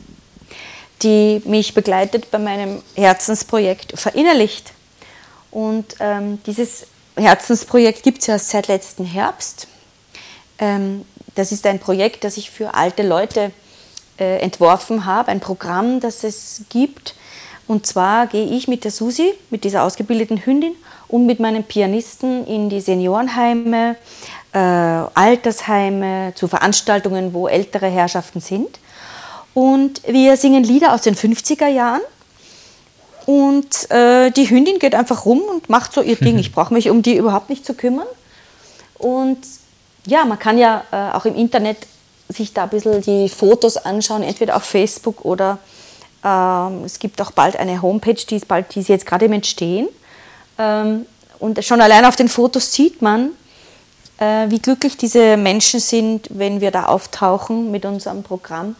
die 1.02 1.42
mich 1.44 1.74
begleitet 1.74 2.30
bei 2.30 2.38
meinem 2.38 2.82
Herzensprojekt 2.94 3.98
Verinnerlicht. 3.98 4.72
Und 5.50 5.96
ähm, 6.00 6.40
dieses 6.46 6.86
Herzensprojekt 7.14 8.02
gibt 8.02 8.20
es 8.20 8.26
ja 8.26 8.38
seit 8.38 8.68
letzten 8.68 9.04
Herbst. 9.04 9.66
Ähm, 10.58 11.04
das 11.34 11.52
ist 11.52 11.66
ein 11.66 11.78
Projekt, 11.78 12.24
das 12.24 12.38
ich 12.38 12.50
für 12.50 12.72
alte 12.72 13.02
Leute 13.02 13.52
äh, 14.18 14.38
entworfen 14.38 15.04
habe, 15.04 15.30
ein 15.30 15.40
Programm, 15.40 16.00
das 16.00 16.24
es 16.24 16.62
gibt. 16.70 17.14
Und 17.66 17.86
zwar 17.86 18.26
gehe 18.26 18.46
ich 18.46 18.66
mit 18.66 18.84
der 18.84 18.90
Susi, 18.90 19.32
mit 19.50 19.64
dieser 19.64 19.84
ausgebildeten 19.84 20.44
Hündin 20.44 20.74
und 21.06 21.26
mit 21.26 21.38
meinem 21.38 21.64
Pianisten 21.64 22.46
in 22.46 22.68
die 22.68 22.80
Seniorenheime, 22.80 23.96
äh, 24.52 24.58
Altersheime, 24.58 26.32
zu 26.34 26.48
Veranstaltungen, 26.48 27.32
wo 27.32 27.48
ältere 27.48 27.86
Herrschaften 27.88 28.40
sind. 28.40 28.78
Und 29.54 30.02
wir 30.06 30.36
singen 30.36 30.64
Lieder 30.64 30.94
aus 30.94 31.02
den 31.02 31.14
50er 31.14 31.68
Jahren. 31.68 32.02
Und 33.26 33.90
äh, 33.90 34.30
die 34.30 34.48
Hündin 34.48 34.78
geht 34.78 34.94
einfach 34.94 35.24
rum 35.24 35.40
und 35.40 35.68
macht 35.68 35.92
so 35.92 36.02
ihr 36.02 36.16
Ding. 36.16 36.38
Ich 36.40 36.52
brauche 36.52 36.74
mich 36.74 36.90
um 36.90 37.02
die 37.02 37.16
überhaupt 37.16 37.50
nicht 37.50 37.64
zu 37.64 37.74
kümmern. 37.74 38.06
Und 38.98 39.38
ja, 40.06 40.24
man 40.24 40.38
kann 40.38 40.58
ja 40.58 40.84
äh, 40.90 41.16
auch 41.16 41.24
im 41.24 41.34
Internet 41.34 41.78
sich 42.28 42.52
da 42.52 42.64
ein 42.64 42.70
bisschen 42.70 43.02
die 43.02 43.28
Fotos 43.28 43.76
anschauen, 43.76 44.22
entweder 44.22 44.56
auf 44.56 44.64
Facebook 44.64 45.24
oder 45.24 45.58
ähm, 46.24 46.84
es 46.84 46.98
gibt 46.98 47.20
auch 47.20 47.32
bald 47.32 47.56
eine 47.56 47.82
Homepage, 47.82 48.14
die 48.14 48.36
ist, 48.36 48.48
bald, 48.48 48.74
die 48.74 48.80
ist 48.80 48.88
jetzt 48.88 49.06
gerade 49.06 49.24
im 49.24 49.32
Entstehen. 49.32 49.88
Ähm, 50.58 51.06
und 51.38 51.64
schon 51.64 51.80
allein 51.80 52.04
auf 52.04 52.16
den 52.16 52.28
Fotos 52.28 52.72
sieht 52.72 53.02
man, 53.02 53.30
wie 54.20 54.58
glücklich 54.58 54.96
diese 54.96 55.36
Menschen 55.36 55.80
sind, 55.80 56.28
wenn 56.30 56.60
wir 56.60 56.70
da 56.70 56.86
auftauchen 56.86 57.70
mit 57.70 57.84
unserem 57.84 58.22
Programm. 58.22 58.76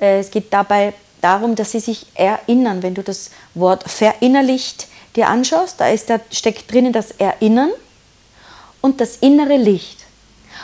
Äh, 0.00 0.20
es 0.20 0.30
geht 0.30 0.52
dabei 0.52 0.94
darum, 1.20 1.54
dass 1.54 1.72
sie 1.72 1.80
sich 1.80 2.06
erinnern. 2.14 2.82
Wenn 2.82 2.94
du 2.94 3.02
das 3.02 3.30
Wort 3.54 3.84
verinnerlicht 3.90 4.88
dir 5.16 5.28
anschaust, 5.28 5.80
da, 5.80 5.88
ist, 5.88 6.10
da 6.10 6.18
steckt 6.30 6.72
drinnen 6.72 6.92
das 6.92 7.12
Erinnern 7.12 7.70
und 8.80 9.00
das 9.00 9.16
innere 9.16 9.56
Licht. 9.56 10.00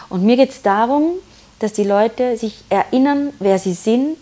Und 0.09 0.25
mir 0.25 0.37
geht 0.37 0.51
es 0.51 0.63
darum, 0.63 1.15
dass 1.59 1.73
die 1.73 1.85
Leute 1.85 2.37
sich 2.37 2.65
erinnern, 2.69 3.33
wer 3.39 3.59
sie 3.59 3.75
sind, 3.75 4.17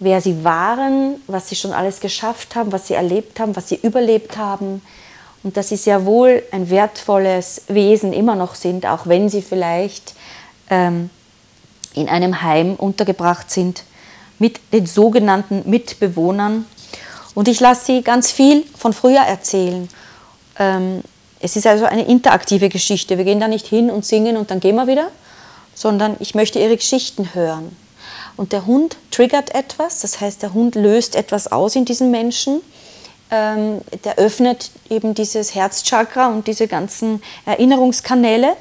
wer 0.00 0.20
sie 0.20 0.44
waren, 0.44 1.22
was 1.26 1.48
sie 1.48 1.56
schon 1.56 1.72
alles 1.72 2.00
geschafft 2.00 2.56
haben, 2.56 2.72
was 2.72 2.88
sie 2.88 2.94
erlebt 2.94 3.40
haben, 3.40 3.56
was 3.56 3.68
sie 3.68 3.76
überlebt 3.76 4.36
haben 4.36 4.82
und 5.42 5.56
dass 5.56 5.68
sie 5.68 5.76
sehr 5.76 6.04
wohl 6.04 6.42
ein 6.52 6.70
wertvolles 6.70 7.62
Wesen 7.68 8.12
immer 8.12 8.34
noch 8.34 8.54
sind, 8.54 8.86
auch 8.86 9.06
wenn 9.06 9.28
sie 9.28 9.42
vielleicht 9.42 10.14
ähm, 10.70 11.10
in 11.94 12.08
einem 12.08 12.42
Heim 12.42 12.74
untergebracht 12.74 13.50
sind 13.50 13.84
mit 14.38 14.60
den 14.72 14.86
sogenannten 14.86 15.68
Mitbewohnern. 15.68 16.66
Und 17.34 17.48
ich 17.48 17.60
lasse 17.60 17.86
sie 17.86 18.02
ganz 18.02 18.30
viel 18.30 18.64
von 18.76 18.92
früher 18.92 19.20
erzählen. 19.20 19.88
Ähm, 20.58 21.02
es 21.40 21.56
ist 21.56 21.66
also 21.66 21.84
eine 21.84 22.04
interaktive 22.04 22.68
Geschichte. 22.68 23.16
Wir 23.16 23.24
gehen 23.24 23.40
da 23.40 23.48
nicht 23.48 23.66
hin 23.66 23.90
und 23.90 24.04
singen 24.04 24.36
und 24.36 24.50
dann 24.50 24.60
gehen 24.60 24.76
wir 24.76 24.86
wieder, 24.86 25.08
sondern 25.74 26.16
ich 26.18 26.34
möchte 26.34 26.58
ihre 26.58 26.76
Geschichten 26.76 27.34
hören. 27.34 27.76
Und 28.36 28.52
der 28.52 28.66
Hund 28.66 28.96
triggert 29.10 29.54
etwas, 29.54 30.00
das 30.00 30.20
heißt, 30.20 30.42
der 30.42 30.54
Hund 30.54 30.74
löst 30.74 31.16
etwas 31.16 31.50
aus 31.50 31.74
in 31.76 31.84
diesen 31.84 32.10
Menschen. 32.10 32.60
Ähm, 33.30 33.80
der 34.04 34.16
öffnet 34.16 34.70
eben 34.88 35.14
dieses 35.14 35.54
Herzchakra 35.54 36.28
und 36.28 36.46
diese 36.46 36.66
ganzen 36.66 37.22
Erinnerungskanäle. 37.44 38.56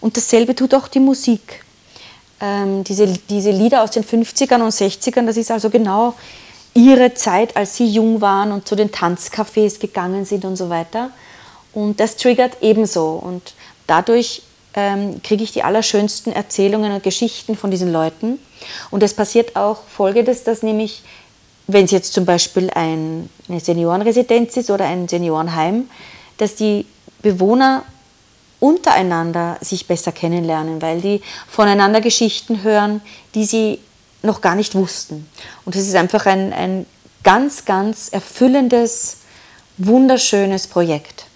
Und 0.00 0.16
dasselbe 0.16 0.54
tut 0.54 0.74
auch 0.74 0.88
die 0.88 1.00
Musik. 1.00 1.64
Ähm, 2.40 2.84
diese, 2.84 3.06
diese 3.28 3.50
Lieder 3.50 3.82
aus 3.82 3.90
den 3.90 4.04
50ern 4.04 4.62
und 4.62 4.70
60ern, 4.70 5.26
das 5.26 5.36
ist 5.36 5.50
also 5.50 5.70
genau 5.70 6.14
ihre 6.74 7.14
Zeit, 7.14 7.56
als 7.56 7.76
sie 7.76 7.86
jung 7.86 8.20
waren 8.20 8.52
und 8.52 8.68
zu 8.68 8.76
den 8.76 8.90
Tanzcafés 8.90 9.80
gegangen 9.80 10.26
sind 10.26 10.44
und 10.44 10.56
so 10.56 10.68
weiter. 10.68 11.10
Und 11.72 12.00
das 12.00 12.16
triggert 12.16 12.58
ebenso. 12.60 13.10
Und 13.10 13.54
dadurch 13.86 14.42
ähm, 14.74 15.22
kriege 15.22 15.42
ich 15.42 15.52
die 15.52 15.62
allerschönsten 15.62 16.32
Erzählungen 16.32 16.92
und 16.92 17.02
Geschichten 17.02 17.56
von 17.56 17.70
diesen 17.70 17.90
Leuten. 17.90 18.38
Und 18.90 19.02
es 19.02 19.14
passiert 19.14 19.56
auch 19.56 19.78
Folgendes, 19.88 20.44
dass 20.44 20.62
nämlich, 20.62 21.02
wenn 21.66 21.84
es 21.84 21.90
jetzt 21.90 22.12
zum 22.12 22.24
Beispiel 22.24 22.70
ein, 22.70 23.28
eine 23.48 23.60
Seniorenresidenz 23.60 24.56
ist 24.56 24.70
oder 24.70 24.86
ein 24.86 25.08
Seniorenheim, 25.08 25.88
dass 26.38 26.54
die 26.54 26.86
Bewohner 27.22 27.84
untereinander 28.60 29.58
sich 29.60 29.86
besser 29.86 30.12
kennenlernen, 30.12 30.80
weil 30.80 31.00
die 31.00 31.20
voneinander 31.48 32.00
Geschichten 32.00 32.62
hören, 32.62 33.00
die 33.34 33.44
sie 33.44 33.80
noch 34.22 34.40
gar 34.40 34.54
nicht 34.54 34.74
wussten. 34.74 35.28
Und 35.64 35.76
es 35.76 35.86
ist 35.86 35.94
einfach 35.94 36.26
ein, 36.26 36.52
ein 36.52 36.86
ganz, 37.22 37.64
ganz 37.64 38.08
erfüllendes, 38.08 39.18
wunderschönes 39.78 40.66
Projekt. 40.66 41.26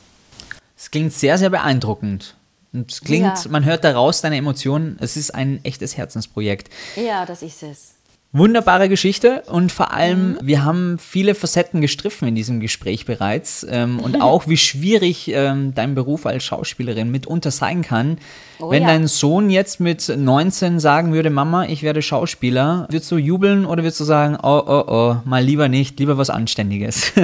Es 0.77 0.91
klingt 0.91 1.13
sehr, 1.13 1.37
sehr 1.39 1.51
beeindruckend. 1.51 2.37
Und 2.73 2.91
es 2.91 3.01
klingt, 3.01 3.27
Ja. 3.45 3.51
man 3.51 3.65
hört 3.65 3.85
daraus 3.85 4.21
deine 4.21 4.37
Emotionen, 4.37 4.97
es 5.01 5.17
ist 5.17 5.35
ein 5.35 5.61
echtes 5.65 5.97
Herzensprojekt. 5.97 6.71
Ja, 6.97 7.27
das 7.27 7.43
ist 7.43 7.63
es. 7.65 7.95
Wunderbare 8.33 8.89
Geschichte 8.89 9.43
und 9.47 9.73
vor 9.73 9.93
allem, 9.93 10.35
Mhm. 10.35 10.39
wir 10.43 10.65
haben 10.65 10.99
viele 10.99 11.35
Facetten 11.35 11.81
gestriffen 11.81 12.29
in 12.29 12.37
diesem 12.37 12.61
Gespräch 12.61 13.05
bereits 13.05 13.67
ähm, 13.69 13.99
und 13.99 14.21
auch, 14.23 14.47
wie 14.47 14.57
schwierig 14.57 15.29
ähm, 15.29 15.75
dein 15.75 15.97
Beruf 15.97 16.27
als 16.27 16.45
Schauspielerin 16.45 17.11
mitunter 17.11 17.51
sein 17.51 17.83
kann. 17.83 18.19
Oh 18.61 18.71
Wenn 18.71 18.83
ja. 18.83 18.89
dein 18.89 19.09
Sohn 19.09 19.51
jetzt 19.51 19.81
mit 19.81 20.09
19 20.17 20.79
sagen 20.79 21.13
würde, 21.13 21.31
Mama, 21.31 21.65
ich 21.65 21.83
werde 21.83 22.03
Schauspieler, 22.03 22.87
würdest 22.89 23.11
du 23.11 23.17
jubeln 23.17 23.67
oder 23.67 23.83
würdest 23.83 23.99
du 23.99 24.05
sagen, 24.05 24.39
oh, 24.41 24.63
oh, 24.65 24.85
oh, 24.87 25.17
mal 25.25 25.43
lieber 25.43 25.69
nicht, 25.69 25.99
lieber 25.99 26.17
was 26.17 26.31
Anständiges? 26.31 27.13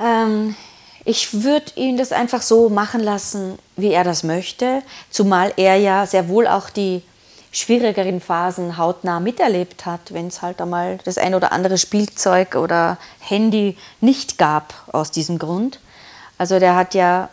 Ähm, 0.00 0.56
ich 1.04 1.44
würde 1.44 1.66
ihn 1.76 1.96
das 1.96 2.10
einfach 2.10 2.42
so 2.42 2.68
machen 2.68 3.00
lassen, 3.00 3.58
wie 3.76 3.92
er 3.92 4.02
das 4.02 4.24
möchte, 4.24 4.82
zumal 5.08 5.52
er 5.56 5.76
ja 5.76 6.04
sehr 6.04 6.28
wohl 6.28 6.48
auch 6.48 6.68
die 6.68 7.02
schwierigeren 7.54 8.20
Phasen 8.20 8.76
hautnah 8.76 9.20
miterlebt 9.20 9.86
hat, 9.86 10.12
wenn 10.12 10.26
es 10.28 10.42
halt 10.42 10.60
einmal 10.60 10.98
das 11.04 11.18
ein 11.18 11.34
oder 11.34 11.52
andere 11.52 11.78
Spielzeug 11.78 12.56
oder 12.56 12.98
Handy 13.20 13.76
nicht 14.00 14.38
gab 14.38 14.74
aus 14.92 15.10
diesem 15.10 15.38
Grund. 15.38 15.80
Also 16.36 16.58
der 16.58 16.74
hat 16.74 16.94
ja 16.94 17.28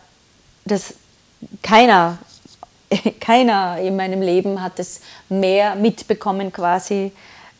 das 0.65 0.93
keiner 1.63 2.19
keiner 3.19 3.77
in 3.79 3.95
meinem 3.95 4.21
Leben 4.21 4.61
hat 4.61 4.79
es 4.79 5.01
mehr 5.29 5.75
mitbekommen 5.75 6.51
quasi. 6.51 7.11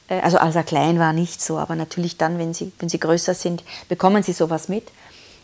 Äh, 0.08 0.20
Also 0.22 0.38
als 0.38 0.56
er 0.56 0.64
klein 0.64 1.00
war 1.00 1.14
nicht 1.14 1.42
so, 1.42 1.58
aber 1.58 1.76
natürlich 1.76 2.18
dann, 2.18 2.38
wenn 2.38 2.54
sie, 2.54 2.72
wenn 2.80 2.90
sie 2.90 3.00
größer 3.00 3.34
sind, 3.34 3.64
bekommen 3.90 4.24
sie 4.24 4.34
sowas 4.34 4.68
mit. 4.68 4.90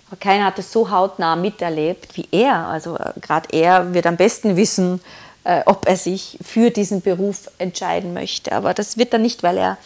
Aber 0.09 0.17
keiner 0.17 0.45
hat 0.45 0.59
es 0.59 0.71
so 0.71 0.89
hautnah 0.89 1.35
miterlebt 1.35 2.15
wie 2.15 2.27
er. 2.31 2.67
Also 2.67 2.97
gerade 3.21 3.49
er 3.51 3.93
wird 3.93 4.05
am 4.05 4.17
besten 4.17 4.55
wissen, 4.55 5.01
äh, 5.47 5.61
ob 5.65 5.87
er 5.87 5.95
sich 5.95 6.37
für 6.41 6.71
diesen 6.71 7.01
Beruf 7.01 7.49
entscheiden 7.57 8.13
möchte. 8.13 8.51
Aber 8.51 8.73
das 8.73 8.97
wird 8.97 9.13
er 9.13 9.19
nicht, 9.19 9.43
weil 9.43 9.57
er, 9.57 9.77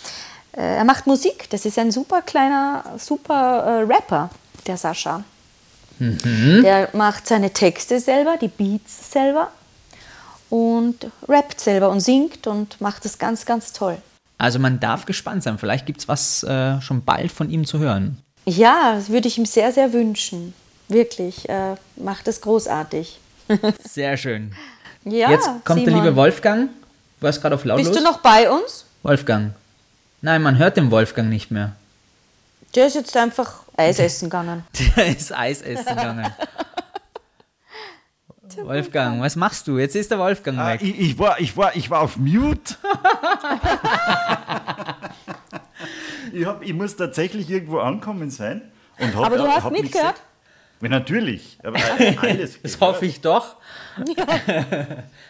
äh, 0.54 0.78
er 0.78 0.84
macht 0.84 1.06
Musik. 1.06 1.50
Das 1.52 1.66
ist 1.66 1.78
ein 1.78 1.92
super 1.92 2.24
kleiner, 2.24 2.84
super 2.98 3.60
äh, 3.64 3.94
Rapper, 3.94 4.32
der 4.66 4.78
Sascha. 4.78 5.24
Der 6.00 6.90
macht 6.94 7.28
seine 7.28 7.52
Texte 7.52 8.00
selber, 8.00 8.38
die 8.42 8.48
Beats 8.48 9.12
selber 9.12 9.52
und 10.50 11.12
rappt 11.28 11.60
selber 11.60 11.92
und 11.92 12.00
singt 12.00 12.48
und 12.48 12.82
macht 12.82 13.06
es 13.06 13.20
ganz, 13.20 13.46
ganz 13.46 13.72
toll. 13.72 13.98
Also 14.40 14.58
man 14.58 14.80
darf 14.80 15.06
gespannt 15.06 15.44
sein, 15.44 15.60
vielleicht 15.60 15.86
gibt 15.86 16.00
es 16.00 16.08
was 16.08 16.42
äh, 16.42 16.82
schon 16.82 17.04
bald 17.04 17.32
von 17.32 17.52
ihm 17.52 17.68
zu 17.68 17.78
hören. 17.78 18.18
Ja, 18.46 18.96
das 18.96 19.10
würde 19.10 19.28
ich 19.28 19.38
ihm 19.38 19.46
sehr, 19.46 19.72
sehr 19.72 19.94
wünschen. 19.94 20.56
Wirklich, 20.88 21.48
äh, 21.48 21.76
macht 21.98 22.28
es 22.28 22.42
großartig. 22.42 23.20
Sehr 23.84 24.18
schön. 24.18 24.56
Ja, 25.04 25.32
Jetzt 25.32 25.48
kommt 25.66 25.80
der 25.82 25.88
Simon. 25.88 26.04
liebe 26.04 26.16
Wolfgang. 26.16 26.70
Du 27.20 27.26
warst 27.26 27.42
gerade 27.42 27.56
auf 27.56 27.66
lautlos. 27.66 27.88
Bist 27.90 28.00
du 28.00 28.04
noch 28.04 28.20
bei 28.20 28.50
uns? 28.50 28.86
Wolfgang. 29.04 29.54
Nein, 30.22 30.42
man 30.44 30.58
hört 30.58 30.78
den 30.78 30.92
Wolfgang 30.92 31.30
nicht 31.30 31.52
mehr. 31.52 31.74
Der 32.76 32.88
ist 32.88 32.96
jetzt 32.96 33.16
einfach 33.18 33.64
Eis 33.76 34.00
essen 34.00 34.30
gegangen. 34.30 34.64
Der 34.96 35.08
ist 35.08 35.34
Eis 35.36 35.62
essen 35.62 35.86
gegangen. 35.86 36.32
Wolfgang, 38.64 39.22
was 39.22 39.36
machst 39.38 39.66
du? 39.68 39.78
Jetzt 39.78 39.96
ist 39.96 40.12
der 40.12 40.20
Wolfgang 40.20 40.60
Ah, 40.60 40.74
weg. 40.74 40.82
ich, 40.84 41.00
ich, 41.00 41.18
war, 41.18 41.40
ich, 41.40 41.56
war, 41.56 41.74
ich 41.76 41.90
war 41.90 42.02
auf 42.02 42.18
Mute. 42.18 42.76
ich, 46.34 46.46
hab, 46.46 46.62
ich 46.62 46.74
muss 46.74 46.98
tatsächlich 46.98 47.50
irgendwo 47.50 47.80
ankommen 47.80 48.30
sein. 48.30 48.62
Und 49.00 49.16
hab, 49.16 49.26
Aber 49.28 49.38
du 49.38 49.48
hast 49.48 49.64
hab 49.64 49.72
mitgehört? 49.72 50.16
Ja, 50.82 50.90
natürlich. 50.90 51.58
Aber 51.64 51.78
alles 52.22 52.60
Das 52.62 52.80
hoffe 52.80 53.06
ich 53.06 53.22
doch. 53.22 53.56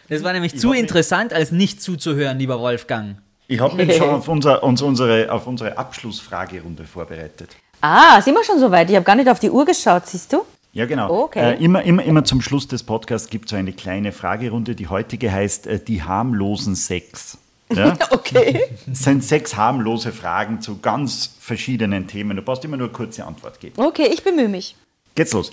Das 0.10 0.24
war 0.24 0.34
nämlich 0.34 0.58
zu 0.58 0.68
hab 0.70 0.74
mich- 0.74 0.82
interessant, 0.82 1.34
als 1.34 1.52
nicht 1.52 1.82
zuzuhören, 1.82 2.38
lieber 2.38 2.60
Wolfgang. 2.60 3.18
Ich 3.48 3.60
habe 3.60 3.76
mich 3.76 3.96
schon 3.96 4.10
auf, 4.10 4.28
unser, 4.28 4.64
uns 4.64 4.82
unsere, 4.82 5.32
auf 5.32 5.48
unsere 5.48 5.78
Abschlussfragerunde 5.78 6.84
vorbereitet. 6.86 7.56
Ah, 7.82 8.22
sind 8.22 8.34
wir 8.36 8.44
schon 8.44 8.60
so 8.60 8.70
weit? 8.72 8.90
Ich 8.90 8.96
habe 8.96 9.06
gar 9.06 9.16
nicht 9.16 9.30
auf 9.30 9.40
die 9.40 9.50
Uhr 9.50 9.66
geschaut, 9.66 10.06
siehst 10.08 10.32
du? 10.34 10.42
Ja, 10.74 10.86
genau. 10.86 11.24
Okay. 11.24 11.54
Äh, 11.56 11.64
immer, 11.64 11.82
immer, 11.84 12.04
immer 12.04 12.24
zum 12.24 12.42
Schluss 12.42 12.68
des 12.68 12.84
Podcasts 12.84 13.30
gibt 13.30 13.46
es 13.46 13.52
so 13.52 13.56
eine 13.58 13.74
kleine 13.74 14.12
Fragerunde. 14.12 14.76
Die 14.76 14.88
heutige 14.88 15.32
heißt 15.32 15.68
äh, 15.68 15.80
Die 15.84 16.04
harmlosen 16.04 16.76
Sex. 16.76 17.38
Ja? 17.74 17.98
Okay. 18.12 18.62
Es 18.92 19.04
sind 19.04 19.24
sechs 19.24 19.56
harmlose 19.56 20.12
Fragen 20.12 20.62
zu 20.62 20.80
ganz 20.80 21.36
verschiedenen 21.40 22.08
Themen. 22.08 22.36
Du 22.38 22.44
brauchst 22.44 22.64
immer 22.66 22.78
nur 22.78 22.88
eine 22.88 22.94
kurze 22.94 23.26
Antwort 23.26 23.60
geben. 23.60 23.82
Okay, 23.82 24.10
ich 24.14 24.24
bemühe 24.24 24.50
mich. 24.50 24.76
Geht's 25.16 25.34
los. 25.34 25.52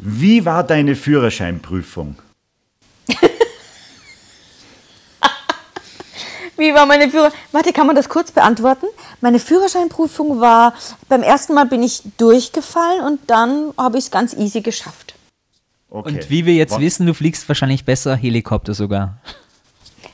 Wie 0.00 0.44
war 0.44 0.64
deine 0.64 0.96
Führerscheinprüfung? 0.96 2.16
Wie 6.56 6.72
war 6.72 6.86
meine 6.86 7.10
Führer? 7.10 7.32
Warte, 7.52 7.72
kann 7.72 7.86
man 7.86 7.96
das 7.96 8.08
kurz 8.08 8.30
beantworten? 8.30 8.86
Meine 9.20 9.38
Führerscheinprüfung 9.40 10.40
war, 10.40 10.74
beim 11.08 11.22
ersten 11.22 11.52
Mal 11.54 11.66
bin 11.66 11.82
ich 11.82 12.02
durchgefallen 12.16 13.04
und 13.04 13.20
dann 13.26 13.72
habe 13.76 13.98
ich 13.98 14.04
es 14.04 14.10
ganz 14.10 14.34
easy 14.34 14.60
geschafft. 14.60 15.14
Okay. 15.90 16.08
Und 16.10 16.30
wie 16.30 16.46
wir 16.46 16.54
jetzt 16.54 16.72
Wa- 16.72 16.80
wissen, 16.80 17.06
du 17.06 17.14
fliegst 17.14 17.48
wahrscheinlich 17.48 17.84
besser 17.84 18.14
Helikopter 18.16 18.72
sogar. 18.74 19.16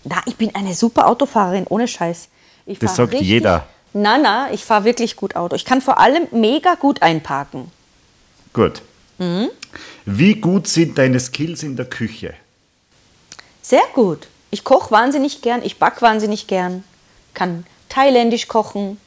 Na, 0.04 0.22
ich 0.24 0.36
bin 0.36 0.54
eine 0.54 0.74
super 0.74 1.06
Autofahrerin, 1.08 1.66
ohne 1.68 1.86
Scheiß. 1.86 2.28
Ich 2.64 2.78
Das 2.78 2.96
sagt 2.96 3.14
jeder. 3.14 3.66
Na, 3.92 4.16
na, 4.16 4.50
ich 4.52 4.64
fahre 4.64 4.84
wirklich 4.84 5.16
gut 5.16 5.36
Auto. 5.36 5.56
Ich 5.56 5.64
kann 5.66 5.82
vor 5.82 5.98
allem 5.98 6.26
mega 6.30 6.74
gut 6.74 7.02
einparken. 7.02 7.70
Gut. 8.52 8.82
Mhm. 9.18 9.48
Wie 10.04 10.34
gut 10.36 10.66
sind 10.66 10.98
deine 10.98 11.20
Skills 11.20 11.62
in 11.62 11.76
der 11.76 11.86
Küche? 11.86 12.34
Sehr 13.62 13.82
gut. 13.94 14.26
Ich 14.50 14.64
koche 14.64 14.90
wahnsinnig 14.90 15.42
gern, 15.42 15.62
ich 15.62 15.78
back 15.78 16.02
wahnsinnig 16.02 16.46
gern, 16.46 16.82
kann 17.34 17.64
thailändisch 17.88 18.48
kochen. 18.48 18.98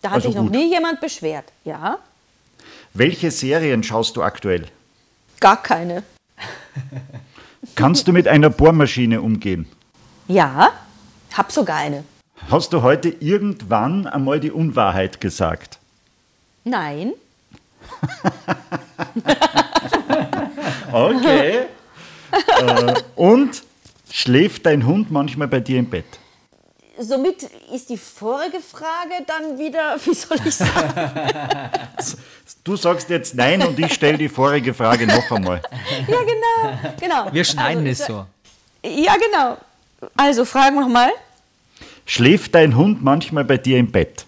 Da 0.00 0.10
hat 0.10 0.16
Also 0.16 0.28
sich 0.28 0.36
noch 0.36 0.44
gut. 0.44 0.52
nie 0.52 0.70
jemand 0.70 1.00
beschwert. 1.00 1.44
Ja. 1.64 1.98
Welche 2.94 3.30
Serien 3.30 3.82
schaust 3.82 4.16
du 4.16 4.22
aktuell? 4.22 4.66
Gar 5.40 5.62
keine. 5.62 6.02
Kannst 7.74 8.08
du 8.08 8.12
mit 8.12 8.26
einer 8.28 8.50
Bohrmaschine 8.50 9.20
umgehen? 9.20 9.66
Ja, 10.28 10.72
hab 11.34 11.52
sogar 11.52 11.76
eine. 11.76 12.04
Hast 12.50 12.72
du 12.72 12.82
heute 12.82 13.08
irgendwann 13.20 14.06
einmal 14.06 14.40
die 14.40 14.50
Unwahrheit 14.50 15.20
gesagt? 15.20 15.78
Nein. 16.64 17.12
Okay. 20.92 21.66
äh, 22.60 22.94
und 23.16 23.62
schläft 24.10 24.66
dein 24.66 24.86
Hund 24.86 25.10
manchmal 25.10 25.48
bei 25.48 25.60
dir 25.60 25.78
im 25.78 25.88
Bett? 25.88 26.04
Somit 26.98 27.44
ist 27.72 27.88
die 27.88 27.96
vorige 27.96 28.60
Frage 28.60 29.24
dann 29.26 29.58
wieder, 29.58 29.96
wie 30.04 30.14
soll 30.14 30.36
ich 30.44 30.54
sagen? 30.54 31.10
Du 32.62 32.76
sagst 32.76 33.08
jetzt 33.08 33.34
nein 33.34 33.62
und 33.62 33.78
ich 33.78 33.94
stelle 33.94 34.18
die 34.18 34.28
vorige 34.28 34.74
Frage 34.74 35.06
noch 35.06 35.30
einmal. 35.30 35.62
ja, 36.06 36.18
genau. 36.18 36.94
genau. 37.00 37.32
Wir 37.32 37.44
schneiden 37.44 37.86
also, 37.86 38.02
es 38.02 38.06
so. 38.06 38.26
Ja, 38.84 39.16
genau. 39.16 39.56
Also, 40.16 40.44
fragen 40.44 40.76
wir 40.76 40.88
mal. 40.88 41.10
Schläft 42.04 42.54
dein 42.54 42.76
Hund 42.76 43.02
manchmal 43.02 43.44
bei 43.44 43.56
dir 43.56 43.78
im 43.78 43.90
Bett? 43.90 44.26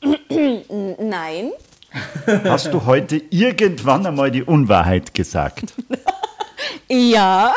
Nein. 0.98 1.50
Hast 2.44 2.72
du 2.72 2.86
heute 2.86 3.22
irgendwann 3.30 4.06
einmal 4.06 4.30
die 4.30 4.42
Unwahrheit 4.42 5.14
gesagt? 5.14 5.74
Ja. 6.88 7.54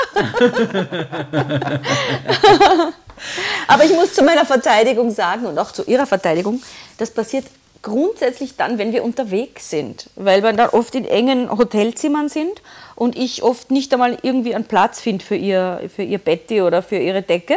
Aber 3.67 3.83
ich 3.83 3.91
muss 3.91 4.13
zu 4.13 4.23
meiner 4.23 4.45
Verteidigung 4.45 5.11
sagen 5.11 5.45
und 5.45 5.57
auch 5.59 5.71
zu 5.71 5.83
Ihrer 5.83 6.05
Verteidigung, 6.05 6.61
das 6.97 7.11
passiert 7.11 7.45
grundsätzlich 7.81 8.55
dann, 8.57 8.77
wenn 8.77 8.91
wir 8.91 9.03
unterwegs 9.03 9.69
sind, 9.69 10.09
weil 10.15 10.43
wir 10.43 10.53
dann 10.53 10.69
oft 10.69 10.95
in 10.95 11.05
engen 11.05 11.49
Hotelzimmern 11.49 12.29
sind 12.29 12.61
und 12.95 13.17
ich 13.17 13.43
oft 13.43 13.71
nicht 13.71 13.93
einmal 13.93 14.17
irgendwie 14.21 14.55
einen 14.55 14.65
Platz 14.65 14.99
finde 14.99 15.23
für 15.23 15.35
ihr, 15.35 15.81
für 15.93 16.03
ihr 16.03 16.17
Betty 16.17 16.61
oder 16.61 16.81
für 16.81 16.97
ihre 16.97 17.21
Decke. 17.21 17.55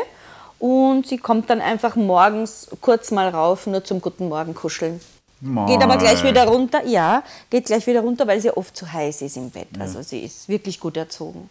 Und 0.59 1.07
sie 1.07 1.16
kommt 1.16 1.48
dann 1.48 1.62
einfach 1.62 1.97
morgens 1.97 2.69
kurz 2.82 3.11
mal 3.11 3.28
rauf, 3.31 3.66
nur 3.66 3.82
zum 3.82 4.02
Guten 4.02 4.28
Morgen 4.28 4.55
kuscheln. 4.55 5.01
Geht 5.40 5.82
aber 5.82 5.96
gleich 5.96 6.22
wieder 6.22 6.44
runter, 6.46 6.84
ja, 6.86 7.22
geht 7.48 7.66
gleich 7.66 7.86
wieder 7.86 8.00
runter, 8.00 8.26
weil 8.26 8.40
sie 8.40 8.54
oft 8.54 8.76
zu 8.76 8.90
heiß 8.92 9.22
ist 9.22 9.36
im 9.36 9.50
Bett. 9.50 9.68
Also 9.78 10.02
sie 10.02 10.20
ist 10.20 10.48
wirklich 10.48 10.78
gut 10.78 10.96
erzogen. 10.96 11.48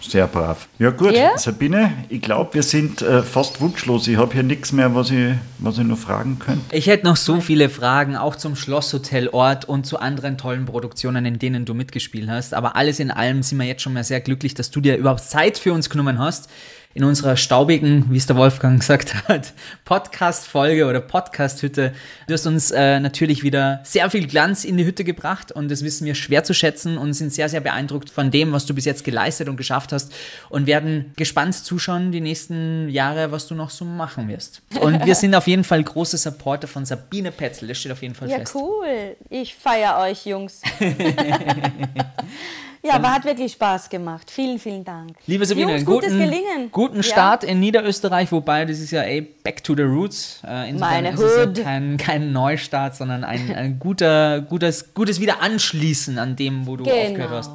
Sehr 0.00 0.26
brav. 0.26 0.68
Ja 0.78 0.90
gut, 0.90 1.12
Ja? 1.12 1.38
Sabine, 1.38 1.92
ich 2.08 2.20
glaube, 2.20 2.54
wir 2.54 2.62
sind 2.62 3.02
äh, 3.02 3.22
fast 3.22 3.60
wunschlos. 3.60 4.08
Ich 4.08 4.16
habe 4.16 4.32
hier 4.32 4.42
nichts 4.42 4.72
mehr, 4.72 4.94
was 4.94 5.10
ich, 5.10 5.34
was 5.58 5.78
ich 5.78 5.84
noch 5.84 5.98
fragen 5.98 6.38
könnte. 6.38 6.74
Ich 6.74 6.86
hätte 6.88 7.06
noch 7.06 7.16
so 7.16 7.40
viele 7.40 7.68
Fragen, 7.68 8.16
auch 8.16 8.34
zum 8.34 8.56
Schlosshotel 8.56 9.28
Ort 9.28 9.68
und 9.68 9.86
zu 9.86 9.98
anderen 10.00 10.38
tollen 10.38 10.66
Produktionen, 10.66 11.24
in 11.24 11.38
denen 11.38 11.64
du 11.64 11.74
mitgespielt 11.74 12.28
hast. 12.28 12.52
Aber 12.52 12.74
alles 12.74 12.98
in 12.98 13.10
allem 13.10 13.42
sind 13.42 13.58
wir 13.58 13.66
jetzt 13.66 13.82
schon 13.82 13.92
mal 13.92 14.04
sehr 14.04 14.20
glücklich, 14.20 14.54
dass 14.54 14.70
du 14.70 14.80
dir 14.80 14.96
überhaupt 14.96 15.22
Zeit 15.22 15.56
für 15.58 15.72
uns 15.72 15.88
genommen 15.88 16.18
hast. 16.18 16.50
In 16.94 17.04
unserer 17.04 17.36
staubigen, 17.36 18.04
wie 18.10 18.18
es 18.18 18.26
der 18.26 18.36
Wolfgang 18.36 18.78
gesagt 18.80 19.28
hat, 19.28 19.52
Podcast-Folge 19.84 20.86
oder 20.86 21.00
Podcast-Hütte. 21.00 21.92
Du 22.26 22.34
hast 22.34 22.46
uns 22.46 22.70
äh, 22.70 23.00
natürlich 23.00 23.42
wieder 23.42 23.80
sehr 23.84 24.10
viel 24.10 24.26
Glanz 24.26 24.64
in 24.64 24.76
die 24.76 24.84
Hütte 24.84 25.02
gebracht 25.04 25.52
und 25.52 25.70
das 25.70 25.82
wissen 25.84 26.06
wir 26.06 26.14
schwer 26.14 26.44
zu 26.44 26.52
schätzen 26.54 26.98
und 26.98 27.14
sind 27.14 27.32
sehr, 27.32 27.48
sehr 27.48 27.60
beeindruckt 27.60 28.10
von 28.10 28.30
dem, 28.30 28.52
was 28.52 28.66
du 28.66 28.74
bis 28.74 28.84
jetzt 28.84 29.04
geleistet 29.04 29.48
und 29.48 29.56
geschafft 29.56 29.92
hast 29.92 30.12
und 30.50 30.66
werden 30.66 31.12
gespannt 31.16 31.54
zuschauen 31.54 32.12
die 32.12 32.20
nächsten 32.20 32.88
Jahre, 32.88 33.32
was 33.32 33.46
du 33.46 33.54
noch 33.54 33.70
so 33.70 33.84
machen 33.84 34.28
wirst. 34.28 34.62
Und 34.80 35.04
wir 35.06 35.14
sind 35.14 35.34
auf 35.34 35.46
jeden 35.46 35.64
Fall 35.64 35.82
große 35.82 36.18
Supporter 36.18 36.68
von 36.68 36.84
Sabine 36.84 37.32
Petzel, 37.32 37.68
das 37.68 37.78
steht 37.78 37.92
auf 37.92 38.02
jeden 38.02 38.14
Fall 38.14 38.28
Ja, 38.30 38.38
fest. 38.38 38.54
cool. 38.54 39.16
Ich 39.30 39.54
feiere 39.54 39.98
euch, 40.00 40.26
Jungs. 40.26 40.60
ja, 42.82 42.94
aber 42.94 43.12
hat 43.12 43.24
wirklich 43.24 43.52
Spaß 43.52 43.88
gemacht. 43.88 44.30
Vielen, 44.30 44.58
vielen 44.58 44.84
Dank. 44.84 45.16
Liebe 45.26 45.46
Sabine, 45.46 45.72
Jungs, 45.72 45.84
guten, 45.84 46.18
Gelingen. 46.18 46.70
guten 46.72 46.96
Ja. 46.96 47.02
Start 47.02 47.44
in 47.44 47.60
Niederösterreich, 47.60 48.30
wobei 48.32 48.64
das 48.64 48.78
ist 48.80 48.90
ja 48.90 49.04
eh 49.04 49.20
back 49.20 49.62
to 49.62 49.74
the 49.76 49.82
roots. 49.82 50.40
Äh, 50.46 50.70
insofern 50.70 50.78
Meine 51.04 51.10
ist 51.14 51.20
es 51.20 51.38
Hood. 51.46 51.58
ja 51.58 51.64
kein, 51.64 51.96
kein 51.96 52.32
Neustart, 52.32 52.96
sondern 52.96 53.24
ein, 53.24 53.54
ein 53.54 53.78
guter, 53.80 54.40
gutes, 54.40 54.94
gutes 54.94 55.20
Wiederanschließen 55.20 56.18
an 56.18 56.36
dem, 56.36 56.66
wo 56.66 56.76
du 56.76 56.84
Genau. 56.84 56.96
aufgehört 56.96 57.30
hast. 57.30 57.50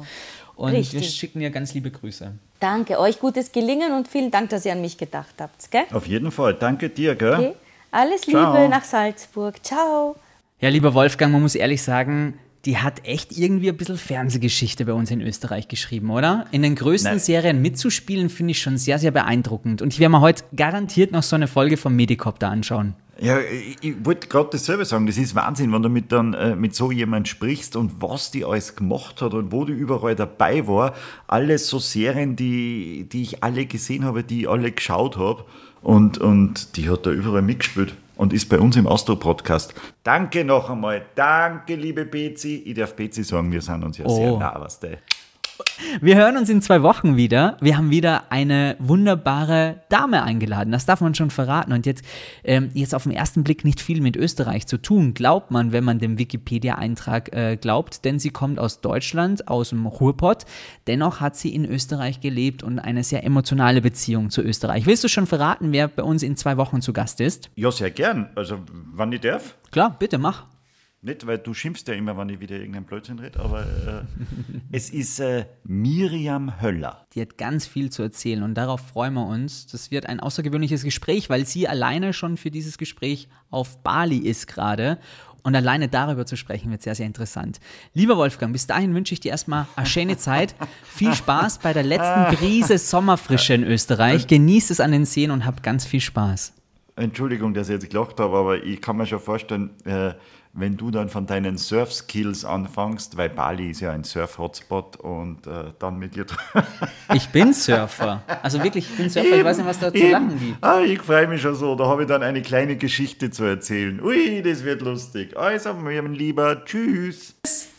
Und 0.56 0.72
wir 0.72 0.78
Richtig. 0.80 1.10
schicken 1.14 1.38
dir 1.40 1.50
ganz 1.50 1.72
liebe 1.74 1.90
Grüße. 1.90 2.32
Danke, 2.58 2.98
euch 2.98 3.20
gutes 3.20 3.52
Gelingen 3.52 3.92
und 3.92 4.08
vielen 4.08 4.30
Dank, 4.32 4.50
dass 4.50 4.64
ihr 4.64 4.72
an 4.72 4.80
mich 4.80 4.98
gedacht 4.98 5.34
habt. 5.38 5.70
Gell? 5.70 5.84
Auf 5.92 6.06
jeden 6.08 6.32
Fall. 6.32 6.54
Danke 6.54 6.88
dir, 6.88 7.14
gell? 7.14 7.34
Okay. 7.34 7.54
Alles 7.92 8.22
Ciao. 8.22 8.54
Liebe 8.56 8.68
nach 8.68 8.82
Salzburg. 8.82 9.64
Ciao. 9.64 10.16
Ja, 10.60 10.68
lieber 10.68 10.92
Wolfgang, 10.94 11.32
man 11.32 11.42
muss 11.42 11.54
ehrlich 11.54 11.80
sagen, 11.80 12.36
die 12.68 12.76
hat 12.76 13.06
echt 13.06 13.32
irgendwie 13.38 13.70
ein 13.70 13.78
bisschen 13.78 13.96
Fernsehgeschichte 13.96 14.84
bei 14.84 14.92
uns 14.92 15.10
in 15.10 15.22
Österreich 15.22 15.68
geschrieben, 15.68 16.10
oder? 16.10 16.44
In 16.50 16.60
den 16.60 16.74
größten 16.74 17.12
Nein. 17.12 17.18
Serien 17.18 17.62
mitzuspielen, 17.62 18.28
finde 18.28 18.50
ich 18.50 18.60
schon 18.60 18.76
sehr, 18.76 18.98
sehr 18.98 19.10
beeindruckend. 19.10 19.80
Und 19.80 19.94
ich 19.94 20.00
werde 20.00 20.12
mir 20.12 20.20
heute 20.20 20.44
garantiert 20.54 21.10
noch 21.10 21.22
so 21.22 21.34
eine 21.34 21.48
Folge 21.48 21.78
vom 21.78 21.96
Medicopter 21.96 22.50
anschauen. 22.50 22.92
Ja, 23.18 23.38
ich, 23.40 23.78
ich 23.80 24.04
wollte 24.04 24.28
gerade 24.28 24.50
dasselbe 24.52 24.84
sagen. 24.84 25.06
Das 25.06 25.16
ist 25.16 25.34
Wahnsinn, 25.34 25.72
wenn 25.72 25.82
du 25.82 25.88
mit, 25.88 26.12
dann, 26.12 26.34
äh, 26.34 26.54
mit 26.56 26.74
so 26.74 26.92
jemand 26.92 27.26
sprichst 27.26 27.74
und 27.74 28.02
was 28.02 28.32
die 28.32 28.44
alles 28.44 28.76
gemacht 28.76 29.22
hat 29.22 29.32
und 29.32 29.50
wo 29.50 29.64
die 29.64 29.72
überall 29.72 30.14
dabei 30.14 30.66
war. 30.66 30.94
Alles 31.26 31.68
so 31.68 31.78
Serien, 31.78 32.36
die, 32.36 33.08
die 33.10 33.22
ich 33.22 33.42
alle 33.42 33.64
gesehen 33.64 34.04
habe, 34.04 34.24
die 34.24 34.42
ich 34.42 34.48
alle 34.48 34.72
geschaut 34.72 35.16
habe. 35.16 35.46
Und, 35.80 36.18
und 36.18 36.76
die 36.76 36.90
hat 36.90 37.06
da 37.06 37.12
überall 37.12 37.40
mitgespielt 37.40 37.94
und 38.18 38.32
ist 38.34 38.48
bei 38.50 38.58
uns 38.58 38.76
im 38.76 38.86
Astro-Podcast. 38.86 39.74
Danke 40.02 40.44
noch 40.44 40.68
einmal. 40.68 41.06
Danke, 41.14 41.76
liebe 41.76 42.04
Bezi. 42.04 42.56
Ich 42.66 42.74
darf 42.74 42.94
Bezi 42.94 43.22
sagen, 43.24 43.50
wir 43.50 43.62
sind 43.62 43.82
uns 43.82 43.96
ja 43.96 44.08
sehr 44.08 44.32
Oh. 44.34 44.38
nah, 44.38 44.60
was 44.60 44.78
der. 44.80 44.98
Wir 46.00 46.16
hören 46.16 46.36
uns 46.36 46.48
in 46.48 46.62
zwei 46.62 46.82
Wochen 46.82 47.16
wieder. 47.16 47.56
Wir 47.60 47.76
haben 47.76 47.90
wieder 47.90 48.30
eine 48.30 48.76
wunderbare 48.78 49.82
Dame 49.88 50.22
eingeladen. 50.22 50.70
Das 50.72 50.86
darf 50.86 51.00
man 51.00 51.14
schon 51.14 51.30
verraten. 51.30 51.72
Und 51.72 51.86
jetzt, 51.86 52.04
ähm, 52.44 52.70
jetzt 52.74 52.94
auf 52.94 53.04
den 53.04 53.12
ersten 53.12 53.44
Blick 53.44 53.64
nicht 53.64 53.80
viel 53.80 54.00
mit 54.00 54.16
Österreich 54.16 54.66
zu 54.66 54.78
tun, 54.78 55.14
glaubt 55.14 55.50
man, 55.50 55.72
wenn 55.72 55.84
man 55.84 55.98
dem 55.98 56.18
Wikipedia-Eintrag 56.18 57.32
äh, 57.32 57.56
glaubt, 57.56 58.04
denn 58.04 58.18
sie 58.18 58.30
kommt 58.30 58.58
aus 58.58 58.80
Deutschland, 58.80 59.48
aus 59.48 59.70
dem 59.70 59.86
Ruhrpott. 59.86 60.44
Dennoch 60.86 61.20
hat 61.20 61.36
sie 61.36 61.54
in 61.54 61.64
Österreich 61.64 62.20
gelebt 62.20 62.62
und 62.62 62.78
eine 62.78 63.04
sehr 63.04 63.24
emotionale 63.24 63.80
Beziehung 63.80 64.30
zu 64.30 64.42
Österreich. 64.42 64.86
Willst 64.86 65.04
du 65.04 65.08
schon 65.08 65.26
verraten, 65.26 65.72
wer 65.72 65.88
bei 65.88 66.02
uns 66.02 66.22
in 66.22 66.36
zwei 66.36 66.56
Wochen 66.56 66.82
zu 66.82 66.92
Gast 66.92 67.20
ist? 67.20 67.50
Ja, 67.54 67.70
sehr 67.70 67.90
gern. 67.90 68.30
Also, 68.34 68.58
wann 68.92 69.12
ich 69.12 69.20
darf. 69.20 69.56
Klar, 69.70 69.96
bitte 69.98 70.18
mach. 70.18 70.46
Nicht, 71.00 71.28
weil 71.28 71.38
du 71.38 71.54
schimpfst 71.54 71.84
ja 71.86 71.94
immer, 71.94 72.16
wenn 72.16 72.28
ich 72.28 72.40
wieder 72.40 72.56
irgendeinen 72.56 72.84
Blödsinn 72.84 73.20
rede, 73.20 73.38
aber 73.38 73.60
äh, 73.60 74.02
es 74.72 74.90
ist 74.90 75.20
äh, 75.20 75.46
Miriam 75.62 76.60
Höller. 76.60 77.06
Die 77.14 77.20
hat 77.20 77.38
ganz 77.38 77.68
viel 77.68 77.90
zu 77.90 78.02
erzählen 78.02 78.42
und 78.42 78.54
darauf 78.54 78.80
freuen 78.80 79.14
wir 79.14 79.24
uns. 79.24 79.68
Das 79.68 79.92
wird 79.92 80.06
ein 80.06 80.18
außergewöhnliches 80.18 80.82
Gespräch, 80.82 81.30
weil 81.30 81.46
sie 81.46 81.68
alleine 81.68 82.12
schon 82.12 82.36
für 82.36 82.50
dieses 82.50 82.78
Gespräch 82.78 83.28
auf 83.50 83.80
Bali 83.84 84.18
ist 84.18 84.48
gerade. 84.48 84.98
Und 85.44 85.54
alleine 85.54 85.88
darüber 85.88 86.26
zu 86.26 86.36
sprechen 86.36 86.72
wird 86.72 86.82
sehr, 86.82 86.96
sehr 86.96 87.06
interessant. 87.06 87.60
Lieber 87.94 88.16
Wolfgang, 88.16 88.52
bis 88.52 88.66
dahin 88.66 88.92
wünsche 88.92 89.14
ich 89.14 89.20
dir 89.20 89.30
erstmal 89.30 89.66
eine 89.76 89.86
schöne 89.86 90.16
Zeit. 90.18 90.56
Viel 90.82 91.14
Spaß 91.14 91.58
bei 91.58 91.72
der 91.72 91.84
letzten 91.84 92.34
Brise 92.34 92.76
Sommerfrische 92.76 93.54
in 93.54 93.62
Österreich. 93.62 94.26
Genieß 94.26 94.70
es 94.70 94.80
an 94.80 94.90
den 94.90 95.04
Seen 95.04 95.30
und 95.30 95.46
hab 95.46 95.62
ganz 95.62 95.86
viel 95.86 96.00
Spaß. 96.00 96.54
Entschuldigung, 96.96 97.54
dass 97.54 97.68
ich 97.68 97.74
jetzt 97.74 97.88
gelacht 97.88 98.18
habe, 98.18 98.36
aber 98.36 98.64
ich 98.64 98.80
kann 98.82 98.96
mir 98.96 99.06
schon 99.06 99.20
vorstellen, 99.20 99.70
äh, 99.84 100.14
wenn 100.58 100.76
du 100.76 100.90
dann 100.90 101.08
von 101.08 101.26
deinen 101.26 101.56
Surf-Skills 101.56 102.44
anfängst, 102.44 103.16
weil 103.16 103.30
Bali 103.30 103.70
ist 103.70 103.80
ja 103.80 103.92
ein 103.92 104.04
Surf-Hotspot 104.04 104.96
und 104.96 105.46
äh, 105.46 105.72
dann 105.78 105.98
mit 105.98 106.16
dir. 106.16 106.26
Ich 107.14 107.28
bin 107.30 107.54
Surfer. 107.54 108.22
Also 108.42 108.62
wirklich, 108.62 108.90
ich 108.90 108.96
bin 108.96 109.08
Surfer. 109.08 109.36
Ich 109.38 109.44
weiß 109.44 109.58
nicht, 109.58 109.66
was 109.66 109.78
da 109.78 109.92
zu 109.92 110.06
lachen 110.10 110.38
gibt. 110.38 110.62
Ah, 110.62 110.80
ich 110.80 111.00
freue 111.00 111.26
mich 111.26 111.40
schon 111.40 111.54
so. 111.54 111.74
Da 111.74 111.86
habe 111.86 112.02
ich 112.02 112.08
dann 112.08 112.22
eine 112.22 112.42
kleine 112.42 112.76
Geschichte 112.76 113.30
zu 113.30 113.44
erzählen. 113.44 114.00
Ui, 114.02 114.42
das 114.42 114.62
wird 114.62 114.82
lustig. 114.82 115.36
Also, 115.36 115.72
mein 115.72 116.12
Lieber, 116.12 116.64
tschüss. 116.64 117.34